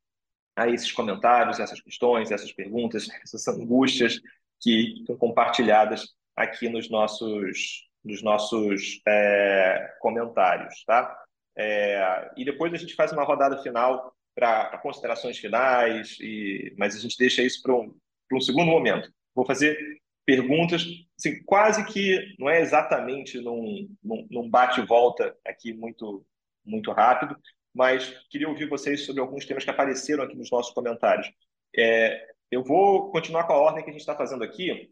a 0.57 0.69
esses 0.69 0.91
comentários, 0.91 1.61
essas 1.61 1.81
questões, 1.81 2.31
essas 2.31 2.53
perguntas, 2.53 3.09
essas 3.23 3.47
angústias 3.49 4.21
que 4.61 4.95
estão 5.01 5.17
compartilhadas 5.17 6.15
aqui 6.35 6.69
nos 6.69 6.89
nossos 6.91 7.85
nos 8.03 8.23
nossos 8.23 9.03
é, 9.05 9.97
comentários, 9.99 10.85
tá? 10.85 11.26
É, 11.59 12.31
e 12.37 12.45
depois 12.45 12.73
a 12.73 12.77
gente 12.77 12.95
faz 12.95 13.13
uma 13.13 13.25
rodada 13.25 13.63
final 13.63 14.15
para 14.35 14.79
considerações 14.79 15.39
finais, 15.39 16.19
e, 16.21 16.75
mas 16.77 16.95
a 16.95 17.01
gente 17.01 17.17
deixa 17.17 17.43
isso 17.43 17.63
para 17.63 17.75
um, 17.75 17.95
um 18.33 18.41
segundo 18.41 18.71
momento. 18.71 19.11
Vou 19.35 19.47
fazer 19.47 19.79
perguntas, 20.27 20.85
assim, 21.19 21.43
quase 21.45 21.85
que 21.87 22.35
não 22.39 22.51
é 22.51 22.61
exatamente 22.61 23.41
num, 23.41 23.89
num, 24.03 24.27
num 24.31 24.51
bate-volta 24.51 25.35
aqui 25.47 25.73
muito, 25.73 26.27
muito 26.65 26.93
rápido, 26.93 27.37
mas 27.73 28.11
queria 28.29 28.49
ouvir 28.49 28.69
vocês 28.69 29.07
sobre 29.07 29.23
alguns 29.23 29.47
temas 29.47 29.65
que 29.65 29.71
apareceram 29.71 30.25
aqui 30.25 30.37
nos 30.37 30.51
nossos 30.51 30.75
comentários. 30.75 31.31
É, 31.77 32.27
eu 32.51 32.63
vou 32.63 33.11
continuar 33.11 33.45
com 33.45 33.53
a 33.53 33.59
ordem 33.59 33.85
que 33.85 33.91
a 33.91 33.93
gente 33.93 34.01
está 34.01 34.17
fazendo 34.17 34.43
aqui. 34.43 34.91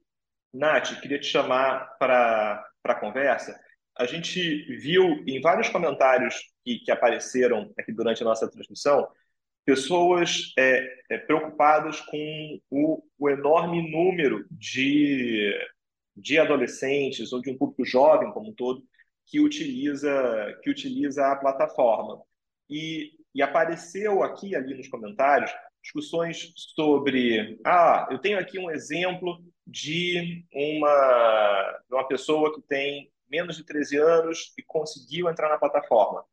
Nath, 0.52 1.00
queria 1.00 1.18
te 1.18 1.26
chamar 1.26 1.96
para 1.98 2.64
a 2.84 2.94
conversa. 2.94 3.58
A 3.96 4.06
gente 4.06 4.40
viu 4.78 5.24
em 5.26 5.40
vários 5.40 5.68
comentários 5.68 6.53
que, 6.64 6.78
que 6.80 6.90
apareceram 6.90 7.72
aqui 7.78 7.92
durante 7.92 8.22
a 8.22 8.26
nossa 8.26 8.50
transmissão 8.50 9.06
pessoas 9.64 10.52
é, 10.58 10.86
é, 11.10 11.18
preocupadas 11.18 12.00
com 12.00 12.60
o, 12.70 13.02
o, 13.18 13.30
enorme 13.30 13.90
número 13.90 14.46
de, 14.50 15.52
de 16.14 16.38
adolescentes 16.38 17.32
ou 17.32 17.40
de 17.40 17.50
um 17.50 17.56
público 17.56 17.84
jovem 17.84 18.30
como 18.32 18.50
um 18.50 18.54
todo 18.54 18.84
que 19.26 19.40
utiliza, 19.40 20.58
que 20.62 20.70
utiliza 20.70 21.26
a 21.26 21.36
plataforma. 21.36 22.22
E, 22.68 23.12
e 23.34 23.42
apareceu 23.42 24.22
aqui 24.22 24.54
ali 24.54 24.74
nos 24.74 24.88
comentários 24.88 25.50
discussões 25.82 26.52
sobre 26.56 27.60
ah, 27.64 28.08
eu 28.10 28.18
tenho 28.18 28.38
aqui 28.38 28.58
um 28.58 28.70
exemplo 28.70 29.42
de 29.66 30.46
uma, 30.52 31.82
de 31.88 31.94
uma 31.94 32.08
pessoa 32.08 32.54
que 32.54 32.62
tem 32.62 33.10
menos 33.28 33.56
de 33.56 33.64
13 33.64 33.98
anos 33.98 34.52
e 34.58 34.62
conseguiu 34.62 35.28
entrar 35.28 35.48
na 35.48 35.58
plataforma. 35.58 36.24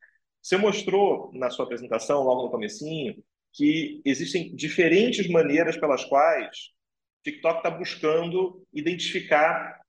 Você 0.42 0.58
mostrou 0.58 1.32
na 1.34 1.50
sua 1.50 1.66
apresentação, 1.66 2.24
logo 2.24 2.44
no 2.44 2.52
comecinho, 2.52 3.24
que 3.54 4.02
existem 4.06 4.56
diferentes 4.56 5.30
maneiras 5.30 5.78
pelas 5.78 6.04
quais 6.06 6.72
TikTok 7.24 7.58
está 7.58 7.70
buscando 7.70 8.66
identificar 8.74 9.82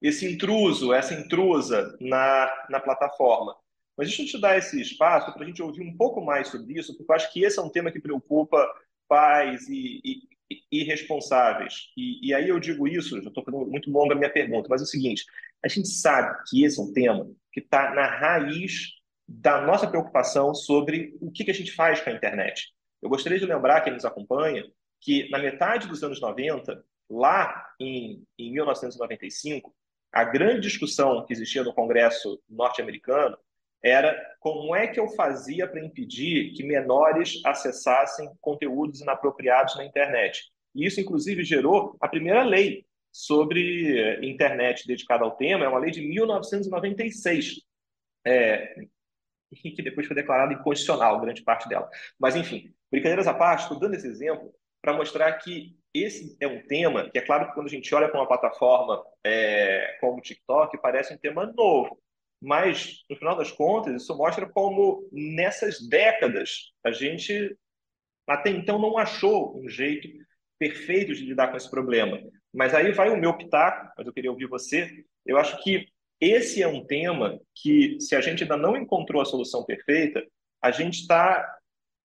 esse 0.00 0.30
intruso, 0.30 0.92
essa 0.92 1.14
intrusa 1.14 1.96
na, 2.00 2.66
na 2.70 2.80
plataforma. 2.80 3.56
Mas 3.96 4.08
deixa 4.08 4.22
eu 4.22 4.26
te 4.26 4.40
dar 4.40 4.56
esse 4.56 4.80
espaço 4.80 5.32
para 5.32 5.42
a 5.42 5.46
gente 5.46 5.60
ouvir 5.60 5.82
um 5.82 5.96
pouco 5.96 6.20
mais 6.24 6.48
sobre 6.48 6.78
isso, 6.78 6.96
porque 6.96 7.10
eu 7.10 7.16
acho 7.16 7.32
que 7.32 7.42
esse 7.42 7.58
é 7.58 7.62
um 7.62 7.70
tema 7.70 7.90
que 7.90 7.98
preocupa 7.98 8.64
pais 9.08 9.68
e, 9.68 10.00
e, 10.04 10.62
e 10.70 10.84
responsáveis. 10.84 11.90
E, 11.96 12.28
e, 12.28 12.34
aí 12.34 12.48
eu 12.48 12.60
digo 12.60 12.86
isso, 12.86 13.20
já 13.20 13.28
estou 13.28 13.42
fazendo 13.42 13.66
muito 13.66 13.90
longa 13.90 14.14
a 14.14 14.16
minha 14.16 14.32
pergunta, 14.32 14.68
mas 14.70 14.80
é 14.80 14.84
o 14.84 14.86
seguinte: 14.86 15.24
a 15.64 15.66
gente 15.66 15.88
sabe 15.88 16.38
que 16.48 16.62
esse 16.64 16.78
é 16.78 16.82
um 16.82 16.92
tema 16.92 17.28
que 17.52 17.58
está 17.58 17.92
na 17.92 18.06
raiz 18.06 18.97
da 19.28 19.60
nossa 19.60 19.86
preocupação 19.86 20.54
sobre 20.54 21.14
o 21.20 21.30
que, 21.30 21.50
a 21.50 21.54
gente 21.54 21.72
faz 21.72 22.00
com 22.00 22.08
a 22.08 22.12
internet. 22.14 22.72
Eu 23.02 23.10
gostaria 23.10 23.38
de 23.38 23.44
lembrar 23.44 23.82
quem 23.82 23.92
nos 23.92 24.06
acompanha 24.06 24.64
que 25.00 25.28
na 25.30 25.38
metade 25.38 25.86
dos 25.86 26.02
anos 26.02 26.20
90, 26.20 26.82
lá 27.10 27.66
em, 27.78 28.24
em 28.38 28.52
1995, 28.52 29.74
a 30.10 30.24
grande 30.24 30.62
discussão 30.62 31.24
que 31.26 31.32
existia 31.32 31.62
no 31.62 31.74
Congresso 31.74 32.40
norte-americano 32.48 33.36
era 33.82 34.16
como 34.40 34.74
é 34.74 34.88
que 34.88 34.98
eu 34.98 35.08
fazia 35.08 35.68
para 35.68 35.84
impedir 35.84 36.52
que 36.54 36.64
menores 36.64 37.40
acessassem 37.44 38.28
conteúdos 38.40 39.00
inapropriados 39.00 39.76
na 39.76 39.84
internet. 39.84 40.50
E 40.74 40.86
isso, 40.86 41.00
inclusive, 41.00 41.44
gerou 41.44 41.96
a 42.00 42.08
primeira 42.08 42.42
lei 42.42 42.84
sobre 43.12 44.18
internet 44.26 44.86
dedicada 44.86 45.24
ao 45.24 45.36
tema, 45.36 45.64
é 45.64 45.68
uma 45.68 45.78
lei 45.78 45.90
de 45.90 46.00
1996. 46.00 47.60
É, 48.26 48.74
e 49.52 49.70
que 49.70 49.82
depois 49.82 50.06
foi 50.06 50.16
declarada 50.16 50.52
inconstitucional, 50.52 51.20
grande 51.20 51.42
parte 51.42 51.68
dela. 51.68 51.88
Mas, 52.18 52.36
enfim, 52.36 52.72
brincadeiras 52.90 53.26
à 53.26 53.34
parte, 53.34 53.62
estou 53.62 53.78
dando 53.78 53.94
esse 53.94 54.06
exemplo 54.06 54.52
para 54.80 54.92
mostrar 54.92 55.32
que 55.34 55.76
esse 55.92 56.36
é 56.40 56.46
um 56.46 56.64
tema 56.66 57.10
que, 57.10 57.18
é 57.18 57.22
claro 57.22 57.48
que 57.48 57.54
quando 57.54 57.66
a 57.66 57.70
gente 57.70 57.92
olha 57.94 58.08
para 58.08 58.20
uma 58.20 58.28
plataforma 58.28 59.02
é, 59.24 59.96
como 60.00 60.18
o 60.18 60.20
TikTok, 60.20 60.78
parece 60.80 61.14
um 61.14 61.18
tema 61.18 61.46
novo. 61.46 61.98
Mas, 62.40 63.04
no 63.10 63.16
final 63.16 63.36
das 63.36 63.50
contas, 63.50 64.02
isso 64.02 64.16
mostra 64.16 64.48
como, 64.48 65.08
nessas 65.10 65.80
décadas, 65.88 66.72
a 66.84 66.92
gente 66.92 67.56
até 68.26 68.50
então 68.50 68.78
não 68.78 68.98
achou 68.98 69.58
um 69.58 69.68
jeito 69.68 70.06
perfeito 70.58 71.14
de 71.14 71.24
lidar 71.24 71.48
com 71.48 71.56
esse 71.56 71.70
problema. 71.70 72.20
Mas 72.52 72.74
aí 72.74 72.92
vai 72.92 73.10
o 73.10 73.16
meu 73.16 73.36
pitaco, 73.36 73.92
mas 73.96 74.06
eu 74.06 74.12
queria 74.12 74.30
ouvir 74.30 74.46
você. 74.46 75.04
Eu 75.24 75.38
acho 75.38 75.62
que 75.62 75.86
esse 76.20 76.62
é 76.62 76.68
um 76.68 76.84
tema 76.84 77.40
que, 77.54 78.00
se 78.00 78.16
a 78.16 78.20
gente 78.20 78.42
ainda 78.42 78.56
não 78.56 78.76
encontrou 78.76 79.22
a 79.22 79.24
solução 79.24 79.64
perfeita, 79.64 80.24
a 80.60 80.70
gente 80.70 81.00
está 81.00 81.58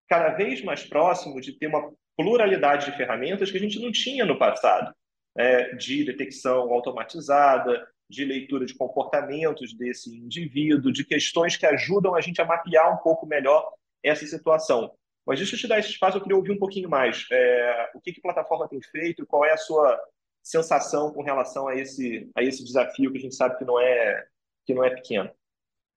cada 0.08 0.30
vez 0.30 0.64
mais 0.64 0.84
próximo 0.84 1.42
de 1.42 1.54
ter 1.54 1.68
uma 1.68 1.92
pluralidade 2.16 2.86
de 2.86 2.98
ferramentas 2.98 3.50
que 3.50 3.58
a 3.58 3.60
gente 3.60 3.80
não 3.80 3.92
tinha 3.92 4.26
no 4.26 4.38
passado, 4.38 4.94
é, 5.36 5.76
de 5.76 6.04
detecção 6.04 6.72
automatizada, 6.72 7.88
de 8.08 8.24
leitura 8.24 8.66
de 8.66 8.76
comportamentos 8.76 9.74
desse 9.74 10.16
indivíduo, 10.16 10.92
de 10.92 11.04
questões 11.04 11.58
que 11.58 11.66
ajudam 11.66 12.14
a 12.14 12.22
gente 12.22 12.40
a 12.40 12.46
mapear 12.46 12.94
um 12.94 12.98
pouco 12.98 13.26
melhor 13.26 13.68
essa 14.04 14.26
situação. 14.26 14.94
Mas 15.26 15.40
deixa 15.40 15.56
eu 15.56 15.60
te 15.60 15.68
dar 15.68 15.80
esse 15.80 15.90
espaço, 15.90 16.18
eu 16.18 16.22
queria 16.22 16.38
ouvir 16.38 16.52
um 16.52 16.60
pouquinho 16.60 16.90
mais. 16.90 17.26
É, 17.32 17.92
o 17.96 18.02
que, 18.02 18.12
que 18.12 18.20
a 18.20 18.22
plataforma 18.22 18.68
tem 18.68 18.82
feito, 18.82 19.26
qual 19.26 19.46
é 19.46 19.54
a 19.54 19.58
sua 19.58 20.00
sensação 20.44 21.12
com 21.14 21.24
relação 21.24 21.68
a 21.68 21.76
esse, 21.76 22.30
a 22.36 22.44
esse 22.44 22.64
desafio 22.64 23.12
que 23.12 23.18
a 23.18 23.22
gente 23.22 23.36
sabe 23.36 23.58
que 23.58 23.66
não 23.66 23.80
é, 23.80 24.26
que 24.66 24.74
não 24.74 24.84
é 24.84 24.90
pequeno? 24.90 25.32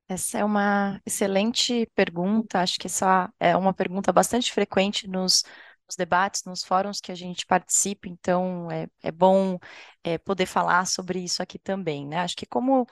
Essa 0.08 0.38
é 0.38 0.44
uma 0.44 1.00
excelente 1.04 1.86
pergunta. 1.94 2.60
Acho 2.60 2.78
que 2.78 2.86
essa 2.86 3.32
é 3.40 3.56
uma 3.56 3.74
pergunta 3.74 4.12
bastante 4.12 4.52
frequente 4.52 5.08
nos, 5.08 5.42
nos 5.86 5.96
debates, 5.96 6.44
nos 6.44 6.64
fóruns 6.64 7.00
que 7.00 7.10
a 7.10 7.14
gente 7.14 7.44
participa, 7.44 8.08
então 8.08 8.70
é, 8.70 8.86
é 9.02 9.10
bom 9.10 9.58
é, 10.04 10.16
poder 10.18 10.46
falar 10.46 10.86
sobre 10.86 11.18
isso 11.18 11.42
aqui 11.42 11.58
também, 11.58 12.06
né? 12.06 12.18
Acho 12.20 12.36
que 12.36 12.46
como 12.46 12.86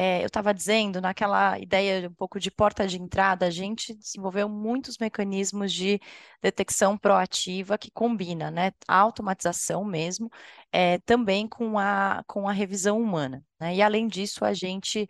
é, 0.00 0.22
eu 0.22 0.26
estava 0.28 0.54
dizendo, 0.54 1.00
naquela 1.00 1.58
ideia 1.58 2.08
um 2.08 2.14
pouco 2.14 2.38
de 2.38 2.52
porta 2.52 2.86
de 2.86 2.96
entrada, 3.02 3.46
a 3.46 3.50
gente 3.50 3.92
desenvolveu 3.94 4.48
muitos 4.48 4.96
mecanismos 4.96 5.72
de 5.72 6.00
detecção 6.40 6.96
proativa 6.96 7.76
que 7.76 7.90
combina, 7.90 8.48
né, 8.48 8.70
a 8.86 8.96
automatização 8.96 9.84
mesmo, 9.84 10.30
é, 10.70 10.98
também 11.00 11.48
com 11.48 11.76
a, 11.80 12.22
com 12.28 12.48
a 12.48 12.52
revisão 12.52 13.00
humana. 13.00 13.44
Né? 13.58 13.74
E 13.76 13.82
além 13.82 14.06
disso, 14.06 14.44
a 14.44 14.54
gente 14.54 15.08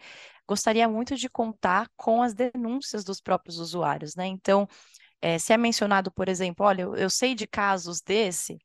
gostaria 0.48 0.88
muito 0.88 1.16
de 1.16 1.28
contar 1.28 1.90
com 1.94 2.22
as 2.22 2.32
denúncias 2.32 3.04
dos 3.04 3.20
próprios 3.20 3.58
usuários, 3.58 4.16
né? 4.16 4.26
Então, 4.26 4.66
é, 5.20 5.38
se 5.38 5.52
é 5.52 5.56
mencionado, 5.58 6.10
por 6.12 6.28
exemplo, 6.28 6.64
olha, 6.66 6.82
eu, 6.82 6.96
eu 6.96 7.10
sei 7.10 7.34
de 7.34 7.46
casos 7.46 8.00
desse, 8.00 8.58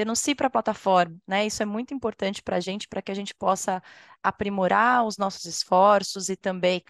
denuncie 0.00 0.34
para 0.34 0.46
a 0.48 0.50
plataforma, 0.50 1.16
né? 1.26 1.46
Isso 1.46 1.62
é 1.62 1.66
muito 1.66 1.94
importante 1.94 2.42
para 2.42 2.56
a 2.56 2.60
gente, 2.60 2.88
para 2.88 3.02
que 3.02 3.12
a 3.12 3.14
gente 3.14 3.34
possa 3.34 3.82
aprimorar 4.22 5.04
os 5.06 5.18
nossos 5.18 5.44
esforços 5.44 6.28
e 6.28 6.36
também 6.36 6.82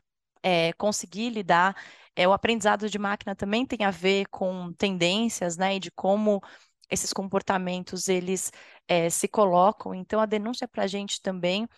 é, 0.42 0.72
conseguir 0.74 1.30
lidar. 1.30 1.76
É, 2.16 2.26
o 2.28 2.32
aprendizado 2.32 2.88
de 2.88 2.98
máquina 2.98 3.34
também 3.34 3.66
tem 3.66 3.84
a 3.84 3.90
ver 3.90 4.26
com 4.30 4.72
tendências, 4.74 5.56
né? 5.56 5.76
E 5.76 5.80
de 5.80 5.90
como 5.90 6.42
esses 6.90 7.12
comportamentos 7.12 8.08
eles 8.08 8.50
é, 8.88 9.10
se 9.10 9.28
colocam. 9.28 9.94
Então, 9.94 10.20
a 10.20 10.26
denúncia 10.26 10.68
para 10.68 10.84
a 10.84 10.86
gente 10.86 11.20
também 11.22 11.68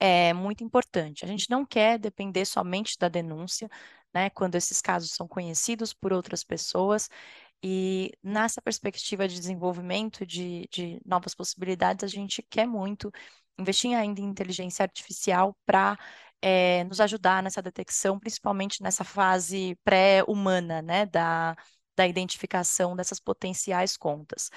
é 0.00 0.32
muito 0.32 0.64
importante. 0.64 1.24
A 1.24 1.28
gente 1.28 1.48
não 1.50 1.64
quer 1.66 1.98
depender 1.98 2.44
somente 2.44 2.96
da 2.98 3.08
denúncia, 3.08 3.68
né? 4.14 4.30
Quando 4.30 4.56
esses 4.56 4.80
casos 4.80 5.12
são 5.12 5.28
conhecidos 5.28 5.92
por 5.94 6.12
outras 6.12 6.44
pessoas, 6.44 7.08
e 7.62 8.12
nessa 8.22 8.60
perspectiva 8.60 9.28
de 9.28 9.38
desenvolvimento 9.38 10.26
de, 10.26 10.68
de 10.72 11.00
novas 11.04 11.34
possibilidades, 11.34 12.04
a 12.04 12.08
gente 12.08 12.42
quer 12.42 12.66
muito 12.66 13.10
investir 13.58 13.94
ainda 13.96 14.20
em 14.20 14.24
inteligência 14.24 14.82
artificial 14.82 15.56
para 15.64 15.96
é, 16.42 16.80
eh, 16.80 16.84
nos 16.84 17.00
ajudar 17.00 17.42
nessa 17.42 17.62
detecção, 17.62 18.18
principalmente 18.18 18.82
nessa 18.82 19.04
fase 19.04 19.76
pré-humana, 19.84 20.82
né, 20.82 21.06
da, 21.06 21.56
da 21.96 22.06
identificação 22.06 22.96
dessas 22.96 23.20
potenciais 23.20 23.96
contas. 23.96 24.50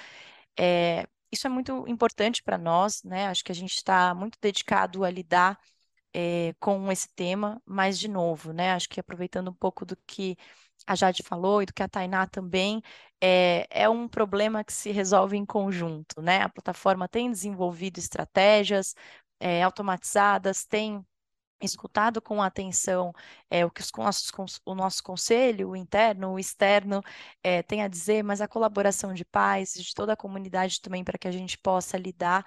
É, 0.58 1.06
isso 1.30 1.46
é 1.46 1.50
muito 1.50 1.86
importante 1.88 2.42
para 2.42 2.58
nós, 2.58 3.02
né? 3.04 3.26
Acho 3.28 3.44
que 3.44 3.52
a 3.52 3.54
gente 3.54 3.74
está 3.74 4.14
muito 4.14 4.38
dedicado 4.40 5.04
a 5.04 5.10
lidar 5.10 5.58
é, 6.14 6.54
com 6.60 6.90
esse 6.90 7.08
tema, 7.14 7.60
mas 7.66 7.98
de 7.98 8.08
novo, 8.08 8.52
né? 8.52 8.72
Acho 8.72 8.88
que 8.88 9.00
aproveitando 9.00 9.50
um 9.50 9.54
pouco 9.54 9.84
do 9.84 9.96
que 10.06 10.36
a 10.86 10.94
Jade 10.94 11.22
falou 11.22 11.62
e 11.62 11.66
do 11.66 11.74
que 11.74 11.82
a 11.82 11.88
Tainá 11.88 12.26
também, 12.26 12.82
é, 13.20 13.66
é 13.70 13.88
um 13.88 14.08
problema 14.08 14.64
que 14.64 14.72
se 14.72 14.90
resolve 14.90 15.36
em 15.36 15.44
conjunto, 15.46 16.20
né? 16.22 16.42
A 16.42 16.48
plataforma 16.48 17.08
tem 17.08 17.30
desenvolvido 17.30 17.98
estratégias 17.98 18.94
é, 19.40 19.62
automatizadas, 19.62 20.64
tem 20.64 21.04
escutado 21.62 22.20
com 22.20 22.42
atenção 22.42 23.12
é, 23.50 23.64
o 23.64 23.70
que 23.70 23.80
os 23.80 23.90
nossos, 23.96 24.30
o 24.64 24.74
nosso 24.74 25.02
conselho, 25.02 25.70
o 25.70 25.76
interno, 25.76 26.32
o 26.32 26.38
externo, 26.38 27.02
é, 27.42 27.62
tem 27.62 27.82
a 27.82 27.88
dizer, 27.88 28.22
mas 28.22 28.40
a 28.40 28.48
colaboração 28.48 29.14
de 29.14 29.24
pais, 29.24 29.72
de 29.74 29.94
toda 29.94 30.12
a 30.12 30.16
comunidade 30.16 30.80
também, 30.80 31.02
para 31.04 31.18
que 31.18 31.28
a 31.28 31.30
gente 31.30 31.56
possa 31.58 31.96
lidar, 31.96 32.44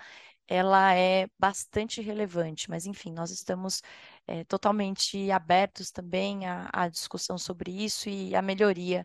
ela 0.50 0.96
é 0.96 1.28
bastante 1.38 2.02
relevante. 2.02 2.70
Mas, 2.70 2.86
enfim, 2.88 3.14
nós 3.14 3.32
estamos 3.32 3.82
é, 4.28 4.44
totalmente 4.46 5.30
abertos 5.32 5.92
também 5.92 6.46
à, 6.48 6.70
à, 6.74 6.90
discussão 6.90 7.38
sobre 7.38 7.72
isso 7.72 8.10
e 8.10 8.36
à 8.36 8.42
melhoria 8.42 9.04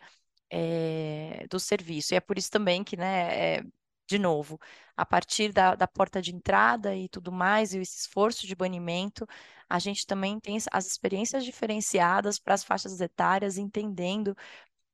é, 0.51 1.47
do 1.51 1.61
serviço. 1.61 2.15
E 2.15 2.17
é 2.17 2.21
por 2.21 2.39
isso 2.39 2.51
também 2.51 2.83
que, 2.83 2.97
né, 2.97 3.59
é, 3.59 3.65
de 4.07 4.19
novo, 4.19 4.59
a 4.97 5.05
partir 5.07 5.53
da, 5.53 5.75
da, 5.75 5.87
porta 5.89 6.21
de 6.23 6.35
entrada 6.35 6.95
e 6.97 7.09
tudo 7.09 7.33
mais, 7.33 7.75
e 7.75 7.79
esse 7.79 7.99
esforço 7.99 8.47
de 8.47 8.55
banimento, 8.55 9.27
a 9.69 9.79
gente 9.79 10.07
também 10.07 10.39
tem 10.41 10.57
as 10.73 10.87
experiências 10.87 11.45
diferenciadas 11.45 12.39
para 12.39 12.55
as 12.55 12.65
faixas 12.65 13.01
etárias, 13.01 13.59
entendendo 13.59 14.37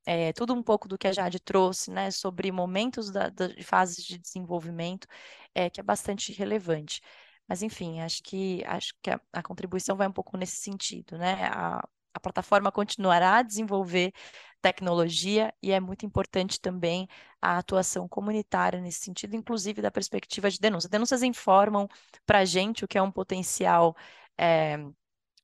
é, 0.07 0.33
tudo 0.33 0.55
um 0.55 0.63
pouco 0.63 0.89
do 0.89 0.99
que 0.99 1.09
a 1.09 1.13
Jade 1.13 1.41
trouxe, 1.41 1.91
né, 1.91 2.11
sobre 2.11 2.51
momentos 2.53 3.11
da, 3.11 3.29
da, 3.29 3.49
de 3.49 3.63
fases 3.63 4.05
de 4.05 4.19
desenvolvimento, 4.19 5.07
é, 5.55 5.71
que 5.71 5.81
é 5.81 5.83
bastante 5.83 6.33
relevante. 6.33 7.01
Mas, 7.49 7.63
enfim, 7.63 8.01
acho 8.01 8.23
que, 8.23 8.63
acho 8.67 8.95
que 9.03 9.11
a, 9.11 9.21
a 9.33 9.43
contribuição 9.43 9.97
vai 9.97 10.07
um 10.09 10.13
pouco 10.13 10.37
nesse 10.37 10.57
sentido, 10.57 11.19
né? 11.19 11.47
A, 11.53 11.83
a 12.15 12.21
plataforma 12.21 12.73
continuará 12.73 13.37
a 13.37 13.43
desenvolver 13.43 14.13
tecnologia 14.61 15.55
e 15.63 15.73
é 15.73 15.81
muito 15.81 16.05
importante 16.05 16.61
também 16.61 17.09
a 17.41 17.59
atuação 17.59 18.09
comunitária 18.09 18.81
nesse 18.81 19.01
sentido, 19.01 19.35
inclusive 19.35 19.81
da 19.83 19.91
perspectiva 19.91 20.51
de 20.51 20.59
denúncia. 20.59 20.89
Denúncias 20.89 21.23
informam 21.23 21.89
para 22.27 22.41
a 22.41 22.45
gente 22.45 22.85
o 22.85 22.89
que 22.89 22.99
é 22.99 23.03
um 23.03 23.11
potencial 23.13 23.97
é, 24.39 24.77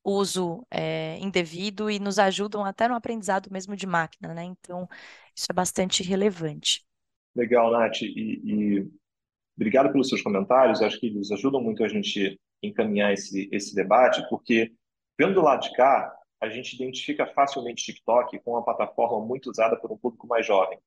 uso 0.09 0.65
é, 0.71 1.17
indevido 1.19 1.89
e 1.89 1.99
nos 1.99 2.17
ajudam 2.17 2.63
até 2.63 2.87
no 2.87 2.95
aprendizado 2.95 3.49
mesmo 3.51 3.75
de 3.75 3.85
máquina, 3.85 4.33
né? 4.33 4.43
Então, 4.43 4.87
isso 5.35 5.47
é 5.49 5.53
bastante 5.53 6.01
relevante. 6.03 6.85
Legal, 7.35 7.71
Nath. 7.71 8.01
E, 8.01 8.41
e 8.43 8.91
Obrigado 9.57 9.91
pelos 9.91 10.07
seus 10.07 10.21
comentários. 10.21 10.81
Acho 10.81 10.99
que 10.99 11.07
eles 11.07 11.31
ajudam 11.31 11.59
muito 11.59 11.83
a 11.83 11.87
gente 11.87 12.39
encaminhar 12.61 13.11
esse, 13.11 13.49
esse 13.51 13.73
debate, 13.73 14.23
porque, 14.29 14.71
vendo 15.19 15.33
do 15.33 15.41
lado 15.41 15.61
de 15.61 15.73
cá, 15.73 16.13
a 16.39 16.47
gente 16.47 16.75
identifica 16.75 17.25
facilmente 17.25 17.83
TikTok 17.83 18.39
com 18.39 18.51
uma 18.51 18.63
plataforma 18.63 19.25
muito 19.25 19.49
usada 19.49 19.75
por 19.75 19.91
um 19.91 19.97
público 19.97 20.27
mais 20.27 20.45
jovem. 20.45 20.77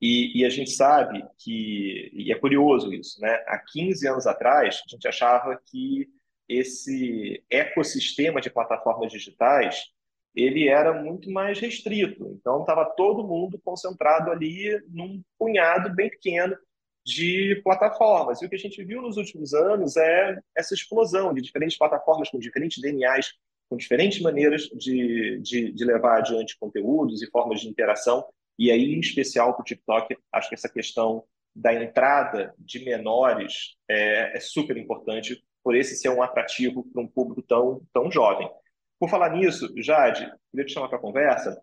E, 0.00 0.40
e, 0.40 0.44
a 0.44 0.50
gente 0.50 0.70
sabe 0.70 1.24
que, 1.38 2.10
e 2.12 2.32
é 2.32 2.38
curioso 2.38 2.92
isso, 2.92 3.20
né? 3.20 3.32
Há 3.46 3.58
15 3.58 4.08
anos 4.08 4.26
atrás, 4.26 4.80
a 4.86 4.90
gente 4.90 5.08
achava 5.08 5.60
que 5.66 6.08
esse 6.48 7.42
ecossistema 7.50 8.40
de 8.40 8.50
plataformas 8.50 9.12
digitais 9.12 9.92
ele 10.34 10.68
era 10.68 10.92
muito 10.92 11.30
mais 11.30 11.58
restrito. 11.58 12.36
Então, 12.40 12.60
estava 12.60 12.84
todo 12.84 13.26
mundo 13.26 13.60
concentrado 13.64 14.30
ali 14.30 14.80
num 14.88 15.22
punhado 15.38 15.92
bem 15.94 16.08
pequeno 16.08 16.56
de 17.04 17.60
plataformas. 17.64 18.40
E 18.40 18.46
o 18.46 18.48
que 18.48 18.54
a 18.54 18.58
gente 18.58 18.82
viu 18.84 19.02
nos 19.02 19.16
últimos 19.16 19.52
anos 19.52 19.96
é 19.96 20.38
essa 20.56 20.74
explosão 20.74 21.32
de 21.34 21.42
diferentes 21.42 21.76
plataformas 21.76 22.30
com 22.30 22.38
diferentes 22.38 22.80
DNAs, 22.80 23.32
com 23.68 23.76
diferentes 23.76 24.20
maneiras 24.20 24.62
de, 24.62 25.40
de, 25.40 25.72
de 25.72 25.84
levar 25.84 26.18
adiante 26.18 26.56
conteúdos 26.58 27.20
e 27.22 27.30
formas 27.30 27.60
de 27.60 27.68
interação. 27.68 28.24
E 28.58 28.70
aí, 28.70 28.94
em 28.94 29.00
especial 29.00 29.54
para 29.54 29.62
o 29.62 29.64
TikTok, 29.64 30.16
acho 30.32 30.48
que 30.48 30.54
essa 30.54 30.68
questão 30.68 31.24
da 31.54 31.74
entrada 31.74 32.54
de 32.58 32.84
menores 32.84 33.76
é, 33.88 34.36
é 34.36 34.40
super 34.40 34.76
importante 34.76 35.42
por 35.68 35.76
esse 35.76 35.96
ser 35.96 36.08
um 36.08 36.22
atrativo 36.22 36.82
para 36.90 37.02
um 37.02 37.06
público 37.06 37.42
tão, 37.42 37.82
tão 37.92 38.10
jovem. 38.10 38.48
Por 38.98 39.10
falar 39.10 39.28
nisso, 39.36 39.70
Jade, 39.76 40.26
queria 40.50 40.64
te 40.64 40.72
chamar 40.72 40.88
para 40.88 40.96
a 40.96 41.00
conversa, 41.02 41.60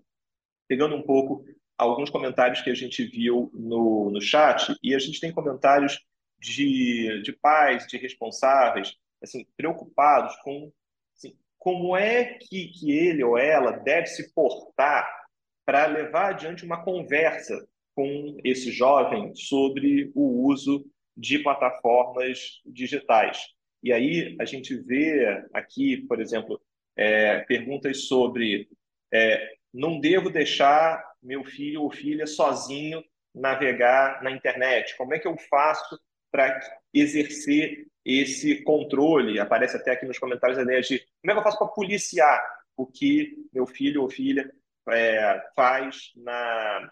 pegando 0.68 0.96
um 0.96 1.02
pouco 1.02 1.44
alguns 1.76 2.12
comentários 2.12 2.62
que 2.62 2.70
a 2.70 2.76
gente 2.76 3.04
viu 3.04 3.50
no, 3.52 4.12
no 4.12 4.22
chat, 4.22 4.76
e 4.84 4.94
a 4.94 5.00
gente 5.00 5.20
tem 5.20 5.32
comentários 5.32 6.06
de, 6.40 7.20
de 7.24 7.34
pais, 7.34 7.88
de 7.88 7.98
responsáveis, 7.98 8.94
assim, 9.24 9.44
preocupados 9.58 10.36
com 10.44 10.72
assim, 11.18 11.36
como 11.58 11.98
é 11.98 12.38
que, 12.40 12.68
que 12.68 12.92
ele 12.92 13.24
ou 13.24 13.40
ela 13.40 13.72
deve 13.72 14.06
se 14.06 14.32
portar 14.36 15.10
para 15.66 15.88
levar 15.88 16.30
adiante 16.30 16.64
uma 16.64 16.84
conversa 16.84 17.68
com 17.96 18.38
esse 18.44 18.72
jovem 18.72 19.34
sobre 19.34 20.12
o 20.14 20.46
uso 20.48 20.86
de 21.18 21.40
plataformas 21.40 22.62
digitais. 22.64 23.55
E 23.86 23.94
aí 23.94 24.36
a 24.40 24.46
gente 24.46 24.76
vê 24.76 25.46
aqui, 25.54 25.98
por 26.08 26.20
exemplo, 26.20 26.60
é, 26.98 27.42
perguntas 27.42 28.08
sobre 28.08 28.68
é, 29.14 29.54
não 29.72 30.00
devo 30.00 30.32
deixar 30.32 31.04
meu 31.22 31.44
filho 31.44 31.84
ou 31.84 31.92
filha 31.92 32.26
sozinho 32.26 33.04
navegar 33.32 34.24
na 34.24 34.32
internet? 34.32 34.98
Como 34.98 35.14
é 35.14 35.20
que 35.20 35.28
eu 35.28 35.38
faço 35.38 36.00
para 36.32 36.60
exercer 36.92 37.86
esse 38.04 38.64
controle? 38.64 39.40
Aparece 39.40 39.78
até 39.78 39.92
aqui 39.92 40.08
nos 40.08 40.18
comentários 40.18 40.58
a 40.58 40.64
ideia 40.64 40.82
de 40.82 40.98
como 41.22 41.32
é 41.32 41.34
que 41.34 41.40
eu 41.40 41.44
faço 41.44 41.60
para 41.60 41.68
policiar 41.68 42.42
o 42.76 42.88
que 42.88 43.38
meu 43.54 43.68
filho 43.68 44.02
ou 44.02 44.10
filha 44.10 44.52
é, 44.90 45.44
faz 45.56 46.12
na, 46.16 46.92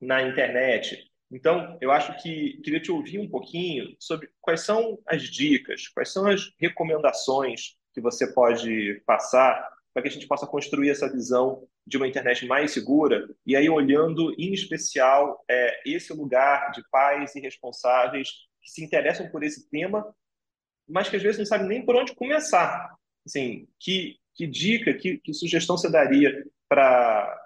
na 0.00 0.22
internet. 0.22 1.08
Então, 1.30 1.76
eu 1.80 1.90
acho 1.90 2.16
que 2.22 2.60
queria 2.62 2.80
te 2.80 2.92
ouvir 2.92 3.18
um 3.18 3.28
pouquinho 3.28 3.96
sobre 3.98 4.30
quais 4.40 4.60
são 4.60 4.98
as 5.06 5.22
dicas, 5.22 5.88
quais 5.88 6.12
são 6.12 6.26
as 6.26 6.52
recomendações 6.58 7.76
que 7.92 8.00
você 8.00 8.32
pode 8.32 9.02
passar 9.06 9.72
para 9.92 10.02
que 10.02 10.08
a 10.08 10.10
gente 10.10 10.26
possa 10.26 10.46
construir 10.46 10.90
essa 10.90 11.10
visão 11.10 11.66
de 11.86 11.96
uma 11.96 12.08
internet 12.08 12.44
mais 12.46 12.72
segura, 12.72 13.28
e 13.46 13.54
aí 13.54 13.68
olhando 13.68 14.34
em 14.38 14.52
especial 14.52 15.44
é, 15.48 15.82
esse 15.86 16.12
lugar 16.12 16.72
de 16.72 16.82
pais 16.90 17.36
e 17.36 17.40
responsáveis 17.40 18.28
que 18.60 18.70
se 18.70 18.82
interessam 18.82 19.30
por 19.30 19.44
esse 19.44 19.68
tema, 19.70 20.14
mas 20.88 21.08
que 21.08 21.16
às 21.16 21.22
vezes 21.22 21.38
não 21.38 21.46
sabem 21.46 21.68
nem 21.68 21.84
por 21.84 21.94
onde 21.94 22.14
começar. 22.14 22.96
Assim, 23.24 23.68
que, 23.78 24.18
que 24.34 24.46
dica, 24.46 24.92
que, 24.94 25.18
que 25.18 25.32
sugestão 25.32 25.76
você 25.76 25.90
daria 25.90 26.44
para 26.68 27.38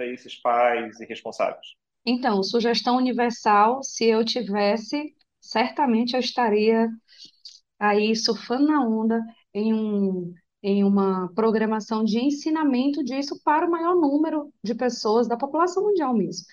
esses 0.00 0.36
pais 0.36 1.00
e 1.00 1.06
responsáveis? 1.06 1.66
Então, 2.06 2.42
sugestão 2.42 2.96
universal, 2.96 3.82
se 3.82 4.04
eu 4.04 4.24
tivesse, 4.24 5.12
certamente 5.40 6.14
eu 6.14 6.20
estaria 6.20 6.88
aí 7.78 8.14
surfando 8.14 8.66
na 8.66 8.86
onda 8.86 9.20
em 9.52 9.74
um 9.74 10.32
em 10.62 10.82
uma 10.82 11.30
programação 11.34 12.02
de 12.02 12.18
ensinamento 12.18 13.04
disso 13.04 13.40
para 13.44 13.68
o 13.68 13.70
maior 13.70 13.94
número 13.94 14.52
de 14.64 14.74
pessoas 14.74 15.28
da 15.28 15.36
população 15.36 15.84
mundial 15.84 16.12
mesmo. 16.12 16.44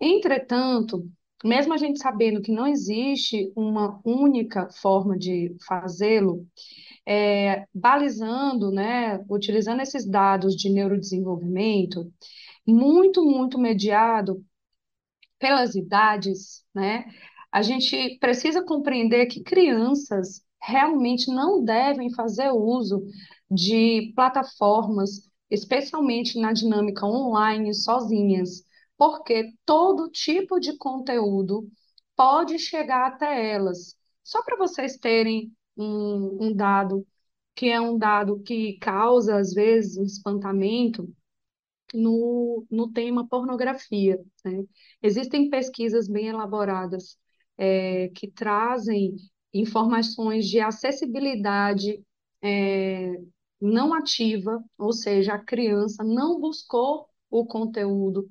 Entretanto, 0.00 1.08
mesmo 1.44 1.72
a 1.72 1.76
gente 1.76 2.00
sabendo 2.00 2.42
que 2.42 2.50
não 2.50 2.66
existe 2.66 3.52
uma 3.54 4.00
única 4.04 4.68
forma 4.70 5.16
de 5.16 5.54
fazê-lo, 5.68 6.44
é, 7.06 7.64
balizando, 7.72 8.72
né, 8.72 9.24
utilizando 9.30 9.82
esses 9.82 10.04
dados 10.04 10.56
de 10.56 10.68
neurodesenvolvimento, 10.68 12.12
muito, 12.66 13.24
muito 13.24 13.58
mediado 13.58 14.44
pelas 15.40 15.74
idades, 15.74 16.64
né, 16.74 17.06
a 17.50 17.62
gente 17.62 18.18
precisa 18.20 18.62
compreender 18.64 19.26
que 19.26 19.42
crianças 19.42 20.42
realmente 20.62 21.28
não 21.32 21.64
devem 21.64 22.12
fazer 22.14 22.50
uso 22.52 23.04
de 23.50 24.12
plataformas, 24.14 25.28
especialmente 25.50 26.38
na 26.38 26.52
dinâmica 26.52 27.06
online, 27.06 27.74
sozinhas, 27.74 28.62
porque 28.96 29.52
todo 29.64 30.10
tipo 30.10 30.60
de 30.60 30.76
conteúdo 30.76 31.68
pode 32.14 32.58
chegar 32.58 33.06
até 33.08 33.52
elas. 33.52 33.96
Só 34.22 34.42
para 34.44 34.56
vocês 34.56 34.96
terem 34.98 35.52
um, 35.76 36.48
um 36.48 36.54
dado, 36.54 37.06
que 37.54 37.66
é 37.68 37.80
um 37.80 37.98
dado 37.98 38.40
que 38.40 38.74
causa, 38.78 39.36
às 39.38 39.52
vezes, 39.54 39.96
um 39.96 40.04
espantamento, 40.04 41.08
no, 41.94 42.64
no 42.70 42.92
tema 42.92 43.26
pornografia. 43.26 44.18
Né? 44.44 44.64
Existem 45.02 45.50
pesquisas 45.50 46.08
bem 46.08 46.28
elaboradas 46.28 47.18
é, 47.58 48.08
que 48.08 48.30
trazem 48.30 49.16
informações 49.52 50.48
de 50.48 50.60
acessibilidade 50.60 52.02
é, 52.42 53.12
não 53.60 53.92
ativa, 53.92 54.62
ou 54.78 54.92
seja, 54.92 55.34
a 55.34 55.44
criança 55.44 56.02
não 56.02 56.40
buscou 56.40 57.08
o 57.30 57.44
conteúdo 57.44 58.28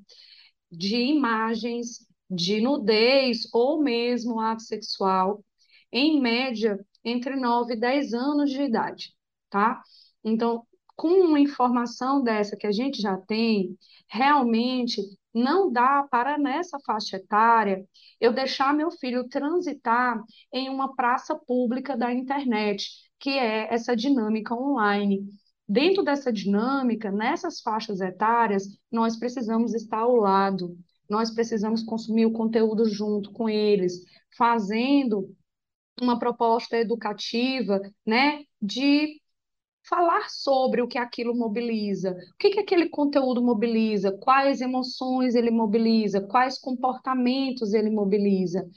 de 0.72 0.98
imagens 0.98 2.06
de 2.30 2.62
nudez 2.62 3.48
ou 3.54 3.82
mesmo 3.82 4.40
ato 4.40 4.64
sexual, 4.64 5.44
em 5.92 6.22
média, 6.22 6.80
entre 7.04 7.36
9 7.36 7.74
e 7.74 7.80
10 7.80 8.14
anos 8.14 8.52
de 8.52 8.62
idade, 8.62 9.14
tá? 9.50 9.82
Então, 10.24 10.66
com 11.00 11.08
uma 11.08 11.40
informação 11.40 12.22
dessa 12.22 12.58
que 12.58 12.68
a 12.68 12.74
gente 12.74 13.02
já 13.02 13.16
tem, 13.16 13.78
realmente 14.10 15.02
não 15.34 15.72
dá 15.72 16.06
para 16.12 16.38
nessa 16.38 16.78
faixa 16.86 17.16
etária 17.16 17.86
eu 18.20 18.34
deixar 18.34 18.74
meu 18.74 18.92
filho 18.92 19.30
transitar 19.30 20.22
em 20.52 20.68
uma 20.68 20.94
praça 20.94 21.38
pública 21.38 21.96
da 21.96 22.12
internet, 22.12 22.90
que 23.18 23.30
é 23.30 23.74
essa 23.74 23.96
dinâmica 23.96 24.54
online. 24.54 25.26
Dentro 25.66 26.04
dessa 26.04 26.34
dinâmica, 26.34 27.10
nessas 27.10 27.62
faixas 27.62 28.02
etárias, 28.02 28.68
nós 28.92 29.16
precisamos 29.16 29.74
estar 29.74 30.00
ao 30.00 30.18
lado, 30.18 30.78
nós 31.10 31.32
precisamos 31.32 31.82
consumir 31.82 32.26
o 32.26 32.34
conteúdo 32.34 32.84
junto 32.84 33.32
com 33.32 33.48
eles, 33.48 34.04
fazendo 34.38 35.34
uma 36.02 36.20
proposta 36.20 36.76
educativa, 36.76 37.80
né, 38.06 38.44
de 38.62 39.19
falar 39.90 40.30
sobre 40.30 40.82
o 40.82 40.88
que 40.88 40.98
aquilo 40.98 41.36
mobiliza, 41.36 42.12
o 42.12 42.38
que, 42.38 42.52
que 42.52 42.60
aquele 42.60 42.90
conteúdo 42.90 43.42
mobiliza, 43.42 44.12
quais 44.20 44.62
emoções 44.62 45.36
ele 45.36 45.52
mobiliza, 45.52 46.22
quais 46.22 46.60
comportamentos 46.60 47.74
ele 47.74 47.90
mobiliza. 47.90 48.70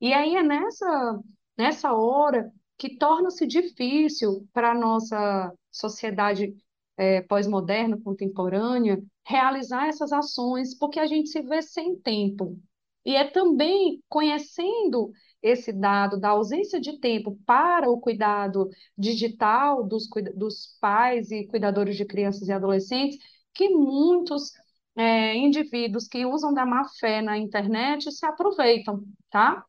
E 0.00 0.12
aí 0.12 0.36
é 0.36 0.42
nessa, 0.42 1.20
nessa 1.58 1.92
hora 1.92 2.50
que 2.78 2.96
torna-se 2.96 3.46
difícil 3.46 4.48
para 4.52 4.70
a 4.70 4.74
nossa 4.74 5.52
sociedade 5.70 6.54
é, 6.96 7.20
pós-moderna, 7.22 8.00
contemporânea, 8.02 9.02
realizar 9.26 9.88
essas 9.88 10.12
ações, 10.12 10.76
porque 10.78 10.98
a 11.00 11.06
gente 11.06 11.28
se 11.30 11.42
vê 11.42 11.62
sem 11.62 11.96
tempo. 11.96 12.58
E 13.04 13.16
é 13.16 13.24
também 13.28 14.02
conhecendo 14.08 15.10
esse 15.42 15.72
dado 15.72 16.18
da 16.18 16.30
ausência 16.30 16.80
de 16.80 16.98
tempo 16.98 17.38
para 17.46 17.90
o 17.90 18.00
cuidado 18.00 18.68
digital 18.96 19.82
dos, 19.84 20.08
dos 20.34 20.76
pais 20.80 21.30
e 21.30 21.46
cuidadores 21.46 21.96
de 21.96 22.04
crianças 22.04 22.48
e 22.48 22.52
adolescentes, 22.52 23.18
que 23.54 23.68
muitos 23.70 24.52
é, 24.96 25.34
indivíduos 25.36 26.06
que 26.06 26.26
usam 26.26 26.52
da 26.52 26.66
má 26.66 26.84
fé 26.98 27.22
na 27.22 27.38
internet 27.38 28.10
se 28.12 28.26
aproveitam, 28.26 29.02
tá? 29.30 29.64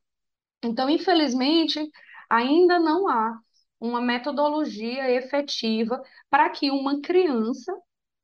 Então, 0.62 0.88
infelizmente, 0.88 1.80
ainda 2.28 2.78
não 2.78 3.08
há 3.08 3.38
uma 3.80 4.00
metodologia 4.00 5.10
efetiva 5.10 6.02
para 6.30 6.48
que 6.50 6.70
uma 6.70 7.00
criança, 7.00 7.74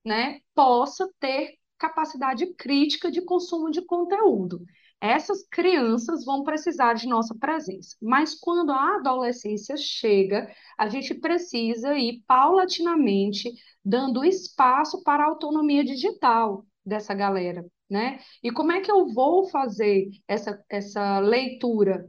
né, 0.05 0.41
possa 0.55 1.09
ter 1.21 1.59
capacidade 1.79 2.47
crítica 2.55 3.11
de 3.11 3.23
consumo 3.23 3.71
de 3.71 3.83
conteúdo 3.83 4.65
essas 5.01 5.47
crianças 5.49 6.25
vão 6.25 6.43
precisar 6.43 6.95
de 6.95 7.07
nossa 7.07 7.35
presença. 7.35 7.97
Mas 8.03 8.35
quando 8.35 8.73
a 8.73 8.97
adolescência 8.97 9.77
chega, 9.77 10.53
a 10.77 10.89
gente 10.89 11.15
precisa 11.15 11.95
ir 11.97 12.23
paulatinamente 12.27 13.53
dando 13.85 14.25
espaço 14.25 15.03
para 15.03 15.25
a 15.25 15.29
autonomia 15.29 15.85
digital 15.85 16.67
dessa 16.85 17.15
galera, 17.15 17.65
né? 17.89 18.21
E 18.43 18.51
como 18.51 18.73
é 18.73 18.81
que 18.81 18.91
eu 18.91 19.07
vou 19.13 19.49
fazer 19.49 20.11
essa, 20.27 20.63
essa 20.69 21.21
leitura? 21.21 22.09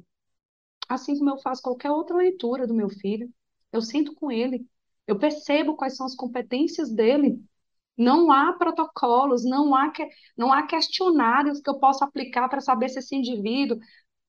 Assim 0.87 1.17
como 1.17 1.29
eu 1.29 1.37
faço 1.37 1.61
qualquer 1.61 1.91
outra 1.91 2.17
leitura 2.17 2.65
do 2.65 2.73
meu 2.73 2.89
filho. 2.89 3.29
Eu 3.71 3.81
sinto 3.81 4.15
com 4.15 4.31
ele, 4.31 4.65
eu 5.07 5.19
percebo 5.19 5.75
quais 5.75 5.95
são 5.95 6.05
as 6.05 6.15
competências 6.15 6.91
dele, 6.91 7.39
não 7.99 8.31
há 8.31 8.53
protocolos, 8.53 9.43
não 9.43 9.75
há, 9.75 9.91
que, 9.91 10.07
não 10.37 10.53
há 10.53 10.63
questionários 10.63 11.59
que 11.59 11.69
eu 11.69 11.77
possa 11.77 12.05
aplicar 12.05 12.47
para 12.47 12.61
saber 12.61 12.87
se 12.87 12.99
esse 12.99 13.13
indivíduo 13.13 13.77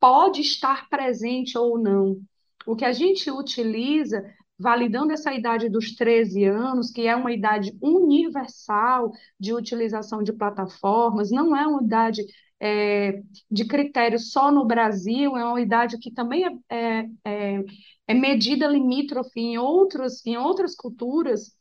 pode 0.00 0.40
estar 0.40 0.88
presente 0.88 1.56
ou 1.56 1.78
não. 1.78 2.20
O 2.66 2.74
que 2.74 2.84
a 2.84 2.92
gente 2.92 3.30
utiliza, 3.30 4.24
validando 4.58 5.12
essa 5.12 5.32
idade 5.32 5.68
dos 5.68 5.94
13 5.94 6.44
anos, 6.44 6.90
que 6.90 7.06
é 7.06 7.14
uma 7.14 7.32
idade 7.32 7.72
universal 7.80 9.12
de 9.38 9.54
utilização 9.54 10.20
de 10.22 10.32
plataformas, 10.32 11.30
não 11.30 11.56
é 11.56 11.64
uma 11.64 11.82
idade 11.82 12.22
é, 12.58 13.22
de 13.48 13.64
critério 13.66 14.18
só 14.18 14.50
no 14.50 14.66
Brasil, 14.66 15.36
é 15.36 15.44
uma 15.44 15.60
idade 15.60 15.96
que 15.98 16.10
também 16.10 16.44
é, 16.44 16.76
é, 16.76 17.06
é, 17.24 17.64
é 18.08 18.14
medida 18.14 18.66
limítrofe 18.66 19.38
em, 19.40 19.58
outros, 19.58 20.26
em 20.26 20.36
outras 20.36 20.74
culturas 20.74 21.54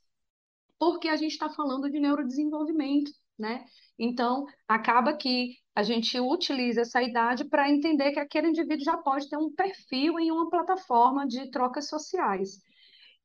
porque 0.80 1.10
a 1.10 1.18
gente 1.18 1.34
está 1.34 1.50
falando 1.50 1.90
de 1.90 2.00
neurodesenvolvimento, 2.00 3.12
né? 3.38 3.66
Então, 3.98 4.46
acaba 4.68 5.14
que 5.14 5.56
a 5.76 5.84
gente 5.84 6.20
utiliza 6.20 6.82
essa 6.82 7.04
idade 7.04 7.46
para 7.46 7.70
entender 7.70 8.12
que 8.12 8.20
aquele 8.20 8.50
indivíduo 8.50 8.84
já 8.84 8.98
pode 8.98 9.30
ter 9.30 9.38
um 9.38 9.54
perfil 9.54 10.20
em 10.20 10.32
uma 10.32 10.50
plataforma 10.50 11.28
de 11.28 11.52
trocas 11.52 11.88
sociais. 11.90 12.62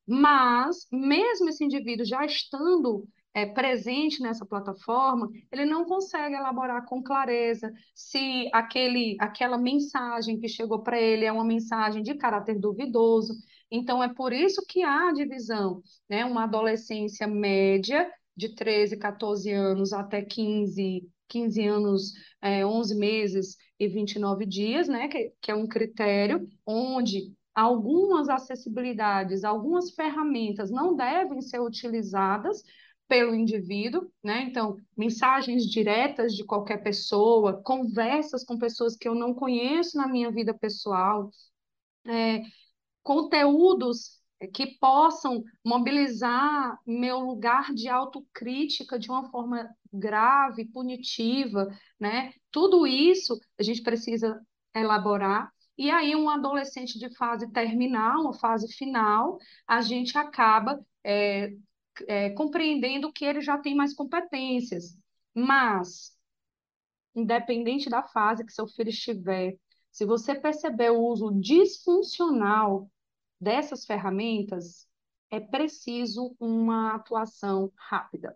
Mas, 0.06 0.86
mesmo 0.92 1.48
esse 1.48 1.64
indivíduo 1.64 2.04
já 2.04 2.24
estando 2.24 3.06
é, 3.32 3.46
presente 3.46 4.22
nessa 4.22 4.46
plataforma, 4.46 5.28
ele 5.50 5.64
não 5.64 5.84
consegue 5.84 6.34
elaborar 6.34 6.84
com 6.86 7.02
clareza 7.02 7.72
se 7.94 8.48
aquele, 8.52 9.16
aquela 9.18 9.58
mensagem 9.58 10.38
que 10.38 10.48
chegou 10.48 10.82
para 10.82 11.00
ele 11.00 11.24
é 11.24 11.32
uma 11.32 11.44
mensagem 11.44 12.02
de 12.02 12.14
caráter 12.14 12.58
duvidoso. 12.58 13.34
Então, 13.76 14.00
é 14.00 14.14
por 14.14 14.32
isso 14.32 14.64
que 14.68 14.84
há 14.84 15.10
divisão, 15.12 15.82
né? 16.08 16.24
Uma 16.24 16.44
adolescência 16.44 17.26
média 17.26 18.08
de 18.36 18.54
13, 18.54 18.96
14 18.96 19.50
anos 19.50 19.92
até 19.92 20.22
15, 20.22 21.08
15 21.28 21.66
anos, 21.66 22.12
é, 22.40 22.64
11 22.64 22.94
meses 22.94 23.56
e 23.78 23.88
29 23.88 24.46
dias, 24.46 24.86
né? 24.86 25.08
Que, 25.08 25.32
que 25.40 25.50
é 25.50 25.56
um 25.56 25.66
critério 25.66 26.48
onde 26.64 27.32
algumas 27.52 28.28
acessibilidades, 28.28 29.42
algumas 29.42 29.90
ferramentas 29.90 30.70
não 30.70 30.94
devem 30.94 31.40
ser 31.40 31.58
utilizadas 31.60 32.62
pelo 33.08 33.34
indivíduo, 33.34 34.08
né? 34.22 34.42
Então, 34.44 34.76
mensagens 34.96 35.66
diretas 35.66 36.32
de 36.36 36.44
qualquer 36.44 36.80
pessoa, 36.80 37.60
conversas 37.64 38.44
com 38.44 38.56
pessoas 38.56 38.96
que 38.96 39.08
eu 39.08 39.16
não 39.16 39.34
conheço 39.34 39.96
na 39.96 40.06
minha 40.06 40.30
vida 40.30 40.54
pessoal, 40.54 41.28
é, 42.06 42.42
conteúdos 43.04 44.18
que 44.52 44.78
possam 44.78 45.44
mobilizar 45.64 46.78
meu 46.86 47.20
lugar 47.20 47.72
de 47.72 47.88
autocrítica 47.88 48.98
de 48.98 49.08
uma 49.08 49.30
forma 49.30 49.70
grave, 49.92 50.66
punitiva, 50.66 51.68
né? 52.00 52.32
Tudo 52.50 52.86
isso 52.86 53.38
a 53.58 53.62
gente 53.62 53.82
precisa 53.82 54.40
elaborar. 54.74 55.52
E 55.76 55.90
aí, 55.90 56.14
um 56.16 56.28
adolescente 56.28 56.98
de 56.98 57.14
fase 57.16 57.50
terminal, 57.50 58.22
uma 58.22 58.34
fase 58.34 58.72
final, 58.74 59.38
a 59.66 59.80
gente 59.80 60.16
acaba 60.16 60.84
é, 61.04 61.52
é, 62.06 62.30
compreendendo 62.30 63.12
que 63.12 63.24
ele 63.24 63.40
já 63.40 63.58
tem 63.58 63.74
mais 63.74 63.94
competências. 63.94 64.96
Mas, 65.34 66.12
independente 67.14 67.88
da 67.88 68.02
fase 68.02 68.44
que 68.44 68.52
seu 68.52 68.66
filho 68.68 68.90
estiver, 68.90 69.56
se 69.90 70.04
você 70.04 70.34
perceber 70.34 70.90
o 70.90 71.00
uso 71.00 71.32
disfuncional 71.40 72.90
dessas 73.44 73.84
ferramentas, 73.84 74.88
é 75.30 75.38
preciso 75.38 76.34
uma 76.40 76.94
atuação 76.94 77.70
rápida. 77.76 78.34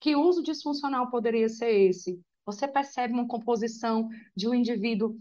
Que 0.00 0.14
uso 0.14 0.42
disfuncional 0.42 1.10
poderia 1.10 1.48
ser 1.48 1.70
esse? 1.70 2.20
Você 2.44 2.68
percebe 2.68 3.12
uma 3.12 3.26
composição 3.26 4.08
de 4.36 4.48
um 4.48 4.54
indivíduo 4.54 5.16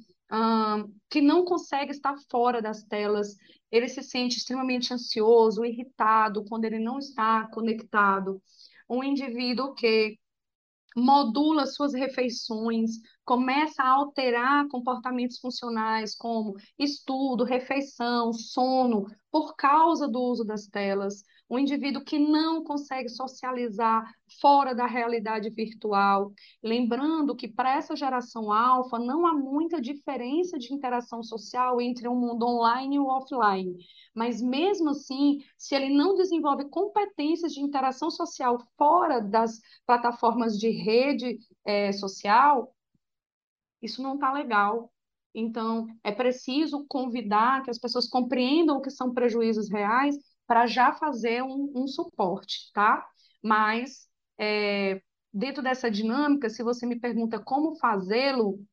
que 1.09 1.21
não 1.21 1.43
consegue 1.43 1.91
estar 1.91 2.15
fora 2.29 2.61
das 2.61 2.83
telas, 2.83 3.35
ele 3.71 3.87
se 3.87 4.01
sente 4.03 4.37
extremamente 4.37 4.93
ansioso, 4.93 5.65
irritado 5.65 6.43
quando 6.45 6.65
ele 6.65 6.79
não 6.79 6.99
está 6.99 7.47
conectado. 7.47 8.41
Um 8.89 9.03
indivíduo 9.03 9.73
que 9.73 10.19
modula 10.95 11.65
suas 11.65 11.93
refeições, 11.93 12.91
começa 13.25 13.81
a 13.81 13.89
alterar 13.89 14.67
comportamentos 14.69 15.39
funcionais 15.39 16.15
como 16.15 16.53
estudo, 16.77 17.43
refeição, 17.43 18.31
sono, 18.31 19.07
por 19.31 19.55
causa 19.55 20.07
do 20.07 20.21
uso 20.21 20.45
das 20.45 20.67
telas. 20.67 21.23
Um 21.49 21.59
indivíduo 21.59 22.03
que 22.03 22.17
não 22.17 22.63
consegue 22.63 23.09
socializar 23.09 24.09
fora 24.39 24.73
da 24.73 24.87
realidade 24.87 25.49
virtual. 25.49 26.31
Lembrando 26.63 27.35
que 27.35 27.47
para 27.47 27.75
essa 27.75 27.95
geração 27.95 28.51
alfa 28.51 28.97
não 28.97 29.25
há 29.25 29.33
muita 29.33 29.81
diferença 29.81 30.57
de 30.57 30.73
interação 30.73 31.21
social 31.21 31.79
entre 31.79 32.07
o 32.07 32.15
mundo 32.15 32.47
online 32.47 32.95
e 32.95 32.99
o 32.99 33.07
offline. 33.07 33.75
Mas 34.13 34.41
mesmo 34.41 34.89
assim, 34.89 35.39
se 35.57 35.75
ele 35.75 35.89
não 35.89 36.15
desenvolve 36.15 36.69
competências 36.69 37.53
de 37.53 37.61
interação 37.61 38.09
social 38.09 38.57
fora 38.77 39.19
das 39.19 39.59
plataformas 39.85 40.57
de 40.57 40.69
rede 40.69 41.37
é, 41.63 41.91
social, 41.91 42.74
isso 43.85 44.01
não 44.01 44.15
está 44.15 44.33
legal. 44.33 44.91
Então, 45.33 45.87
é 46.03 46.11
preciso 46.11 46.85
convidar 46.87 47.63
que 47.63 47.69
as 47.69 47.77
pessoas 47.77 48.07
compreendam 48.07 48.77
o 48.77 48.81
que 48.81 48.89
são 48.89 49.13
prejuízos 49.13 49.69
reais 49.69 50.15
para 50.47 50.65
já 50.65 50.93
fazer 50.93 51.43
um, 51.43 51.71
um, 51.75 51.87
suporte, 51.87 52.71
tá? 52.73 53.05
Mas, 53.43 54.07
é, 54.37 55.01
dentro 55.33 55.61
dessa 55.61 55.91
dinâmica, 55.91 56.49
se 56.49 56.63
você 56.63 56.85
me 56.85 56.99
pergunta 56.99 57.39
como 57.39 57.75
fazê-lo, 57.77 58.63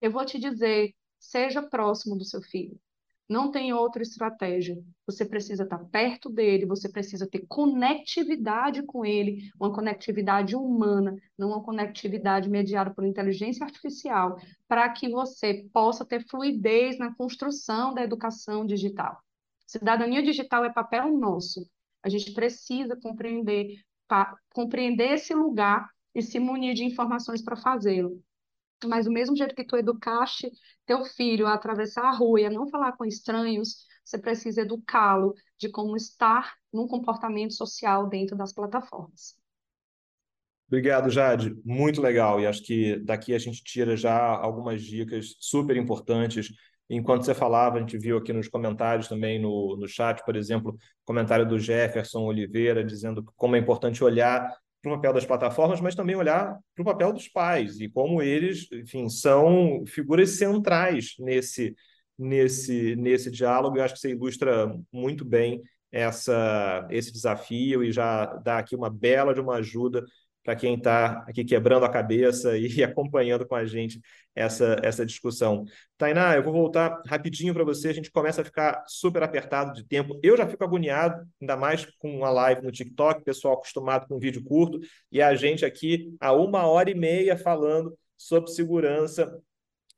eu 0.00 0.10
vou 0.10 0.24
te 0.24 0.38
dizer, 0.38 0.94
seja 1.18 1.62
próximo 1.62 2.16
do 2.16 2.24
seu 2.24 2.42
filho. 2.42 2.78
Não 3.28 3.50
tem 3.50 3.72
outra 3.72 4.02
estratégia. 4.02 4.76
Você 5.06 5.24
precisa 5.24 5.62
estar 5.62 5.78
perto 5.78 6.28
dele, 6.28 6.66
você 6.66 6.88
precisa 6.88 7.26
ter 7.26 7.46
conectividade 7.48 8.82
com 8.82 9.04
ele, 9.04 9.50
uma 9.58 9.72
conectividade 9.72 10.54
humana, 10.54 11.16
não 11.38 11.48
uma 11.48 11.62
conectividade 11.62 12.50
mediada 12.50 12.92
por 12.92 13.04
inteligência 13.04 13.64
artificial, 13.64 14.38
para 14.68 14.88
que 14.90 15.08
você 15.08 15.66
possa 15.72 16.04
ter 16.04 16.26
fluidez 16.28 16.98
na 16.98 17.14
construção 17.14 17.94
da 17.94 18.02
educação 18.02 18.66
digital. 18.66 19.18
Cidadania 19.66 20.22
digital 20.22 20.64
é 20.64 20.72
papel 20.72 21.16
nosso. 21.16 21.66
A 22.02 22.08
gente 22.08 22.32
precisa 22.32 22.96
compreender, 22.96 23.78
compreender 24.52 25.12
esse 25.12 25.34
lugar 25.34 25.88
e 26.14 26.20
se 26.20 26.38
munir 26.38 26.74
de 26.74 26.84
informações 26.84 27.40
para 27.40 27.56
fazê-lo. 27.56 28.22
Mas 28.88 29.06
do 29.06 29.12
mesmo 29.12 29.36
jeito 29.36 29.54
que 29.54 29.64
tu 29.64 29.76
educaste 29.76 30.50
teu 30.86 31.04
filho 31.04 31.46
a 31.46 31.54
atravessar 31.54 32.04
a 32.04 32.14
rua 32.14 32.40
e 32.40 32.46
a 32.46 32.50
não 32.50 32.68
falar 32.68 32.92
com 32.92 33.04
estranhos, 33.04 33.86
você 34.04 34.18
precisa 34.18 34.62
educá-lo 34.62 35.34
de 35.58 35.68
como 35.68 35.96
estar 35.96 36.54
num 36.72 36.86
comportamento 36.86 37.54
social 37.54 38.08
dentro 38.08 38.36
das 38.36 38.52
plataformas. 38.52 39.40
Obrigado, 40.66 41.10
Jade. 41.10 41.54
Muito 41.64 42.00
legal. 42.00 42.40
E 42.40 42.46
acho 42.46 42.62
que 42.62 42.96
daqui 43.00 43.34
a 43.34 43.38
gente 43.38 43.62
tira 43.62 43.94
já 43.94 44.16
algumas 44.16 44.82
dicas 44.82 45.36
super 45.38 45.76
importantes. 45.76 46.48
Enquanto 46.88 47.24
você 47.24 47.34
falava, 47.34 47.76
a 47.76 47.80
gente 47.80 47.98
viu 47.98 48.16
aqui 48.16 48.32
nos 48.32 48.48
comentários 48.48 49.06
também 49.06 49.38
no, 49.38 49.76
no 49.76 49.86
chat, 49.86 50.24
por 50.24 50.34
exemplo, 50.34 50.76
comentário 51.04 51.46
do 51.46 51.58
Jefferson 51.58 52.22
Oliveira 52.24 52.82
dizendo 52.82 53.22
como 53.36 53.54
é 53.54 53.58
importante 53.58 54.02
olhar 54.02 54.50
para 54.82 54.92
o 54.92 54.96
papel 54.96 55.12
das 55.12 55.24
plataformas, 55.24 55.80
mas 55.80 55.94
também 55.94 56.16
olhar 56.16 56.58
para 56.74 56.82
o 56.82 56.84
papel 56.84 57.12
dos 57.12 57.28
pais 57.28 57.80
e 57.80 57.88
como 57.88 58.20
eles, 58.20 58.70
enfim, 58.72 59.08
são 59.08 59.84
figuras 59.86 60.30
centrais 60.30 61.14
nesse, 61.20 61.74
nesse, 62.18 62.96
nesse 62.96 63.30
diálogo. 63.30 63.78
Eu 63.78 63.84
acho 63.84 63.94
que 63.94 64.00
você 64.00 64.10
ilustra 64.10 64.76
muito 64.92 65.24
bem 65.24 65.62
essa, 65.92 66.86
esse 66.90 67.12
desafio 67.12 67.84
e 67.84 67.92
já 67.92 68.26
dá 68.26 68.58
aqui 68.58 68.74
uma 68.74 68.90
bela 68.90 69.32
de 69.32 69.40
uma 69.40 69.56
ajuda 69.56 70.04
para 70.42 70.56
quem 70.56 70.74
está 70.74 71.24
aqui 71.28 71.44
quebrando 71.44 71.84
a 71.84 71.90
cabeça 71.90 72.56
e 72.56 72.82
acompanhando 72.84 73.46
com 73.46 73.54
a 73.54 73.64
gente 73.64 74.00
essa, 74.34 74.76
essa 74.82 75.06
discussão. 75.06 75.64
Tainá, 75.96 76.34
eu 76.34 76.42
vou 76.42 76.52
voltar 76.52 77.00
rapidinho 77.06 77.54
para 77.54 77.64
você, 77.64 77.88
a 77.88 77.94
gente 77.94 78.10
começa 78.10 78.42
a 78.42 78.44
ficar 78.44 78.82
super 78.86 79.22
apertado 79.22 79.72
de 79.72 79.84
tempo. 79.84 80.18
Eu 80.22 80.36
já 80.36 80.48
fico 80.48 80.64
agoniado, 80.64 81.26
ainda 81.40 81.56
mais 81.56 81.86
com 81.98 82.16
uma 82.16 82.30
live 82.30 82.62
no 82.62 82.72
TikTok, 82.72 83.22
pessoal 83.22 83.54
acostumado 83.54 84.06
com 84.08 84.18
vídeo 84.18 84.42
curto, 84.42 84.80
e 85.10 85.22
a 85.22 85.34
gente 85.34 85.64
aqui 85.64 86.14
há 86.20 86.32
uma 86.32 86.66
hora 86.66 86.90
e 86.90 86.94
meia 86.94 87.36
falando 87.36 87.96
sobre 88.16 88.50
segurança 88.50 89.32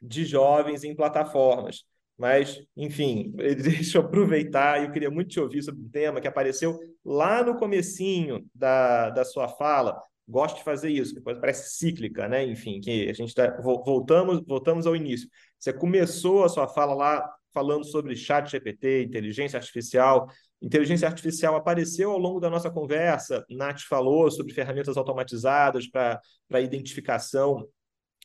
de 0.00 0.24
jovens 0.24 0.84
em 0.84 0.94
plataformas. 0.94 1.84
Mas, 2.16 2.62
enfim, 2.76 3.32
deixa 3.60 3.98
eu 3.98 4.02
aproveitar 4.02 4.82
eu 4.82 4.92
queria 4.92 5.10
muito 5.10 5.30
te 5.30 5.40
ouvir 5.40 5.62
sobre 5.62 5.82
um 5.82 5.88
tema 5.88 6.20
que 6.20 6.28
apareceu 6.28 6.78
lá 7.04 7.42
no 7.42 7.56
comecinho 7.56 8.46
da, 8.54 9.10
da 9.10 9.24
sua 9.24 9.48
fala, 9.48 10.00
gosto 10.26 10.56
de 10.56 10.64
fazer 10.64 10.90
isso, 10.90 11.14
depois 11.14 11.38
parece 11.38 11.76
cíclica, 11.76 12.28
né? 12.28 12.44
Enfim, 12.44 12.80
que 12.80 13.08
a 13.08 13.12
gente 13.12 13.34
tá, 13.34 13.60
voltamos, 13.60 14.42
voltamos 14.46 14.86
ao 14.86 14.96
início. 14.96 15.28
Você 15.58 15.72
começou 15.72 16.44
a 16.44 16.48
sua 16.48 16.66
fala 16.66 16.94
lá 16.94 17.30
falando 17.52 17.84
sobre 17.84 18.16
chat 18.16 18.50
GPT, 18.50 19.04
inteligência 19.04 19.58
artificial. 19.58 20.28
Inteligência 20.60 21.06
artificial 21.06 21.54
apareceu 21.54 22.10
ao 22.10 22.18
longo 22.18 22.40
da 22.40 22.50
nossa 22.50 22.70
conversa. 22.70 23.44
Nath 23.48 23.82
falou 23.82 24.30
sobre 24.30 24.52
ferramentas 24.52 24.96
automatizadas 24.96 25.86
para 25.88 26.20
identificação 26.60 27.68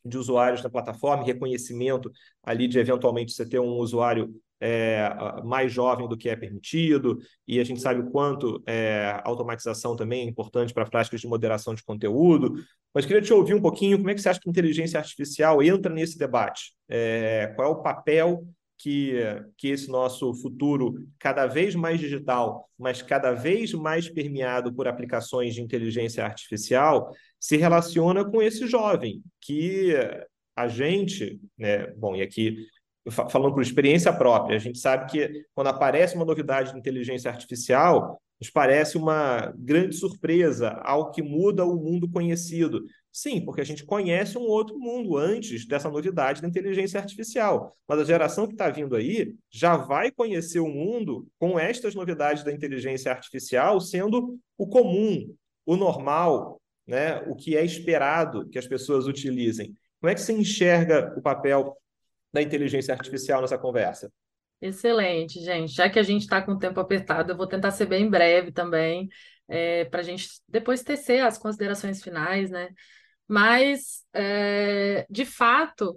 de 0.04 0.16
usuários 0.16 0.62
da 0.62 0.70
plataforma, 0.70 1.24
reconhecimento 1.24 2.10
ali 2.42 2.66
de 2.66 2.78
eventualmente 2.78 3.32
você 3.32 3.46
ter 3.46 3.60
um 3.60 3.76
usuário 3.76 4.34
é, 4.60 5.08
mais 5.44 5.72
jovem 5.72 6.08
do 6.08 6.16
que 6.16 6.28
é 6.28 6.36
permitido, 6.36 7.18
e 7.48 7.58
a 7.58 7.64
gente 7.64 7.80
sabe 7.80 8.00
o 8.00 8.10
quanto 8.10 8.62
é, 8.66 9.06
a 9.06 9.22
automatização 9.24 9.96
também 9.96 10.22
é 10.22 10.28
importante 10.28 10.74
para 10.74 10.84
práticas 10.84 11.20
de 11.20 11.26
moderação 11.26 11.74
de 11.74 11.82
conteúdo. 11.82 12.54
Mas 12.94 13.06
queria 13.06 13.22
te 13.22 13.32
ouvir 13.32 13.54
um 13.54 13.62
pouquinho, 13.62 13.98
como 13.98 14.10
é 14.10 14.14
que 14.14 14.20
você 14.20 14.28
acha 14.28 14.40
que 14.40 14.48
a 14.48 14.50
inteligência 14.50 14.98
artificial 14.98 15.62
entra 15.62 15.92
nesse 15.92 16.18
debate? 16.18 16.74
É, 16.88 17.52
qual 17.56 17.68
é 17.68 17.72
o 17.72 17.82
papel 17.82 18.44
que, 18.80 19.14
que 19.58 19.68
esse 19.68 19.88
nosso 19.90 20.32
futuro 20.34 21.06
cada 21.18 21.46
vez 21.46 21.74
mais 21.74 22.00
digital, 22.00 22.68
mas 22.78 23.02
cada 23.02 23.32
vez 23.32 23.74
mais 23.74 24.08
permeado 24.08 24.72
por 24.72 24.88
aplicações 24.88 25.54
de 25.54 25.60
inteligência 25.60 26.24
artificial, 26.24 27.14
se 27.38 27.56
relaciona 27.58 28.24
com 28.24 28.40
esse 28.40 28.66
jovem 28.66 29.22
que 29.40 29.94
a 30.56 30.66
gente, 30.66 31.38
né, 31.58 31.88
bom, 31.92 32.16
e 32.16 32.22
aqui 32.22 32.66
falando 33.08 33.54
por 33.54 33.62
experiência 33.62 34.12
própria, 34.12 34.56
a 34.56 34.60
gente 34.60 34.78
sabe 34.78 35.10
que 35.10 35.44
quando 35.54 35.68
aparece 35.68 36.14
uma 36.16 36.24
novidade 36.24 36.72
de 36.72 36.78
inteligência 36.78 37.30
artificial, 37.30 38.20
nos 38.40 38.48
parece 38.48 38.96
uma 38.96 39.52
grande 39.56 39.94
surpresa, 39.94 40.70
algo 40.82 41.10
que 41.10 41.22
muda 41.22 41.64
o 41.64 41.76
mundo 41.76 42.10
conhecido. 42.10 42.84
Sim, 43.12 43.44
porque 43.44 43.60
a 43.60 43.64
gente 43.64 43.84
conhece 43.84 44.38
um 44.38 44.42
outro 44.42 44.78
mundo 44.78 45.16
antes 45.18 45.66
dessa 45.66 45.90
novidade 45.90 46.40
da 46.40 46.48
inteligência 46.48 46.98
artificial. 46.98 47.76
Mas 47.86 48.00
a 48.00 48.04
geração 48.04 48.46
que 48.46 48.54
está 48.54 48.70
vindo 48.70 48.96
aí 48.96 49.34
já 49.50 49.76
vai 49.76 50.10
conhecer 50.10 50.60
o 50.60 50.68
mundo 50.68 51.26
com 51.38 51.58
estas 51.58 51.94
novidades 51.94 52.42
da 52.42 52.52
inteligência 52.52 53.12
artificial 53.12 53.78
sendo 53.78 54.38
o 54.56 54.66
comum, 54.66 55.34
o 55.66 55.76
normal, 55.76 56.60
né? 56.86 57.20
o 57.26 57.34
que 57.34 57.56
é 57.56 57.64
esperado 57.64 58.48
que 58.48 58.58
as 58.58 58.66
pessoas 58.66 59.06
utilizem. 59.06 59.74
Como 60.00 60.10
é 60.10 60.14
que 60.14 60.22
você 60.22 60.32
enxerga 60.32 61.12
o 61.14 61.20
papel 61.20 61.76
da 62.32 62.42
inteligência 62.42 62.94
artificial 62.94 63.40
nessa 63.40 63.58
conversa? 63.58 64.12
Excelente, 64.60 65.40
gente. 65.40 65.72
Já 65.72 65.88
que 65.88 65.98
a 65.98 66.02
gente 66.02 66.22
está 66.22 66.42
com 66.42 66.52
o 66.52 66.58
tempo 66.58 66.78
apertado, 66.80 67.32
eu 67.32 67.36
vou 67.36 67.46
tentar 67.46 67.70
ser 67.70 67.86
bem 67.86 68.08
breve 68.08 68.52
também, 68.52 69.08
é, 69.48 69.84
para 69.86 70.00
a 70.00 70.02
gente 70.02 70.28
depois 70.46 70.82
tecer 70.82 71.24
as 71.24 71.38
considerações 71.38 72.02
finais, 72.02 72.50
né? 72.50 72.68
Mas, 73.26 74.04
é, 74.12 75.06
de 75.08 75.24
fato, 75.24 75.90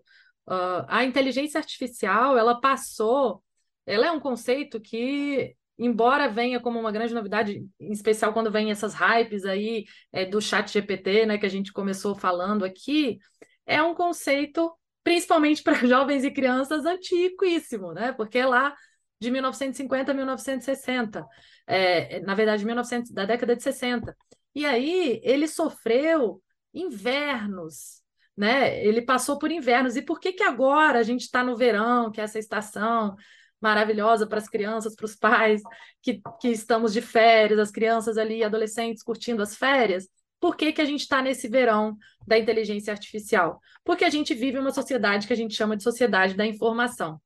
uh, 0.47 0.85
a 0.87 1.03
inteligência 1.03 1.57
artificial, 1.57 2.37
ela 2.37 2.59
passou, 2.61 3.43
ela 3.85 4.07
é 4.07 4.11
um 4.11 4.19
conceito 4.19 4.79
que 4.79 5.55
embora 5.77 6.29
venha 6.29 6.59
como 6.59 6.79
uma 6.79 6.91
grande 6.91 7.13
novidade, 7.13 7.65
em 7.79 7.91
especial 7.91 8.33
quando 8.33 8.51
vem 8.51 8.71
essas 8.71 8.93
hypes 8.93 9.45
aí 9.45 9.85
é, 10.11 10.25
do 10.25 10.39
chat 10.41 10.71
GPT, 10.71 11.25
né, 11.25 11.37
que 11.37 11.45
a 11.45 11.49
gente 11.49 11.73
começou 11.73 12.15
falando 12.15 12.63
aqui, 12.63 13.17
é 13.65 13.81
um 13.81 13.95
conceito, 13.95 14.71
principalmente 15.03 15.61
para 15.61 15.73
jovens 15.85 16.23
e 16.23 16.31
crianças, 16.31 16.85
antiquíssimo, 16.85 17.93
né? 17.93 18.13
Porque 18.13 18.39
é 18.39 18.45
lá 18.45 18.75
de 19.19 19.31
1950 19.31 20.11
a 20.11 20.13
1960, 20.13 21.25
é, 21.65 22.19
na 22.21 22.35
verdade, 22.35 22.65
1900, 22.65 23.11
da 23.11 23.25
década 23.25 23.55
de 23.55 23.63
60. 23.63 24.15
E 24.53 24.65
aí 24.65 25.21
ele 25.23 25.47
sofreu 25.47 26.41
invernos, 26.73 28.01
né? 28.35 28.83
Ele 28.85 29.01
passou 29.01 29.37
por 29.37 29.51
invernos. 29.51 29.95
E 29.95 30.01
por 30.01 30.19
que 30.19 30.33
que 30.33 30.43
agora 30.43 30.99
a 30.99 31.03
gente 31.03 31.21
está 31.21 31.43
no 31.43 31.55
verão, 31.55 32.11
que 32.11 32.19
é 32.19 32.23
essa 32.23 32.39
estação 32.39 33.15
maravilhosa 33.61 34.27
para 34.27 34.39
as 34.39 34.49
crianças, 34.49 34.93
para 34.95 35.05
os 35.05 35.15
pais, 35.15 35.61
que, 36.01 36.21
que 36.41 36.49
estamos 36.49 36.91
de 36.91 37.01
férias, 37.01 37.59
as 37.59 37.71
crianças 37.71 38.17
ali, 38.17 38.43
adolescentes 38.43 39.01
curtindo 39.01 39.41
as 39.41 39.55
férias? 39.55 40.09
Por 40.43 40.57
que, 40.57 40.73
que 40.73 40.81
a 40.81 40.85
gente 40.85 40.99
está 40.99 41.21
nesse 41.21 41.47
verão 41.47 41.97
da 42.27 42.37
inteligência 42.37 42.91
artificial? 42.91 43.61
Porque 43.81 44.03
a 44.03 44.09
gente 44.09 44.33
vive 44.33 44.59
uma 44.59 44.73
sociedade 44.73 45.25
que 45.25 45.31
a 45.31 45.37
gente 45.37 45.55
chama 45.55 45.77
de 45.77 45.83
sociedade 45.83 46.33
da 46.33 46.45
informação. 46.45 47.17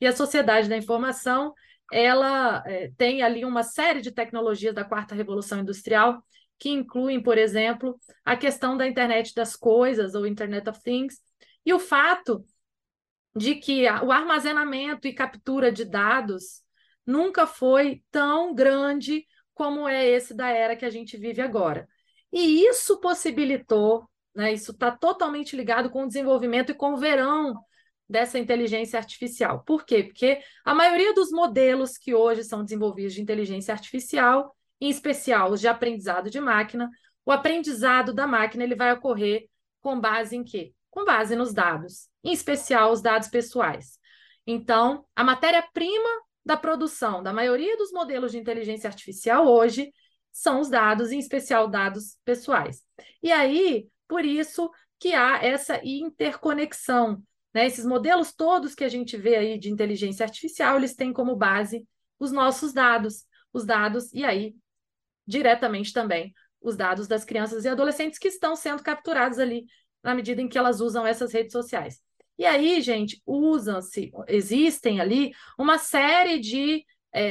E 0.00 0.06
a 0.06 0.16
sociedade 0.16 0.70
da 0.70 0.76
informação, 0.78 1.52
ela 1.92 2.64
é, 2.64 2.90
tem 2.96 3.20
ali 3.20 3.44
uma 3.44 3.62
série 3.62 4.00
de 4.00 4.10
tecnologias 4.10 4.74
da 4.74 4.86
quarta 4.86 5.14
revolução 5.14 5.60
industrial 5.60 6.24
que 6.58 6.70
incluem, 6.70 7.22
por 7.22 7.36
exemplo, 7.36 8.00
a 8.24 8.38
questão 8.38 8.74
da 8.74 8.86
internet 8.86 9.34
das 9.34 9.54
coisas 9.54 10.14
ou 10.14 10.26
Internet 10.26 10.70
of 10.70 10.82
Things 10.82 11.20
e 11.66 11.74
o 11.74 11.78
fato 11.78 12.42
de 13.36 13.56
que 13.56 13.84
o 14.02 14.10
armazenamento 14.10 15.06
e 15.06 15.12
captura 15.12 15.70
de 15.70 15.84
dados 15.84 16.62
nunca 17.04 17.46
foi 17.46 18.02
tão 18.10 18.54
grande 18.54 19.26
como 19.52 19.86
é 19.86 20.08
esse 20.08 20.32
da 20.32 20.48
era 20.48 20.74
que 20.74 20.86
a 20.86 20.90
gente 20.90 21.18
vive 21.18 21.42
agora. 21.42 21.86
E 22.32 22.66
isso 22.66 22.98
possibilitou, 22.98 24.08
né, 24.34 24.52
isso 24.52 24.72
está 24.72 24.90
totalmente 24.90 25.54
ligado 25.54 25.90
com 25.90 26.04
o 26.04 26.08
desenvolvimento 26.08 26.70
e 26.70 26.74
com 26.74 26.94
o 26.94 26.96
verão 26.96 27.54
dessa 28.08 28.38
inteligência 28.38 28.98
artificial. 28.98 29.62
Por 29.64 29.84
quê? 29.84 30.04
Porque 30.04 30.40
a 30.64 30.74
maioria 30.74 31.14
dos 31.14 31.30
modelos 31.30 31.96
que 31.96 32.14
hoje 32.14 32.44
são 32.44 32.64
desenvolvidos 32.64 33.14
de 33.14 33.22
inteligência 33.22 33.72
artificial, 33.72 34.54
em 34.80 34.88
especial 34.88 35.50
os 35.50 35.60
de 35.60 35.68
aprendizado 35.68 36.30
de 36.30 36.40
máquina, 36.40 36.90
o 37.24 37.30
aprendizado 37.30 38.12
da 38.12 38.26
máquina 38.26 38.64
ele 38.64 38.74
vai 38.74 38.92
ocorrer 38.92 39.48
com 39.80 40.00
base 40.00 40.36
em 40.36 40.44
quê? 40.44 40.72
Com 40.90 41.04
base 41.04 41.36
nos 41.36 41.52
dados, 41.52 42.08
em 42.24 42.32
especial 42.32 42.92
os 42.92 43.00
dados 43.00 43.28
pessoais. 43.28 43.98
Então, 44.46 45.04
a 45.14 45.22
matéria-prima 45.22 46.10
da 46.44 46.56
produção 46.56 47.22
da 47.22 47.32
maioria 47.32 47.76
dos 47.76 47.92
modelos 47.92 48.32
de 48.32 48.38
inteligência 48.38 48.88
artificial 48.88 49.46
hoje 49.46 49.92
são 50.32 50.60
os 50.60 50.70
dados, 50.70 51.12
em 51.12 51.18
especial 51.18 51.68
dados 51.68 52.16
pessoais. 52.24 52.82
E 53.22 53.30
aí, 53.30 53.86
por 54.08 54.24
isso 54.24 54.70
que 54.98 55.14
há 55.14 55.44
essa 55.44 55.80
interconexão. 55.84 57.22
Né? 57.52 57.66
Esses 57.66 57.84
modelos 57.84 58.32
todos 58.32 58.74
que 58.74 58.84
a 58.84 58.88
gente 58.88 59.16
vê 59.16 59.36
aí 59.36 59.58
de 59.58 59.70
inteligência 59.70 60.24
artificial, 60.24 60.78
eles 60.78 60.94
têm 60.94 61.12
como 61.12 61.36
base 61.36 61.86
os 62.18 62.32
nossos 62.32 62.72
dados, 62.72 63.24
os 63.52 63.66
dados, 63.66 64.12
e 64.12 64.24
aí, 64.24 64.54
diretamente 65.26 65.92
também, 65.92 66.32
os 66.60 66.76
dados 66.76 67.06
das 67.06 67.24
crianças 67.24 67.64
e 67.64 67.68
adolescentes 67.68 68.18
que 68.18 68.28
estão 68.28 68.56
sendo 68.56 68.82
capturados 68.82 69.38
ali 69.38 69.66
na 70.02 70.14
medida 70.14 70.40
em 70.40 70.48
que 70.48 70.56
elas 70.56 70.80
usam 70.80 71.06
essas 71.06 71.32
redes 71.32 71.52
sociais. 71.52 72.00
E 72.38 72.46
aí, 72.46 72.80
gente, 72.80 73.20
usam-se, 73.26 74.10
existem 74.28 75.00
ali 75.00 75.32
uma 75.58 75.78
série 75.78 76.38
de 76.38 76.84
é, 77.12 77.22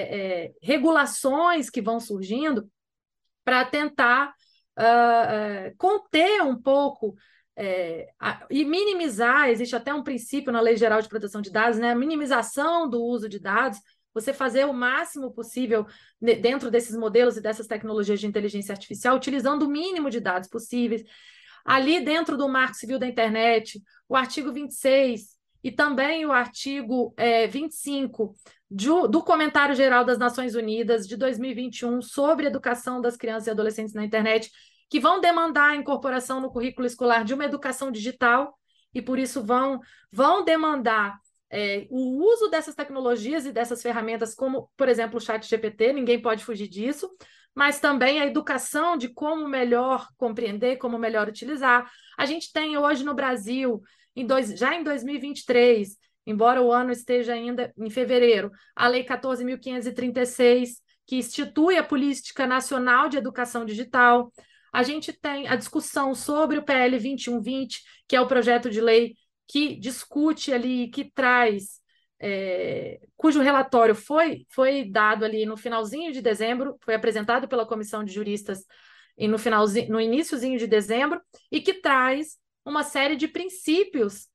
é, 0.45 0.51
regulações 0.61 1.69
que 1.69 1.81
vão 1.81 1.99
surgindo 1.99 2.69
para 3.43 3.65
tentar 3.65 4.33
uh, 4.77 5.69
uh, 5.71 5.75
conter 5.77 6.41
um 6.43 6.59
pouco 6.59 7.15
é, 7.55 8.07
a, 8.19 8.45
e 8.49 8.63
minimizar, 8.63 9.49
existe 9.49 9.75
até 9.75 9.93
um 9.93 10.03
princípio 10.03 10.51
na 10.51 10.61
Lei 10.61 10.77
Geral 10.77 11.01
de 11.01 11.09
Proteção 11.09 11.41
de 11.41 11.51
Dados, 11.51 11.77
né? 11.77 11.91
A 11.91 11.95
minimização 11.95 12.89
do 12.89 13.03
uso 13.03 13.27
de 13.27 13.39
dados, 13.39 13.79
você 14.13 14.33
fazer 14.33 14.65
o 14.65 14.73
máximo 14.73 15.31
possível 15.31 15.85
dentro 16.19 16.71
desses 16.71 16.95
modelos 16.95 17.37
e 17.37 17.41
dessas 17.41 17.67
tecnologias 17.67 18.19
de 18.19 18.27
inteligência 18.27 18.73
artificial, 18.73 19.15
utilizando 19.15 19.63
o 19.63 19.69
mínimo 19.69 20.09
de 20.09 20.19
dados 20.19 20.49
possíveis. 20.49 21.03
Ali 21.63 21.99
dentro 22.03 22.37
do 22.37 22.49
Marco 22.49 22.75
Civil 22.75 22.97
da 22.97 23.07
Internet, 23.07 23.81
o 24.09 24.15
artigo 24.15 24.51
26 24.51 25.37
e 25.63 25.71
também 25.71 26.25
o 26.25 26.31
artigo 26.31 27.13
é, 27.15 27.47
25 27.47 28.33
do, 28.71 29.05
do 29.05 29.21
Comentário 29.21 29.75
Geral 29.75 30.05
das 30.05 30.17
Nações 30.17 30.55
Unidas 30.55 31.05
de 31.05 31.17
2021 31.17 32.01
sobre 32.01 32.47
educação 32.47 33.01
das 33.01 33.17
crianças 33.17 33.47
e 33.47 33.51
adolescentes 33.51 33.93
na 33.93 34.05
internet, 34.05 34.49
que 34.89 34.97
vão 34.97 35.19
demandar 35.19 35.71
a 35.71 35.75
incorporação 35.75 36.39
no 36.39 36.49
currículo 36.49 36.87
escolar 36.87 37.25
de 37.25 37.33
uma 37.33 37.43
educação 37.43 37.91
digital 37.91 38.57
e 38.93 39.01
por 39.01 39.19
isso 39.19 39.43
vão, 39.43 39.81
vão 40.09 40.45
demandar 40.45 41.19
é, 41.49 41.85
o 41.89 42.23
uso 42.23 42.47
dessas 42.47 42.73
tecnologias 42.73 43.45
e 43.45 43.51
dessas 43.51 43.81
ferramentas, 43.81 44.33
como, 44.33 44.71
por 44.77 44.87
exemplo, 44.87 45.17
o 45.17 45.21
chat 45.21 45.45
GPT, 45.45 45.91
ninguém 45.91 46.21
pode 46.21 46.45
fugir 46.45 46.69
disso, 46.69 47.09
mas 47.53 47.81
também 47.81 48.21
a 48.21 48.25
educação 48.25 48.95
de 48.95 49.09
como 49.09 49.49
melhor 49.49 50.07
compreender, 50.15 50.77
como 50.77 50.97
melhor 50.97 51.27
utilizar. 51.27 51.91
A 52.17 52.25
gente 52.25 52.53
tem 52.53 52.77
hoje 52.77 53.03
no 53.03 53.13
Brasil, 53.13 53.81
em 54.15 54.25
dois, 54.25 54.57
já 54.57 54.73
em 54.73 54.81
2023, 54.81 55.97
embora 56.25 56.61
o 56.61 56.71
ano 56.71 56.91
esteja 56.91 57.33
ainda 57.33 57.73
em 57.77 57.89
fevereiro, 57.89 58.51
a 58.75 58.87
Lei 58.87 59.03
14.536, 59.03 60.81
que 61.05 61.15
institui 61.15 61.77
a 61.77 61.83
Política 61.83 62.47
Nacional 62.47 63.09
de 63.09 63.17
Educação 63.17 63.65
Digital. 63.65 64.31
A 64.71 64.83
gente 64.83 65.11
tem 65.11 65.47
a 65.47 65.55
discussão 65.55 66.15
sobre 66.15 66.57
o 66.57 66.63
PL 66.63 66.91
2120, 66.91 67.81
que 68.07 68.15
é 68.15 68.21
o 68.21 68.27
projeto 68.27 68.69
de 68.69 68.79
lei 68.79 69.15
que 69.47 69.75
discute 69.75 70.53
ali, 70.53 70.87
que 70.87 71.11
traz, 71.11 71.81
é, 72.19 73.01
cujo 73.17 73.41
relatório 73.41 73.93
foi, 73.93 74.45
foi 74.49 74.85
dado 74.85 75.25
ali 75.25 75.45
no 75.45 75.57
finalzinho 75.57 76.13
de 76.13 76.21
dezembro, 76.21 76.77
foi 76.81 76.93
apresentado 76.93 77.47
pela 77.47 77.65
Comissão 77.65 78.03
de 78.03 78.13
Juristas 78.13 78.59
e 79.17 79.27
no 79.27 79.37
finalzinho, 79.37 79.89
no 79.89 79.99
iníciozinho 79.99 80.57
de 80.57 80.67
dezembro, 80.67 81.21
e 81.51 81.59
que 81.59 81.73
traz 81.73 82.37
uma 82.63 82.83
série 82.83 83.15
de 83.17 83.27
princípios 83.27 84.29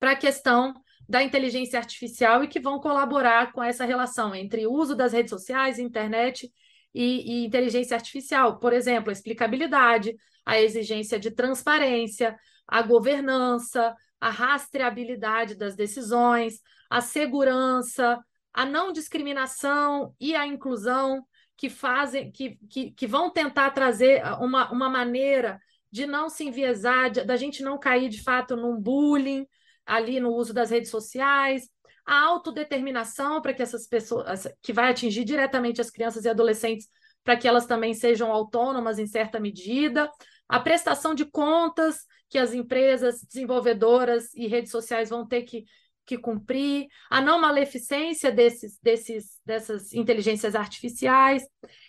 para 0.00 0.12
a 0.12 0.16
questão 0.16 0.74
da 1.08 1.22
inteligência 1.22 1.78
artificial 1.78 2.42
e 2.42 2.48
que 2.48 2.60
vão 2.60 2.80
colaborar 2.80 3.52
com 3.52 3.62
essa 3.62 3.84
relação 3.84 4.34
entre 4.34 4.66
uso 4.66 4.94
das 4.94 5.12
redes 5.12 5.30
sociais, 5.30 5.78
internet 5.78 6.50
e, 6.94 7.42
e 7.42 7.44
inteligência 7.46 7.96
artificial. 7.96 8.58
Por 8.58 8.72
exemplo, 8.72 9.10
a 9.10 9.12
explicabilidade, 9.12 10.14
a 10.44 10.60
exigência 10.60 11.18
de 11.18 11.30
transparência, 11.30 12.36
a 12.66 12.82
governança, 12.82 13.94
a 14.20 14.30
rastreabilidade 14.30 15.54
das 15.54 15.76
decisões, 15.76 16.60
a 16.88 17.00
segurança, 17.00 18.18
a 18.52 18.64
não 18.64 18.92
discriminação 18.92 20.14
e 20.18 20.34
a 20.34 20.46
inclusão 20.46 21.22
que 21.56 21.68
fazem, 21.68 22.30
que, 22.32 22.56
que, 22.70 22.90
que 22.92 23.06
vão 23.06 23.30
tentar 23.30 23.70
trazer 23.70 24.22
uma, 24.40 24.70
uma 24.70 24.88
maneira 24.88 25.60
de 25.90 26.06
não 26.06 26.28
se 26.28 26.44
enviesar, 26.44 27.10
de, 27.10 27.24
da 27.24 27.36
gente 27.36 27.62
não 27.62 27.78
cair 27.78 28.08
de 28.08 28.22
fato 28.22 28.56
num 28.56 28.80
bullying, 28.80 29.46
ali 29.86 30.20
no 30.20 30.30
uso 30.30 30.52
das 30.52 30.70
redes 30.70 30.90
sociais, 30.90 31.68
a 32.06 32.20
autodeterminação 32.22 33.40
para 33.40 33.54
que 33.54 33.62
essas 33.62 33.86
pessoas, 33.86 34.46
que 34.62 34.72
vai 34.72 34.90
atingir 34.90 35.24
diretamente 35.24 35.80
as 35.80 35.90
crianças 35.90 36.24
e 36.24 36.28
adolescentes, 36.28 36.88
para 37.22 37.36
que 37.36 37.48
elas 37.48 37.66
também 37.66 37.94
sejam 37.94 38.30
autônomas 38.30 38.98
em 38.98 39.06
certa 39.06 39.40
medida, 39.40 40.10
a 40.48 40.60
prestação 40.60 41.14
de 41.14 41.24
contas 41.24 42.00
que 42.28 42.38
as 42.38 42.52
empresas 42.52 43.22
desenvolvedoras 43.22 44.34
e 44.34 44.46
redes 44.46 44.70
sociais 44.70 45.08
vão 45.08 45.26
ter 45.26 45.42
que, 45.42 45.64
que 46.04 46.18
cumprir, 46.18 46.86
a 47.10 47.22
não 47.22 47.40
maleficência 47.40 48.30
desses, 48.30 48.78
desses, 48.82 49.40
dessas 49.44 49.94
inteligências 49.94 50.54
artificiais. 50.54 51.42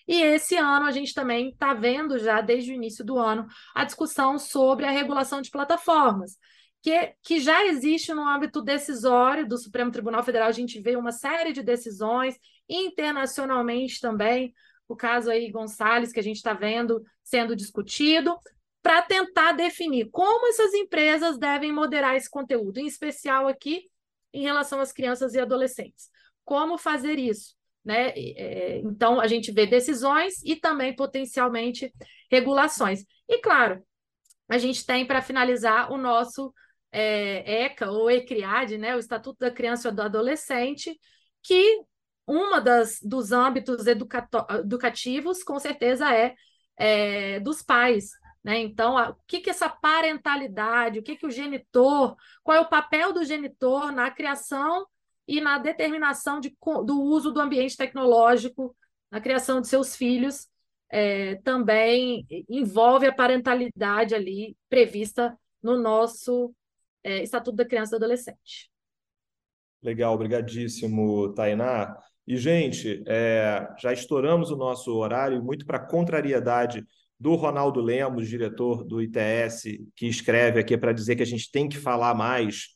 E 0.08 0.22
esse 0.22 0.56
ano 0.56 0.86
a 0.86 0.92
gente 0.92 1.14
também 1.14 1.50
está 1.50 1.74
vendo 1.74 2.18
já, 2.18 2.40
desde 2.40 2.72
o 2.72 2.76
início 2.76 3.04
do 3.04 3.18
ano, 3.18 3.46
a 3.74 3.84
discussão 3.84 4.40
sobre 4.40 4.86
a 4.86 4.92
regulação 4.92 5.42
de 5.42 5.52
plataformas 5.52 6.38
que, 6.86 7.16
que 7.24 7.40
já 7.40 7.66
existe 7.66 8.14
no 8.14 8.22
âmbito 8.22 8.62
decisório 8.62 9.48
do 9.48 9.58
Supremo 9.58 9.90
Tribunal 9.90 10.22
Federal. 10.22 10.48
A 10.48 10.52
gente 10.52 10.80
vê 10.80 10.96
uma 10.96 11.12
série 11.12 11.52
de 11.52 11.64
decisões 11.64 12.38
internacionalmente 12.70 14.00
também, 14.00 14.54
o 14.88 14.96
caso 14.96 15.32
aí 15.32 15.50
Gonçalves, 15.50 16.12
que 16.12 16.20
a 16.20 16.24
gente 16.24 16.36
está 16.36 16.54
vendo 16.54 17.04
sendo 17.24 17.56
discutido, 17.56 18.38
para 18.84 19.02
tentar 19.02 19.54
definir 19.54 20.12
como 20.12 20.48
essas 20.48 20.76
empresas 20.76 21.40
devem 21.40 21.72
moderar 21.72 22.16
esse 22.16 22.30
conteúdo, 22.30 22.78
em 22.78 22.86
especial 22.86 23.48
aqui 23.48 23.90
em 24.32 24.44
relação 24.44 24.80
às 24.80 24.92
crianças 24.92 25.34
e 25.34 25.40
adolescentes. 25.40 26.12
Como 26.44 26.78
fazer 26.78 27.18
isso? 27.18 27.56
Né? 27.84 28.10
É, 28.10 28.78
então, 28.86 29.20
a 29.20 29.26
gente 29.26 29.52
vê 29.52 29.66
decisões 29.66 30.36
e 30.44 30.56
também 30.56 30.96
potencialmente 30.96 31.92
regulações. 32.30 33.04
E, 33.28 33.40
claro, 33.40 33.84
a 34.48 34.60
gente 34.60 34.86
tem 34.86 35.04
para 35.04 35.24
finalizar 35.24 35.92
o 35.92 35.98
nosso 35.98 36.54
é, 36.98 37.66
ECA 37.66 37.92
ou 37.92 38.10
ECRIAD, 38.10 38.78
né, 38.78 38.96
o 38.96 39.00
Estatuto 39.00 39.38
da 39.40 39.52
Criança 39.52 39.90
e 39.90 39.92
do 39.92 40.02
Adolescente, 40.02 40.98
que 41.44 41.82
uma 42.26 42.62
das 42.62 43.00
dos 43.04 43.34
âmbitos 43.34 43.86
educativos, 43.86 45.44
com 45.44 45.60
certeza, 45.60 46.10
é, 46.16 46.34
é 46.78 47.40
dos 47.42 47.62
pais. 47.62 48.12
Né? 48.42 48.60
Então, 48.60 48.98
a, 48.98 49.10
o 49.10 49.18
que, 49.28 49.42
que 49.42 49.50
essa 49.50 49.68
parentalidade, 49.68 51.00
o 51.00 51.04
que, 51.04 51.18
que 51.18 51.26
o 51.28 51.32
genitor, 51.32 52.16
qual 52.42 52.58
é 52.58 52.62
o 52.62 52.70
papel 52.70 53.12
do 53.12 53.26
genitor 53.26 53.92
na 53.92 54.10
criação 54.10 54.88
e 55.28 55.42
na 55.42 55.58
determinação 55.58 56.40
de, 56.40 56.56
do 56.86 57.02
uso 57.02 57.30
do 57.32 57.42
ambiente 57.42 57.76
tecnológico 57.76 58.74
na 59.12 59.20
criação 59.20 59.60
de 59.60 59.68
seus 59.68 59.98
filhos, 59.98 60.48
é, 60.90 61.36
também 61.44 62.26
envolve 62.50 63.06
a 63.06 63.14
parentalidade 63.14 64.16
ali 64.16 64.56
prevista 64.70 65.38
no 65.62 65.78
nosso 65.78 66.56
é, 67.06 67.22
Estatuto 67.22 67.56
da 67.56 67.66
Criança 67.66 67.96
e 67.96 68.00
do 68.00 68.04
Adolescente. 68.04 68.72
Legal, 69.82 70.16
obrigadíssimo, 70.16 71.32
Tainá. 71.36 71.96
E, 72.26 72.36
gente, 72.36 73.04
é, 73.06 73.70
já 73.80 73.94
estouramos 73.94 74.50
o 74.50 74.56
nosso 74.56 74.92
horário, 74.96 75.44
muito 75.44 75.64
para 75.68 75.80
contrariedade 75.80 76.84
do 77.20 77.36
Ronaldo 77.36 77.80
Lemos, 77.80 78.28
diretor 78.28 78.84
do 78.84 79.00
ITS, 79.00 79.80
que 79.96 80.08
escreve 80.08 80.60
aqui 80.60 80.76
para 80.76 80.92
dizer 80.92 81.16
que 81.16 81.22
a 81.22 81.28
gente 81.28 81.52
tem 81.52 81.70
que 81.70 81.78
falar 81.78 82.16
mais. 82.16 82.70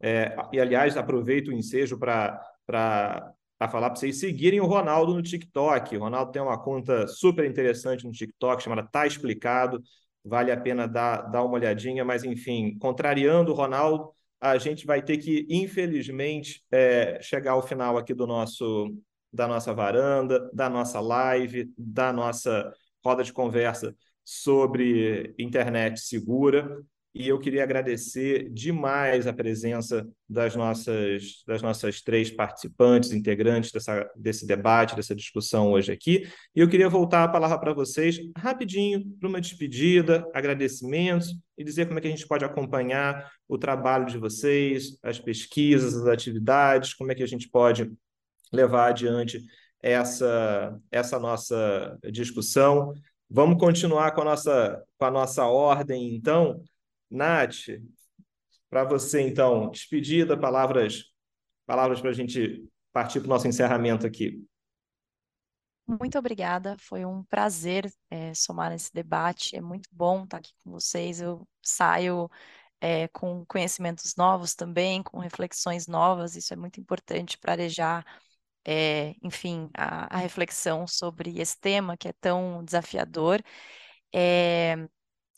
É, 0.00 0.36
e, 0.52 0.58
aliás, 0.58 0.96
aproveito 0.96 1.48
o 1.48 1.52
ensejo 1.52 1.96
para 1.96 2.42
falar 2.66 3.90
para 3.90 3.94
vocês 3.94 4.18
seguirem 4.18 4.60
o 4.60 4.66
Ronaldo 4.66 5.14
no 5.14 5.22
TikTok. 5.22 5.96
O 5.96 6.00
Ronaldo 6.00 6.32
tem 6.32 6.42
uma 6.42 6.60
conta 6.60 7.06
super 7.06 7.48
interessante 7.48 8.04
no 8.04 8.10
TikTok 8.10 8.60
chamada 8.60 8.82
Tá 8.82 9.06
Explicado. 9.06 9.80
Vale 10.26 10.50
a 10.50 10.56
pena 10.60 10.88
dar, 10.88 11.22
dar 11.30 11.44
uma 11.44 11.54
olhadinha, 11.54 12.04
mas 12.04 12.24
enfim, 12.24 12.76
contrariando 12.78 13.52
o 13.52 13.54
Ronaldo, 13.54 14.10
a 14.40 14.58
gente 14.58 14.86
vai 14.86 15.02
ter 15.02 15.18
que, 15.18 15.46
infelizmente, 15.48 16.64
é, 16.70 17.20
chegar 17.22 17.52
ao 17.52 17.62
final 17.66 17.96
aqui 17.96 18.12
do 18.14 18.26
nosso 18.26 18.94
da 19.32 19.46
nossa 19.46 19.74
varanda, 19.74 20.50
da 20.52 20.68
nossa 20.70 20.98
live, 20.98 21.70
da 21.76 22.10
nossa 22.12 22.72
roda 23.04 23.22
de 23.22 23.32
conversa 23.32 23.94
sobre 24.24 25.34
internet 25.38 26.00
segura. 26.00 26.82
E 27.18 27.28
eu 27.28 27.38
queria 27.38 27.62
agradecer 27.62 28.50
demais 28.50 29.26
a 29.26 29.32
presença 29.32 30.06
das 30.28 30.54
nossas, 30.54 31.42
das 31.46 31.62
nossas 31.62 32.02
três 32.02 32.30
participantes, 32.30 33.10
integrantes 33.10 33.72
dessa, 33.72 34.06
desse 34.14 34.46
debate, 34.46 34.94
dessa 34.94 35.14
discussão 35.14 35.70
hoje 35.70 35.90
aqui. 35.90 36.28
E 36.54 36.60
eu 36.60 36.68
queria 36.68 36.90
voltar 36.90 37.24
a 37.24 37.28
palavra 37.28 37.58
para 37.58 37.72
vocês 37.72 38.18
rapidinho, 38.36 39.02
para 39.18 39.30
uma 39.30 39.40
despedida, 39.40 40.30
agradecimentos 40.34 41.34
e 41.56 41.64
dizer 41.64 41.86
como 41.86 41.98
é 41.98 42.02
que 42.02 42.08
a 42.08 42.10
gente 42.10 42.28
pode 42.28 42.44
acompanhar 42.44 43.32
o 43.48 43.56
trabalho 43.56 44.04
de 44.04 44.18
vocês, 44.18 44.98
as 45.02 45.18
pesquisas, 45.18 45.96
as 45.96 46.06
atividades, 46.06 46.92
como 46.92 47.12
é 47.12 47.14
que 47.14 47.22
a 47.22 47.28
gente 47.28 47.48
pode 47.48 47.90
levar 48.52 48.88
adiante 48.88 49.40
essa, 49.82 50.78
essa 50.90 51.18
nossa 51.18 51.98
discussão. 52.12 52.92
Vamos 53.30 53.58
continuar 53.58 54.10
com 54.10 54.20
a 54.20 54.24
nossa, 54.26 54.84
com 54.98 55.04
a 55.06 55.10
nossa 55.10 55.46
ordem, 55.46 56.14
então. 56.14 56.62
Nath, 57.10 57.68
para 58.68 58.84
você, 58.84 59.20
então, 59.20 59.70
despedida, 59.70 60.38
palavras, 60.38 61.04
palavras 61.66 62.00
para 62.00 62.10
a 62.10 62.12
gente 62.14 62.64
partir 62.92 63.20
para 63.20 63.26
o 63.26 63.30
nosso 63.30 63.46
encerramento 63.46 64.06
aqui. 64.06 64.42
Muito 65.86 66.18
obrigada, 66.18 66.76
foi 66.80 67.04
um 67.04 67.22
prazer 67.24 67.88
é, 68.10 68.34
somar 68.34 68.70
nesse 68.70 68.92
debate, 68.92 69.54
é 69.54 69.60
muito 69.60 69.88
bom 69.92 70.24
estar 70.24 70.38
aqui 70.38 70.50
com 70.64 70.72
vocês, 70.72 71.20
eu 71.20 71.46
saio 71.62 72.28
é, 72.80 73.06
com 73.08 73.46
conhecimentos 73.46 74.16
novos 74.16 74.54
também, 74.54 75.00
com 75.00 75.18
reflexões 75.20 75.86
novas, 75.86 76.34
isso 76.34 76.52
é 76.52 76.56
muito 76.56 76.80
importante 76.80 77.38
para 77.38 77.52
arejar 77.52 78.04
é, 78.66 79.14
enfim, 79.22 79.70
a, 79.76 80.16
a, 80.16 80.18
reflexão 80.18 80.86
sobre 80.88 81.38
esse 81.38 81.58
tema 81.60 81.96
que 81.96 82.08
é 82.08 82.12
tão 82.12 82.64
desafiador. 82.64 83.40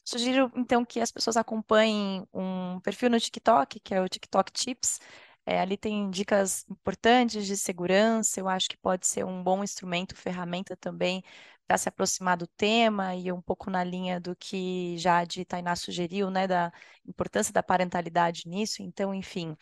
Sugiro, 0.08 0.50
então, 0.56 0.86
que 0.86 1.00
as 1.00 1.12
pessoas 1.12 1.36
acompanhem 1.36 2.26
um 2.32 2.80
perfil 2.80 3.10
no 3.10 3.20
TikTok, 3.20 3.78
que 3.78 3.94
é 3.94 4.00
o 4.00 4.08
TikTok 4.08 4.50
Tips. 4.50 4.98
É, 5.44 5.60
ali 5.60 5.76
tem 5.76 6.08
dicas 6.10 6.64
importantes 6.70 7.44
de 7.46 7.54
segurança, 7.58 8.40
eu 8.40 8.48
acho 8.48 8.70
que 8.70 8.76
pode 8.78 9.06
ser 9.06 9.24
um 9.26 9.42
bom 9.42 9.62
instrumento, 9.62 10.16
ferramenta 10.16 10.74
também 10.76 11.22
para 11.66 11.76
se 11.76 11.90
aproximar 11.90 12.38
do 12.38 12.46
tema 12.46 13.14
e 13.16 13.30
um 13.30 13.42
pouco 13.42 13.70
na 13.70 13.84
linha 13.84 14.18
do 14.18 14.34
que 14.34 14.96
já 14.96 15.20
a 15.20 15.26
Tainá 15.46 15.76
sugeriu, 15.76 16.30
né, 16.30 16.46
da 16.46 16.72
importância 17.06 17.52
da 17.52 17.62
parentalidade 17.62 18.44
nisso. 18.48 18.82
Então, 18.82 19.12
enfim, 19.14 19.54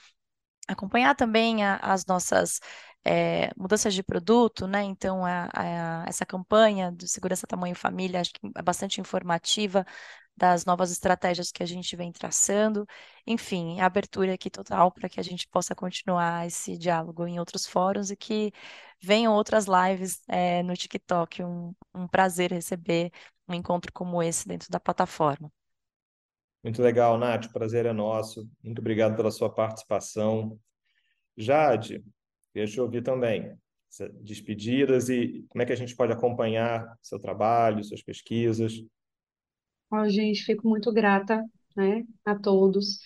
acompanhar 0.69 1.15
também 1.15 1.65
a, 1.65 1.77
as 1.77 2.05
nossas 2.07 2.61
é, 3.05 3.51
mudanças 3.57 3.95
de 3.95 4.03
produto, 4.03 4.67
né? 4.67 4.83
Então, 4.83 5.25
a, 5.25 5.49
a, 5.55 6.05
essa 6.09 6.27
campanha 6.27 6.91
do 6.93 7.07
Segurança 7.07 7.47
Tamanho 7.47 7.75
Família, 7.77 8.21
acho 8.21 8.33
que 8.33 8.41
é 8.57 8.63
bastante 8.63 9.01
informativa 9.01 9.87
das 10.37 10.65
novas 10.65 10.91
estratégias 10.91 11.51
que 11.51 11.63
a 11.63 11.67
gente 11.67 11.97
vem 11.97 12.13
traçando. 12.13 12.87
Enfim, 13.27 13.81
abertura 13.81 14.35
aqui 14.35 14.51
total 14.51 14.93
para 14.93 15.09
que 15.09 15.19
a 15.19 15.23
gente 15.23 15.49
possa 15.49 15.75
continuar 15.75 16.47
esse 16.47 16.77
diálogo 16.77 17.27
em 17.27 17.39
outros 17.39 17.67
fóruns 17.67 18.11
e 18.11 18.17
que 18.17 18.53
venham 19.01 19.35
outras 19.35 19.67
lives 19.67 20.23
é, 20.29 20.63
no 20.63 20.77
TikTok. 20.77 21.43
Um, 21.43 21.75
um 21.95 22.07
prazer 22.07 22.53
receber 22.53 23.11
um 23.49 23.55
encontro 23.55 23.93
como 23.93 24.23
esse 24.23 24.47
dentro 24.47 24.71
da 24.71 24.79
plataforma. 24.79 25.51
Muito 26.63 26.83
legal, 26.83 27.17
Nath, 27.17 27.47
o 27.47 27.53
prazer 27.53 27.87
é 27.87 27.93
nosso. 27.93 28.49
Muito 28.63 28.81
obrigado 28.81 29.17
pela 29.17 29.31
sua 29.31 29.49
participação. 29.49 30.59
Jade, 31.37 32.05
deixa 32.53 32.81
eu 32.81 32.85
ouvir 32.85 33.03
também 33.03 33.57
despedidas 34.21 35.09
e 35.09 35.47
como 35.49 35.63
é 35.63 35.67
que 35.67 35.73
a 35.73 35.77
gente 35.77 35.95
pode 35.97 36.13
acompanhar 36.13 36.99
seu 37.01 37.19
trabalho, 37.19 37.83
suas 37.85 38.03
pesquisas. 38.03 38.83
Oh, 39.91 40.09
gente, 40.09 40.43
fico 40.45 40.69
muito 40.69 40.93
grata, 40.93 41.43
né, 41.77 42.05
a 42.25 42.35
todos 42.39 42.99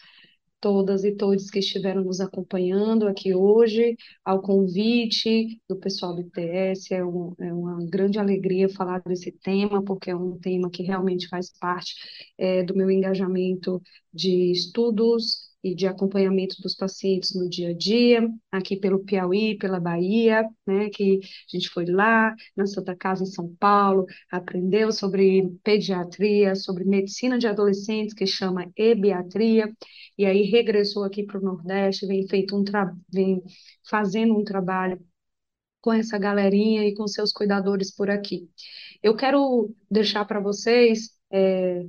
todas 0.60 1.04
e 1.04 1.14
todos 1.16 1.50
que 1.50 1.60
estiveram 1.60 2.04
nos 2.04 2.20
acompanhando 2.20 3.08
aqui 3.08 3.34
hoje, 3.34 3.96
ao 4.24 4.42
convite 4.42 5.60
do 5.68 5.76
pessoal 5.78 6.14
do 6.16 6.22
ITS. 6.22 6.92
É, 6.94 7.04
um, 7.04 7.34
é 7.40 7.52
uma 7.54 7.84
grande 7.86 8.18
alegria 8.18 8.68
falar 8.68 9.00
desse 9.02 9.32
tema, 9.32 9.84
porque 9.84 10.10
é 10.10 10.16
um 10.16 10.38
tema 10.38 10.70
que 10.70 10.82
realmente 10.82 11.28
faz 11.28 11.52
parte 11.60 11.94
é, 12.38 12.62
do 12.64 12.76
meu 12.76 12.90
engajamento 12.90 13.82
de 14.14 14.52
estudos 14.52 15.49
e 15.62 15.74
de 15.74 15.86
acompanhamento 15.86 16.60
dos 16.62 16.74
pacientes 16.74 17.34
no 17.34 17.48
dia 17.48 17.70
a 17.70 17.74
dia, 17.74 18.26
aqui 18.50 18.76
pelo 18.76 19.04
Piauí, 19.04 19.58
pela 19.58 19.78
Bahia, 19.78 20.48
né, 20.66 20.88
que 20.90 21.20
a 21.22 21.56
gente 21.56 21.68
foi 21.68 21.84
lá 21.84 22.34
na 22.56 22.66
Santa 22.66 22.96
Casa 22.96 23.22
em 23.24 23.26
São 23.26 23.54
Paulo, 23.56 24.06
aprendeu 24.30 24.90
sobre 24.92 25.50
pediatria, 25.62 26.54
sobre 26.54 26.84
medicina 26.84 27.38
de 27.38 27.46
adolescentes, 27.46 28.14
que 28.14 28.26
chama 28.26 28.70
ebiatria, 28.76 29.70
e 30.16 30.24
aí 30.24 30.42
regressou 30.42 31.04
aqui 31.04 31.24
para 31.24 31.38
o 31.38 31.42
Nordeste, 31.42 32.06
vem 32.06 32.26
feito 32.26 32.56
um 32.56 32.64
vem 33.12 33.42
fazendo 33.88 34.36
um 34.38 34.44
trabalho 34.44 35.00
com 35.80 35.92
essa 35.92 36.18
galerinha 36.18 36.86
e 36.86 36.94
com 36.94 37.06
seus 37.06 37.32
cuidadores 37.32 37.94
por 37.94 38.10
aqui. 38.10 38.48
Eu 39.02 39.16
quero 39.16 39.74
deixar 39.90 40.24
para 40.26 40.40
vocês 40.40 41.10
é, 41.30 41.86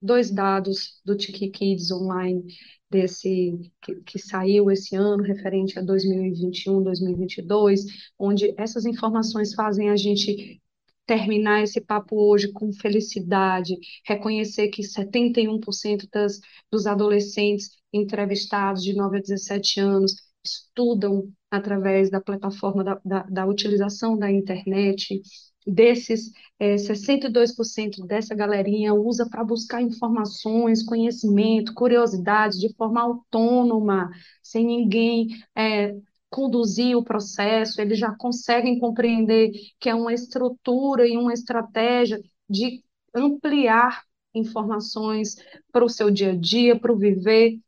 dois 0.00 0.30
dados 0.30 1.00
do 1.04 1.16
Tiki 1.16 1.50
Kids 1.50 1.90
Online 1.90 2.44
desse 2.90 3.70
que, 3.82 3.96
que, 3.96 4.18
saiu 4.18 4.70
esse 4.70 4.96
ano, 4.96 5.22
referente 5.22 5.78
a 5.78 5.82
2021, 5.82 6.82
2022, 6.82 7.84
onde 8.18 8.54
essas 8.56 8.86
informações 8.86 9.54
fazem 9.54 9.90
a 9.90 9.96
gente 9.96 10.60
terminar 11.06 11.62
esse 11.62 11.80
papo 11.80 12.16
hoje 12.16 12.52
com 12.52 12.72
felicidade, 12.72 13.76
reconhecer 14.06 14.68
que 14.68 14.82
71% 14.82 16.06
das, 16.12 16.38
dos 16.70 16.86
adolescentes 16.86 17.70
entrevistados 17.92 18.82
de 18.82 18.94
9 18.94 19.18
a 19.18 19.20
17 19.20 19.80
anos 19.80 20.14
estudam 20.44 21.32
através 21.50 22.10
da 22.10 22.20
plataforma 22.20 22.84
da, 22.84 23.00
da, 23.04 23.22
da 23.22 23.46
utilização 23.46 24.18
da 24.18 24.30
internet, 24.30 25.20
desses 25.66 26.32
é, 26.58 26.76
62% 26.76 28.06
dessa 28.06 28.34
galerinha 28.34 28.94
usa 28.94 29.28
para 29.28 29.44
buscar 29.44 29.82
informações, 29.82 30.82
conhecimento, 30.82 31.74
curiosidade 31.74 32.58
de 32.58 32.72
forma 32.74 33.00
autônoma, 33.02 34.10
sem 34.42 34.64
ninguém 34.66 35.28
é, 35.56 35.94
conduzir 36.30 36.96
o 36.96 37.04
processo, 37.04 37.80
eles 37.80 37.98
já 37.98 38.14
conseguem 38.14 38.78
compreender 38.78 39.50
que 39.78 39.88
é 39.88 39.94
uma 39.94 40.12
estrutura 40.12 41.06
e 41.06 41.16
uma 41.16 41.32
estratégia 41.32 42.20
de 42.48 42.82
ampliar 43.14 44.04
informações 44.34 45.36
para 45.72 45.84
o 45.84 45.88
seu 45.88 46.10
dia 46.10 46.32
a 46.32 46.36
dia, 46.36 46.78
para 46.78 46.92
o 46.92 46.98
viver, 46.98 47.58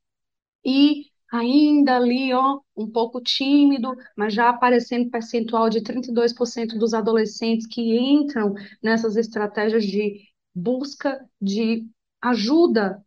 e 0.64 1.09
ainda 1.32 1.96
ali, 1.96 2.32
ó, 2.34 2.60
um 2.76 2.90
pouco 2.90 3.20
tímido, 3.20 3.94
mas 4.16 4.34
já 4.34 4.48
aparecendo 4.50 5.10
percentual 5.10 5.70
de 5.70 5.82
32% 5.82 6.78
dos 6.78 6.94
adolescentes 6.94 7.66
que 7.66 7.80
entram 7.98 8.54
nessas 8.82 9.16
estratégias 9.16 9.84
de 9.84 10.20
busca 10.54 11.20
de 11.40 11.86
ajuda 12.22 13.02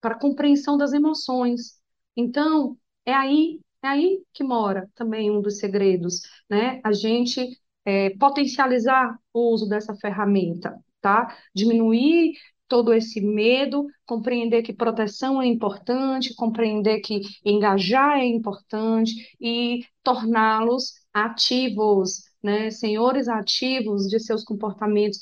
para 0.00 0.18
compreensão 0.18 0.76
das 0.76 0.92
emoções. 0.92 1.80
Então, 2.16 2.76
é 3.04 3.12
aí 3.14 3.60
É 3.82 3.88
aí 3.88 4.22
que 4.32 4.42
mora 4.44 4.90
também 4.94 5.30
um 5.30 5.40
dos 5.40 5.58
segredos, 5.58 6.20
né? 6.50 6.80
A 6.84 6.92
gente 6.92 7.40
é, 7.84 8.10
potencializar 8.18 9.16
o 9.32 9.52
uso 9.52 9.68
dessa 9.68 9.94
ferramenta, 9.96 10.76
tá? 11.00 11.36
Diminuir 11.54 12.32
todo 12.68 12.92
esse 12.92 13.20
medo, 13.20 13.86
compreender 14.04 14.62
que 14.62 14.72
proteção 14.72 15.40
é 15.40 15.46
importante, 15.46 16.34
compreender 16.34 17.00
que 17.00 17.20
engajar 17.44 18.18
é 18.18 18.24
importante 18.24 19.12
e 19.40 19.84
torná-los 20.02 20.94
ativos, 21.12 22.24
né? 22.42 22.70
Senhores 22.70 23.28
ativos 23.28 24.08
de 24.08 24.18
seus 24.20 24.42
comportamentos, 24.44 25.18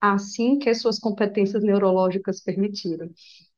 assim 0.00 0.58
que 0.58 0.74
suas 0.74 0.98
competências 0.98 1.62
neurológicas 1.62 2.42
permitirem. 2.42 3.10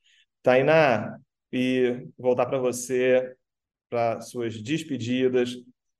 Tainá, 0.42 1.18
e 1.52 2.06
voltar 2.18 2.46
para 2.46 2.58
você, 2.58 3.34
para 3.88 4.20
suas 4.20 4.60
despedidas, 4.62 5.56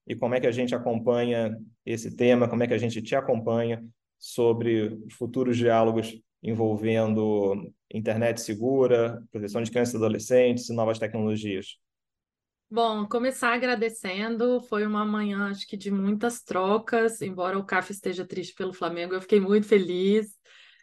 e 0.09 0.16
como 0.16 0.35
é 0.35 0.40
que 0.40 0.47
a 0.47 0.52
gente 0.52 0.74
acompanha 0.74 1.56
esse 1.85 2.16
tema, 2.16 2.48
como 2.48 2.62
é 2.62 2.66
que 2.66 2.72
a 2.72 2.78
gente 2.78 3.02
te 3.02 3.14
acompanha 3.14 3.85
sobre 4.18 4.98
os 5.06 5.14
futuros 5.14 5.56
diálogos 5.56 6.18
envolvendo 6.43 7.70
internet 7.93 8.40
segura, 8.40 9.22
proteção 9.30 9.62
de 9.62 9.70
crianças 9.70 9.94
e 9.94 9.97
adolescentes 9.98 10.68
e 10.70 10.74
novas 10.74 10.98
tecnologias. 10.98 11.76
Bom, 12.70 13.06
começar 13.06 13.55
agradecendo, 13.55 14.60
foi 14.62 14.86
uma 14.86 15.05
manhã, 15.05 15.51
acho 15.51 15.66
que 15.66 15.76
de 15.76 15.90
muitas 15.90 16.43
trocas, 16.43 17.20
embora 17.22 17.59
o 17.59 17.64
CAF 17.64 17.93
esteja 17.93 18.26
triste 18.26 18.55
pelo 18.55 18.74
Flamengo, 18.74 19.14
eu 19.14 19.20
fiquei 19.20 19.40
muito 19.40 19.66
feliz. 19.66 20.35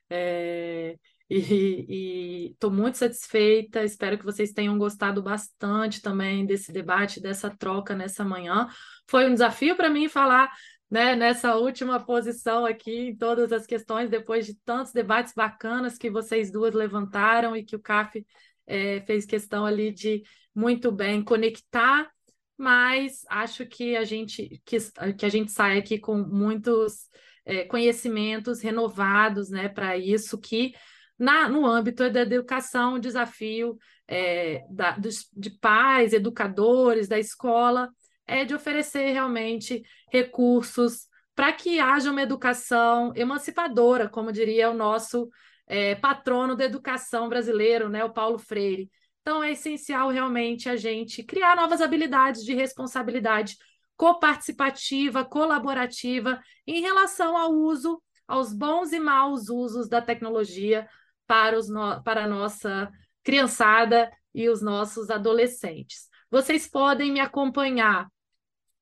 É... 0.09 0.97
E 1.27 2.51
estou 2.51 2.69
muito 2.69 2.99
satisfeita. 2.99 3.83
Espero 3.83 4.17
que 4.17 4.25
vocês 4.25 4.51
tenham 4.51 4.77
gostado 4.77 5.23
bastante 5.23 6.01
também 6.01 6.45
desse 6.45 6.71
debate, 6.71 7.19
dessa 7.19 7.49
troca 7.49 7.95
nessa 7.95 8.23
manhã. 8.23 8.67
Foi 9.07 9.29
um 9.29 9.33
desafio 9.33 9.75
para 9.75 9.89
mim 9.89 10.07
falar 10.07 10.51
né, 10.89 11.15
nessa 11.15 11.55
última 11.55 11.99
posição 11.99 12.65
aqui 12.65 13.09
em 13.09 13.15
todas 13.15 13.51
as 13.51 13.65
questões, 13.65 14.09
depois 14.09 14.45
de 14.45 14.55
tantos 14.63 14.91
debates 14.91 15.33
bacanas 15.33 15.97
que 15.97 16.09
vocês 16.09 16.51
duas 16.51 16.73
levantaram 16.73 17.55
e 17.55 17.63
que 17.63 17.75
o 17.75 17.81
CAF 17.81 18.25
é, 18.67 19.01
fez 19.01 19.25
questão 19.25 19.65
ali 19.65 19.91
de 19.91 20.23
muito 20.53 20.91
bem 20.91 21.23
conectar, 21.23 22.09
mas 22.57 23.25
acho 23.29 23.65
que 23.65 23.95
a 23.95 24.03
gente 24.03 24.61
que, 24.63 24.77
que 25.17 25.25
a 25.25 25.29
gente 25.29 25.51
sai 25.51 25.77
aqui 25.77 25.99
com 25.99 26.17
muitos 26.17 27.09
é, 27.43 27.65
conhecimentos 27.65 28.61
renovados 28.61 29.49
né, 29.49 29.67
para 29.67 29.97
isso 29.97 30.39
que 30.39 30.73
na, 31.17 31.47
no 31.47 31.65
âmbito 31.65 32.09
da 32.09 32.21
educação, 32.21 32.95
o 32.95 32.99
desafio 32.99 33.77
é, 34.07 34.65
da, 34.69 34.91
dos, 34.91 35.29
de 35.33 35.49
pais, 35.49 36.13
educadores, 36.13 37.07
da 37.07 37.17
escola, 37.17 37.89
é 38.27 38.45
de 38.45 38.53
oferecer 38.53 39.11
realmente 39.11 39.83
recursos 40.11 41.07
para 41.35 41.51
que 41.51 41.79
haja 41.79 42.11
uma 42.11 42.21
educação 42.21 43.11
emancipadora, 43.15 44.07
como 44.07 44.31
diria 44.31 44.69
o 44.69 44.73
nosso 44.73 45.29
é, 45.67 45.95
patrono 45.95 46.55
da 46.55 46.63
educação 46.63 47.27
brasileiro, 47.27 47.89
né, 47.89 48.03
o 48.03 48.13
Paulo 48.13 48.39
Freire. 48.39 48.89
Então, 49.21 49.43
é 49.43 49.51
essencial 49.51 50.09
realmente 50.09 50.69
a 50.69 50.75
gente 50.75 51.23
criar 51.23 51.55
novas 51.55 51.81
habilidades 51.81 52.43
de 52.43 52.53
responsabilidade 52.53 53.57
coparticipativa, 53.97 55.25
colaborativa, 55.25 56.39
em 56.67 56.81
relação 56.81 57.35
ao 57.35 57.51
uso, 57.51 58.01
aos 58.27 58.53
bons 58.53 58.91
e 58.91 58.99
maus 58.99 59.49
usos 59.49 59.89
da 59.89 60.01
tecnologia 60.01 60.87
para, 61.25 61.57
os 61.57 61.69
no... 61.69 62.03
para 62.03 62.25
a 62.25 62.27
nossa 62.27 62.91
criançada 63.23 64.11
e 64.33 64.47
os 64.47 64.61
nossos 64.61 65.09
adolescentes. 65.09 66.07
Vocês 66.29 66.67
podem 66.67 67.11
me 67.11 67.19
acompanhar 67.19 68.07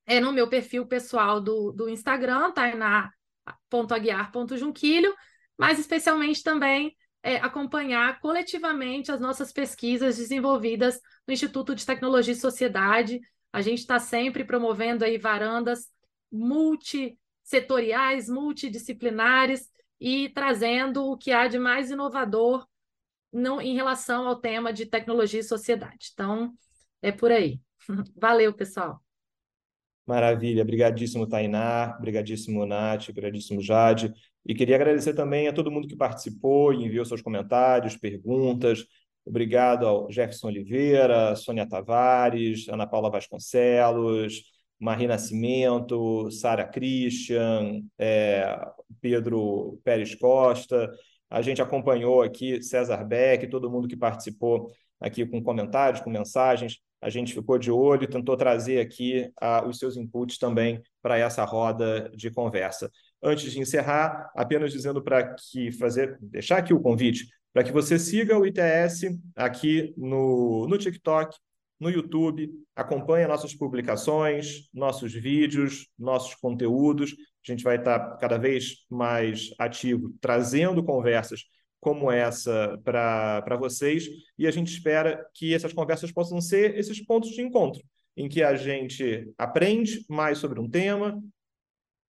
é, 0.05 0.19
no 0.19 0.31
meu 0.31 0.47
perfil 0.49 0.85
pessoal 0.85 1.41
do, 1.41 1.71
do 1.71 1.89
Instagram, 1.89 2.51
tainá.aguiar.junquilho, 2.51 5.15
mas 5.57 5.79
especialmente 5.79 6.43
também 6.43 6.95
é, 7.21 7.37
acompanhar 7.37 8.19
coletivamente 8.19 9.11
as 9.11 9.19
nossas 9.19 9.51
pesquisas 9.51 10.17
desenvolvidas 10.17 10.99
no 11.27 11.33
Instituto 11.33 11.73
de 11.73 11.83
Tecnologia 11.85 12.33
e 12.33 12.37
Sociedade. 12.37 13.19
A 13.51 13.61
gente 13.61 13.79
está 13.79 13.99
sempre 13.99 14.43
promovendo 14.43 15.03
aí 15.05 15.17
varandas 15.17 15.87
multissetoriais, 16.31 18.27
multidisciplinares, 18.27 19.71
e 20.05 20.27
trazendo 20.27 21.05
o 21.05 21.17
que 21.17 21.31
há 21.31 21.47
de 21.47 21.57
mais 21.57 21.89
inovador 21.89 22.67
não, 23.31 23.61
em 23.61 23.73
relação 23.73 24.27
ao 24.27 24.35
tema 24.35 24.73
de 24.73 24.85
tecnologia 24.85 25.39
e 25.39 25.43
sociedade. 25.43 26.09
Então, 26.13 26.53
é 27.01 27.09
por 27.09 27.31
aí. 27.31 27.61
Valeu, 28.19 28.53
pessoal. 28.53 29.01
Maravilha, 30.05 30.63
obrigadíssimo 30.63 31.27
Tainá, 31.27 31.95
obrigadíssimo 31.97 32.65
Nath, 32.65 33.09
obrigadíssimo 33.09 33.61
Jade. 33.61 34.13
E 34.45 34.53
queria 34.53 34.75
agradecer 34.75 35.13
também 35.13 35.47
a 35.47 35.53
todo 35.53 35.71
mundo 35.71 35.87
que 35.87 35.95
participou 35.95 36.73
e 36.73 36.83
enviou 36.85 37.05
seus 37.05 37.21
comentários, 37.21 37.95
perguntas. 37.95 38.85
Obrigado 39.25 39.87
ao 39.87 40.11
Jefferson 40.11 40.47
Oliveira, 40.47 41.35
Sônia 41.37 41.67
Tavares, 41.67 42.67
Ana 42.67 42.85
Paula 42.85 43.09
Vasconcelos, 43.09 44.43
Marie 44.77 45.07
Nascimento, 45.07 46.29
Sara 46.29 46.65
Christian, 46.65 47.81
é, 47.97 48.59
Pedro 48.99 49.79
Pérez 49.85 50.13
Costa. 50.15 50.91
A 51.29 51.41
gente 51.41 51.61
acompanhou 51.61 52.21
aqui 52.21 52.61
César 52.61 53.05
Beck, 53.05 53.47
todo 53.47 53.71
mundo 53.71 53.87
que 53.87 53.95
participou 53.95 54.69
aqui 55.03 55.25
com 55.25 55.43
comentários, 55.43 56.01
com 56.01 56.09
mensagens. 56.09 56.79
A 57.01 57.09
gente 57.09 57.33
ficou 57.33 57.59
de 57.59 57.69
olho 57.69 58.05
e 58.05 58.07
tentou 58.07 58.37
trazer 58.37 58.79
aqui 58.79 59.29
uh, 59.41 59.67
os 59.67 59.77
seus 59.77 59.97
inputs 59.97 60.37
também 60.37 60.81
para 61.01 61.17
essa 61.17 61.43
roda 61.43 62.09
de 62.15 62.31
conversa. 62.31 62.89
Antes 63.21 63.51
de 63.51 63.59
encerrar, 63.59 64.31
apenas 64.35 64.71
dizendo 64.71 65.03
para 65.03 65.35
que 65.35 65.71
fazer, 65.73 66.17
deixar 66.21 66.57
aqui 66.57 66.73
o 66.73 66.79
convite 66.79 67.27
para 67.51 67.63
que 67.63 67.71
você 67.71 67.99
siga 67.99 68.37
o 68.37 68.47
ITS 68.47 69.15
aqui 69.35 69.93
no, 69.95 70.65
no 70.67 70.77
TikTok, 70.77 71.37
no 71.79 71.89
YouTube, 71.89 72.49
acompanhe 72.75 73.27
nossas 73.27 73.53
publicações, 73.53 74.69
nossos 74.73 75.13
vídeos, 75.13 75.87
nossos 75.99 76.33
conteúdos. 76.35 77.13
A 77.45 77.51
gente 77.51 77.63
vai 77.63 77.75
estar 77.75 78.17
cada 78.17 78.37
vez 78.37 78.85
mais 78.89 79.53
ativo, 79.59 80.15
trazendo 80.19 80.83
conversas 80.83 81.41
como 81.83 82.09
essa 82.09 82.79
para 82.81 83.57
vocês, 83.57 84.07
e 84.37 84.47
a 84.47 84.51
gente 84.51 84.71
espera 84.71 85.29
que 85.33 85.53
essas 85.53 85.73
conversas 85.73 86.13
possam 86.13 86.39
ser 86.39 86.79
esses 86.79 87.05
pontos 87.05 87.31
de 87.31 87.41
encontro, 87.41 87.83
em 88.15 88.29
que 88.29 88.41
a 88.41 88.55
gente 88.55 89.29
aprende 89.37 90.05
mais 90.07 90.37
sobre 90.37 90.61
um 90.61 90.69
tema, 90.69 91.21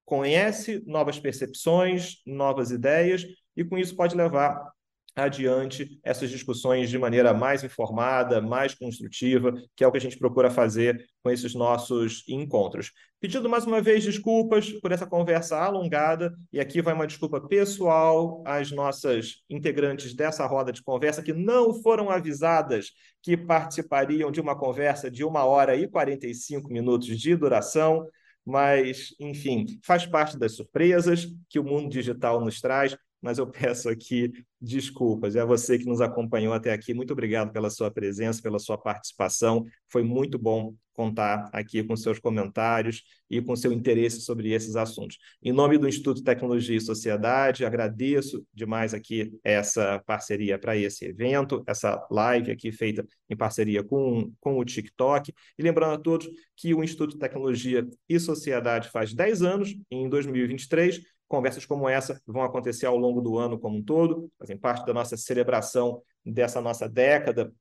conhece 0.04 0.80
novas 0.86 1.18
percepções, 1.18 2.22
novas 2.24 2.70
ideias, 2.70 3.26
e 3.56 3.64
com 3.64 3.76
isso 3.76 3.96
pode 3.96 4.16
levar 4.16 4.72
adiante 5.16 5.98
essas 6.02 6.30
discussões 6.30 6.90
de 6.90 6.98
maneira 6.98 7.32
mais 7.32 7.62
informada, 7.62 8.40
mais 8.40 8.74
construtiva, 8.74 9.52
que 9.76 9.84
é 9.84 9.86
o 9.86 9.92
que 9.92 9.98
a 9.98 10.00
gente 10.00 10.18
procura 10.18 10.50
fazer 10.50 11.04
com 11.22 11.30
esses 11.30 11.54
nossos 11.54 12.24
encontros. 12.28 12.92
Pedindo 13.20 13.48
mais 13.48 13.64
uma 13.64 13.80
vez 13.80 14.02
desculpas 14.04 14.70
por 14.72 14.92
essa 14.92 15.06
conversa 15.06 15.56
alongada, 15.56 16.34
e 16.52 16.58
aqui 16.58 16.82
vai 16.82 16.94
uma 16.94 17.06
desculpa 17.06 17.40
pessoal 17.40 18.42
às 18.46 18.70
nossas 18.70 19.42
integrantes 19.48 20.14
dessa 20.14 20.46
roda 20.46 20.72
de 20.72 20.82
conversa 20.82 21.22
que 21.22 21.32
não 21.32 21.80
foram 21.82 22.10
avisadas 22.10 22.90
que 23.22 23.36
participariam 23.36 24.30
de 24.30 24.40
uma 24.40 24.58
conversa 24.58 25.10
de 25.10 25.24
uma 25.24 25.44
hora 25.44 25.76
e 25.76 25.88
45 25.88 26.72
minutos 26.72 27.06
de 27.18 27.36
duração 27.36 28.06
mas, 28.44 29.14
enfim, 29.18 29.80
faz 29.82 30.04
parte 30.04 30.36
das 30.36 30.54
surpresas 30.54 31.26
que 31.48 31.58
o 31.58 31.64
mundo 31.64 31.88
digital 31.88 32.44
nos 32.44 32.60
traz 32.60 32.96
mas 33.24 33.38
eu 33.38 33.46
peço 33.46 33.88
aqui 33.88 34.30
desculpas. 34.60 35.34
É 35.34 35.40
a 35.40 35.46
você 35.46 35.78
que 35.78 35.86
nos 35.86 36.02
acompanhou 36.02 36.52
até 36.52 36.72
aqui. 36.72 36.92
Muito 36.92 37.12
obrigado 37.14 37.50
pela 37.52 37.70
sua 37.70 37.90
presença, 37.90 38.42
pela 38.42 38.58
sua 38.58 38.76
participação. 38.76 39.64
Foi 39.88 40.02
muito 40.02 40.38
bom 40.38 40.74
contar 40.92 41.50
aqui 41.52 41.82
com 41.82 41.96
seus 41.96 42.18
comentários 42.18 43.02
e 43.28 43.42
com 43.42 43.56
seu 43.56 43.72
interesse 43.72 44.20
sobre 44.20 44.52
esses 44.52 44.76
assuntos. 44.76 45.18
Em 45.42 45.52
nome 45.52 45.76
do 45.76 45.88
Instituto 45.88 46.22
Tecnologia 46.22 46.76
e 46.76 46.80
Sociedade, 46.80 47.64
agradeço 47.64 48.46
demais 48.54 48.94
aqui 48.94 49.32
essa 49.42 50.00
parceria 50.06 50.58
para 50.58 50.76
esse 50.76 51.06
evento, 51.06 51.64
essa 51.66 52.06
live 52.10 52.52
aqui 52.52 52.70
feita 52.70 53.04
em 53.28 53.36
parceria 53.36 53.82
com, 53.82 54.30
com 54.38 54.58
o 54.58 54.64
TikTok. 54.64 55.32
E 55.58 55.62
lembrando 55.62 55.94
a 55.94 55.98
todos 55.98 56.28
que 56.54 56.72
o 56.74 56.84
Instituto 56.84 57.18
Tecnologia 57.18 57.86
e 58.08 58.20
Sociedade 58.20 58.90
faz 58.90 59.12
10 59.12 59.42
anos, 59.42 59.70
e 59.90 59.96
em 59.96 60.08
2023 60.08 61.13
conversas 61.28 61.66
como 61.66 61.88
essa 61.88 62.20
vão 62.26 62.42
acontecer 62.42 62.86
ao 62.86 62.96
longo 62.96 63.20
do 63.20 63.38
ano 63.38 63.58
como 63.58 63.78
um 63.78 63.82
todo, 63.82 64.30
fazem 64.38 64.56
parte 64.56 64.86
da 64.86 64.92
nossa 64.92 65.16
celebração 65.16 66.02
dessa 66.24 66.60
nossa 66.60 66.88
década 66.88 67.52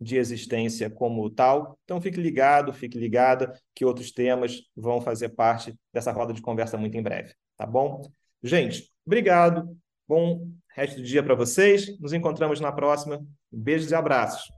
de 0.00 0.16
existência 0.16 0.90
como 0.90 1.28
tal. 1.30 1.78
Então 1.84 2.00
fique 2.00 2.20
ligado, 2.20 2.72
fique 2.72 2.98
ligada 2.98 3.52
que 3.74 3.84
outros 3.84 4.10
temas 4.12 4.62
vão 4.76 5.00
fazer 5.00 5.30
parte 5.30 5.74
dessa 5.92 6.12
roda 6.12 6.32
de 6.32 6.42
conversa 6.42 6.76
muito 6.76 6.96
em 6.96 7.02
breve, 7.02 7.32
tá 7.56 7.66
bom? 7.66 8.02
Gente, 8.42 8.90
obrigado. 9.06 9.76
Bom 10.06 10.46
resto 10.74 10.96
do 10.96 11.02
dia 11.02 11.22
para 11.22 11.34
vocês. 11.34 11.98
Nos 11.98 12.12
encontramos 12.12 12.60
na 12.60 12.70
próxima. 12.70 13.24
Beijos 13.50 13.90
e 13.90 13.94
abraços. 13.94 14.52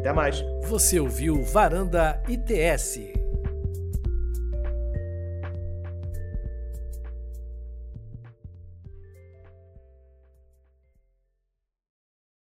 Até 0.00 0.12
mais. 0.12 0.42
Você 0.64 0.98
ouviu 0.98 1.42
Varanda 1.42 2.20
ITS. 2.28 3.19